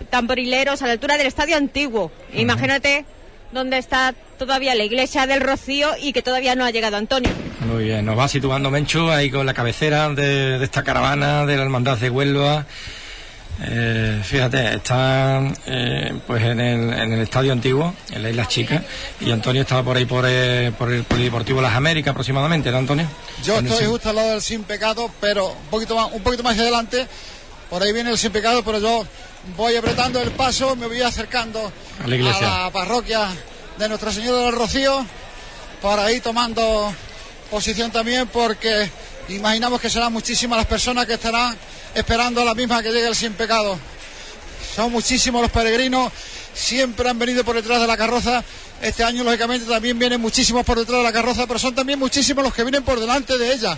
tamborileros 0.10 0.82
a 0.82 0.88
la 0.88 0.94
altura 0.94 1.18
del 1.18 1.28
estadio 1.28 1.56
antiguo. 1.56 2.12
Imagínate 2.34 3.06
dónde 3.52 3.78
está 3.78 4.14
todavía 4.38 4.76
la 4.76 4.84
iglesia 4.84 5.26
del 5.26 5.42
Rocío 5.42 5.90
y 6.02 6.14
que 6.14 6.22
todavía 6.22 6.56
no 6.56 6.66
ha 6.66 6.72
llegado 6.72 6.98
Antonio. 6.98 7.32
Muy 7.72 7.86
bien, 7.86 8.06
nos 8.06 8.18
va 8.18 8.28
situando 8.28 8.72
Mencho 8.72 9.12
ahí 9.12 9.30
con 9.30 9.46
la 9.46 9.54
cabecera 9.54 10.10
de, 10.10 10.60
de 10.60 10.66
esta 10.66 10.84
caravana 10.84 11.46
de 11.46 11.58
la 11.58 11.64
Hermandad 11.64 11.98
de 11.98 12.10
Huelva. 12.10 12.66
Eh, 13.62 14.22
fíjate, 14.24 14.76
está 14.76 15.42
eh, 15.66 16.14
pues 16.26 16.44
en 16.44 16.60
el, 16.62 16.94
en 16.94 17.14
el 17.14 17.20
estadio 17.22 17.52
antiguo, 17.52 17.94
en 18.12 18.24
la 18.24 18.30
Isla 18.30 18.48
Chica, 18.48 18.84
y 19.20 19.32
Antonio 19.32 19.64
estaba 19.64 19.84
por 19.84 19.98
ahí 19.98 20.06
por, 20.06 20.26
eh, 20.28 20.72
por 20.78 20.92
el 20.92 21.04
Polideportivo 21.04 21.62
Las 21.62 21.76
Américas 21.76 22.12
aproximadamente, 22.12 22.72
¿no, 22.72 22.78
Antonio? 22.78 23.06
Yo 23.44 23.58
En 23.58 23.68
estoy 23.68 23.88
justo 23.88 24.10
al 24.10 24.16
lado 24.16 24.30
del 24.32 24.42
sin 24.42 24.64
pecado, 24.64 25.12
pero 25.20 25.50
un 25.50 25.70
poquito 25.70 25.96
más, 25.96 26.10
un 26.14 26.22
poquito 26.22 26.44
más 26.44 26.58
adelante. 26.58 27.06
Por 27.70 27.84
ahí 27.84 27.92
viene 27.92 28.12
el 28.12 28.18
sin 28.18 28.32
pecado, 28.32 28.64
pero 28.64 28.80
yo 28.80 29.06
voy 29.58 29.76
apretando 29.76 30.22
el 30.22 30.32
paso, 30.32 30.76
me 30.76 30.88
voy 30.88 31.02
acercando 31.02 31.72
A 32.04 32.08
la 32.08 32.16
iglesia. 32.16 32.50
la 32.50 32.72
parroquia 32.72 33.28
de 33.78 33.90
Nuestra 33.90 34.12
Señora 34.12 34.46
del 34.46 34.54
Rocío, 34.54 35.06
para 35.82 36.06
ahí 36.06 36.20
tomando 36.20 36.94
posición 37.50 37.92
también, 37.92 38.28
porque 38.28 38.90
imaginamos 39.30 39.82
que 39.82 39.90
serán 39.90 40.14
muchísimas 40.14 40.58
las 40.58 40.68
personas 40.68 41.06
que 41.06 41.14
estarán 41.14 41.58
esperando 41.94 42.42
a 42.42 42.46
la 42.46 42.56
misma 42.56 42.82
que 42.82 42.92
llegue 42.92 43.08
el 43.08 43.16
sin 43.16 43.34
pecado. 43.34 43.78
Son 44.76 44.92
muchísimos 44.92 45.42
los 45.42 45.52
peregrinos, 45.52 46.12
siempre 46.54 47.10
han 47.10 47.18
venido 47.18 47.44
por 47.44 47.56
detrás 47.56 47.82
de 47.82 47.88
la 47.88 47.98
carroza. 47.98 48.44
Este 48.82 49.04
año, 49.04 49.24
lógicamente, 49.24 49.66
también 49.66 50.00
vienen 50.00 50.22
muchísimos 50.22 50.66
por 50.66 50.80
detrás 50.80 51.00
de 51.00 51.04
la 51.04 51.12
carroza, 51.12 51.48
pero 51.48 51.60
son 51.60 51.76
también 51.76 52.00
muchísimos 52.00 52.44
los 52.44 52.54
que 52.54 52.64
vienen 52.64 52.84
por 52.84 53.00
delante 53.00 53.38
de 53.38 53.54
ella. 53.54 53.78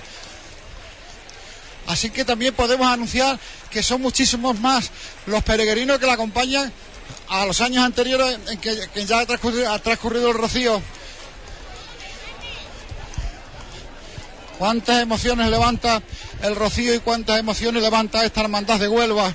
Así 1.87 2.09
que 2.11 2.23
también 2.23 2.53
podemos 2.53 2.87
anunciar 2.87 3.39
que 3.69 3.81
son 3.81 4.01
muchísimos 4.01 4.59
más 4.59 4.91
los 5.25 5.43
peregrinos 5.43 5.97
que 5.97 6.05
la 6.05 6.13
acompañan 6.13 6.71
a 7.29 7.45
los 7.45 7.61
años 7.61 7.83
anteriores 7.83 8.37
en 8.47 8.59
que, 8.59 8.87
que 8.93 9.05
ya 9.05 9.19
ha 9.19 9.25
transcurrido, 9.25 9.71
ha 9.71 9.79
transcurrido 9.79 10.29
el 10.29 10.35
rocío. 10.35 10.81
Cuántas 14.61 15.01
emociones 15.01 15.49
levanta 15.49 16.03
el 16.43 16.55
rocío 16.55 16.93
y 16.93 16.99
cuántas 16.99 17.39
emociones 17.39 17.81
levanta 17.81 18.23
esta 18.23 18.41
hermandad 18.41 18.79
de 18.79 18.87
Huelva. 18.87 19.33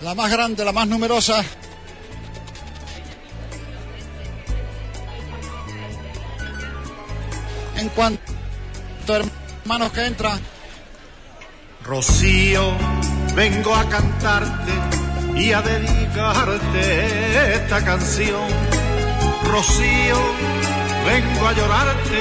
La 0.00 0.14
más 0.14 0.30
grande, 0.32 0.64
la 0.64 0.72
más 0.72 0.88
numerosa. 0.88 1.44
En 7.76 7.90
cuanto 7.90 8.22
a 9.12 9.16
hermanos 9.16 9.92
que 9.92 10.06
entran, 10.06 10.40
Rocío, 11.84 12.72
vengo 13.34 13.74
a 13.74 13.86
cantarte 13.90 14.72
y 15.36 15.52
a 15.52 15.60
dedicarte 15.60 17.56
esta 17.56 17.84
canción. 17.84 18.48
Rocío, 19.44 20.16
vengo 21.04 21.46
a 21.46 21.52
llorarte 21.52 22.20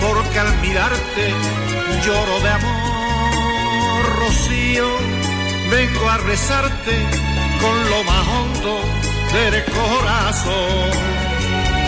porque 0.00 0.38
al 0.38 0.56
mirarte 0.60 1.24
lloro 2.04 2.40
de 2.40 2.50
amor. 2.50 4.04
Rocío, 4.20 4.88
vengo 5.70 6.10
a 6.10 6.18
rezarte 6.18 6.96
con 7.60 7.90
lo 7.90 8.04
más 8.04 8.26
hondo 8.28 8.80
del 9.32 9.64
corazón. 9.64 10.90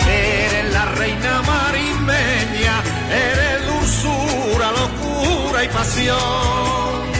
Eres 0.09 0.73
la 0.73 0.85
reina 0.85 1.41
marimeña, 1.43 2.75
eres 3.11 3.67
dulzura, 3.67 4.71
locura 4.71 5.63
y 5.63 5.67
pasión. 5.67 7.17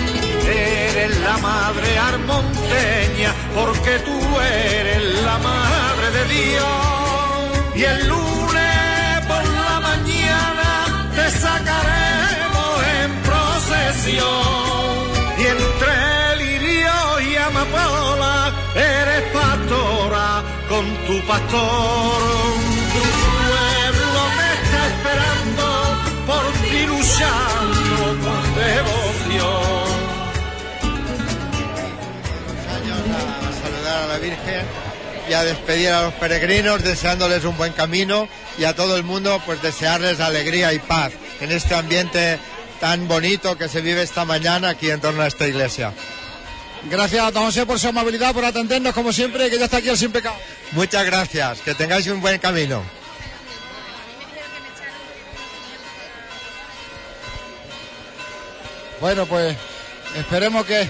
Eres 0.48 1.20
la 1.20 1.38
madre 1.38 1.98
armonteña, 1.98 3.34
porque 3.54 4.00
tú 4.00 4.18
eres 4.40 5.22
la 5.24 5.38
madre 5.40 6.12
de 6.12 6.24
Dios. 6.34 7.76
Y 7.76 7.84
el 7.84 8.08
mañana 8.08 8.37
sacaremos 11.32 12.74
en 13.02 13.12
procesión. 13.22 14.28
Y 15.38 15.44
entre 15.46 16.36
lirio 16.38 17.20
y 17.22 17.36
amapola 17.36 18.54
eres 18.76 19.24
pastora 19.32 20.44
con 20.70 20.86
tu 21.06 21.20
pastor. 21.28 22.22
Tu 22.94 23.02
pueblo 23.44 24.22
te 24.38 24.48
está 24.58 24.82
esperando, 24.92 25.66
por 26.26 26.46
ti 26.62 26.86
luchando 26.88 28.04
con 28.24 28.44
devoción 28.56 29.78
y 35.30 35.34
a 35.34 35.44
despedir 35.44 35.90
a 35.90 36.04
los 36.04 36.14
peregrinos 36.14 36.84
deseándoles 36.84 37.44
un 37.44 37.58
buen 37.58 37.74
camino 37.74 38.30
y 38.58 38.64
a 38.64 38.76
todo 38.76 38.96
el 38.96 39.04
mundo 39.04 39.42
pues 39.46 39.62
desearles 39.62 40.20
alegría 40.20 40.74
y 40.74 40.80
paz 40.80 41.12
en 41.42 41.52
este 41.52 41.76
ambiente 41.76 42.40
tan 42.80 43.08
bonito 43.08 43.58
que 43.58 43.68
se 43.68 43.82
vive 43.82 44.04
esta 44.04 44.26
mañana 44.26 44.70
aquí 44.70 44.90
en 44.90 45.02
torno 45.02 45.24
a 45.24 45.28
esta 45.28 45.48
iglesia. 45.48 45.94
Gracias, 46.90 47.34
don 47.34 47.46
José, 47.46 47.66
por 47.66 47.80
su 47.80 47.88
amabilidad, 47.88 48.34
por 48.34 48.46
atendernos 48.46 48.94
como 48.94 49.12
siempre, 49.12 49.50
que 49.50 49.58
ya 49.58 49.66
está 49.66 49.78
aquí 49.78 49.90
el 49.90 49.98
sin 49.98 50.12
pecado. 50.12 50.36
Muchas 50.72 51.06
gracias, 51.06 51.60
que 51.62 51.74
tengáis 51.74 52.08
un 52.08 52.22
buen 52.22 52.40
camino. 52.40 52.84
Bueno, 59.02 59.26
pues 59.26 59.56
esperemos 60.16 60.66
que 60.66 60.88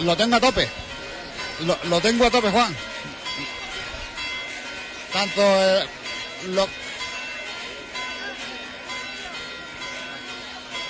lo 0.00 0.16
tenga 0.16 0.38
a 0.38 0.40
tope. 0.40 0.85
Lo, 1.64 1.78
lo 1.84 2.00
tengo 2.00 2.26
a 2.26 2.30
tope, 2.30 2.50
Juan. 2.50 2.74
Tanto 5.12 5.40
eh, 5.40 5.86
lo... 6.48 6.68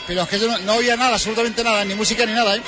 Pero 0.06 0.22
es 0.22 0.28
que 0.28 0.38
yo 0.38 0.48
no, 0.48 0.58
no 0.58 0.74
oía 0.74 0.96
nada, 0.96 1.14
absolutamente 1.14 1.62
nada, 1.62 1.84
ni 1.84 1.94
música 1.94 2.26
ni 2.26 2.32
nada, 2.32 2.56
¿eh? 2.56 2.62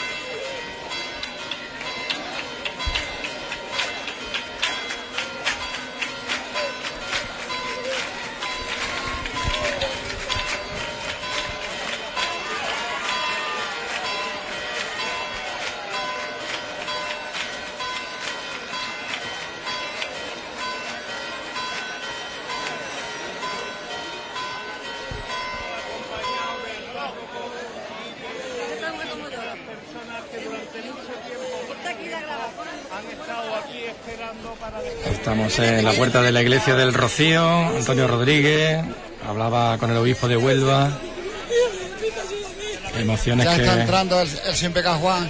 Estamos 35.59 35.81
en 35.81 35.85
la 35.85 35.93
puerta 35.93 36.23
de 36.23 36.31
la 36.31 36.41
iglesia 36.41 36.77
del 36.77 36.95
Rocío. 36.95 37.43
Antonio 37.43 38.07
Rodríguez 38.07 38.79
hablaba 39.27 39.77
con 39.79 39.91
el 39.91 39.97
obispo 39.97 40.29
de 40.29 40.37
Huelva. 40.37 40.89
Emociones 42.97 43.45
Ya 43.45 43.57
que. 43.57 43.63
está 43.63 43.81
entrando 43.81 44.21
el, 44.21 44.29
el 44.47 44.55
sin 44.55 44.73
pecado 44.73 44.99
Juan. 44.99 45.29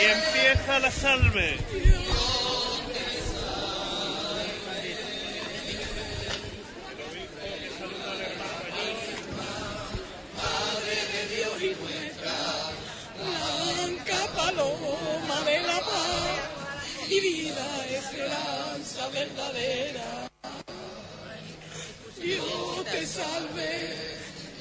Y 0.00 0.04
empieza 0.04 0.78
la 0.78 0.90
salve. 0.90 1.58
Salve 23.32 23.94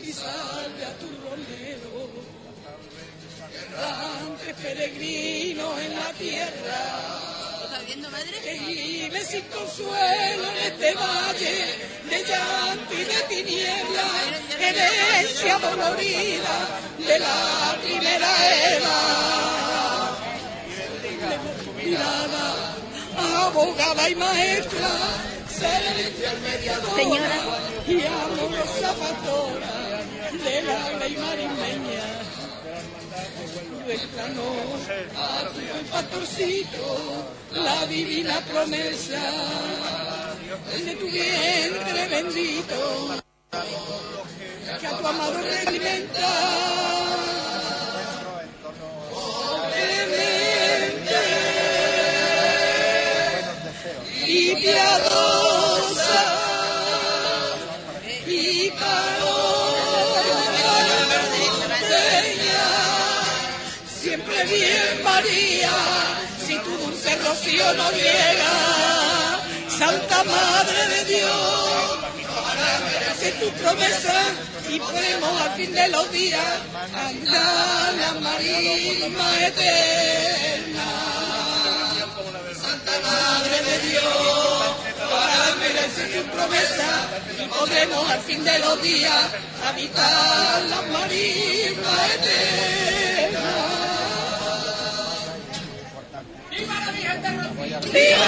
y 0.03 0.14
salve 0.14 0.85
a 0.85 0.93
tu 0.99 1.07
romero, 1.26 2.10
errantes 3.53 4.56
peregrinos 4.61 5.80
en 5.80 5.95
la 5.95 6.14
tierra. 6.14 6.81
Que 8.43 8.53
vive 8.60 9.26
sin 9.26 9.41
consuelo 9.41 10.43
en 10.52 10.57
este 10.72 10.93
valle 10.93 11.56
de 12.10 12.23
llanto 12.23 12.93
y 12.93 13.03
de 13.03 13.22
tinieblas, 13.30 14.11
herencia 14.60 15.60
dolorida 15.60 16.56
de 16.98 17.19
la 17.19 17.77
primera 17.84 18.30
Eva. 18.76 18.98
Mirada, 21.76 22.45
abogada 23.45 24.10
y 24.10 24.15
maestra, 24.15 24.89
Señora. 26.95 27.39
y 27.88 28.03
amorosa 28.05 28.93
pastora 28.95 30.01
de 30.31 30.61
la 30.63 30.97
ley 30.99 31.15
marimeña. 31.17 32.05
Déjanos 33.85 34.81
a 35.17 35.49
tu 35.53 35.91
pastorcito 35.91 36.85
la 37.51 37.85
divina 37.85 38.39
promesa 38.41 39.21
de 40.85 40.95
tu 40.95 41.05
vientre 41.05 42.07
bendito 42.09 43.21
que 44.79 44.88
a 44.88 44.97
tu 44.97 45.07
amado 45.07 45.39
alimenta. 45.67 46.70
Si 65.31 66.57
tu 66.59 66.77
dulce 66.77 67.15
rocío 67.15 67.73
no 67.75 67.89
llega, 67.91 68.53
Santa 69.69 70.23
Madre 70.25 70.87
de 70.87 71.05
Dios, 71.05 71.99
para 72.27 72.79
merecer 72.79 73.39
tu 73.39 73.49
promesa 73.51 74.13
y 74.69 74.79
podemos 74.79 75.41
al 75.41 75.51
fin 75.53 75.73
de 75.73 75.87
los 75.87 76.11
días 76.11 76.43
andar 76.93 77.93
la 77.93 78.13
marisma 78.19 79.47
eterna. 79.47 80.87
Santa 82.61 82.91
Madre 83.01 83.57
de 83.63 83.79
Dios, 83.87 84.75
para 85.11 85.55
merecer 85.55 86.23
tu 86.23 86.29
promesa 86.31 87.07
y 87.41 87.47
podremos 87.47 88.09
al 88.09 88.19
fin 88.19 88.43
de 88.43 88.59
los 88.59 88.81
días 88.81 89.23
habitar 89.65 90.61
la 90.63 90.81
marisma 90.91 92.07
eterna. 92.15 93.20
¡Viva! 97.61 97.79
¡Viva 97.79 98.25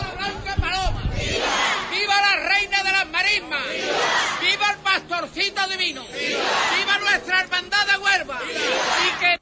la 0.00 0.14
Blanca 0.16 0.56
Paloma! 0.56 1.02
¡Viva! 1.18 1.90
¡Viva 1.90 2.20
la 2.20 2.36
Reina 2.48 2.82
de 2.82 2.92
las 2.92 3.06
Marismas! 3.08 3.62
¡Viva! 3.70 4.40
¡Viva 4.40 4.70
el 4.70 4.76
Pastorcito 4.78 5.66
Divino! 5.68 6.04
¡Viva! 6.06 6.44
¡Viva 6.76 6.98
nuestra 6.98 7.40
hermandad 7.40 7.86
de 7.86 7.96
Huelva! 7.98 8.40
¡Y 8.44 9.20
que 9.20 9.40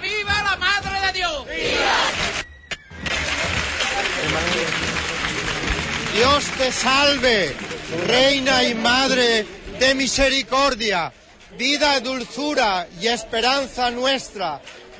¡Viva 0.00 0.42
la 0.42 0.56
Madre 0.56 1.06
de 1.06 1.12
Dios! 1.12 1.46
Dios 6.14 6.44
te 6.58 6.72
salve, 6.72 7.54
Reina 8.06 8.62
y 8.64 8.74
Madre 8.74 9.46
de 9.78 9.94
misericordia, 9.94 11.12
vida, 11.56 12.00
dulzura 12.00 12.86
y 13.00 13.08
esperanza 13.08 13.90
nuestra. 13.90 14.60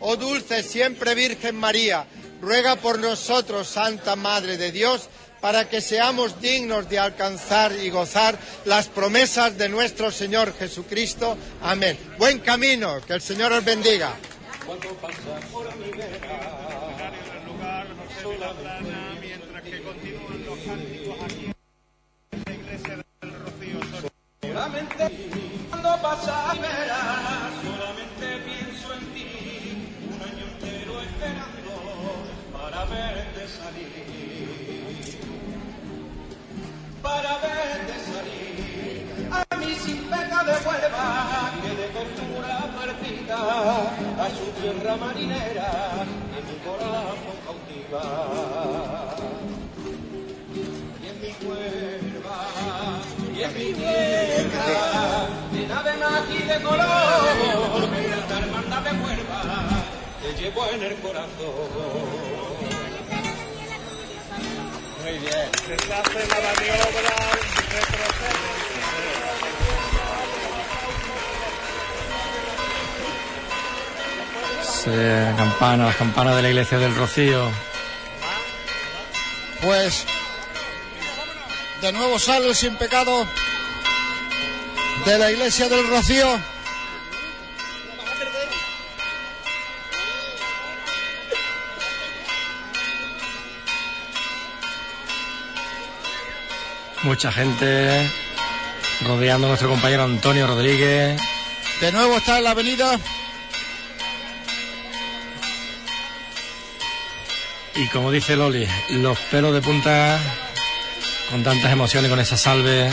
oh 0.00 0.16
dulce 0.16 0.62
siempre 0.62 1.14
Virgen 1.14 1.56
María, 1.56 2.06
ruega 2.40 2.76
por 2.76 2.98
nosotros, 2.98 3.68
Santa 3.68 4.16
Madre 4.16 4.56
de 4.56 4.72
Dios, 4.72 5.08
para 5.40 5.68
que 5.68 5.80
seamos 5.80 6.40
dignos 6.40 6.88
de 6.88 6.98
alcanzar 6.98 7.72
y 7.72 7.90
gozar 7.90 8.38
las 8.64 8.88
promesas 8.88 9.56
de 9.56 9.68
nuestro 9.68 10.10
Señor 10.10 10.54
Jesucristo. 10.56 11.36
Amén. 11.62 11.98
Buen 12.18 12.40
camino, 12.40 13.00
que 13.06 13.14
el 13.14 13.22
Señor 13.22 13.52
os 13.52 13.64
bendiga. 13.64 14.14
Solamente 24.42 25.10
cuando 25.70 26.02
pasas 26.02 26.60
verás, 26.60 27.52
solamente 27.64 28.09
para 32.52 32.84
verte 32.86 33.42
salir, 33.48 35.08
para 37.02 37.38
verte 37.38 37.94
salir. 38.10 39.28
A 39.30 39.56
mí 39.56 39.74
sin 39.74 39.98
pecado 40.04 40.46
de 40.46 40.56
Huelva, 40.66 41.52
que 41.62 41.72
de 41.76 41.88
tortura 41.88 42.56
partida, 42.74 43.38
a 44.18 44.30
su 44.30 44.46
tierra 44.60 44.96
marinera, 44.96 45.70
en 46.36 46.44
mi 46.48 46.56
corazón 46.64 47.38
cautiva. 47.44 48.04
Y 51.02 51.06
en 51.06 51.16
mi 51.20 51.30
Y 53.36 53.42
en 53.42 53.52
mi 53.54 53.68
tierra, 53.74 54.72
de 55.52 55.92
magia 55.96 56.38
y 56.38 56.48
de 56.48 56.58
color, 56.62 58.19
llevo 60.38 60.66
en 60.70 60.82
el 60.82 60.94
corazón. 60.96 61.28
Muy 65.02 65.18
bien. 65.18 65.50
Se 65.66 65.76
la 65.88 66.02
maniobra, 66.02 67.14
retrocede. 67.70 68.50
Campana, 75.36 75.86
las 75.86 75.96
campanas 75.96 76.36
de 76.36 76.42
la 76.42 76.48
iglesia 76.48 76.78
del 76.78 76.94
Rocío. 76.94 77.50
Pues 79.60 80.06
de 81.82 81.92
nuevo 81.92 82.18
sale 82.18 82.48
el 82.48 82.54
sin 82.54 82.76
pecado 82.76 83.26
de 85.04 85.18
la 85.18 85.30
iglesia 85.30 85.68
del 85.68 85.86
Rocío. 85.88 86.49
Mucha 97.02 97.32
gente 97.32 98.10
rodeando 99.06 99.46
a 99.46 99.48
nuestro 99.48 99.70
compañero 99.70 100.04
Antonio 100.04 100.46
Rodríguez. 100.46 101.18
De 101.80 101.92
nuevo 101.92 102.18
está 102.18 102.36
en 102.38 102.44
la 102.44 102.50
avenida. 102.50 103.00
Y 107.74 107.86
como 107.88 108.10
dice 108.10 108.36
Loli, 108.36 108.68
los 108.90 109.18
pelos 109.18 109.54
de 109.54 109.62
punta 109.62 110.18
con 111.30 111.42
tantas 111.42 111.72
emociones, 111.72 112.10
con 112.10 112.20
esa 112.20 112.36
salve. 112.36 112.90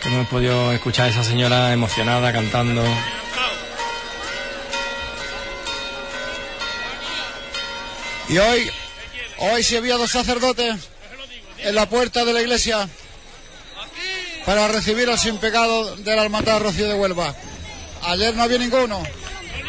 Que 0.00 0.08
hemos 0.08 0.26
podido 0.28 0.72
escuchar 0.72 1.06
a 1.06 1.10
esa 1.10 1.24
señora 1.24 1.74
emocionada 1.74 2.32
cantando. 2.32 2.82
Y 8.30 8.38
hoy, 8.38 8.70
hoy 9.36 9.62
sí 9.62 9.76
había 9.76 9.98
dos 9.98 10.10
sacerdotes 10.10 10.91
en 11.64 11.74
la 11.74 11.88
puerta 11.88 12.24
de 12.24 12.32
la 12.32 12.40
iglesia 12.40 12.88
para 14.44 14.68
recibir 14.68 15.08
al 15.08 15.18
sin 15.18 15.38
pecado 15.38 15.96
de 15.96 16.16
la 16.16 16.24
hermandad 16.24 16.60
Rocío 16.60 16.88
de 16.88 16.94
Huelva. 16.94 17.34
Ayer 18.02 18.34
no 18.34 18.42
había 18.42 18.58
ninguno 18.58 19.02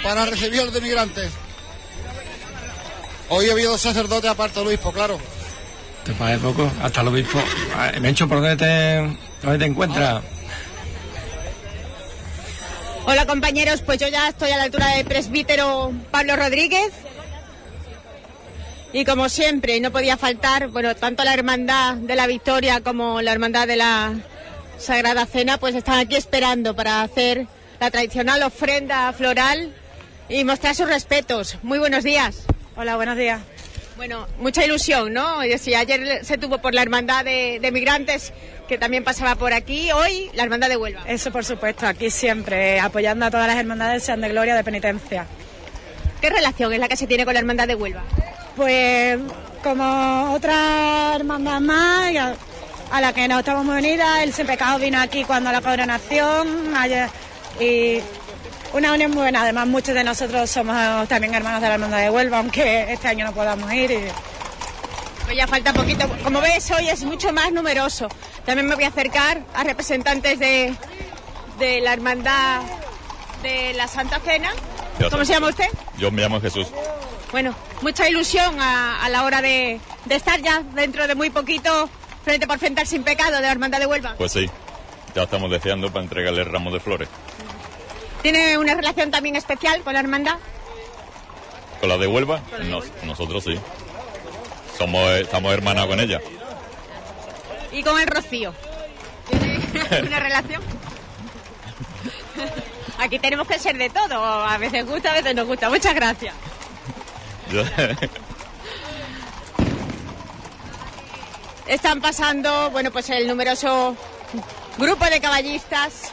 para 0.02 0.26
recibir 0.26 0.62
al 0.62 0.74
de 0.74 0.82
migrantes. 0.82 1.32
Hoy 3.30 3.50
había 3.50 3.68
dos 3.68 3.82
sacerdotes 3.82 4.30
aparte 4.30 4.60
del 4.60 4.68
obispo, 4.68 4.92
claro. 4.92 5.20
Te 6.04 6.14
parece 6.14 6.40
poco, 6.40 6.70
hasta 6.82 7.02
el 7.02 7.08
obispo. 7.08 7.42
Ah, 7.76 7.92
Mencho, 8.02 8.28
¿por 8.28 8.42
dónde 8.42 8.58
te, 8.58 9.18
dónde 9.42 9.60
te 9.60 9.66
encuentras? 9.66 10.22
Hola 13.06 13.26
compañeros, 13.26 13.82
pues 13.82 14.00
yo 14.00 14.08
ya 14.08 14.30
estoy 14.30 14.52
a 14.52 14.58
la 14.58 14.64
altura 14.64 14.96
del 14.96 15.06
presbítero 15.06 15.92
Pablo 16.12 16.36
Rodríguez. 16.36 16.92
Y 18.94 19.06
como 19.06 19.28
siempre, 19.28 19.80
no 19.80 19.92
podía 19.92 20.18
faltar, 20.18 20.68
bueno, 20.68 20.96
tanto 20.96 21.24
la 21.24 21.34
Hermandad 21.34 21.96
de 21.96 22.16
la 22.16 22.28
Victoria 22.28 22.82
como 22.82 23.24
la 23.24 23.32
Hermandad 23.32 23.68
de 23.68 23.76
la 23.76 24.14
Sagrada 24.78 25.26
Cena, 25.26 25.58
pues 25.58 25.74
están 25.74 25.98
aquí 25.98 26.16
esperando 26.16 26.76
para 26.76 27.02
hacer 27.02 27.48
la 27.80 27.90
tradicional 27.90 28.44
ofrenda 28.44 29.12
floral 29.14 29.74
y 30.30 30.44
mostrar 30.44 30.76
sus 30.76 30.88
respetos. 30.88 31.58
Muy 31.64 31.80
buenos 31.80 32.04
días. 32.04 32.44
Hola, 32.76 32.96
buenos 32.96 33.18
días. 33.18 33.42
Bueno, 33.98 34.28
mucha 34.38 34.64
ilusión, 34.64 35.12
¿no? 35.12 35.40
Si 35.58 35.74
ayer 35.74 36.24
se 36.24 36.38
tuvo 36.38 36.60
por 36.60 36.76
la 36.76 36.84
Hermandad 36.84 37.26
de, 37.26 37.58
de 37.60 37.72
Migrantes, 37.72 38.32
que 38.68 38.78
también 38.78 39.04
pasaba 39.04 39.34
por 39.34 39.54
aquí, 39.54 39.92
hoy 39.92 40.30
la 40.36 40.44
Hermandad 40.44 40.70
de 40.70 40.78
Huelva. 40.78 41.02
Eso 41.08 41.32
por 41.32 41.46
supuesto, 41.46 41.88
aquí 41.88 42.12
siempre, 42.12 42.80
apoyando 42.80 43.26
a 43.26 43.32
todas 43.32 43.48
las 43.48 43.58
hermandades, 43.58 44.04
sean 44.04 44.22
de 44.22 44.30
gloria 44.30 44.54
de 44.56 44.64
penitencia. 44.64 45.26
¿Qué 46.22 46.30
relación 46.30 46.72
es 46.74 46.80
la 46.80 46.88
que 46.88 46.96
se 46.96 47.08
tiene 47.08 47.26
con 47.26 47.34
la 47.34 47.40
Hermandad 47.40 47.68
de 47.68 47.74
Huelva? 47.74 48.04
Pues 48.56 49.20
como 49.64 50.34
otra 50.34 51.16
hermandad 51.16 51.60
más, 51.60 52.36
a, 52.92 53.02
la 53.02 53.14
que 53.14 53.28
nos 53.28 53.40
estamos 53.40 53.66
muy 53.66 53.78
unidas, 53.78 54.22
el 54.22 54.34
Sin 54.34 54.46
Pecado 54.46 54.78
vino 54.78 55.00
aquí 55.00 55.24
cuando 55.24 55.52
la 55.52 55.62
coronación, 55.62 56.76
ayer, 56.76 57.10
y 57.60 58.00
una 58.74 58.94
unión 58.94 59.12
muy 59.12 59.22
buena. 59.22 59.42
Además, 59.42 59.68
muchos 59.68 59.96
de 59.96 60.04
nosotros 60.04 60.50
somos 60.50 61.08
también 61.08 61.34
hermanos 61.34 61.62
de 61.62 61.68
la 61.68 61.76
Hermandad 61.76 62.00
de 62.00 62.10
Huelva, 62.10 62.40
aunque 62.40 62.92
este 62.94 63.08
año 63.08 63.26
no 63.26 63.34
podamos 63.34 63.72
ir. 63.74 63.92
Y... 63.92 64.00
Pues 65.26 65.38
ya 65.38 65.48
falta 65.48 65.74
poquito. 65.74 66.08
Como 66.24 66.42
ves, 66.42 66.70
hoy 66.72 66.90
es 66.90 67.04
mucho 67.04 67.32
más 67.32 67.52
numeroso. 67.52 68.10
También 68.46 68.68
me 68.68 68.76
voy 68.76 68.84
a 68.84 68.90
acercar 68.90 69.42
a 69.56 69.64
representantes 69.64 70.38
de, 70.38 70.76
de 71.58 71.82
la 71.82 71.94
Hermandad 71.94 72.62
de 73.42 73.74
la 73.74 73.88
Santa 73.88 74.20
Cena. 74.20 74.52
¿Cómo 75.10 75.26
se 75.26 75.34
llama 75.34 75.50
usted? 75.50 75.68
Yo 75.98 76.12
me 76.12 76.22
llamo 76.22 76.40
Jesús. 76.40 76.68
Bueno, 77.34 77.54
mucha 77.82 78.08
ilusión 78.08 78.62
a, 78.62 79.04
a 79.04 79.10
la 79.10 79.24
hora 79.26 79.42
de, 79.42 79.80
de 80.06 80.16
estar 80.16 80.40
ya 80.42 80.62
dentro 80.74 81.08
de 81.08 81.16
muy 81.16 81.30
poquito 81.32 81.90
frente 82.24 82.48
por 82.48 82.60
frente 82.60 82.80
al 82.82 82.88
Sin 82.88 83.04
Pecado 83.04 83.36
de 83.38 83.42
la 83.42 83.52
Hermandad 83.52 83.80
de 83.80 83.88
Huelva. 83.88 84.14
Pues 84.18 84.32
sí, 84.32 84.50
ya 85.16 85.24
estamos 85.24 85.50
deseando 85.52 85.92
para 85.92 86.04
entregarle 86.04 86.42
el 86.44 86.50
ramo 86.52 86.72
de 86.72 86.80
flores. 86.80 87.10
¿Tiene 88.22 88.58
una 88.58 88.76
relación 88.76 89.12
también 89.12 89.36
especial 89.36 89.82
con 89.82 89.94
la 89.94 90.00
Hermandad? 90.00 90.38
¿Con 91.82 91.90
la 91.90 91.98
de 91.98 92.08
Huelva? 92.08 92.40
Nos- 92.70 92.86
nosotros 93.04 93.44
sí. 93.44 93.60
Somos, 94.78 95.10
estamos 95.14 95.52
hermanados 95.54 95.90
con 95.90 96.00
ella. 96.00 96.22
Y 97.72 97.84
con 97.84 98.00
el 98.00 98.08
Rocío. 98.08 98.54
¿Tiene 99.28 99.60
una 100.08 100.20
relación? 100.20 100.62
Aquí 103.00 103.18
tenemos 103.20 103.48
que 103.48 103.58
ser 103.60 103.78
de 103.78 103.90
todo. 103.90 104.24
A 104.24 104.58
veces 104.60 104.86
gusta, 104.86 105.12
a 105.12 105.16
veces 105.16 105.36
no 105.36 105.46
gusta. 105.46 105.68
Muchas 105.70 105.94
gracias. 105.96 106.34
Están 111.68 112.02
pasando, 112.02 112.70
bueno, 112.72 112.92
pues 112.92 113.10
el 113.10 113.28
numeroso 113.28 113.96
grupo 114.78 115.06
de 115.06 115.22
caballistas. 115.22 116.12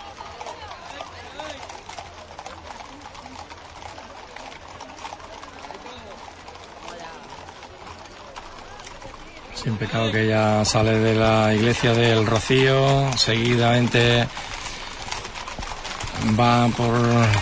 Sin 9.55 9.77
pecado 9.77 10.11
que 10.11 10.27
ya 10.27 10.65
sale 10.65 10.99
de 10.99 11.15
la 11.15 11.53
iglesia 11.53 11.93
del 11.93 12.27
Rocío, 12.27 13.11
seguidamente 13.19 14.27
va 16.39 16.69
por 16.69 16.95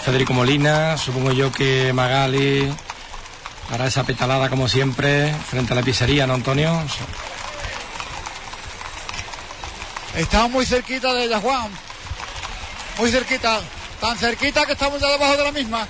Federico 0.05 0.33
Molina, 0.33 0.97
supongo 0.97 1.31
yo 1.33 1.53
que 1.53 1.93
Magali 1.93 2.73
hará 3.71 3.87
esa 3.87 4.05
petalada 4.05 4.49
como 4.49 4.69
siempre 4.69 5.33
frente 5.51 5.73
a 5.73 5.77
la 5.77 5.83
pizzería, 5.83 6.27
¿no, 6.27 6.35
Antonio? 6.35 6.83
Estamos 10.17 10.51
muy 10.51 10.67
cerquita 10.67 11.13
de 11.15 11.25
ella, 11.25 11.41
Juan. 11.41 11.71
Muy 12.99 13.11
cerquita. 13.11 13.61
Tan 14.01 14.17
cerquita 14.19 14.65
que 14.67 14.73
estamos 14.73 15.01
ya 15.01 15.09
debajo 15.09 15.37
de 15.37 15.45
la 15.45 15.53
misma. 15.53 15.87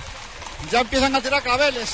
Ya 0.71 0.81
empiezan 0.81 1.15
a 1.15 1.21
tirar 1.21 1.41
claveles. 1.41 1.89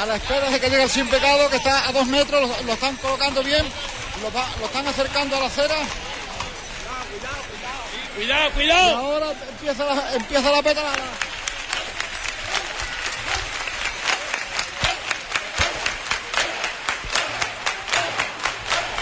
A 0.00 0.06
la 0.06 0.16
espera 0.16 0.50
de 0.50 0.60
que 0.60 0.68
llegue 0.70 0.82
el 0.82 0.90
sin 0.90 1.06
pecado, 1.08 1.48
que 1.50 1.56
está 1.56 1.88
a 1.88 1.92
dos 1.92 2.06
metros, 2.06 2.40
lo, 2.48 2.62
lo 2.66 2.72
están 2.72 2.96
colocando 2.96 3.42
bien. 3.42 3.64
Lo, 4.22 4.32
va- 4.32 4.48
lo 4.60 4.66
están 4.66 4.86
acercando 4.86 5.36
a 5.36 5.40
la 5.40 5.46
acera. 5.46 5.76
Cuidado, 8.16 8.50
cuidado. 8.52 8.90
Y 8.90 8.94
ahora 8.94 9.26
empieza 9.50 9.84
la, 9.84 10.14
empieza 10.14 10.50
la 10.50 10.62
petalada. 10.62 11.04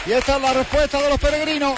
Y 0.07 0.13
esta 0.13 0.37
es 0.37 0.43
la 0.43 0.53
respuesta 0.53 1.03
de 1.03 1.09
los 1.09 1.19
peregrinos. 1.19 1.77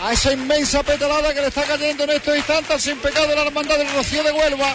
A 0.00 0.12
esa 0.12 0.32
inmensa 0.32 0.82
petalada 0.82 1.34
que 1.34 1.40
le 1.42 1.48
está 1.48 1.64
cayendo 1.64 2.04
en 2.04 2.10
estos 2.10 2.36
instantes 2.36 2.82
sin 2.82 2.98
pecado 2.98 3.26
de 3.28 3.36
la 3.36 3.42
hermandad 3.42 3.76
del 3.76 3.92
Rocío 3.92 4.22
de 4.22 4.32
Huelva. 4.32 4.74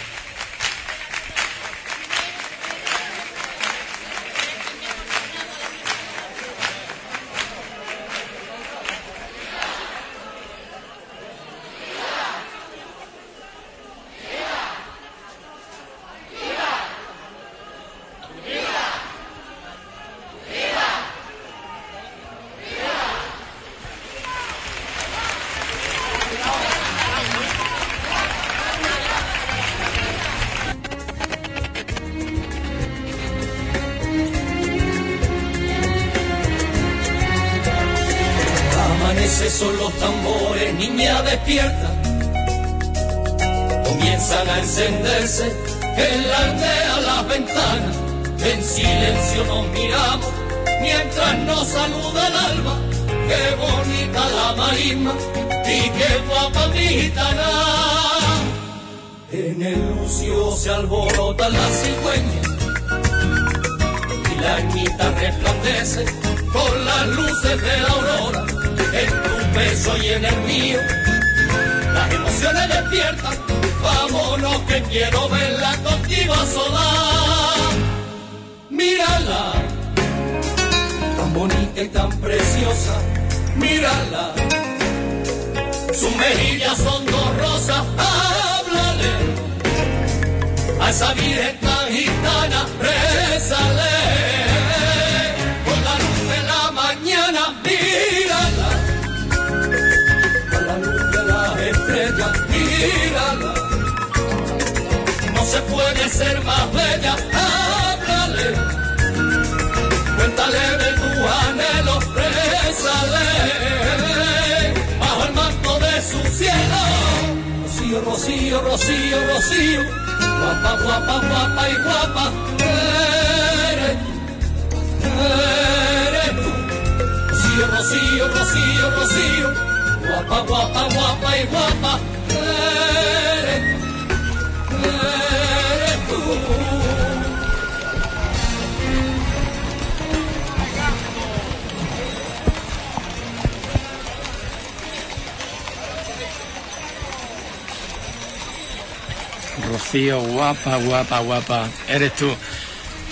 Guapa, 150.64 150.78
guapa, 150.78 151.18
guapa. 151.20 151.68
Eres 151.88 152.14
tú. 152.14 152.34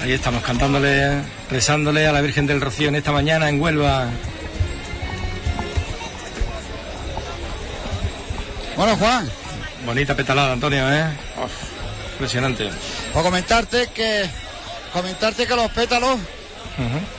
Ahí 0.03 0.13
estamos 0.13 0.43
cantándole, 0.43 1.23
rezándole 1.51 2.07
a 2.07 2.13
la 2.13 2.21
Virgen 2.21 2.47
del 2.47 2.61
Rocío 2.61 2.89
en 2.89 2.97
esta 2.97 3.13
mañana 3.13 3.49
en 3.49 3.61
Huelva. 3.61 4.09
Bueno, 8.77 8.97
Juan. 8.97 9.29
Bonita 9.85 10.15
petalada, 10.15 10.53
Antonio, 10.53 10.93
¿eh? 10.93 11.05
Uf, 11.43 12.13
impresionante. 12.13 12.71
Por 13.13 13.23
comentarte 13.23 13.89
que 13.89 14.29
comentarte 14.93 15.47
que 15.47 15.57
los 15.57 15.71
pétalos 15.73 16.19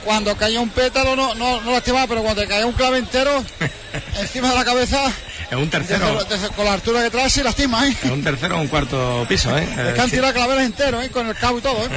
cuando 0.04 0.34
cae 0.36 0.58
un 0.58 0.70
pétalo 0.70 1.14
no, 1.16 1.34
no, 1.34 1.60
no 1.60 1.72
lastimaba, 1.72 2.06
pero 2.06 2.22
cuando 2.22 2.40
te 2.40 2.48
cae 2.48 2.64
un 2.64 2.72
clave 2.72 2.98
entero 2.98 3.44
encima 4.18 4.48
de 4.48 4.54
la 4.54 4.64
cabeza, 4.64 5.12
Es 5.50 5.56
un 5.56 5.68
tercero. 5.68 6.14
desde- 6.14 6.36
desde- 6.36 6.48
con 6.54 6.64
la 6.64 6.74
altura 6.74 7.02
que 7.02 7.10
trae, 7.10 7.28
sí 7.28 7.42
lastima, 7.42 7.86
¿eh? 7.88 7.96
Es 8.04 8.10
un 8.10 8.22
tercero 8.22 8.56
o 8.56 8.60
un 8.60 8.68
cuarto 8.68 9.26
piso, 9.28 9.56
¿eh? 9.58 9.68
Es 9.88 9.94
que 9.94 10.00
han 10.00 10.10
tirado 10.10 10.32
claveles 10.32 10.66
enteros, 10.66 11.04
¿eh? 11.04 11.10
Con 11.10 11.26
el 11.28 11.34
cabo 11.36 11.58
y 11.58 11.60
todo, 11.60 11.84
¿eh? 11.86 11.88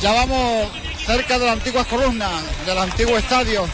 Ya 0.00 0.12
vamos 0.12 0.68
cerca 1.06 1.38
de 1.38 1.44
las 1.46 1.54
antiguas 1.54 1.86
columnas, 1.86 2.30
del 2.66 2.78
antiguo 2.78 3.16
estadio. 3.16 3.68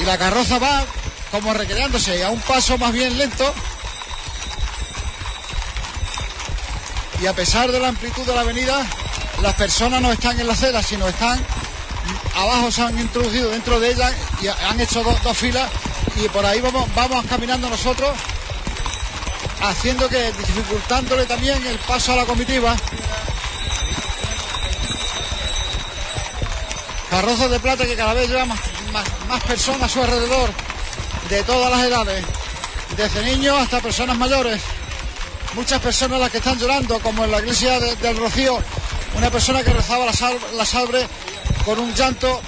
Y 0.00 0.04
la 0.04 0.16
carroza 0.16 0.58
va 0.58 0.84
como 1.30 1.52
recreándose 1.54 2.24
a 2.24 2.30
un 2.30 2.40
paso 2.40 2.78
más 2.78 2.92
bien 2.92 3.16
lento. 3.18 3.52
Y 7.20 7.26
a 7.26 7.34
pesar 7.34 7.70
de 7.70 7.80
la 7.80 7.88
amplitud 7.88 8.24
de 8.24 8.34
la 8.34 8.40
avenida, 8.40 8.86
las 9.42 9.54
personas 9.54 10.00
no 10.00 10.12
están 10.12 10.38
en 10.40 10.46
la 10.46 10.52
acera, 10.52 10.82
sino 10.82 11.08
están 11.08 11.38
abajo, 12.34 12.70
se 12.70 12.82
han 12.82 12.98
introducido 12.98 13.50
dentro 13.50 13.80
de 13.80 13.90
ella 13.92 14.12
y 14.42 14.48
han 14.48 14.80
hecho 14.80 15.02
dos, 15.02 15.36
filas. 15.36 15.70
Y 16.16 16.28
por 16.28 16.44
ahí 16.44 16.60
vamos, 16.60 16.88
vamos 16.94 17.24
caminando 17.28 17.68
nosotros, 17.70 18.10
haciendo 19.62 20.08
que, 20.08 20.32
dificultándole 20.32 21.24
también 21.26 21.64
el 21.66 21.78
paso 21.80 22.12
a 22.12 22.16
la 22.16 22.24
comitiva. 22.26 22.76
Carrozas 27.10 27.50
de 27.50 27.60
plata 27.60 27.86
que 27.86 27.96
cada 27.96 28.14
vez 28.14 28.28
lleva 28.28 28.44
más, 28.44 28.58
más, 29.28 29.42
personas 29.44 29.82
a 29.82 29.88
su 29.88 30.00
alrededor, 30.02 30.50
de 31.28 31.42
todas 31.42 31.70
las 31.70 31.80
edades, 31.84 32.24
desde 32.96 33.24
niños 33.24 33.56
hasta 33.58 33.80
personas 33.80 34.16
mayores. 34.16 34.60
Muchas 35.54 35.80
personas 35.80 36.20
las 36.20 36.30
que 36.30 36.38
están 36.38 36.58
llorando, 36.58 37.00
como 37.00 37.24
en 37.24 37.32
la 37.32 37.38
iglesia 37.40 37.80
de- 37.80 37.96
del 37.96 38.16
Rocío, 38.16 38.58
una 39.16 39.30
persona 39.30 39.62
que 39.62 39.72
rezaba 39.72 40.06
la, 40.06 40.12
sal- 40.12 40.38
la 40.56 40.64
salve 40.64 41.06
con 41.64 41.78
un 41.78 41.92
llanto 41.94 42.40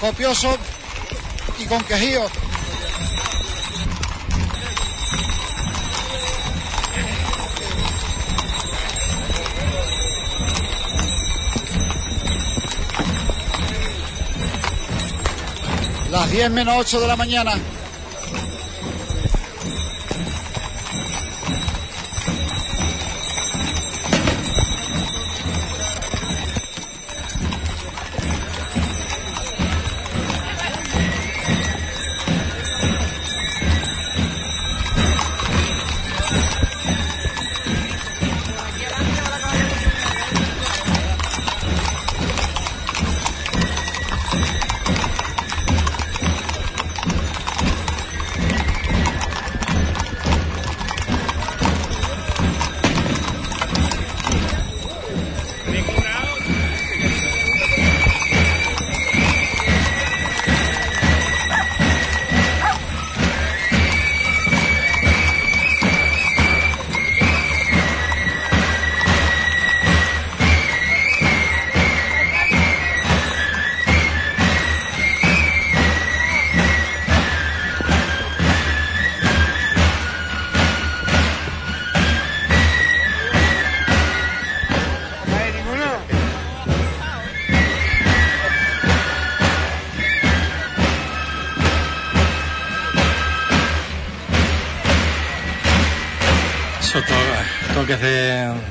copioso 0.00 0.56
y 1.58 1.66
con 1.66 1.82
quejío. 1.84 2.24
Las 16.10 16.30
10 16.30 16.50
menos 16.50 16.74
8 16.78 17.00
de 17.00 17.06
la 17.06 17.16
mañana. 17.16 17.52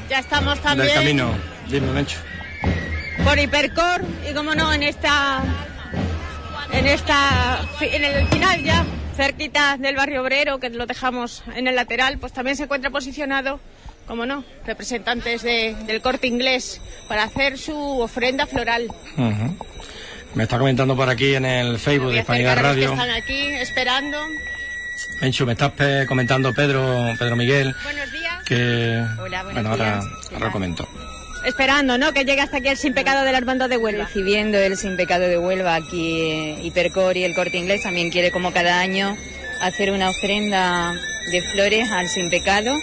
Ya 0.09 0.19
estamos 0.19 0.59
también 0.61 0.87
del 0.87 0.95
camino. 0.97 1.31
Dime, 1.69 1.91
Mencho. 1.91 2.17
por 3.23 3.37
Hipercor 3.39 4.01
y 4.29 4.33
como 4.33 4.55
no 4.55 4.73
en 4.73 4.83
esta 4.83 5.41
en 6.73 6.87
esta 6.87 7.59
en 7.81 8.03
el 8.03 8.27
final 8.27 8.63
ya 8.63 8.85
cerquita 9.15 9.77
del 9.77 9.95
barrio 9.95 10.21
obrero 10.21 10.59
que 10.59 10.69
lo 10.69 10.85
dejamos 10.85 11.43
en 11.55 11.67
el 11.67 11.75
lateral 11.75 12.17
pues 12.17 12.33
también 12.33 12.55
se 12.55 12.63
encuentra 12.63 12.89
posicionado 12.89 13.59
como 14.07 14.25
no 14.25 14.43
representantes 14.65 15.41
de- 15.43 15.75
del 15.85 16.01
corte 16.01 16.27
inglés 16.27 16.81
para 17.07 17.23
hacer 17.23 17.57
su 17.57 17.75
ofrenda 18.01 18.45
floral. 18.47 18.87
Me 20.33 20.43
está 20.43 20.57
comentando 20.57 20.95
por 20.95 21.09
aquí 21.09 21.35
en 21.35 21.45
el 21.45 21.77
Facebook 21.77 22.11
de 22.11 22.19
Hispanidad 22.19 22.55
los 22.55 22.61
que 22.63 22.67
Radio. 22.69 22.91
están 22.93 23.09
aquí 23.11 23.47
esperando 23.53 24.17
Menchu, 25.21 25.45
me 25.45 25.51
estás 25.53 25.71
comentando 26.07 26.53
Pedro, 26.53 27.13
Pedro 27.19 27.35
Miguel. 27.35 27.75
Que, 28.55 29.01
Hola, 29.21 29.43
bueno, 29.43 29.69
ahora, 29.69 30.01
días. 30.01 30.05
ahora 30.33 30.45
lo 30.47 30.51
comento. 30.51 30.85
esperando 31.45 31.97
no 31.97 32.11
que 32.11 32.25
llegue 32.25 32.41
hasta 32.41 32.57
aquí 32.57 32.67
el 32.67 32.75
sin 32.75 32.93
pecado 32.93 33.23
de 33.23 33.31
la 33.31 33.37
hermandad 33.37 33.69
de 33.69 33.77
Huelva 33.77 34.03
Recibiendo 34.07 34.57
el 34.57 34.75
Sin 34.75 34.97
Pecado 34.97 35.25
de 35.29 35.37
Huelva 35.37 35.75
aquí 35.75 36.19
eh, 36.19 36.59
Hipercor 36.61 37.15
y 37.15 37.23
el 37.23 37.33
Corte 37.33 37.57
Inglés 37.57 37.83
también 37.83 38.09
quiere 38.09 38.29
como 38.29 38.51
cada 38.51 38.81
año 38.81 39.15
hacer 39.61 39.91
una 39.91 40.09
ofrenda 40.09 40.93
de 41.31 41.41
flores 41.53 41.89
al 41.91 42.09
Sin 42.09 42.29
Pecado 42.29 42.73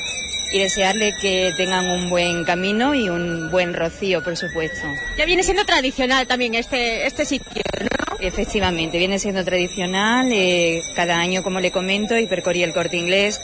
y 0.55 0.59
desearle 0.61 1.13
que 1.21 1.53
tengan 1.59 1.91
un 1.91 2.09
buen 2.09 2.45
camino 2.45 2.95
y 2.95 3.11
un 3.11 3.51
buen 3.51 3.75
rocío, 3.75 4.25
por 4.25 4.35
supuesto. 4.39 4.87
ya 5.19 5.27
viene 5.27 5.43
siendo 5.43 5.67
tradicional 5.67 6.27
también 6.27 6.55
este 6.55 7.07
este 7.07 7.27
sitio 7.27 7.61
no 7.83 8.17
Efectivamente, 8.21 8.97
viene 8.99 9.19
siendo 9.19 9.45
tradicional. 9.45 10.33
eh, 10.33 10.81
cada 10.97 11.19
año, 11.19 11.43
como 11.43 11.61
le 11.61 11.71
comento, 11.71 12.17
Hipercor 12.19 12.57
y 12.57 12.63
el 12.63 12.73
Corte 12.73 12.97
Inglés 12.97 13.39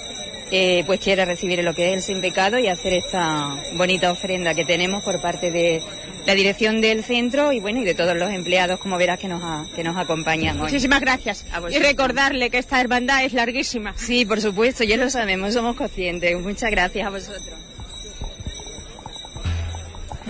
eh, 0.56 0.84
pues 0.86 1.00
quiere 1.00 1.24
recibir 1.24 1.62
lo 1.64 1.74
que 1.74 1.88
es 1.88 1.94
el 1.96 2.02
Sin 2.02 2.20
Pecado 2.20 2.58
y 2.60 2.68
hacer 2.68 2.92
esta 2.92 3.56
bonita 3.74 4.12
ofrenda 4.12 4.54
que 4.54 4.64
tenemos 4.64 5.02
por 5.02 5.20
parte 5.20 5.50
de 5.50 5.82
la 6.26 6.34
dirección 6.34 6.80
del 6.80 7.02
centro 7.02 7.52
y 7.52 7.58
bueno 7.58 7.80
y 7.80 7.84
de 7.84 7.94
todos 7.94 8.16
los 8.16 8.30
empleados, 8.30 8.78
como 8.78 8.96
verás, 8.96 9.18
que 9.18 9.26
nos, 9.28 9.42
a- 9.42 9.66
que 9.74 9.82
nos 9.82 9.96
acompañan 9.96 10.56
hoy. 10.56 10.62
Muchísimas 10.66 11.00
gracias. 11.00 11.44
A 11.52 11.60
Y 11.70 11.78
recordarle 11.78 12.50
que 12.50 12.58
esta 12.58 12.80
hermandad 12.80 13.24
es 13.24 13.32
larguísima. 13.32 13.94
Sí, 13.96 14.24
por 14.24 14.40
supuesto, 14.40 14.84
ya 14.84 14.96
lo 14.96 15.10
sabemos, 15.10 15.52
somos 15.54 15.74
conscientes. 15.76 16.38
Muchas 16.40 16.70
gracias 16.70 17.06
a 17.06 17.10
vosotros. 17.10 17.42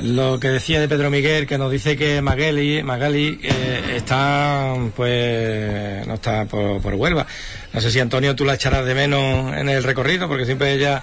Lo 0.03 0.39
que 0.41 0.49
decía 0.49 0.81
de 0.81 0.89
Pedro 0.89 1.09
Miguel, 1.09 1.47
que 1.47 1.57
nos 1.57 1.71
dice 1.71 1.97
que 1.97 2.21
Magali, 2.21 2.83
Magali 2.83 3.39
eh, 3.43 3.95
está, 3.97 4.75
pues, 4.97 6.07
no 6.07 6.15
está 6.15 6.45
por, 6.47 6.83
por 6.83 6.95
Huelva. 6.95 7.27
No 7.75 7.81
sé 7.81 7.91
si 7.91 7.99
Antonio 7.99 8.37
tú 8.37 8.45
la 8.45 8.55
echarás 8.55 8.87
de 8.87 8.95
menos 8.95 9.53
en 9.57 9.69
el 9.69 9.83
recorrido, 9.83 10.29
porque 10.29 10.47
siempre 10.47 10.73
ella, 10.73 11.03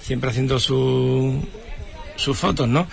siempre 0.00 0.28
haciendo 0.28 0.60
su, 0.60 1.42
sus 2.16 2.36
fotos, 2.36 2.68
¿no? 2.68 2.86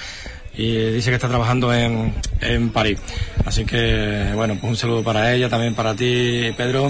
Y 0.55 0.91
dice 0.91 1.09
que 1.09 1.15
está 1.15 1.27
trabajando 1.27 1.73
en, 1.73 2.15
en 2.39 2.69
París. 2.69 2.99
Así 3.45 3.65
que, 3.65 4.31
bueno, 4.33 4.55
pues 4.55 4.71
un 4.71 4.77
saludo 4.77 5.03
para 5.03 5.33
ella, 5.33 5.49
también 5.49 5.75
para 5.75 5.93
ti, 5.93 6.53
Pedro. 6.55 6.89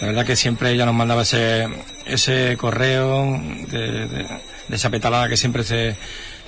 La 0.00 0.08
verdad 0.08 0.26
que 0.26 0.36
siempre 0.36 0.70
ella 0.70 0.84
nos 0.84 0.94
mandaba 0.94 1.22
ese, 1.22 1.66
ese 2.04 2.56
correo 2.58 3.40
de, 3.70 4.26
esa 4.70 4.90
petalada 4.90 5.30
que 5.30 5.38
siempre 5.38 5.64
se, 5.64 5.96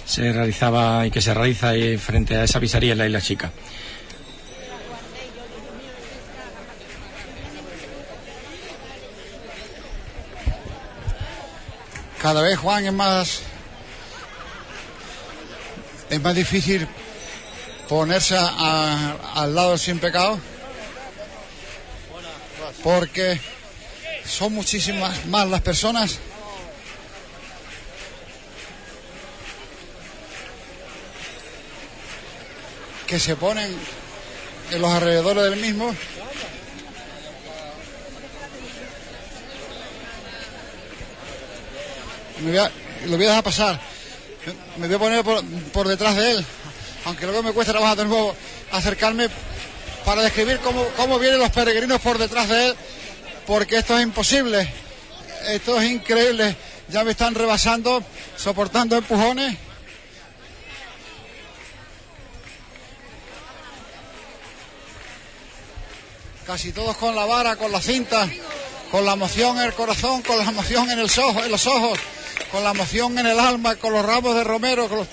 se 0.04 0.30
realizaba 0.30 1.06
y 1.06 1.10
que 1.10 1.22
se 1.22 1.32
realiza 1.32 1.70
ahí 1.70 1.96
frente 1.96 2.36
a 2.36 2.44
esa 2.44 2.60
pizzería 2.60 2.92
en 2.92 2.98
la 2.98 3.06
Isla 3.06 3.20
Chica. 3.22 3.50
Cada 12.26 12.42
vez, 12.42 12.58
Juan, 12.58 12.84
es 12.84 12.92
más. 12.92 13.38
Es 16.10 16.20
más 16.20 16.34
difícil 16.34 16.88
ponerse 17.88 18.36
al 18.36 19.54
lado 19.54 19.78
sin 19.78 20.00
pecado. 20.00 20.36
Porque 22.82 23.40
son 24.24 24.54
muchísimas 24.54 25.24
más 25.26 25.48
las 25.48 25.60
personas 25.60 26.18
que 33.06 33.20
se 33.20 33.36
ponen 33.36 33.72
en 34.72 34.82
los 34.82 34.90
alrededores 34.90 35.44
del 35.44 35.60
mismo. 35.60 35.94
Lo 42.42 43.16
voy 43.16 43.24
a 43.24 43.28
dejar 43.28 43.44
pasar. 43.44 43.80
Me 44.76 44.86
voy 44.86 44.96
a 44.96 45.22
poner 45.22 45.42
por, 45.72 45.88
detrás 45.88 46.16
de 46.16 46.32
él, 46.32 46.46
aunque 47.04 47.24
luego 47.26 47.42
me 47.42 47.52
cuesta 47.52 47.72
trabajar 47.72 47.96
de 47.96 48.04
nuevo 48.04 48.36
acercarme 48.70 49.28
para 50.04 50.22
describir 50.22 50.60
cómo, 50.60 50.84
cómo 50.96 51.18
vienen 51.18 51.40
los 51.40 51.50
peregrinos 51.50 52.00
por 52.00 52.18
detrás 52.18 52.48
de 52.48 52.68
él, 52.68 52.76
porque 53.46 53.78
esto 53.78 53.96
es 53.96 54.04
imposible, 54.04 54.70
esto 55.48 55.80
es 55.80 55.90
increíble. 55.90 56.56
Ya 56.88 57.02
me 57.02 57.12
están 57.12 57.34
rebasando, 57.34 58.04
soportando 58.36 58.96
empujones. 58.96 59.56
Casi 66.46 66.70
todos 66.70 66.96
con 66.98 67.16
la 67.16 67.24
vara, 67.24 67.56
con 67.56 67.72
la 67.72 67.80
cinta, 67.80 68.28
con 68.92 69.04
la 69.04 69.14
emoción 69.14 69.56
en 69.58 69.64
el 69.64 69.72
corazón, 69.72 70.22
con 70.22 70.38
la 70.38 70.44
emoción 70.44 70.88
en 70.88 71.00
los 71.00 71.18
ojos, 71.18 71.98
con 72.56 72.64
la 72.64 72.70
emoción 72.70 73.18
en 73.18 73.26
el 73.26 73.38
alma, 73.38 73.76
con 73.76 73.92
los 73.92 74.02
ramos 74.02 74.34
de 74.34 74.42
romero 74.42 74.88
con 74.88 74.96
los- 75.00 75.08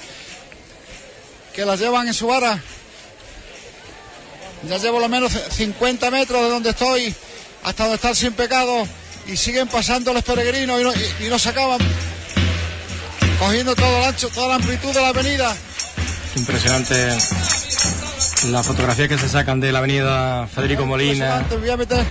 que 1.54 1.66
las 1.66 1.78
llevan 1.78 2.08
en 2.08 2.14
su 2.14 2.26
vara. 2.28 2.58
Ya 4.70 4.78
llevo 4.78 4.98
lo 5.02 5.10
menos 5.10 5.34
50 5.52 6.10
metros 6.10 6.42
de 6.42 6.50
donde 6.50 6.70
estoy 6.70 7.14
hasta 7.66 7.84
donde 7.84 7.96
está 7.98 8.12
el 8.12 8.16
sin 8.16 8.32
pecado 8.32 8.88
y 9.28 9.36
siguen 9.36 9.68
pasando 9.68 10.14
los 10.14 10.24
peregrinos 10.24 10.80
y 10.80 10.84
no, 10.86 10.94
y- 10.94 11.26
y 11.26 11.30
no 11.30 11.38
se 11.38 11.50
acaban 11.50 11.80
cogiendo 13.40 13.76
todo 13.76 13.98
el 13.98 14.04
ancho, 14.06 14.30
toda 14.30 14.48
la 14.48 14.56
amplitud 14.56 14.94
de 14.94 15.02
la 15.02 15.10
avenida. 15.10 15.54
Impresionante 16.38 17.18
la 18.52 18.64
fotografía 18.64 19.10
que 19.10 19.18
se 19.18 19.28
sacan 19.28 19.60
de 19.60 19.74
la 19.74 19.80
avenida 19.80 20.48
Federico 20.48 20.86
Molina, 20.86 21.12
Impresionante, 21.14 21.56
me 21.56 21.62
voy 21.62 21.70
a 21.72 21.78
meter. 21.78 22.06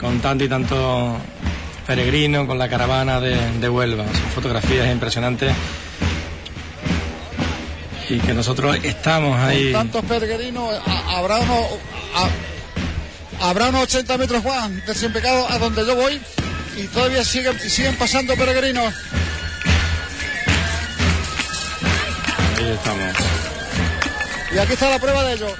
con 0.00 0.20
tanto 0.20 0.42
y 0.42 0.48
tanto 0.48 1.16
peregrino, 1.86 2.46
con 2.46 2.58
la 2.58 2.68
caravana 2.68 3.20
de, 3.20 3.36
de 3.60 3.68
Huelva. 3.68 4.04
Son 4.04 4.30
fotografías 4.34 4.90
impresionantes. 4.90 5.52
Y 8.08 8.18
que 8.18 8.34
nosotros 8.34 8.76
estamos 8.82 9.38
ahí. 9.40 9.72
tantos 9.72 10.04
peregrinos, 10.04 10.74
habrá 11.08 11.38
unos, 11.38 11.58
a- 12.14 13.48
habrá 13.48 13.68
unos 13.70 13.82
80 13.84 14.18
metros, 14.18 14.42
Juan, 14.42 14.82
del 14.86 14.94
sin 14.94 15.12
pecado 15.12 15.46
a 15.50 15.58
donde 15.58 15.86
yo 15.86 15.94
voy 15.96 16.20
y 16.76 16.82
todavía 16.88 17.24
siguen, 17.24 17.58
siguen 17.58 17.96
pasando 17.96 18.34
peregrinos. 18.36 18.92
Ahí 22.58 22.68
estamos. 22.72 23.14
Y 24.54 24.58
aquí 24.58 24.72
está 24.74 24.90
la 24.90 24.98
prueba 24.98 25.24
de 25.24 25.34
ello. 25.34 25.56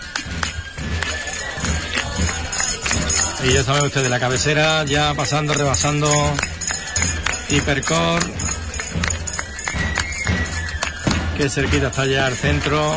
Y 3.44 3.52
ya 3.52 3.62
saben 3.62 3.84
ustedes, 3.84 4.08
la 4.08 4.18
cabecera 4.18 4.84
ya 4.84 5.12
pasando, 5.12 5.52
rebasando 5.52 6.08
Hipercor. 7.50 8.24
Qué 11.36 11.50
cerquita 11.50 11.88
está 11.88 12.06
ya 12.06 12.26
el 12.26 12.36
centro. 12.36 12.96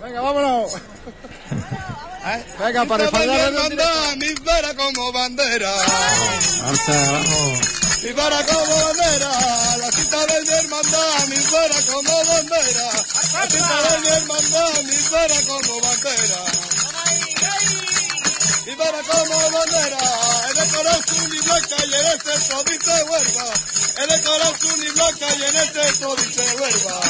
Venga, 0.00 0.20
vámonos. 0.20 0.74
¿Eh? 2.26 2.44
Venga, 2.60 2.84
para 2.84 3.06
Cita 3.06 3.18
de 3.18 3.26
mi 3.26 3.32
espalda 3.32 3.48
hermandad, 3.48 4.16
mi 4.16 4.34
vera 4.44 4.74
como 4.76 5.12
bandera. 5.12 5.72
Vamos. 6.62 7.79
Mi 8.02 8.12
vara 8.12 8.46
como 8.46 8.76
bandera, 8.84 9.76
la 9.76 9.92
cita 9.92 10.24
de 10.24 10.40
mi 10.40 10.48
hermandad, 10.48 11.26
mi 11.28 11.36
vera 11.36 11.82
como 11.84 12.24
bandera. 12.24 12.88
La 13.12 13.46
cita 13.46 13.82
de 13.82 13.98
mi 14.00 14.08
hermandad, 14.08 14.82
mi 14.84 14.96
vera 15.10 15.36
como 15.46 15.80
bandera. 15.82 16.44
Mi 18.64 18.74
vara 18.74 19.02
como 19.02 19.50
bandera, 19.50 19.98
en 20.48 20.56
el 20.56 20.68
corazón 20.70 21.30
y 21.30 21.38
blanca 21.44 21.76
y 21.76 21.94
en 21.94 22.06
este 22.06 22.32
dice 22.72 23.02
Huelva. 23.04 23.46
En 23.96 24.10
el 24.10 24.20
corazón 24.22 24.82
y 24.82 24.90
blanca 24.92 25.26
y 25.36 25.42
en 25.42 25.56
este 25.56 25.82
dice 25.82 26.56
Huelva. 26.56 27.00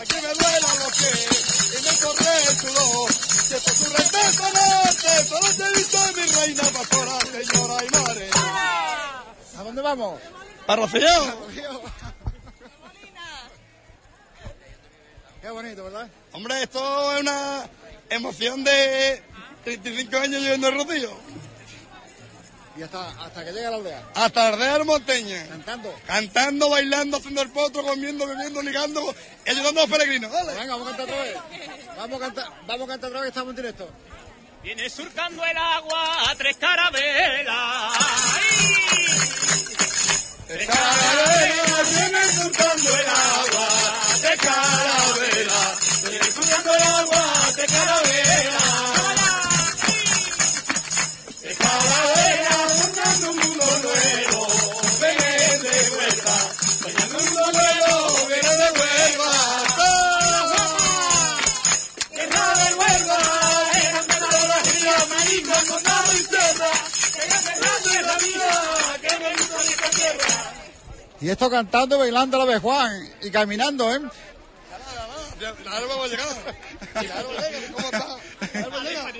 Aquí 0.00 0.14
me 0.16 0.32
duela 0.32 0.74
los 0.80 0.96
pies 0.96 1.76
y 1.76 1.82
me 1.84 1.98
corre 1.98 2.36
el 2.48 2.58
sudor. 2.58 3.10
Que 3.48 3.58
por 3.60 3.76
su 3.76 3.84
respeto 3.84 4.42
norte, 4.42 5.28
solo 5.28 5.48
te 5.56 5.78
visto 5.78 5.98
mi 6.16 6.22
reina 6.22 6.62
pastora, 6.72 7.18
señora 7.20 7.84
y 7.84 7.90
madre. 7.90 8.31
¿A 9.72 9.74
dónde 9.74 9.88
vamos? 9.88 10.20
¿Para 10.66 10.82
Rocío? 10.82 11.08
Qué 15.40 15.48
bonito, 15.48 15.84
¿verdad? 15.84 16.10
Hombre, 16.32 16.62
esto 16.62 17.14
es 17.14 17.22
una 17.22 17.64
emoción 18.10 18.64
de, 18.64 19.22
35 19.64 20.16
años 20.18 20.42
llevando 20.42 20.68
el 20.68 20.74
rocío. 20.74 21.10
Y 22.76 22.82
hasta, 22.82 23.08
hasta 23.24 23.44
que 23.46 23.52
llega 23.52 23.70
la 23.70 23.76
aldea. 23.76 24.08
Hasta 24.14 24.42
la 24.42 24.48
aldea 24.48 24.78
de 24.78 24.84
Monteña. 24.84 25.46
Cantando. 25.48 25.94
Cantando, 26.06 26.68
bailando, 26.68 27.16
haciendo 27.16 27.40
el 27.40 27.50
potro, 27.50 27.82
comiendo, 27.82 28.26
bebiendo, 28.26 28.60
ligando, 28.60 29.14
ayudando 29.46 29.80
a 29.80 29.86
los 29.86 29.90
peregrinos. 29.90 30.30
Dale. 30.30 30.52
Venga, 30.52 30.76
vamos 30.76 30.92
a 30.92 30.96
cantar 30.96 31.06
otra 31.06 31.22
vez. 31.22 31.36
Vamos 31.96 32.16
a 32.16 32.24
cantar, 32.26 32.46
vamos 32.66 32.84
a 32.84 32.92
cantar 32.92 33.08
otra 33.08 33.20
vez 33.22 33.22
que 33.22 33.28
estamos 33.28 33.50
en 33.52 33.56
directo. 33.56 33.88
Viene 34.62 34.88
surcando 34.88 35.44
el 35.44 35.56
agua 35.56 36.34
tres 36.38 36.56
carabelas. 36.56 37.92
Tres 40.46 40.68
carabelas 40.68 41.98
viene 41.98 42.24
surcando 42.32 42.96
el 42.96 43.06
agua 43.08 43.68
de 44.22 44.36
carabela. 44.36 45.78
Viene 46.08 46.30
surcando 46.30 46.74
el 46.74 46.82
agua 46.82 47.52
de 47.56 47.66
carabela. 47.66 48.64
De 51.42 51.54
carabela 51.56 52.66
buscando 52.68 53.30
un 53.32 53.36
mundo 53.38 53.66
nuevo. 53.82 54.46
Viene 55.00 55.58
de 55.58 55.90
vuelta. 55.90 56.34
Soñando 56.78 57.18
un 57.18 57.24
mundo 57.24 57.52
nuevo. 57.52 58.11
Condado 65.50 66.12
y 66.12 66.24
tierra. 66.24 66.70
Que 67.14 67.26
grande, 67.26 67.50
grande 67.60 67.90
es 67.90 68.06
la 68.06 68.16
vida, 68.18 68.98
que 69.00 69.16
bonito 69.16 69.56
es 69.58 69.70
esta 69.70 69.90
tierra. 69.90 70.52
Y 71.20 71.28
esto 71.30 71.50
cantando, 71.50 71.98
bailando 71.98 72.36
a 72.36 72.40
la 72.40 72.52
vez, 72.52 72.60
Juan. 72.60 73.10
Y 73.22 73.30
caminando, 73.30 73.94
¿eh? 73.94 74.00
Ya, 75.40 75.54
La 75.64 75.76
alba 75.76 75.96
va 75.96 76.04
a 76.04 76.08
llegar. 76.08 76.26
Y 77.00 77.06
la 77.06 77.14
alba 77.18 77.32
llega, 77.32 77.72
¿cómo 77.72 77.86
está? 77.86 77.98
La 78.54 78.64
alba 78.64 78.82
llega. 78.82 79.12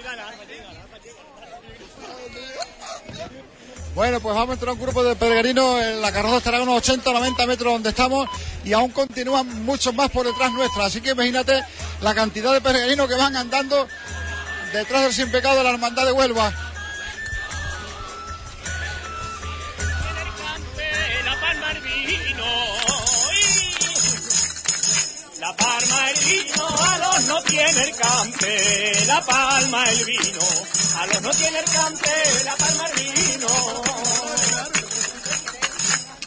Bueno, 3.94 4.20
pues 4.20 4.34
vamos 4.34 4.50
a 4.50 4.52
entrar 4.54 4.70
a 4.70 4.72
un 4.72 4.80
grupo 4.80 5.04
de 5.04 5.14
peregrinos. 5.16 5.84
La 6.00 6.10
carroza 6.12 6.38
estará 6.38 6.58
a 6.58 6.62
unos 6.62 6.78
80 6.78 7.10
o 7.10 7.12
90 7.12 7.46
metros 7.46 7.72
donde 7.74 7.90
estamos 7.90 8.26
y 8.64 8.72
aún 8.72 8.90
continúan 8.90 9.64
muchos 9.64 9.94
más 9.94 10.10
por 10.10 10.26
detrás 10.26 10.50
nuestra. 10.52 10.86
Así 10.86 11.02
que 11.02 11.10
imagínate 11.10 11.62
la 12.00 12.14
cantidad 12.14 12.54
de 12.54 12.62
peregrinos 12.62 13.06
que 13.06 13.16
van 13.16 13.36
andando 13.36 13.86
detrás 14.72 15.02
del 15.02 15.12
sin 15.12 15.30
pecado 15.30 15.58
de 15.58 15.64
la 15.64 15.70
hermandad 15.70 16.06
de 16.06 16.12
Huelva. 16.12 16.52
La 25.40 25.56
palma 25.56 26.10
el 26.10 26.18
vino. 26.24 26.66
A 26.78 26.98
los 26.98 27.24
no 27.26 27.42
tiene 27.42 27.82
el 27.82 27.96
campe. 27.96 29.06
La 29.06 29.20
palma 29.22 29.84
el 29.90 30.04
vino, 30.04 30.40
a 30.98 31.06
los 31.06 31.22
no 31.22 31.30
tiene 31.30 31.58
el 31.58 31.64
campe. 31.64 32.10
La 32.44 32.56
palma 32.56 32.84
el 32.86 33.04
vino. 33.04 33.22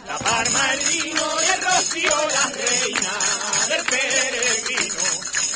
La 0.08 0.18
palma 0.20 0.74
el 0.74 0.80
vino 0.80 1.24
y 1.42 1.50
el 1.50 1.62
rocío 1.64 2.12
la 2.12 2.46
reina 2.54 3.14
del 3.70 3.86
peregrino. 3.86 5.02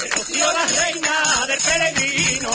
El 0.04 0.12
rocío 0.12 0.52
la 0.52 0.66
reina 0.66 1.46
del 1.46 1.60
peregrino. 1.60 2.52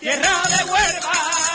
Tierra 0.00 0.42
de 0.48 0.64
Huelva, 0.64 1.12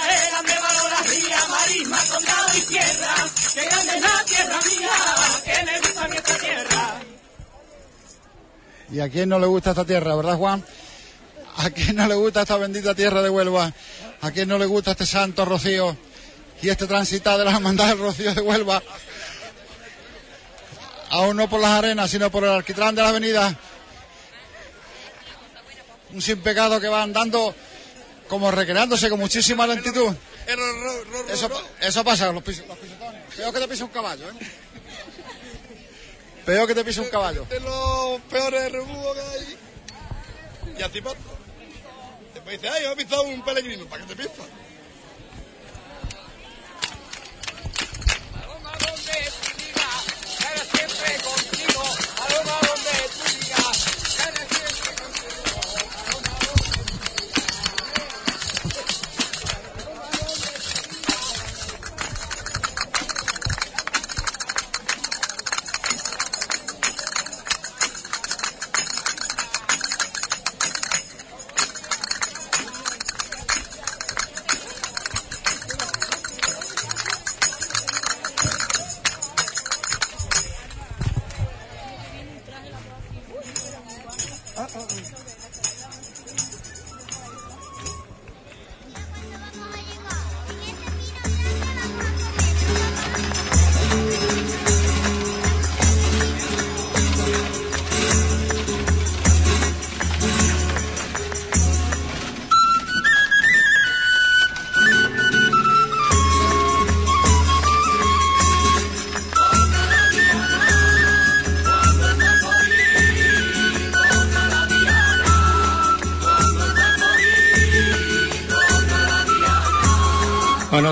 eran 0.09 0.45
de 0.45 0.53
valoraría, 0.53 1.47
marisma, 1.49 1.97
condado 2.09 2.57
y 2.57 2.61
tierra. 2.61 3.15
Que 3.53 3.65
grande 3.65 3.95
es 3.97 4.01
la 4.01 4.25
tierra 4.25 4.59
mía, 4.69 4.89
que 5.43 5.65
me 5.65 5.79
gusta 5.79 6.07
nuestra 6.07 6.37
tierra. 6.37 7.01
¿Y 8.89 8.99
a 9.01 9.09
quién 9.09 9.27
no 9.27 9.39
le 9.39 9.47
gusta 9.47 9.71
esta 9.71 9.83
tierra, 9.83 10.15
verdad, 10.15 10.37
Juan? 10.37 10.63
¿A 11.57 11.69
quién 11.71 11.97
no 11.97 12.07
le 12.07 12.15
gusta 12.15 12.43
esta 12.43 12.55
bendita 12.55 12.95
tierra 12.95 13.21
de 13.21 13.29
Huelva? 13.29 13.73
¿A 14.21 14.31
quién 14.31 14.47
no 14.47 14.57
le 14.57 14.65
gusta 14.65 14.91
este 14.91 15.05
santo 15.05 15.43
rocío 15.43 16.06
y 16.61 16.69
este 16.69 16.87
transitar 16.87 17.37
de 17.37 17.45
la 17.45 17.51
hermandad 17.51 17.87
del 17.87 17.99
rocío 17.99 18.33
de 18.33 18.41
Huelva? 18.41 18.81
Aún 21.09 21.37
no 21.37 21.49
por 21.49 21.61
las 21.61 21.71
arenas, 21.71 22.11
sino 22.11 22.29
por 22.29 22.43
el 22.43 22.49
alquitrán 22.49 22.95
de 22.95 23.01
la 23.01 23.09
avenida. 23.09 23.57
Un 26.13 26.21
sin 26.21 26.41
pecado 26.41 26.79
que 26.79 26.87
va 26.87 27.03
andando 27.03 27.55
como 28.27 28.51
recreándose 28.51 29.09
con 29.09 29.19
muchísima 29.19 29.67
lentitud. 29.67 30.13
Eso, 31.29 31.49
eso 31.81 32.03
pasa, 32.03 32.25
los, 32.27 32.35
los 32.35 32.43
pisotones. 32.43 32.81
Peor 33.35 33.53
que 33.53 33.59
te 33.59 33.67
pisa 33.67 33.83
un 33.83 33.89
caballo, 33.89 34.29
¿eh? 34.29 34.33
Peor 36.45 36.67
que 36.67 36.75
te 36.75 36.85
pisa 36.85 37.01
un 37.01 37.09
caballo. 37.09 37.45
De 37.49 37.59
los 37.59 38.21
peores 38.29 38.71
rebujos 38.71 39.15
que 39.15 39.21
hay. 39.21 39.57
Y 40.79 40.81
así 40.83 41.01
pasa. 41.01 41.17
Después 42.33 42.61
dice, 42.61 42.73
ay, 42.73 42.85
he 42.85 42.95
pisado 42.95 43.23
un 43.23 43.43
peregrino. 43.43 43.85
¿Para 43.85 44.05
qué 44.05 44.15
te 44.15 44.23
pisa? 44.23 44.43
Siempre 50.73 51.09
contigo, 51.23 51.83
aroma 52.19 52.55
donde 52.67 52.83
tú 52.83 52.86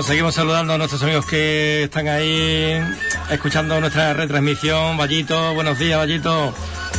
Seguimos 0.02 0.34
saludando 0.34 0.74
a 0.74 0.78
nuestros 0.78 1.02
amigos 1.02 1.26
que 1.26 1.84
están 1.84 2.06
ahí 2.08 2.80
escuchando 3.30 3.80
nuestra 3.80 4.12
retransmisión. 4.14 4.96
Vallito, 4.96 5.54
buenos 5.54 5.78
días, 5.78 5.98
Vallito. 5.98 6.54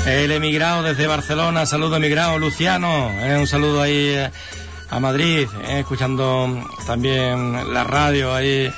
El 0.05 0.31
emigrado 0.31 0.83
desde 0.83 1.07
Barcelona, 1.07 1.65
saludo 1.65 1.97
emigrado. 1.97 2.37
Luciano, 2.39 3.11
eh, 3.21 3.37
un 3.39 3.47
saludo 3.47 3.81
ahí 3.81 4.09
eh, 4.09 4.31
a 4.89 4.99
Madrid, 4.99 5.47
eh, 5.67 5.79
escuchando 5.79 6.63
también 6.85 7.73
la 7.73 7.83
radio 7.83 8.33
ahí 8.35 8.71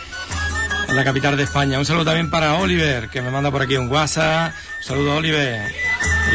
en 0.88 0.96
la 0.96 1.04
capital 1.04 1.36
de 1.38 1.44
España. 1.44 1.80
Un 1.80 1.86
saludo 1.86 2.06
también 2.06 2.30
para 2.30 2.56
Oliver, 2.56 3.10
que 3.10 3.22
me 3.22 3.32
manda 3.32 3.50
por 3.52 3.62
aquí 3.62 3.78
un 3.78 3.90
WhatsApp. 3.92 4.54
Un 4.80 4.84
saludo, 4.84 5.16
Oliver. 5.18 5.72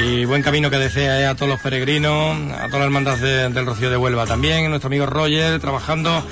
Y 0.04 0.24
buen 0.24 0.42
camino 0.42 0.70
que 0.70 0.76
desea 0.78 1.30
a 1.30 1.34
todos 1.34 1.48
los 1.48 1.60
peregrinos, 1.60 2.36
a 2.52 2.66
todas 2.66 2.72
las 2.72 2.82
hermandades 2.86 3.20
de- 3.20 3.48
del 3.50 3.66
Rocío 3.66 3.90
de 3.90 3.96
Huelva. 3.96 4.26
También 4.26 4.68
nuestro 4.68 4.88
amigo 4.88 5.06
Roger, 5.06 5.60
trabajando, 5.60 6.26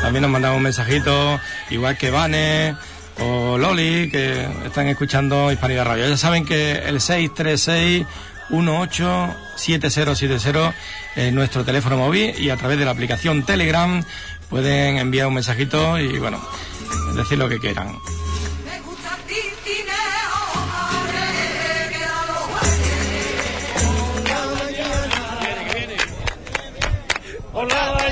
también 0.00 0.22
nos 0.22 0.30
mandaba 0.30 0.56
un 0.56 0.62
mensajito, 0.62 1.40
igual 1.70 1.96
que 1.96 2.10
Vane 2.10 2.76
o 3.18 3.58
Loli, 3.58 4.10
que 4.10 4.46
están 4.64 4.86
escuchando 4.88 5.50
Hispanidad 5.50 5.86
Radio. 5.86 6.08
Ya 6.08 6.16
saben 6.16 6.44
que 6.44 6.72
el 6.72 7.00
636 7.00 8.06
187070 8.50 10.74
es 11.16 11.32
nuestro 11.32 11.64
teléfono 11.64 11.96
móvil 11.96 12.34
y 12.38 12.50
a 12.50 12.56
través 12.56 12.78
de 12.78 12.84
la 12.84 12.92
aplicación 12.92 13.44
Telegram 13.44 14.04
pueden 14.48 14.98
enviar 14.98 15.26
un 15.26 15.34
mensajito 15.34 15.98
y 15.98 16.18
bueno, 16.18 16.40
decir 17.14 17.38
lo 17.38 17.48
que 17.48 17.58
quieran. 17.58 17.98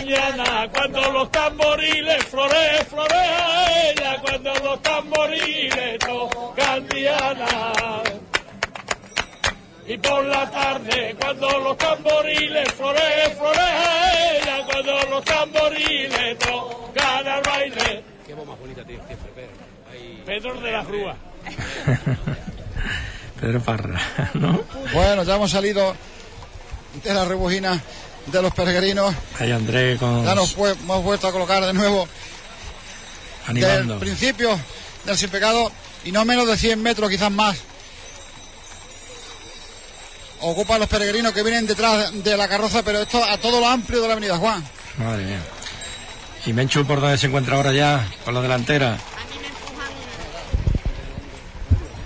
Mañana, 0.04 0.68
cuando 0.70 1.12
los 1.12 1.30
tamboriles 1.30 2.24
flore, 2.24 2.84
florea 2.88 3.90
ella, 3.90 4.20
cuando 4.20 4.54
los 4.62 4.82
tamboriles 4.82 5.98
tocan 5.98 6.88
diana. 6.88 7.72
y 9.86 9.98
por 9.98 10.24
la 10.24 10.50
tarde 10.50 11.16
cuando 11.20 11.58
los 11.58 11.78
tamboriles 11.78 12.72
flore, 12.72 13.36
florean, 13.38 14.66
cuando 14.70 15.02
los 15.10 15.24
tamboriles 15.24 16.38
tocan 16.38 17.28
al 17.28 17.42
baile. 17.42 18.04
Qué 18.26 18.34
voz 18.34 18.46
más 18.46 18.58
bonita 18.58 18.84
tiene 18.84 19.02
siempre, 19.06 19.30
Pedro. 19.34 20.24
Pedro 20.26 20.60
de 20.60 20.72
la 20.72 20.82
Rúa. 20.82 21.16
Pedro 23.40 23.60
Parra, 23.60 24.00
¿no? 24.34 24.60
Bueno, 24.92 25.22
ya 25.22 25.36
hemos 25.36 25.50
salido 25.50 25.94
de 27.02 27.14
la 27.14 27.24
rebujina 27.24 27.80
de 28.26 28.42
los 28.42 28.52
peregrinos. 28.54 29.14
Ahí 29.38 29.52
Andrés 29.52 29.98
con... 29.98 30.24
Ya 30.24 30.34
nos 30.34 30.52
fue- 30.52 30.72
hemos 30.72 31.02
vuelto 31.02 31.26
a 31.28 31.32
colocar 31.32 31.64
de 31.64 31.72
nuevo 31.72 32.08
Animando. 33.46 33.94
del 33.94 34.00
principio 34.00 34.58
del 35.04 35.16
sin 35.18 35.30
pecado 35.30 35.70
y 36.04 36.12
no 36.12 36.24
menos 36.24 36.46
de 36.46 36.56
100 36.56 36.82
metros, 36.82 37.10
quizás 37.10 37.30
más. 37.30 37.56
Ocupan 40.40 40.78
los 40.80 40.88
peregrinos 40.88 41.32
que 41.32 41.42
vienen 41.42 41.66
detrás 41.66 42.12
de 42.22 42.36
la 42.36 42.48
carroza, 42.48 42.82
pero 42.82 43.00
esto 43.00 43.22
a 43.24 43.38
todo 43.38 43.60
lo 43.60 43.66
amplio 43.68 44.00
de 44.02 44.08
la 44.08 44.12
avenida 44.14 44.36
Juan. 44.36 44.62
Madre 44.98 45.24
mía. 45.24 45.40
¿Y 46.46 46.52
Menchu 46.52 46.84
por 46.84 47.00
dónde 47.00 47.16
se 47.16 47.26
encuentra 47.28 47.56
ahora 47.56 47.72
ya? 47.72 48.06
Con 48.24 48.34
la 48.34 48.42
delantera. 48.42 48.98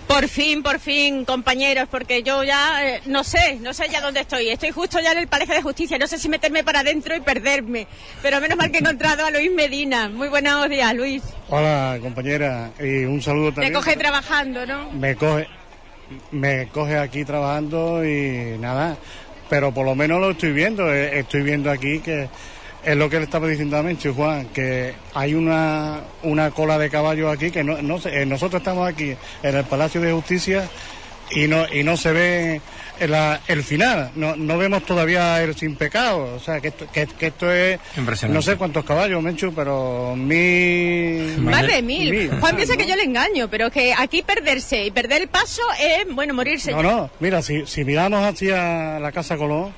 Por 0.09 0.27
fin, 0.27 0.63
por 0.63 0.81
fin, 0.81 1.25
compañeros, 1.27 1.87
porque 1.91 2.23
yo 2.23 2.43
ya 2.43 2.83
eh, 2.85 3.03
no 3.07 3.23
sé, 3.23 3.59
no 3.61 3.75
sé 3.75 3.89
ya 3.93 4.01
dónde 4.01 4.21
estoy. 4.21 4.49
Estoy 4.49 4.71
justo 4.71 4.99
ya 5.01 5.13
en 5.13 5.19
el 5.19 5.29
Palacio 5.29 5.55
de 5.55 5.63
Justicia. 5.63 5.99
No 5.99 6.07
sé 6.07 6.19
si 6.19 6.29
meterme 6.31 6.65
para 6.65 6.81
adentro 6.81 7.15
y 7.15 7.21
perderme. 7.21 7.87
Pero 8.23 8.41
menos 8.41 8.57
mal 8.57 8.71
que 8.71 8.79
he 8.79 8.81
encontrado 8.81 9.27
a 9.27 9.31
Luis 9.31 9.51
Medina. 9.53 10.09
Muy 10.09 10.29
buenos 10.29 10.67
días, 10.71 10.95
Luis. 10.95 11.23
Hola, 11.51 11.99
compañera, 12.01 12.71
y 12.81 13.05
un 13.05 13.21
saludo 13.21 13.53
también. 13.53 13.75
coge 13.75 13.97
trabajando, 13.97 14.65
¿no? 14.67 14.91
Me 14.93 15.15
coge, 15.15 15.47
me 16.31 16.69
coge 16.69 16.97
aquí 16.99 17.25
trabajando 17.27 18.03
y 18.05 18.57
nada, 18.59 18.97
pero 19.51 19.73
por 19.73 19.85
lo 19.85 19.95
menos 19.95 20.21
lo 20.21 20.31
estoy 20.31 20.53
viendo. 20.53 20.93
eh, 20.93 21.19
Estoy 21.21 21.43
viendo 21.43 21.71
aquí 21.71 22.01
que 22.01 22.29
es 22.90 22.97
lo 22.97 23.10
que 23.10 23.19
le 23.19 23.24
estaba 23.24 23.47
diciendo 23.48 23.77
a 23.77 23.82
Menchu, 23.82 24.15
Juan, 24.15 24.47
que 24.47 24.94
hay 25.15 25.35
una, 25.35 26.01
una 26.23 26.51
cola 26.51 26.78
de 26.78 26.89
caballos 26.90 27.32
aquí 27.32 27.51
que 27.51 27.62
no, 27.62 27.81
no 27.82 27.98
sé, 28.01 28.23
eh, 28.23 28.27
nosotros 28.27 28.60
estamos 28.60 28.89
aquí 28.89 29.15
en 29.43 29.56
el 29.56 29.65
Palacio 29.65 30.01
de 30.01 30.12
Justicia 30.12 30.69
y 31.31 31.47
no, 31.47 31.66
y 31.73 31.82
no 31.82 31.97
se 31.98 32.12
ve 32.12 32.60
la- 33.06 33.40
el 33.47 33.62
final, 33.62 34.10
no, 34.16 34.35
no 34.36 34.56
vemos 34.56 34.85
todavía 34.85 35.43
el 35.43 35.55
sin 35.55 35.77
pecado, 35.77 36.35
o 36.36 36.40
sea 36.40 36.60
que 36.60 36.69
esto, 36.69 36.86
que, 36.90 37.06
que 37.06 37.27
esto 37.27 37.52
es, 37.52 37.78
Impresionante. 37.97 38.35
no 38.35 38.43
sé 38.43 38.56
cuántos 38.56 38.85
caballos, 38.85 39.23
Menchu, 39.23 39.52
pero 39.55 40.16
mil... 40.16 41.39
Más 41.39 41.66
de 41.66 41.82
mil. 41.82 42.31
Juan 42.40 42.56
piensa 42.56 42.77
que 42.77 42.86
yo 42.86 42.97
le 42.97 43.05
engaño, 43.05 43.48
pero 43.51 43.70
que 43.70 43.93
aquí 43.97 44.23
perderse 44.23 44.85
y 44.86 44.90
perder 44.90 45.23
el 45.23 45.28
paso 45.28 45.62
es, 45.81 46.12
bueno, 46.15 46.32
morirse. 46.35 46.73
No, 46.73 46.82
no, 46.82 47.10
mira, 47.20 47.43
si, 47.43 47.66
si 47.66 47.85
miramos 47.85 48.24
hacia 48.24 48.98
la 48.98 49.12
Casa 49.12 49.36
Colón, 49.36 49.73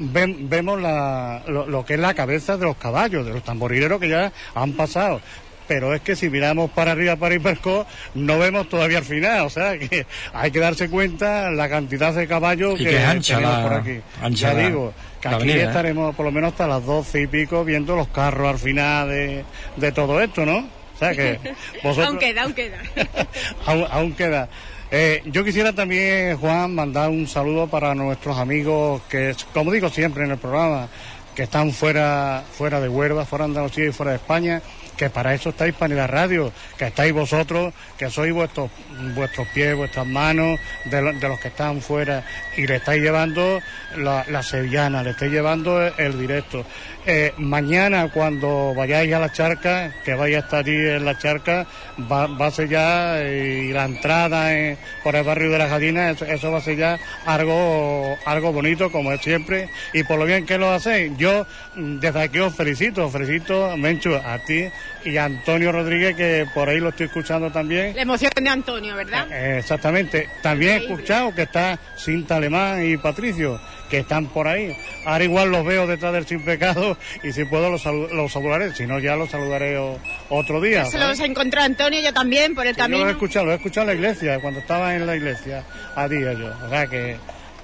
ven- 0.00 0.48
vemos 0.48 0.80
la- 0.80 1.42
lo, 1.46 1.66
lo 1.66 1.84
que 1.84 1.94
es 1.94 2.00
la 2.00 2.14
cabeza 2.14 2.56
de 2.56 2.64
los 2.64 2.76
caballos, 2.76 3.24
de 3.24 3.32
los 3.32 3.44
tamborileros 3.44 4.00
que 4.00 4.08
ya 4.08 4.32
han 4.54 4.72
pasado. 4.72 5.20
Pero 5.68 5.94
es 5.94 6.00
que 6.00 6.16
si 6.16 6.28
miramos 6.28 6.68
para 6.72 6.90
arriba, 6.92 7.14
para 7.14 7.36
Hiperco, 7.36 7.86
no 8.14 8.40
vemos 8.40 8.68
todavía 8.68 8.98
el 8.98 9.04
final. 9.04 9.42
O 9.46 9.50
sea, 9.50 9.78
que 9.78 10.04
hay 10.32 10.50
que 10.50 10.58
darse 10.58 10.90
cuenta 10.90 11.50
la 11.52 11.68
cantidad 11.68 12.12
de 12.12 12.26
caballos 12.26 12.80
Y 12.80 12.84
que, 12.84 12.90
que 12.90 12.98
ancha 12.98 13.36
tenemos 13.36 13.56
la- 13.56 13.62
por 13.62 13.72
aquí. 13.74 14.00
ancha 14.20 14.48
ya 14.48 14.54
la- 14.54 14.66
digo, 14.68 14.92
que 15.20 15.28
aquí 15.28 15.34
avenida, 15.36 15.56
¿eh? 15.56 15.66
estaremos 15.66 16.14
por 16.16 16.26
lo 16.26 16.32
menos 16.32 16.52
hasta 16.52 16.66
las 16.66 16.84
doce 16.84 17.22
y 17.22 17.26
pico 17.28 17.64
viendo 17.64 17.94
los 17.94 18.08
carros 18.08 18.48
al 18.48 18.58
final 18.58 19.08
de, 19.10 19.44
de 19.76 19.92
todo 19.92 20.20
esto, 20.20 20.44
¿no? 20.44 20.58
O 20.58 20.98
sea 20.98 21.14
que 21.14 21.38
vosotros... 21.84 22.08
Aún 22.08 22.18
queda, 22.18 22.42
aún 22.42 22.52
queda. 22.54 22.78
aún, 23.66 23.86
aún 23.90 24.12
queda. 24.14 24.48
Eh, 24.92 25.22
yo 25.26 25.44
quisiera 25.44 25.72
también, 25.72 26.36
Juan, 26.38 26.74
mandar 26.74 27.10
un 27.10 27.26
saludo 27.28 27.68
para 27.68 27.94
nuestros 27.94 28.36
amigos 28.38 29.00
que, 29.08 29.34
como 29.54 29.70
digo 29.70 29.88
siempre 29.88 30.24
en 30.24 30.32
el 30.32 30.38
programa, 30.38 30.88
que 31.34 31.44
están 31.44 31.70
fuera, 31.72 32.42
fuera 32.52 32.80
de 32.80 32.88
Huelva, 32.88 33.24
fuera 33.24 33.44
de 33.44 33.50
Andalucía 33.50 33.86
y 33.86 33.92
fuera 33.92 34.10
de 34.10 34.16
España, 34.16 34.60
que 34.96 35.08
para 35.08 35.32
eso 35.32 35.50
está 35.50 35.66
Hispanidad 35.68 36.08
Radio, 36.10 36.52
que 36.76 36.88
estáis 36.88 37.12
vosotros, 37.12 37.72
que 37.96 38.10
sois 38.10 38.32
vuestros, 38.34 38.68
vuestros 39.14 39.46
pies, 39.54 39.76
vuestras 39.76 40.06
manos, 40.06 40.58
de, 40.86 41.00
lo- 41.00 41.12
de 41.12 41.28
los 41.28 41.38
que 41.38 41.48
están 41.48 41.80
fuera, 41.80 42.24
y 42.56 42.66
le 42.66 42.76
estáis 42.76 43.00
llevando 43.00 43.60
la, 43.96 44.24
la 44.28 44.42
sevillana, 44.42 45.02
le 45.04 45.10
estáis 45.10 45.30
llevando 45.32 45.80
el 45.96 46.18
directo. 46.18 46.66
Eh, 47.12 47.32
mañana 47.38 48.08
cuando 48.14 48.72
vayáis 48.72 49.12
a 49.12 49.18
la 49.18 49.32
charca, 49.32 49.92
que 50.04 50.14
vais 50.14 50.36
a 50.36 50.38
estar 50.38 50.64
ahí 50.64 50.72
en 50.72 51.04
la 51.04 51.18
charca, 51.18 51.66
va, 52.08 52.28
va 52.28 52.46
a 52.46 52.50
ser 52.52 52.68
ya, 52.68 53.20
eh, 53.20 53.64
y 53.68 53.72
la 53.72 53.84
entrada 53.86 54.56
en- 54.56 54.78
por 55.02 55.16
el 55.16 55.24
barrio 55.24 55.50
de 55.50 55.58
las 55.58 55.70
Gallinas, 55.70 56.14
eso, 56.14 56.24
eso 56.24 56.52
va 56.52 56.58
a 56.58 56.60
ser 56.60 56.76
ya 56.76 57.00
algo, 57.26 58.16
algo 58.24 58.52
bonito 58.52 58.92
como 58.92 59.10
es 59.12 59.20
siempre, 59.22 59.68
y 59.92 60.04
por 60.04 60.20
lo 60.20 60.24
bien 60.24 60.46
que 60.46 60.56
lo 60.56 60.70
hacéis. 60.72 61.10
Yo 61.18 61.44
mm, 61.74 61.98
desde 61.98 62.22
aquí 62.22 62.38
os 62.38 62.54
felicito, 62.54 63.06
os 63.06 63.12
felicito, 63.12 63.76
Menchu, 63.76 64.14
a 64.14 64.38
ti 64.38 64.68
y 65.04 65.16
a 65.16 65.24
Antonio 65.24 65.72
Rodríguez, 65.72 66.14
que 66.14 66.46
por 66.54 66.68
ahí 66.68 66.78
lo 66.78 66.90
estoy 66.90 67.06
escuchando 67.06 67.50
también. 67.50 67.96
La 67.96 68.02
emoción 68.02 68.30
de 68.40 68.48
Antonio, 68.48 68.94
¿verdad? 68.94 69.26
Eh, 69.32 69.58
Exactamente. 69.58 70.28
También 70.42 70.74
he 70.74 70.84
escuchado 70.84 71.34
que 71.34 71.42
está 71.42 71.76
Cinta 71.96 72.36
Alemán 72.36 72.84
y 72.86 72.96
Patricio, 72.98 73.60
que 73.90 73.98
están 73.98 74.26
por 74.26 74.46
ahí. 74.48 74.74
Ahora 75.04 75.24
igual 75.24 75.50
los 75.50 75.64
veo 75.66 75.86
detrás 75.86 76.12
del 76.12 76.26
Sin 76.26 76.40
Pecado 76.42 76.96
y 77.22 77.32
si 77.32 77.44
puedo 77.44 77.68
los, 77.70 77.84
los 77.84 78.32
saludaré. 78.32 78.74
Si 78.74 78.86
no, 78.86 78.98
ya 79.00 79.16
los 79.16 79.30
saludaré 79.30 79.76
o- 79.78 79.98
otro 80.28 80.60
día. 80.60 80.84
Se 80.86 80.98
los 80.98 81.18
encontró 81.20 81.60
Antonio, 81.60 82.00
yo 82.00 82.12
también, 82.14 82.54
por 82.54 82.66
el 82.66 82.74
Yo 82.76 82.82
lo 82.82 82.86
he 82.86 82.90
camino. 82.90 83.10
escuchado, 83.10 83.46
lo 83.46 83.52
he 83.52 83.56
escuchado 83.56 83.82
en 83.82 83.86
la 83.88 83.94
iglesia, 84.08 84.38
cuando 84.40 84.60
estaba 84.60 84.94
en 84.94 85.06
la 85.06 85.16
iglesia, 85.16 85.64
a 85.96 86.08
día 86.08 86.32
yo. 86.32 86.52
O 86.64 86.70
sea 86.70 86.86
que, 86.86 87.16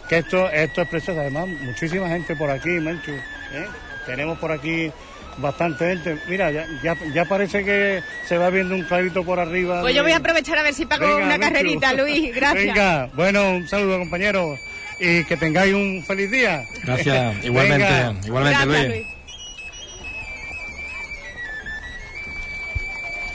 que 0.08 0.18
esto, 0.18 0.50
esto 0.50 0.82
es 0.82 0.88
precioso. 0.88 1.20
Además, 1.20 1.46
muchísima 1.62 2.08
gente 2.08 2.34
por 2.36 2.50
aquí, 2.50 2.68
Menchu. 2.70 3.12
¿eh? 3.12 3.66
Tenemos 4.04 4.38
por 4.38 4.50
aquí 4.52 4.90
bastante 5.38 5.86
gente. 5.86 6.16
Mira, 6.28 6.50
ya, 6.50 6.66
ya, 6.82 6.96
ya 7.14 7.24
parece 7.26 7.64
que 7.64 8.02
se 8.26 8.38
va 8.38 8.50
viendo 8.50 8.74
un 8.74 8.82
clarito 8.84 9.22
por 9.24 9.38
arriba. 9.38 9.80
Pues 9.82 9.94
yo 9.94 10.02
voy 10.02 10.12
a 10.12 10.16
aprovechar 10.16 10.58
a 10.58 10.62
ver 10.62 10.74
si 10.74 10.86
pago 10.86 11.06
Venga, 11.06 11.16
una 11.26 11.38
Menchu. 11.38 11.40
carrerita, 11.52 11.92
Luis. 11.92 12.32
Gracias. 12.34 12.64
Venga, 12.74 13.10
bueno, 13.14 13.50
un 13.56 13.68
saludo 13.68 13.98
compañeros 13.98 14.58
y 14.98 15.24
que 15.24 15.36
tengáis 15.36 15.74
un 15.74 16.02
feliz 16.06 16.30
día. 16.30 16.64
Gracias, 16.84 17.44
igualmente, 17.44 17.84
Venga. 17.90 18.14
igualmente, 18.26 18.66
Luis. 18.66 19.06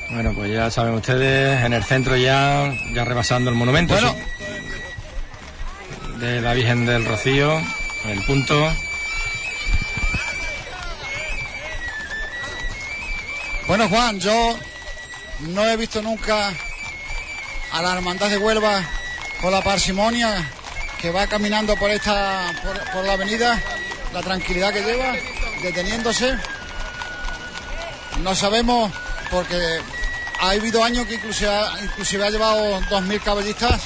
Bueno, 0.10 0.34
pues 0.34 0.52
ya 0.52 0.70
saben 0.70 0.94
ustedes, 0.96 1.64
en 1.64 1.72
el 1.74 1.84
centro 1.84 2.18
ya, 2.18 2.74
ya 2.94 3.06
rebasando 3.06 3.50
el 3.50 3.56
monumento 3.56 3.94
Bueno. 3.94 4.14
de 6.20 6.42
la 6.42 6.54
Virgen 6.54 6.86
del 6.86 7.06
Rocío, 7.06 7.58
en 8.04 8.10
el 8.10 8.22
punto. 8.26 8.74
Bueno, 13.68 13.88
Juan, 13.88 14.20
yo 14.20 14.58
no 15.40 15.66
he 15.66 15.78
visto 15.78 16.02
nunca 16.02 16.52
a 17.72 17.82
la 17.82 17.94
hermandad 17.96 18.30
de 18.30 18.38
Huelva 18.38 18.84
con 19.40 19.52
la 19.54 19.62
parsimonia 19.62 20.46
que 21.02 21.12
va 21.12 21.26
caminando 21.28 21.76
por 21.78 21.90
esta 21.90 22.54
por, 22.64 23.06
la 23.06 23.14
avenida, 23.14 23.60
la 24.14 24.22
tranquilidad 24.22 24.72
que 24.74 24.82
lleva, 24.82 25.14
deteniéndose. 25.62 26.38
No 28.20 28.36
sabemos 28.36 28.92
porque 29.32 29.80
ha 30.40 30.50
habido 30.52 30.84
años 30.84 31.08
que 31.08 31.16
inclusive, 31.16 31.50
ha- 31.50 31.80
inclusive 31.84 32.26
ha 32.26 32.30
llevado 32.30 32.80
2.000 32.82 33.20
caballistas 33.22 33.82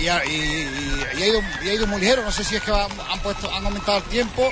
y 0.00 0.08
ha, 0.08 0.24
y- 0.24 1.04
ha 1.20 1.24
ido, 1.72 1.86
muy 1.86 2.00
ligero. 2.00 2.22
No 2.22 2.32
sé 2.32 2.42
si 2.44 2.56
es 2.56 2.62
que 2.62 2.70
han, 2.72 3.20
puesto, 3.20 3.52
han 3.54 3.66
aumentado 3.66 3.98
el 3.98 4.04
tiempo, 4.04 4.50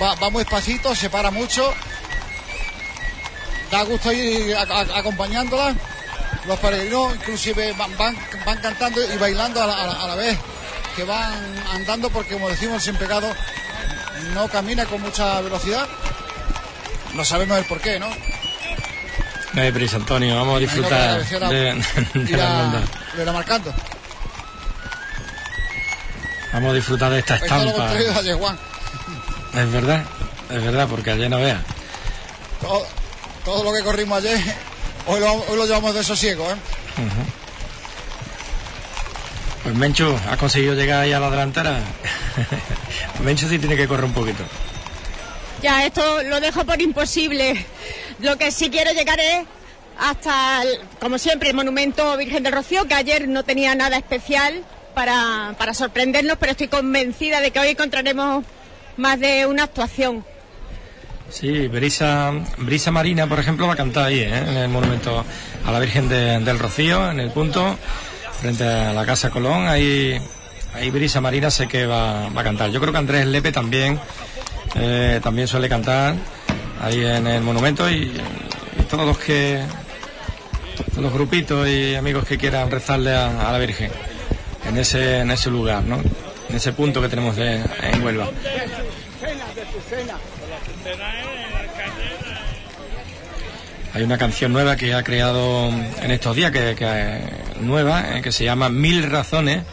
va, 0.00 0.14
muy 0.30 0.44
despacito, 0.44 0.94
se 0.94 1.10
para 1.10 1.30
mucho 1.30 1.72
da 3.70 3.82
gusto 3.82 4.12
ir 4.12 4.54
a- 4.56 4.98
acompañándola. 4.98 5.74
Los 6.50 6.58
peregrinos 6.58 7.14
inclusive 7.14 7.72
van, 7.74 7.96
van, 7.96 8.16
van 8.44 8.58
cantando 8.58 9.00
y 9.00 9.16
bailando 9.18 9.62
a 9.62 9.66
la, 9.68 9.74
a 9.84 9.86
la- 9.86 10.02
a 10.02 10.06
la 10.08 10.14
vez 10.16 10.36
que 10.96 11.04
van 11.04 11.32
andando 11.72 12.10
porque 12.10 12.32
como 12.34 12.48
decimos 12.48 12.82
sin 12.82 12.96
pecado 12.96 13.32
no 14.34 14.48
camina 14.48 14.84
con 14.86 15.00
mucha 15.00 15.40
velocidad. 15.42 15.86
No 17.14 17.24
sabemos 17.24 17.56
el 17.56 17.64
por 17.66 17.80
qué, 17.80 18.00
¿no? 18.00 18.08
No 19.52 19.62
hay 19.62 19.70
prisa, 19.70 19.96
Antonio, 19.96 20.34
vamos 20.34 20.56
a 20.56 20.58
disfrutar 20.58 20.90
la 20.90 21.06
de, 21.06 21.12
cabecera 21.14 21.48
de 21.48 21.84
la 23.16 23.22
irá 23.22 23.32
marcando. 23.32 23.72
Vamos 26.52 26.70
a 26.70 26.74
disfrutar 26.74 27.12
de 27.12 27.18
esta 27.20 27.34
estampa. 27.36 27.88
de. 27.94 28.12
Es 29.54 29.72
verdad, 29.72 30.04
es 30.50 30.62
verdad, 30.64 30.88
porque 30.88 31.10
ayer 31.12 31.30
no 31.30 31.38
veas. 31.38 31.60
Todo, 32.60 32.86
todo 33.44 33.64
lo 33.64 33.72
que 33.72 33.82
corrimos 33.84 34.18
ayer, 34.18 34.38
hoy 35.06 35.20
lo, 35.20 35.32
hoy 35.32 35.56
lo 35.56 35.66
llevamos 35.66 35.94
de 35.94 36.04
sosiego, 36.04 36.44
¿eh? 36.50 36.56
Pues 39.62 39.74
Menchu, 39.74 40.16
¿has 40.30 40.38
conseguido 40.38 40.74
llegar 40.74 41.00
ahí 41.02 41.12
a 41.12 41.20
la 41.20 41.30
delantera? 41.30 41.80
Menchu 43.22 43.46
sí 43.48 43.58
tiene 43.58 43.76
que 43.76 43.86
correr 43.86 44.04
un 44.06 44.12
poquito. 44.14 44.42
Ya, 45.62 45.84
esto 45.84 46.22
lo 46.22 46.40
dejo 46.40 46.64
por 46.64 46.80
imposible. 46.80 47.66
Lo 48.20 48.38
que 48.38 48.50
sí 48.50 48.70
quiero 48.70 48.92
llegar 48.92 49.20
es 49.20 49.44
hasta, 49.98 50.62
el- 50.62 50.80
como 50.98 51.18
siempre, 51.18 51.50
el 51.50 51.56
monumento 51.56 52.16
Virgen 52.16 52.42
del 52.42 52.52
Rocío, 52.54 52.86
que 52.88 52.94
ayer 52.94 53.28
no 53.28 53.42
tenía 53.44 53.74
nada 53.74 53.98
especial, 53.98 54.64
para, 54.94 55.54
para 55.58 55.74
sorprendernos, 55.74 56.36
pero 56.40 56.52
estoy 56.52 56.68
convencida 56.68 57.40
de 57.40 57.50
que 57.50 57.60
hoy 57.60 57.68
encontraremos 57.68 58.44
más 58.96 59.20
de 59.20 59.44
una 59.46 59.64
actuación. 59.64 60.24
Sí, 61.30 61.68
Brisa, 61.68 62.32
Brisa 62.58 62.90
Marina, 62.90 63.26
por 63.26 63.38
ejemplo, 63.38 63.66
va 63.66 63.74
a 63.74 63.76
cantar 63.76 64.06
ahí, 64.06 64.20
¿eh? 64.20 64.36
en 64.36 64.56
el 64.56 64.68
monumento 64.68 65.24
a 65.64 65.70
la 65.72 65.78
Virgen 65.78 66.08
de- 66.08 66.40
del 66.40 66.58
Rocío, 66.58 67.10
en 67.10 67.20
el 67.20 67.30
punto, 67.30 67.76
frente 68.40 68.64
a 68.64 68.92
la 68.92 69.06
Casa 69.06 69.30
Colón. 69.30 69.68
Ahí, 69.68 70.20
ahí 70.74 70.90
Brisa 70.90 71.20
Marina 71.20 71.50
sé 71.50 71.68
que 71.68 71.86
va, 71.86 72.28
va 72.30 72.40
a 72.40 72.44
cantar. 72.44 72.70
Yo 72.70 72.80
creo 72.80 72.92
que 72.92 72.98
Andrés 72.98 73.26
Lepe 73.26 73.52
también, 73.52 73.98
eh, 74.74 75.20
también 75.22 75.46
suele 75.46 75.68
cantar 75.68 76.14
ahí 76.82 77.04
en 77.04 77.26
el 77.26 77.42
monumento 77.42 77.88
y, 77.88 78.12
todos 78.90 79.06
los 79.06 79.18
que, 79.18 79.62
todos 80.90 81.02
los 81.04 81.12
grupitos 81.12 81.68
y 81.68 81.94
amigos 81.94 82.24
que 82.24 82.36
quieran 82.38 82.70
rezarle 82.70 83.14
a, 83.14 83.52
la 83.52 83.58
Virgen 83.58 83.92
en 84.68 84.76
ese, 84.76 85.20
en 85.20 85.30
ese 85.30 85.48
lugar, 85.48 85.84
¿no? 85.84 86.02
En 86.48 86.56
ese 86.56 86.72
punto 86.72 87.00
que 87.00 87.08
tenemos 87.08 87.38
en 87.38 88.02
Huelva. 88.02 88.28
Hay 93.92 94.02
una 94.02 94.18
canción 94.18 94.52
nueva 94.52 94.76
que 94.76 94.94
ha 94.94 95.02
creado 95.02 95.68
en 95.68 96.10
estos 96.10 96.36
días, 96.36 96.52
que, 96.52 97.22
nueva, 97.60 98.16
eh, 98.18 98.22
que 98.22 98.30
se 98.30 98.44
llama 98.44 98.68
Mil 98.68 99.10
Razones 99.10 99.64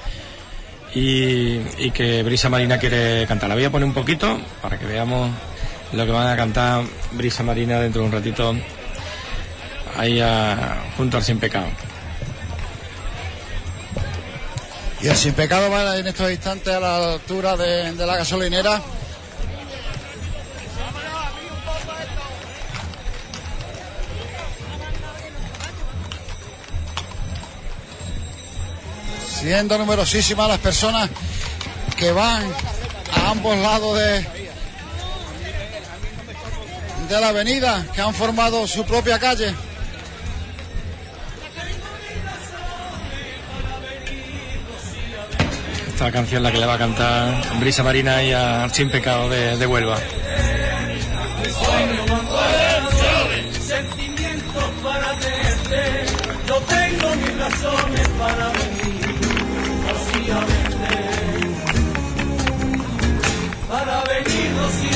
y, 0.95 1.59
que 1.91 2.23
Brisa 2.23 2.49
Marina 2.49 2.79
quiere 2.79 3.27
cantar. 3.27 3.49
La 3.49 3.55
voy 3.55 3.65
a 3.65 3.69
poner 3.71 3.87
un 3.87 3.93
poquito 3.93 4.39
para 4.61 4.79
que 4.79 4.85
veamos 4.85 5.29
lo 5.93 6.05
que 6.05 6.11
van 6.11 6.27
a 6.27 6.35
cantar 6.35 6.83
Brisa 7.11 7.43
Marina 7.43 7.79
dentro 7.79 8.01
de 8.01 8.07
un 8.07 8.11
ratito 8.13 8.55
ahí 9.97 10.19
a- 10.19 10.83
junto 10.97 11.17
al 11.17 11.23
Sin 11.23 11.39
Pecado. 11.39 11.67
Y 14.99 15.07
el 15.07 15.15
sin 15.15 15.33
pecado 15.33 15.69
va 15.69 15.95
en 15.99 16.07
estos 16.07 16.31
instantes 16.31 16.73
a 16.73 16.79
la 16.79 17.13
altura 17.13 17.55
de 17.55 17.93
la 17.93 18.15
gasolinera. 18.17 18.81
Siendo 29.39 29.77
numerosísimas 29.77 30.47
las 30.47 30.57
personas 30.57 31.09
que 31.95 32.11
van 32.11 32.43
a 33.13 33.29
ambos 33.29 33.55
lados 33.57 33.97
de, 33.97 34.25
de 37.07 37.21
la 37.21 37.29
avenida, 37.29 37.85
que 37.93 38.01
han 38.01 38.13
formado 38.13 38.65
su 38.67 38.83
propia 38.83 39.19
calle. 39.19 39.53
Esta 45.87 46.11
canción 46.11 46.41
la 46.43 46.51
que 46.51 46.57
le 46.57 46.65
va 46.65 46.73
a 46.73 46.77
cantar 46.79 47.59
Brisa 47.59 47.83
Marina 47.83 48.23
y 48.23 48.31
a 48.31 48.67
Sin 48.69 48.89
Pecado 48.89 49.29
de, 49.29 49.55
de 49.57 49.67
Huelva. 49.67 49.97
Sentimientos 53.61 54.63
para 54.83 55.19
tenerte, 55.19 56.05
yo 56.47 56.55
tengo 56.61 57.15
mis 57.15 57.37
razones 57.37 58.07
para 58.19 58.56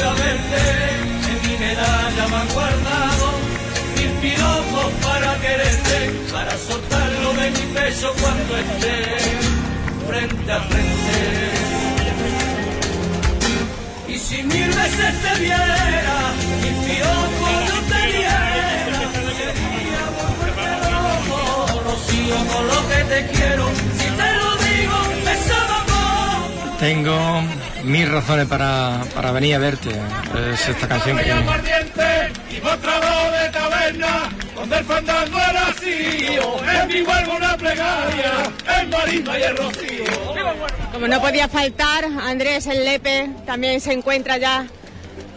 en 0.04 1.42
mi 1.48 1.58
medalla 1.58 2.28
me 2.28 2.36
han 2.36 2.50
guardado 2.50 3.26
mil 3.96 4.10
piropos 4.22 4.92
para 5.04 5.40
quererte, 5.40 5.98
para 6.32 6.58
soltarlo 6.58 7.34
de 7.34 7.52
mi 7.52 7.66
pecho 7.74 8.14
cuando 8.20 8.58
esté 8.58 8.96
frente 10.08 10.52
a 10.52 10.60
frente. 10.62 11.18
Y 14.08 14.18
si 14.18 14.44
mil 14.44 14.68
veces 14.68 15.22
te 15.22 15.40
viera, 15.40 16.34
mil 16.62 16.76
piropos 16.86 17.56
yo 17.70 17.78
te 17.92 18.02
diera, 18.12 18.42
sería 19.38 20.04
volverte 20.18 20.72
loco, 20.96 21.40
rocío 21.86 22.38
con 22.52 22.64
lo 22.68 22.80
que 22.90 23.00
te 23.04 23.20
quiero, 23.38 23.66
si 23.98 24.08
Tengo 26.82 27.44
mil 27.84 28.12
razones 28.12 28.48
para, 28.48 29.04
para 29.14 29.32
venir 29.32 29.54
a 29.54 29.60
verte. 29.60 29.92
Es 30.52 30.68
esta 30.68 30.88
canción 30.88 31.16
que... 31.16 31.30
y 31.30 32.60
mostrador 32.60 33.32
de 33.32 33.50
taberna, 33.50 34.30
donde 34.56 34.78
el 34.80 34.86
fandango 34.86 35.38
era 35.38 35.62
vacío, 35.66 36.82
en 36.82 36.88
mi 36.88 37.02
vuelvo 37.04 37.36
una 37.36 37.56
plegaria, 37.56 38.32
el 38.80 38.88
marisma 38.90 39.38
y 39.38 39.44
el 39.44 39.58
rocío. 39.58 40.04
Como 40.92 41.08
no 41.08 41.22
podía 41.22 41.48
faltar, 41.48 42.04
Andrés 42.04 42.66
el 42.66 42.84
Lepe 42.84 43.30
también 43.46 43.80
se 43.80 43.94
encuentra 43.94 44.40
ya, 44.40 44.66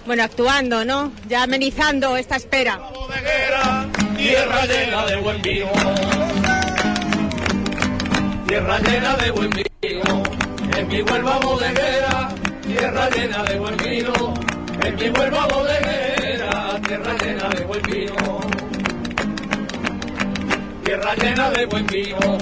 bueno, 0.06 0.22
actuando, 0.22 0.86
¿no? 0.86 1.12
Ya 1.28 1.42
amenizando 1.42 2.16
esta 2.16 2.36
espera. 2.36 2.80
tierra 4.16 4.64
llena 4.64 5.04
de 5.04 5.16
buen 5.16 5.42
vino. 5.42 5.70
Tierra 8.48 8.78
llena 8.78 9.16
de 9.16 9.30
buen 9.30 9.50
vino, 9.50 10.22
en 10.76 10.88
mi 10.88 11.02
Huelva 11.02 11.38
bodeguera, 11.38 12.28
tierra 12.62 13.08
llena 13.10 13.42
de 13.44 13.58
buen 13.58 13.76
vino. 13.76 14.34
En 14.82 14.94
mi 14.96 15.08
Huelva 15.08 15.46
bodeguera, 15.46 16.80
tierra 16.86 17.14
llena 17.22 17.48
de 17.48 17.64
buen 17.64 17.82
vino. 17.82 18.40
Tierra 20.84 21.14
llena 21.14 21.50
de 21.50 21.66
buen 21.66 21.86
vino, 21.86 22.38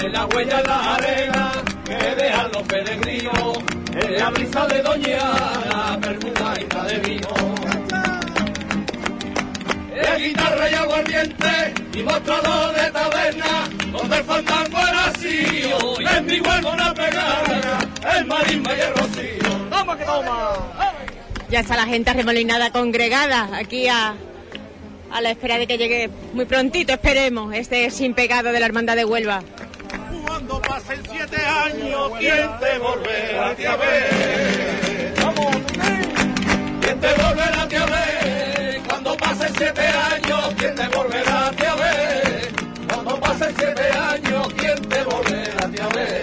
de 0.00 0.08
la 0.08 0.26
huella 0.26 0.60
en 0.60 0.66
la 0.66 0.94
arena, 0.94 1.52
que 1.84 1.94
dejan 1.94 2.52
los 2.52 2.62
peregrinos, 2.62 3.58
en 3.92 4.18
la 4.18 4.30
brisa 4.30 4.66
de 4.66 4.82
Doñana, 4.82 5.98
perfumadita 6.00 6.84
de 6.84 6.98
vino 6.98 7.53
de 10.04 10.28
guitarra 10.28 10.70
y 10.70 10.74
aguardiente 10.74 11.74
y 11.94 12.02
mostrador 12.02 12.74
de 12.74 12.90
taberna, 12.90 13.68
donde 13.92 14.16
el 14.16 14.24
fandango 14.24 14.78
era 14.78 15.06
vacío 15.06 16.00
y 16.00 16.16
en 16.16 16.26
mi 16.26 16.40
huevo 16.40 16.70
una 16.72 16.94
pegada, 16.94 17.78
el 18.16 18.24
marisma 18.26 18.70
y 18.76 18.80
el 18.80 18.94
rocío. 18.94 19.68
¡Toma 19.70 19.98
que 19.98 20.04
toma! 20.04 20.52
Ya 21.50 21.60
está 21.60 21.76
la 21.76 21.86
gente 21.86 22.10
arremolinada 22.10 22.70
congregada 22.70 23.50
aquí 23.56 23.86
a, 23.88 24.14
a 25.10 25.20
la 25.20 25.30
espera 25.30 25.58
de 25.58 25.66
que 25.66 25.78
llegue 25.78 26.10
muy 26.32 26.44
prontito, 26.46 26.92
esperemos, 26.92 27.54
este 27.54 27.90
sin 27.90 28.14
pecado 28.14 28.50
de 28.52 28.60
la 28.60 28.66
Hermandad 28.66 28.96
de 28.96 29.04
Huelva. 29.04 29.42
Cuando 30.26 30.60
pasen 30.62 31.00
siete 31.10 31.36
años, 31.36 32.10
¿quién 32.18 32.48
te 32.60 32.78
volverá 32.78 33.50
a 33.50 33.76
ver? 33.76 35.14
¡Vamos! 35.22 35.56
¿Quién 36.80 37.00
te 37.00 37.08
volverá 37.08 37.62
a 37.62 37.66
ver? 37.66 38.43
Siete 39.56 39.86
años, 39.86 40.54
¿quién 40.58 40.74
te 40.74 40.88
volverá 40.88 41.46
a 41.46 41.74
ver? 41.76 42.52
Cuando 42.92 43.20
pasen 43.20 43.54
siete 43.56 43.90
años, 43.92 44.48
¿quién 44.56 44.82
te 44.88 45.04
volverá 45.04 45.64
a 45.64 45.94
ver? 45.94 46.22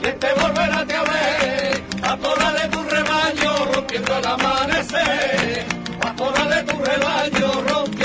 ¿Quién 0.00 0.18
te 0.18 0.32
volverá 0.34 0.78
a 0.78 0.84
ver? 0.84 1.82
Pastora 2.00 2.52
de 2.52 2.68
tu 2.68 2.82
rebaño, 2.84 3.72
rompiendo 3.74 4.18
el 4.18 4.26
amanecer. 4.26 5.66
Pastora 6.00 6.44
de 6.44 6.62
tu 6.62 6.84
rebaño, 6.84 7.52
rompiendo 7.68 7.99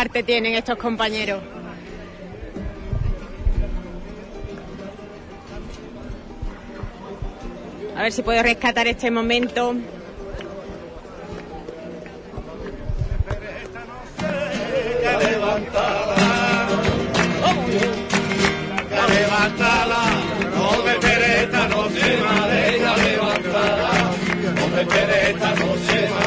arte 0.00 0.22
tienen 0.22 0.54
estos 0.54 0.78
compañeros? 0.78 1.42
A 7.96 8.04
ver 8.04 8.12
si 8.12 8.22
puedo 8.22 8.42
rescatar 8.42 8.88
este 8.88 9.10
momento. 9.10 9.74
No 9.74 9.80
me 24.74 26.19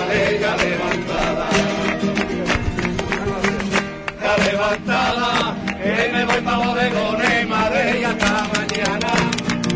voy 6.33 6.41
pa' 6.41 6.57
bodegones, 6.57 7.47
madre, 7.47 7.99
y 7.99 8.03
hasta 8.03 8.47
mañana. 8.53 9.11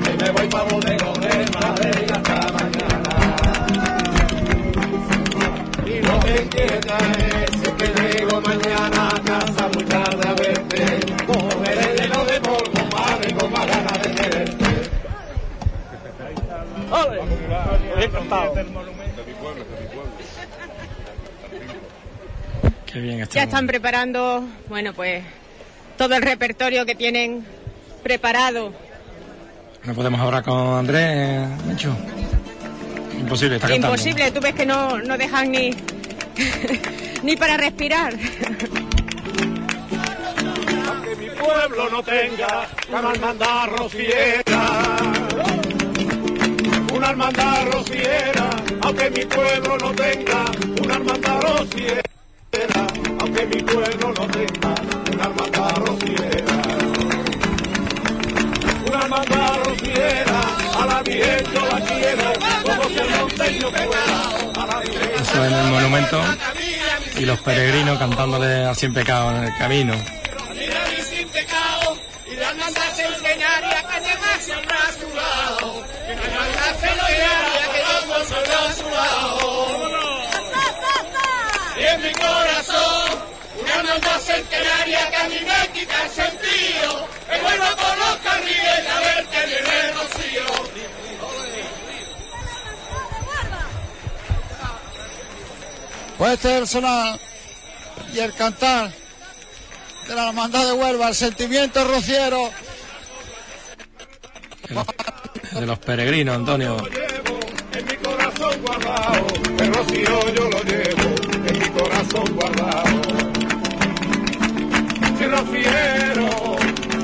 Que 0.03 0.11
me 0.23 0.31
voy 0.31 0.47
pa' 0.47 0.63
bodegones, 0.63 1.51
madre, 1.53 1.91
y 2.07 2.11
hasta 2.11 2.35
mañana. 2.57 3.13
Y 5.85 6.01
lo 6.01 6.19
que 6.19 6.41
inquieta 6.41 6.97
es, 7.19 7.51
que 7.77 7.87
llego 8.01 8.41
mañana 8.41 9.09
a 9.09 9.19
casa 9.21 9.69
muy 9.73 9.83
tarde 9.83 10.27
a 10.27 10.33
verte. 10.33 10.85
Cogeré 11.27 11.95
lleno 11.95 12.25
de 12.25 12.41
polvo, 12.41 12.81
madre, 12.95 13.33
con 13.35 13.51
más 13.51 13.67
ganas 13.67 14.01
de 14.01 14.09
tenerte. 14.09 14.89
¡Ole! 16.91 17.21
Bien 17.97 18.11
cantado. 18.11 18.55
De 18.55 18.63
mi 18.63 18.71
pueblo, 18.71 18.91
de 18.95 19.23
mi 19.25 19.33
pueblo. 19.33 19.63
Qué 22.85 22.99
bien 22.99 23.19
está. 23.21 23.35
Ya 23.35 23.43
están 23.43 23.67
preparando, 23.67 24.43
bueno, 24.69 24.93
pues 24.93 25.23
todo 25.97 26.15
el 26.15 26.21
repertorio 26.21 26.85
que 26.85 26.95
tienen 26.95 27.45
preparado. 28.03 28.71
No 29.83 29.93
podemos 29.93 30.21
hablar 30.21 30.43
con 30.43 30.77
Andrés, 30.77 31.47
Menchu. 31.65 31.89
Imposible, 33.19 33.55
está 33.55 33.67
cantando. 33.67 33.87
Imposible, 33.87 34.31
tú 34.31 34.39
ves 34.39 34.53
que 34.53 34.65
no, 34.65 34.99
no 34.99 35.17
dejan 35.17 35.51
ni, 35.51 35.71
ni 37.23 37.35
para 37.35 37.57
respirar. 37.57 38.15
Que 41.03 41.15
mi 41.15 41.29
pueblo 41.29 41.89
no 41.89 42.03
tenga 42.03 42.67
una 42.89 43.11
hermandad 43.11 43.67
rociera. 43.77 44.97
Una 46.93 47.09
hermandad 47.09 47.65
rociera, 47.71 48.49
aunque 48.81 49.09
mi 49.09 49.25
pueblo 49.25 49.77
no 49.77 49.91
tenga 49.93 50.45
una 50.83 50.95
hermandad 50.95 51.41
rociera. 51.41 52.01
Aunque 53.19 53.45
mi 53.47 53.61
pueblo 53.63 54.13
no 54.13 54.27
tenga 54.27 54.96
una 55.17 55.25
hermandad 55.25 55.75
rociera. 55.77 56.53
Una 58.87 58.99
rociera, 59.65 60.41
a 60.75 60.85
la 60.85 61.03
la 61.03 62.33
como 62.63 62.83
si 62.89 62.99
monteño 63.19 63.71
fuera. 63.71 65.21
Eso 65.21 65.45
en 65.45 65.53
el 65.53 65.71
monumento. 65.71 66.21
Y 67.17 67.25
los 67.25 67.39
peregrinos 67.39 67.97
cantándole 67.97 68.65
a 68.65 68.75
Cien 68.75 68.93
Pecados 68.93 69.33
en 69.37 69.43
el 69.45 69.57
camino. 69.57 69.95
Mi 69.95 71.01
sin 71.01 71.27
pecado 71.29 71.97
la 83.83 83.95
hermandad 83.95 84.19
centenaria 84.19 85.09
que 85.09 85.15
a 85.15 85.29
su 85.29 85.35
lado. 85.35 85.37
Que 85.37 85.37
la 85.37 85.37
hermandad 85.37 85.37
centenaria 85.37 85.39
que 85.39 85.39
yo 85.39 85.39
siempre 85.39 85.39
a 85.39 85.39
su 85.39 85.39
lado. 85.39 85.39
Y 85.39 85.39
en 85.39 85.39
mi 85.39 85.39
corazón, 85.39 85.39
una 85.39 85.39
hermandad 85.39 85.39
centenaria 85.39 85.39
que 85.39 85.39
a 85.39 85.39
mí 85.39 85.39
me 85.45 85.79
quita 85.79 86.03
el 86.03 86.09
sentido. 86.09 87.07
Que 87.29 87.41
vuelva 87.41 87.75
por 87.75 87.97
los 87.97 88.15
carriles 88.17 88.83
a 88.89 88.99
ver 88.99 89.25
que 89.27 89.45
viene 89.45 89.79
el 89.79 89.93
rocío. 89.95 90.87
Pues 96.17 96.33
este 96.33 96.55
es 96.55 96.61
el 96.61 96.67
sonar 96.67 97.19
y 98.11 98.19
el 98.19 98.33
cantar 98.33 98.91
de 100.07 100.15
la 100.15 100.29
hermandad 100.29 100.65
de 100.65 100.73
Huelva, 100.73 101.09
el 101.09 101.15
sentimiento 101.15 101.83
rociero. 101.83 102.49
De 105.51 105.65
los 105.65 105.79
peregrinos, 105.79 106.35
Antonio. 106.35 106.77
En 107.73 107.85
mi 107.85 107.95
corazón 107.97 108.61
guardado, 108.61 109.27
el 109.59 109.73
rocío 109.73 110.33
yo 110.33 110.49
lo 110.49 110.63
llevo 110.63 111.17
en 111.47 111.59
mi 111.59 111.69
corazón 111.69 112.35
guardado. 112.35 113.26
Rociero, 115.27 116.55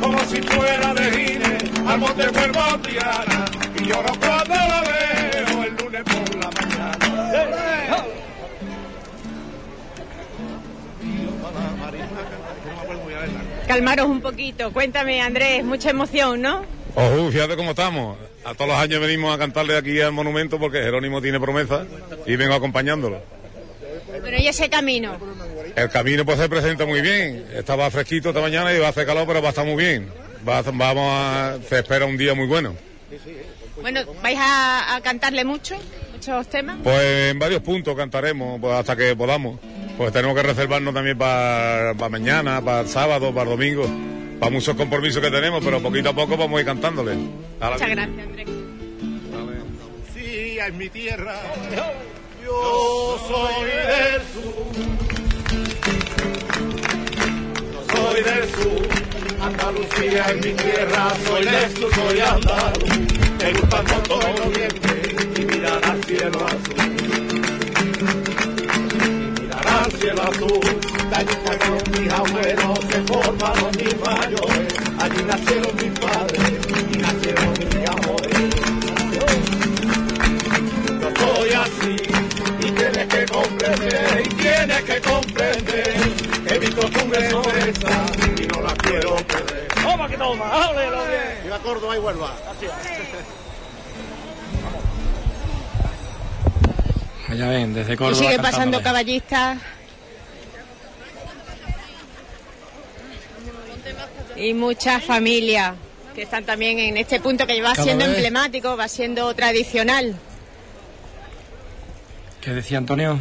como 0.01 0.19
si 0.25 0.41
fuera 0.41 0.93
de 0.93 1.11
Gine, 1.11 1.57
al 1.87 1.99
monte 1.99 2.27
vuelvo 2.29 2.59
a 2.61 2.81
Triana, 2.81 3.45
y 3.79 3.85
lloro 3.85 4.13
cuando 4.19 4.55
la 4.55 4.81
veo 4.81 5.63
el 5.63 5.75
lunes 5.75 6.03
por 6.03 6.35
la 6.35 6.49
mañana. 6.51 8.05
Calmaros 13.67 14.07
un 14.07 14.21
poquito. 14.21 14.71
Cuéntame, 14.71 15.21
Andrés, 15.21 15.63
mucha 15.63 15.89
emoción, 15.89 16.41
¿no? 16.41 16.65
Ojo, 16.95 17.31
fíjate 17.31 17.55
cómo 17.55 17.71
estamos. 17.71 18.17
A 18.43 18.53
todos 18.53 18.71
los 18.71 18.77
años 18.77 18.99
venimos 18.99 19.33
a 19.33 19.37
cantarle 19.37 19.77
aquí 19.77 20.01
al 20.01 20.11
monumento 20.11 20.59
porque 20.59 20.79
Jerónimo 20.81 21.21
tiene 21.21 21.39
promesa 21.39 21.85
y 22.25 22.35
vengo 22.35 22.53
acompañándolo. 22.53 23.21
Bueno, 24.21 24.37
y 24.37 24.47
ese 24.47 24.69
camino. 24.69 25.17
El 25.75 25.89
camino 25.89 26.25
pues 26.25 26.37
se 26.39 26.47
presenta 26.49 26.85
muy 26.85 27.01
bien. 27.01 27.45
Estaba 27.53 27.89
fresquito 27.91 28.29
esta 28.29 28.41
mañana 28.41 28.73
y 28.73 28.79
va 28.79 28.87
a 28.87 28.89
hacer 28.89 29.05
calor, 29.05 29.25
pero 29.27 29.41
va 29.41 29.47
a 29.47 29.51
estar 29.51 29.65
muy 29.65 29.75
bien. 29.83 30.09
Va 30.47 30.59
a- 30.59 30.61
vamos 30.61 31.05
a, 31.09 31.57
se 31.67 31.79
espera 31.79 32.05
un 32.05 32.17
día 32.17 32.33
muy 32.33 32.47
bueno. 32.47 32.75
Bueno, 33.81 34.01
¿vais 34.21 34.37
a, 34.39 34.95
a 34.95 35.01
cantarle 35.01 35.43
mucho? 35.43 35.75
¿Muchos 36.13 36.47
temas? 36.47 36.77
Pues 36.83 37.31
en 37.31 37.39
varios 37.39 37.61
puntos 37.61 37.95
cantaremos 37.95 38.59
pues, 38.61 38.73
hasta 38.73 38.95
que 38.95 39.15
podamos. 39.15 39.59
Pues 39.97 40.11
tenemos 40.13 40.35
que 40.35 40.43
reservarnos 40.43 40.93
también 40.93 41.17
para 41.17 41.93
mañana, 42.09 42.61
para 42.63 42.81
el 42.81 42.87
sábado, 42.87 43.33
para 43.33 43.43
el 43.51 43.57
domingo, 43.57 43.87
para 44.39 44.51
muchos 44.51 44.75
compromisos 44.75 45.21
que 45.21 45.29
tenemos, 45.31 45.63
pero 45.63 45.81
poquito 45.81 46.09
a 46.09 46.13
poco 46.15 46.35
vamos 46.37 46.57
a 46.57 46.61
ir 46.61 46.65
cantándole. 46.65 47.11
A 47.59 47.69
Muchas 47.71 47.89
gracias, 47.89 48.19
Andrés. 48.19 48.47
Andalucía 49.33 50.67
es 50.67 50.73
mi 50.73 50.89
tierra, 50.89 51.35
yo 52.61 53.17
soy 53.27 53.65
del 53.65 54.21
sur. 54.31 54.53
Yo 57.73 57.81
soy 57.93 58.19
del 58.23 58.45
sur, 58.55 58.81
Andalucía 59.41 60.23
es 60.25 60.35
mi 60.45 60.53
tierra, 60.53 61.01
soy 61.25 61.43
del 61.45 61.69
sur, 61.75 61.89
soy 61.95 62.19
andaluz. 62.19 62.93
Me 63.39 63.53
gusta 63.53 63.77
el 63.79 63.87
monto 63.87 64.15
de 64.19 64.31
noviembre 64.39 64.95
y 65.35 65.41
mirar 65.45 65.81
al 65.85 66.03
cielo 66.03 66.39
azul. 66.45 66.79
Y 69.01 69.41
mirar 69.41 69.67
al 69.67 69.91
cielo 69.91 70.21
azul, 70.23 70.65
allí 71.15 71.35
nacieron 71.45 71.83
mis 71.91 72.11
abuelos, 72.13 72.79
se 72.89 73.01
formaron 73.01 73.71
mis 73.77 73.95
mayores, 73.99 74.67
allí 74.99 75.23
nacieron 75.23 75.62
comprender, 83.63 84.21
y 84.25 84.29
tienes 84.35 84.81
que 84.83 85.01
comprender 85.01 85.93
que 86.47 86.59
mi 86.59 86.67
costumbre 86.71 87.19
es 87.19 87.77
esa 87.77 88.05
y 88.41 88.47
no 88.47 88.61
la 88.61 88.73
quiero 88.75 89.15
perder. 89.17 89.67
Toma 89.81 90.07
que 90.09 90.17
toma, 90.17 90.49
háblelo 90.65 91.05
bien. 91.05 91.43
Viva 91.43 91.59
Córdoba 91.59 91.95
y 91.95 91.99
Huelva. 91.99 92.35
Ya 97.35 97.47
ven, 97.49 97.73
desde 97.73 97.93
Y 97.93 97.97
Córdoba. 97.97 98.23
sigue 98.23 98.39
pasando 98.39 98.81
caballistas. 98.81 99.57
Y 104.35 104.53
muchas 104.53 105.03
familias 105.03 105.73
que 106.15 106.23
están 106.23 106.43
también 106.43 106.77
en 106.79 106.97
este 106.97 107.19
punto 107.19 107.47
que 107.47 107.59
va 107.61 107.71
Cada 107.73 107.83
siendo 107.83 108.05
vez. 108.05 108.15
emblemático, 108.15 108.75
va 108.77 108.87
siendo 108.87 109.33
tradicional. 109.33 110.15
¿Qué 112.41 112.51
decía 112.51 112.77
Antonio? 112.77 113.19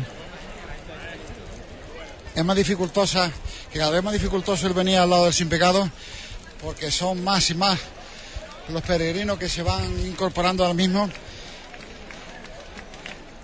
Es 2.34 2.44
más 2.44 2.56
dificultosa, 2.56 3.30
que 3.72 3.78
cada 3.78 3.90
vez 3.90 4.02
más 4.02 4.12
dificultoso 4.12 4.66
el 4.66 4.72
venir 4.72 4.96
al 4.98 5.10
lado 5.10 5.24
del 5.24 5.34
sin 5.34 5.48
pecado, 5.48 5.88
porque 6.62 6.90
son 6.90 7.22
más 7.22 7.50
y 7.50 7.54
más 7.54 7.78
los 8.68 8.82
peregrinos 8.82 9.38
que 9.38 9.48
se 9.48 9.62
van 9.62 9.84
incorporando 10.06 10.64
al 10.64 10.74
mismo, 10.74 11.10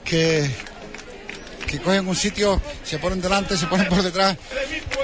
que, 0.04 0.50
que 1.66 1.78
cogen 1.80 2.08
un 2.08 2.16
sitio, 2.16 2.60
se 2.84 2.98
ponen 2.98 3.20
delante, 3.20 3.56
se 3.56 3.66
ponen 3.66 3.88
por 3.88 4.02
detrás, 4.02 4.36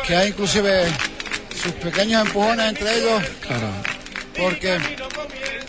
que 0.06 0.16
hay 0.16 0.28
inclusive 0.28 0.86
sus 1.62 1.72
pequeños 1.72 2.26
empujones 2.26 2.66
entre 2.68 2.98
ellos, 2.98 3.22
Claro. 3.46 3.68
porque 4.36 4.78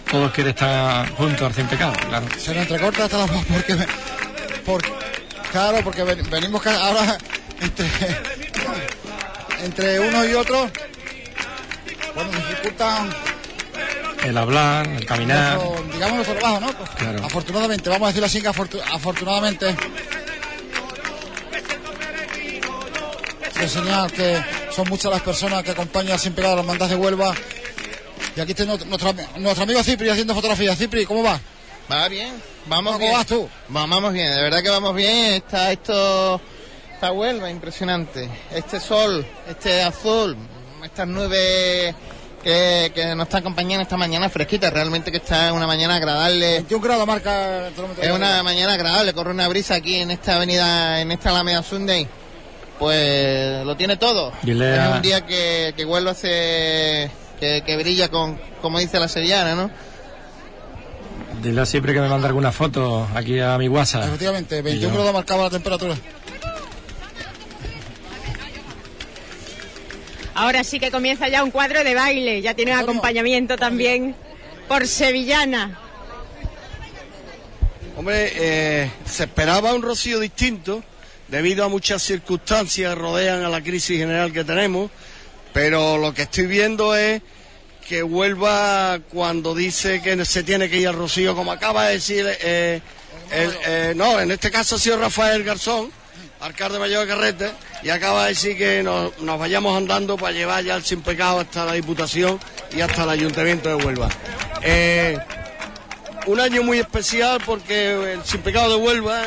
Todos 0.10 0.32
quieren 0.32 0.54
estar 0.54 1.10
juntos 1.16 1.42
al 1.48 1.54
Cien 1.54 1.68
Pecados, 1.68 1.98
claro. 1.98 2.28
se 2.40 2.54
nos 2.54 2.64
entrecorta 2.64 3.06
hasta 3.06 3.18
la 3.18 3.26
voz, 3.26 3.46
porque, 3.52 3.76
por- 4.66 4.84
claro, 5.52 5.80
porque 5.84 6.04
ven- 6.04 6.30
venimos 6.30 6.66
ahora 6.66 7.18
entre, 7.62 7.88
entre 9.64 10.00
uno 10.00 10.26
y 10.26 10.34
otro, 10.34 10.70
bueno, 12.16 12.32
dificultan 12.32 13.14
El 14.24 14.38
hablar, 14.38 14.88
el 14.88 15.06
caminar. 15.06 15.58
nuestro, 15.58 15.84
digamos 15.94 16.16
nuestro 16.16 16.36
trabajo, 16.36 16.60
¿no? 16.62 16.74
Pues, 16.74 16.90
Claro. 16.92 17.26
Afortunadamente, 17.26 17.90
vamos 17.90 18.06
a 18.06 18.10
decirlo 18.10 18.26
así, 18.28 18.42
que 18.42 18.50
afortu- 18.50 18.82
afortunadamente 18.92 19.76
es 23.62 23.72
señal 23.72 24.12
que 24.12 24.44
son 24.76 24.88
muchas 24.90 25.12
las 25.12 25.22
personas 25.22 25.64
que 25.64 25.72
acompañan 25.72 26.20
sin 26.20 26.34
pegar 26.34 26.52
a 26.52 26.56
la 26.56 26.62
hermandad 26.62 26.90
de 26.90 26.96
Huelva. 26.96 27.34
Y 28.36 28.40
aquí 28.42 28.52
está 28.52 28.66
nuestro, 28.66 28.88
nuestro, 28.90 29.14
nuestro 29.38 29.64
amigo 29.64 29.82
Cipri 29.84 30.10
haciendo 30.10 30.36
fotografías. 30.36 30.78
Cipri, 30.78 31.06
¿cómo 31.06 31.24
va? 31.24 31.40
Va 31.90 32.08
bien, 32.10 32.34
vamos 32.66 32.94
¿Cómo 32.94 33.06
bien. 33.06 33.14
vas 33.18 33.26
tú? 33.28 33.48
Va- 33.74 33.86
Vamos 33.86 34.12
bien, 34.12 34.34
de 34.36 34.42
verdad 34.42 34.62
que 34.62 34.70
vamos 34.70 34.94
bien. 34.96 35.36
Está 35.36 35.72
esto, 35.72 36.42
esta 37.06 37.12
Huelva 37.14 37.52
impresionante. 37.52 38.28
Este 38.52 38.80
sol, 38.80 39.24
este 39.48 39.84
azul, 39.84 40.36
estas 40.84 41.08
nubes 41.08 41.94
que, 42.44 42.92
que 42.96 43.14
nos 43.16 43.28
están 43.28 43.42
acompañando 43.42 43.84
esta 43.84 43.96
mañana 43.96 44.28
fresquita. 44.28 44.72
Realmente 44.72 45.12
que 45.12 45.18
está 45.18 45.54
una 45.54 45.68
mañana 45.68 45.98
agradable. 45.98 46.54
21 46.54 46.84
grados 46.84 47.06
marca 47.06 47.68
el. 47.68 47.74
Es 48.02 48.12
una 48.12 48.42
mañana 48.42 48.74
agradable, 48.74 49.14
corre 49.14 49.32
una 49.32 49.48
brisa 49.48 49.76
aquí 49.76 49.98
en 49.98 50.10
esta 50.10 50.38
avenida, 50.38 51.00
en 51.00 51.12
esta 51.12 51.30
Alameda 51.30 51.62
Sunday. 51.62 52.08
Pues 52.80 53.64
lo 53.64 53.78
tiene 53.78 53.98
todo. 53.98 54.34
Dile 54.42 54.76
es 54.76 54.90
un 54.96 55.02
día 55.04 55.26
que, 55.28 55.76
que 55.78 55.86
Huelva 55.86 56.16
se, 56.16 57.12
que, 57.40 57.62
que 57.64 57.78
brilla 57.78 58.10
con, 58.10 58.40
como 58.64 58.80
dice 58.80 59.00
la 59.00 59.08
sevillana, 59.08 59.54
¿no? 59.54 59.70
Dile 61.44 61.66
siempre 61.68 61.94
que 61.94 62.02
me 62.02 62.10
manda 62.10 62.28
alguna 62.28 62.52
foto 62.52 63.08
aquí 63.14 63.40
a 63.40 63.58
mi 63.60 63.68
WhatsApp. 63.70 64.06
Efectivamente, 64.08 64.58
Y 64.58 64.62
21 64.64 64.88
yo- 64.90 64.96
grados 64.98 65.14
marcaba 65.14 65.44
la 65.44 65.50
temperatura. 65.52 65.96
Ahora 70.36 70.64
sí 70.66 70.80
que 70.80 70.92
comienza 70.92 71.28
ya 71.30 71.44
un 71.44 71.52
cuadro 71.52 71.84
de 71.84 71.96
baile, 71.96 72.42
ya 72.42 72.54
tiene 72.54 72.74
un 72.74 72.80
acompañamiento 72.80 73.56
también 73.58 74.16
por 74.68 74.86
Sevillana. 74.88 75.80
Hombre, 77.98 78.32
eh, 78.36 78.92
se 79.06 79.24
esperaba 79.24 79.74
un 79.74 79.82
rocío 79.82 80.20
distinto 80.20 80.84
debido 81.30 81.64
a 81.64 81.70
muchas 81.70 82.04
circunstancias 82.04 82.94
que 82.94 83.00
rodean 83.02 83.44
a 83.46 83.50
la 83.50 83.62
crisis 83.64 83.98
general 83.98 84.34
que 84.34 84.44
tenemos, 84.44 84.92
pero 85.54 85.98
lo 85.98 86.14
que 86.14 86.24
estoy 86.24 86.48
viendo 86.48 86.96
es 86.96 87.22
que 87.88 88.04
Huelva 88.04 89.00
cuando 89.10 89.56
dice 89.56 90.02
que 90.02 90.26
se 90.26 90.44
tiene 90.44 90.70
que 90.70 90.78
ir 90.78 90.90
al 90.90 90.96
rocío, 90.96 91.34
como 91.36 91.52
acaba 91.54 91.86
de 91.88 91.94
decir, 91.94 92.26
eh, 92.42 92.82
el- 93.32 93.58
eh, 93.66 93.94
no, 93.96 94.20
en 94.20 94.32
este 94.32 94.52
caso 94.52 94.76
ha 94.76 94.80
sido 94.80 94.98
Rafael 94.98 95.44
Garzón, 95.46 95.90
mayor 96.80 97.06
de 97.06 97.14
Carrete, 97.14 97.52
y 97.84 97.90
acaba 97.90 98.24
de 98.24 98.30
decir 98.30 98.58
que 98.58 98.84
nos, 98.84 99.18
nos 99.20 99.40
vayamos 99.40 99.76
andando 99.78 100.18
para 100.18 100.32
llevar 100.32 100.64
ya 100.64 100.76
el 100.76 100.84
sin 100.84 101.02
pecado 101.02 101.40
hasta 101.40 101.66
la 101.66 101.74
Diputación 101.74 102.40
y 102.76 102.82
hasta 102.82 103.04
el 103.04 103.10
Ayuntamiento 103.10 103.70
de 103.70 103.76
Huelva. 103.76 104.10
Eh, 104.62 105.18
un 106.28 106.40
año 106.40 106.64
muy 106.64 106.80
especial 106.80 107.42
porque 107.46 108.14
el 108.14 108.24
Sin 108.24 108.42
Pecado 108.42 108.78
de 108.78 108.84
Huelva 108.84 109.24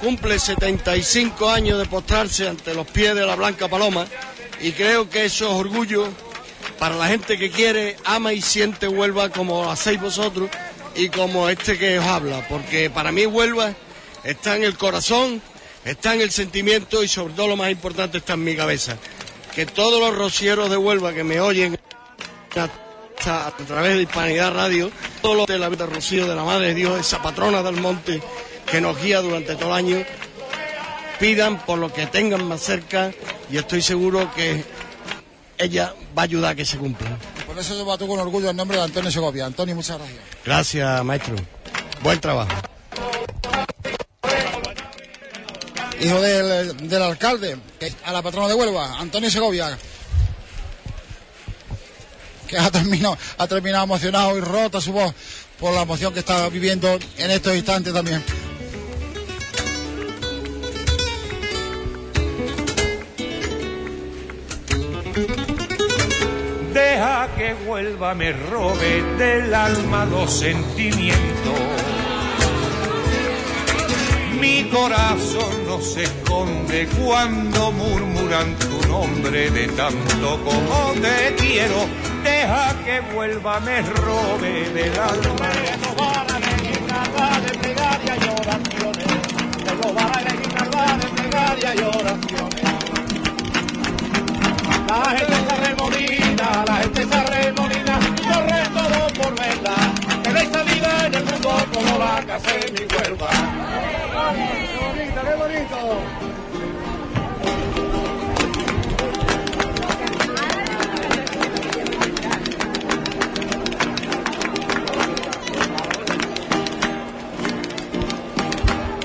cumple 0.00 0.38
75 0.38 1.50
años 1.50 1.78
de 1.78 1.86
postrarse 1.86 2.48
ante 2.48 2.74
los 2.74 2.86
pies 2.86 3.14
de 3.14 3.26
la 3.26 3.34
Blanca 3.34 3.68
Paloma 3.68 4.06
y 4.60 4.72
creo 4.72 5.08
que 5.10 5.24
eso 5.24 5.46
es 5.46 5.52
orgullo 5.52 6.08
para 6.78 6.94
la 6.96 7.08
gente 7.08 7.38
que 7.38 7.50
quiere, 7.50 7.96
ama 8.04 8.32
y 8.32 8.42
siente 8.42 8.86
Huelva 8.86 9.30
como 9.30 9.64
lo 9.64 9.70
hacéis 9.70 10.00
vosotros 10.00 10.50
y 10.94 11.08
como 11.08 11.48
este 11.48 11.78
que 11.78 11.98
os 11.98 12.06
habla, 12.06 12.46
porque 12.48 12.90
para 12.90 13.12
mí 13.12 13.26
Huelva 13.26 13.72
está 14.24 14.56
en 14.56 14.64
el 14.64 14.76
corazón, 14.76 15.42
está 15.86 16.14
en 16.14 16.20
el 16.20 16.30
sentimiento 16.30 17.02
y 17.02 17.08
sobre 17.08 17.34
todo 17.34 17.48
lo 17.48 17.56
más 17.56 17.70
importante 17.70 18.18
está 18.18 18.34
en 18.34 18.44
mi 18.44 18.56
cabeza. 18.56 18.96
Que 19.54 19.64
todos 19.64 20.00
los 20.00 20.16
rocieros 20.16 20.68
de 20.68 20.76
Huelva 20.76 21.14
que 21.14 21.24
me 21.24 21.40
oyen 21.40 21.78
a, 22.56 23.50
través 23.66 23.96
de 23.96 24.02
Hispanidad 24.02 24.52
Radio, 24.52 24.90
todo 25.22 25.34
lo 25.34 25.46
de 25.46 25.58
la 25.58 25.68
vida 25.68 25.86
Rocío 25.86 26.26
de 26.26 26.34
la 26.34 26.44
Madre 26.44 26.68
de 26.68 26.74
Dios, 26.74 27.00
esa 27.00 27.22
patrona 27.22 27.62
del 27.62 27.76
monte 27.76 28.20
que 28.70 28.80
nos 28.80 29.00
guía 29.00 29.20
durante 29.20 29.54
todo 29.56 29.70
el 29.70 29.84
año, 29.84 30.04
pidan 31.18 31.64
por 31.64 31.78
lo 31.78 31.92
que 31.92 32.06
tengan 32.06 32.46
más 32.46 32.60
cerca 32.60 33.12
y 33.50 33.56
estoy 33.56 33.80
seguro 33.80 34.30
que 34.34 34.64
ella 35.58 35.94
va 36.16 36.22
a 36.22 36.24
ayudar 36.24 36.52
a 36.52 36.54
que 36.54 36.64
se 36.64 36.76
cumpla. 36.76 37.16
Por 37.46 37.58
eso 37.58 37.74
lleva 37.74 37.96
tú 37.96 38.06
con 38.06 38.18
orgullo 38.18 38.50
el 38.50 38.56
nombre 38.56 38.76
de 38.76 38.84
Antonio 38.84 39.10
Segovia. 39.10 39.46
Antonio, 39.46 39.74
muchas 39.74 39.98
gracias. 39.98 40.20
Gracias, 40.44 41.04
maestro. 41.04 41.36
Buen 42.02 42.20
trabajo. 42.20 42.52
Hijo 46.00 46.20
del, 46.20 46.88
del 46.88 47.02
alcalde, 47.02 47.56
a 48.04 48.12
la 48.12 48.22
patrona 48.22 48.48
de 48.48 48.54
Huelva, 48.54 48.98
Antonio 48.98 49.30
Segovia. 49.30 49.76
Que 52.46 52.58
ha 52.58 52.70
terminado, 52.70 53.18
ha 53.38 53.46
terminado 53.46 53.84
emocionado 53.84 54.36
y 54.36 54.40
rota 54.40 54.80
su 54.80 54.92
voz 54.92 55.14
por 55.58 55.72
la 55.74 55.82
emoción 55.82 56.12
que 56.12 56.20
está 56.20 56.48
viviendo 56.48 56.98
en 57.16 57.30
estos 57.30 57.54
instantes 57.56 57.92
también. 57.92 58.22
Deja 66.74 67.28
que 67.36 67.54
vuelva, 67.66 68.14
me 68.14 68.32
robe 68.32 69.02
del 69.18 69.54
alma 69.54 70.04
los 70.04 70.30
sentimientos. 70.30 71.95
Mi 74.40 74.64
corazón 74.64 75.66
no 75.66 75.80
se 75.80 76.02
esconde 76.02 76.86
cuando 77.02 77.72
murmuran 77.72 78.54
tu 78.56 78.88
nombre 78.88 79.50
de 79.50 79.66
tanto 79.68 80.40
como 80.44 80.92
te 81.00 81.34
quiero. 81.36 81.86
Deja 82.22 82.74
que 82.84 83.00
vuelva, 83.14 83.60
me 83.60 83.80
robe 83.82 84.70
del 84.70 84.98
alma. 84.98 85.50
La 94.88 95.04
gente 95.16 95.34
se 95.34 95.54
arremolina, 95.54 96.64
la 96.66 96.76
gente 96.76 97.06
se 97.06 97.14
arremolina, 97.14 97.98
corre 98.22 98.62
todo 98.74 99.06
por 99.14 99.34
verla. 99.38 99.75
En 101.06 101.14
el 101.14 101.24
mundo 101.24 101.50
como 101.72 101.98
la 101.98 102.16
hace 102.16 102.72
mi. 102.72 102.86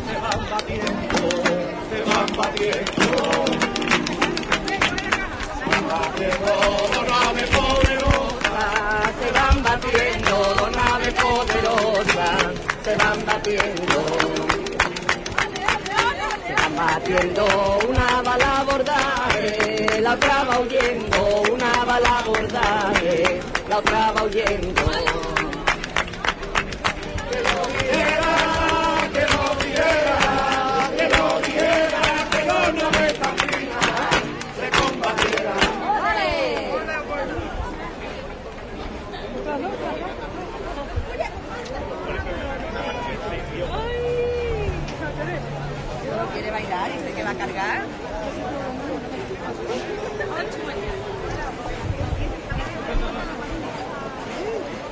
Se 0.02 0.16
van 0.18 0.42
batiendo, 0.50 1.30
se 1.90 2.00
van 2.04 2.30
batiendo. 2.38 3.12
Donave 6.94 7.46
poderosa, 7.56 8.66
se 9.20 9.28
van 9.32 9.58
batiendo, 9.64 10.31
se 12.84 12.96
van 12.96 13.26
batiendo. 13.26 14.06
Se 16.48 16.54
van 16.54 16.76
batiendo, 16.76 17.46
una 17.88 18.22
bala 18.22 18.60
abordaje, 18.60 20.02
la 20.02 20.14
otra 20.14 20.44
va 20.44 20.60
huyendo, 20.60 21.44
una 21.52 21.86
bala 21.86 22.20
abordaje, 22.20 23.40
la 23.70 23.78
otra 23.78 24.12
va 24.12 24.24
huyendo. 24.24 25.21
Sé 47.62 49.28
que 50.18 50.26
va 50.26 50.38
a 50.38 50.44
cargar? 50.44 50.82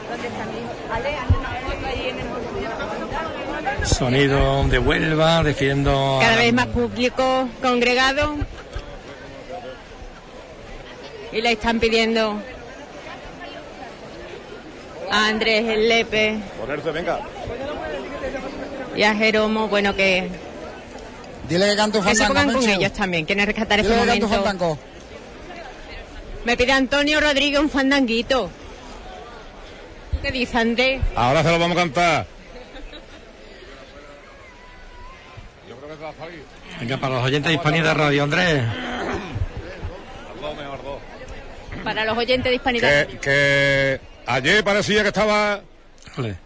¿Dónde 0.09 0.27
está 0.27 0.45
mi 0.45 0.57
hijo? 0.59 0.73
Ale, 0.93 1.15
hazle 1.15 1.37
una 1.37 1.49
foto 1.49 1.85
ahí 1.85 2.09
en 2.09 2.19
el 2.19 3.87
Sonido 3.87 4.63
de 4.65 4.79
Huelva, 4.79 5.43
defiendo 5.43 6.17
Cada 6.21 6.37
vez 6.37 6.53
más 6.53 6.67
público 6.67 7.49
congregado. 7.61 8.35
Y 11.31 11.41
le 11.41 11.51
están 11.51 11.79
pidiendo 11.79 12.41
a 15.11 15.27
Andrés 15.27 15.67
el 15.67 15.87
Lepe 15.87 16.39
Ponerse, 16.59 16.91
venga. 16.91 17.19
y 18.95 19.03
a 19.03 19.13
Jeromo, 19.15 19.67
bueno, 19.67 19.95
que, 19.95 20.29
Dile 21.49 21.69
que 21.69 21.75
cante 21.75 21.97
un 21.97 22.05
que 22.05 22.15
se 22.15 22.23
fandango, 22.25 22.53
con 22.53 22.69
ellos 22.69 22.93
también. 22.93 23.25
Quieren 23.25 23.45
rescatar 23.45 23.79
este 23.79 23.91
Dile 23.91 24.03
que 24.03 24.07
cante 24.11 24.25
un 24.25 24.31
momento. 24.31 24.49
fandango. 24.49 24.79
Me 26.45 26.55
pide 26.55 26.71
Antonio 26.71 27.19
Rodríguez 27.19 27.59
un 27.59 27.69
fandanguito. 27.69 28.49
¿Qué 30.21 30.31
dice 30.31 30.57
Andrés? 30.57 31.01
Ahora 31.15 31.43
se 31.43 31.49
lo 31.51 31.59
vamos 31.59 31.77
a 31.77 31.79
cantar. 31.81 32.27
Venga, 36.79 36.97
para 36.97 37.15
los 37.15 37.25
oyentes 37.25 37.49
de 37.49 37.55
Hispanidad 37.55 37.95
Radio, 37.95 38.23
Andrés. 38.23 38.63
Para 41.83 42.05
los 42.05 42.17
oyentes 42.17 42.49
de 42.51 42.55
Hispanidad. 42.55 43.07
Que, 43.07 43.17
que 43.17 44.01
ayer 44.25 44.63
parecía 44.63 45.01
que 45.01 45.09
estaba 45.09 45.61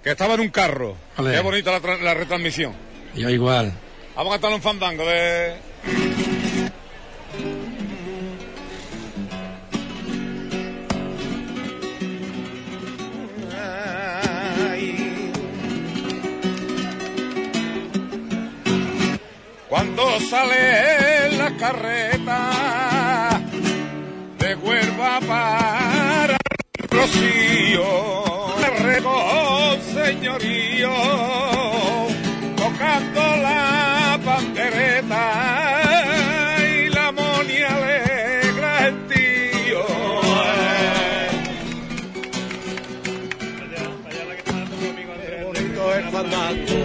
que 0.03 0.11
estaba 0.11 0.35
en 0.35 0.40
un 0.41 0.49
carro. 0.49 0.95
Qué 1.17 1.40
bonita 1.40 1.80
la 1.80 2.14
retransmisión. 2.14 2.73
Yo 3.15 3.30
igual. 3.30 3.73
Vamos 4.16 4.32
a 4.32 4.40
cantar 4.40 4.53
un 4.53 4.61
fandango 4.61 5.06
de. 5.06 5.56
Cuando 19.67 20.19
sale 20.30 21.32
la 21.38 21.58
carreta 21.58 23.42
de 24.38 24.56
Huelva 24.56 25.19
para 25.22 26.38
el 26.77 26.88
Rocío, 26.88 28.53
señorío, 29.95 30.93
tocando 32.56 33.38
la 33.38 33.82
pandereta 34.64 36.56
y 36.59 36.90
la 36.90 37.11
monia 37.11 37.67
alegra 37.75 38.88
el 38.88 39.08
tío. 39.08 39.85
bonito 45.43 45.93
el 45.95 46.03
fandango 46.06 46.82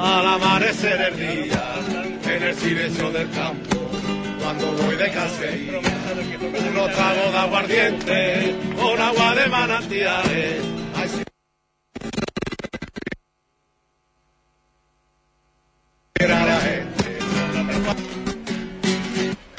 al 0.00 0.26
amanecer 0.26 1.00
el 1.00 1.16
día 1.16 1.74
en 2.24 2.42
el 2.42 2.54
silencio 2.54 3.10
del 3.10 3.30
campo 3.30 3.90
cuando 4.42 4.72
voy 4.72 4.96
de 4.96 5.10
cacería 5.10 5.80
unos 6.70 6.92
tragos 6.92 7.32
de 7.32 7.38
aguardiente 7.38 8.54
con 8.80 9.00
agua 9.00 9.34
de 9.34 9.46
manantiales 9.48 10.85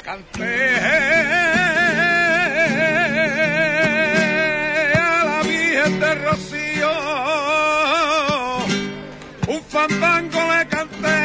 canté 0.08 0.56
a 4.94 5.24
la 5.30 5.40
Virgen 5.42 6.00
de 6.00 6.10
Rocío 6.24 6.92
un 9.54 9.60
fandango 9.74 10.40
le 10.52 10.60
canté 10.74 11.20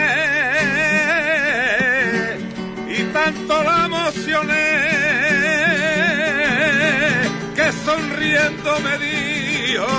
y 2.98 3.00
tanto 3.18 3.54
la 3.64 3.78
emocioné 3.86 4.68
que 7.56 7.68
sonriendo 7.86 8.72
me 8.86 8.94
dijo 9.06 9.92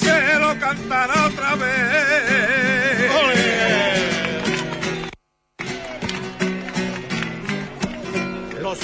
se 0.00 0.38
lo 0.38 0.50
cantará 0.60 1.26
otra 1.26 1.56
vez. 1.56 1.97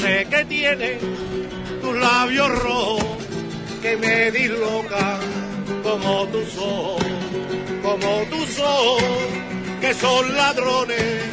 Que 0.04 0.44
tiene 0.46 0.98
tus 1.80 1.96
labios 1.96 2.62
rojos 2.62 3.04
que 3.80 3.96
me 3.96 4.30
dislocan 4.30 5.18
como 5.82 6.26
tus 6.26 6.58
ojos, 6.58 7.02
como 7.82 8.22
tus 8.28 8.58
ojos 8.58 9.02
que 9.80 9.94
son 9.94 10.36
ladrones 10.36 11.24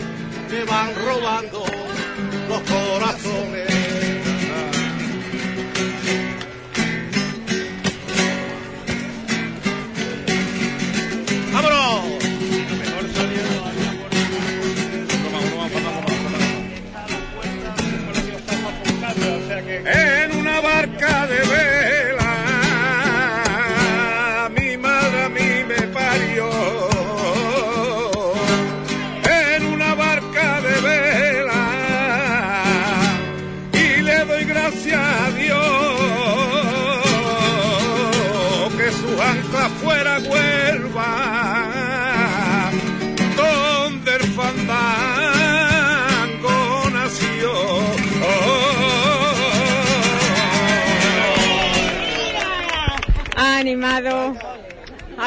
que 0.50 0.64
van 0.64 0.90
robando 1.06 1.66
los 2.48 2.62
corazones. 2.62 3.68
¡Vámonos! 11.54 12.21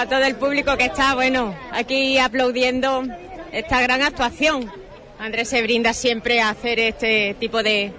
A 0.05 0.09
todo 0.09 0.25
el 0.25 0.37
público 0.37 0.77
que 0.77 0.85
está, 0.85 1.15
bueno, 1.15 1.57
aquí 1.73 2.19
aplaudiendo 2.19 3.05
esta 3.53 3.81
gran 3.81 4.03
actuación. 4.03 4.71
Andrés 5.19 5.49
se 5.49 5.63
brinda 5.63 5.95
siempre 5.95 6.41
a 6.43 6.51
hacer 6.51 6.79
este 6.79 7.35
tipo 7.41 7.63
de, 7.63 7.93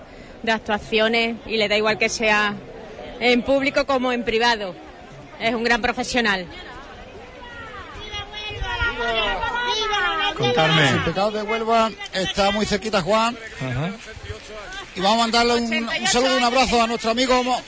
de 0.43 0.51
actuaciones 0.51 1.37
y 1.47 1.57
le 1.57 1.67
da 1.67 1.77
igual 1.77 1.97
que 1.97 2.09
sea 2.09 2.53
en 3.19 3.41
público 3.41 3.85
como 3.85 4.11
en 4.11 4.23
privado. 4.23 4.75
Es 5.39 5.53
un 5.55 5.63
gran 5.63 5.81
profesional. 5.81 6.45
Contarme. 10.37 10.89
El 10.89 11.03
pecado 11.03 11.31
de 11.31 11.41
Huelva 11.41 11.91
está 12.13 12.51
muy 12.51 12.65
cerquita, 12.65 13.01
Juan. 13.01 13.37
Y 14.95 14.99
vamos 14.99 15.17
a 15.17 15.21
mandarle 15.21 15.53
un, 15.55 15.73
un 15.89 16.07
saludo, 16.07 16.37
un 16.37 16.43
abrazo 16.43 16.81
a 16.81 16.87
nuestro 16.87 17.11
amigo 17.11 17.43
Mo- 17.43 17.61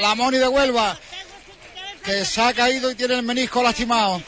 la 0.00 0.14
Moni 0.14 0.36
de 0.38 0.46
Huelva, 0.48 0.96
que 2.06 2.24
se 2.24 2.40
ha 2.40 2.54
caído 2.54 2.90
y 2.90 2.94
tiene 2.94 3.14
el 3.14 3.22
menisco 3.22 3.62
lastimado. 3.62 4.22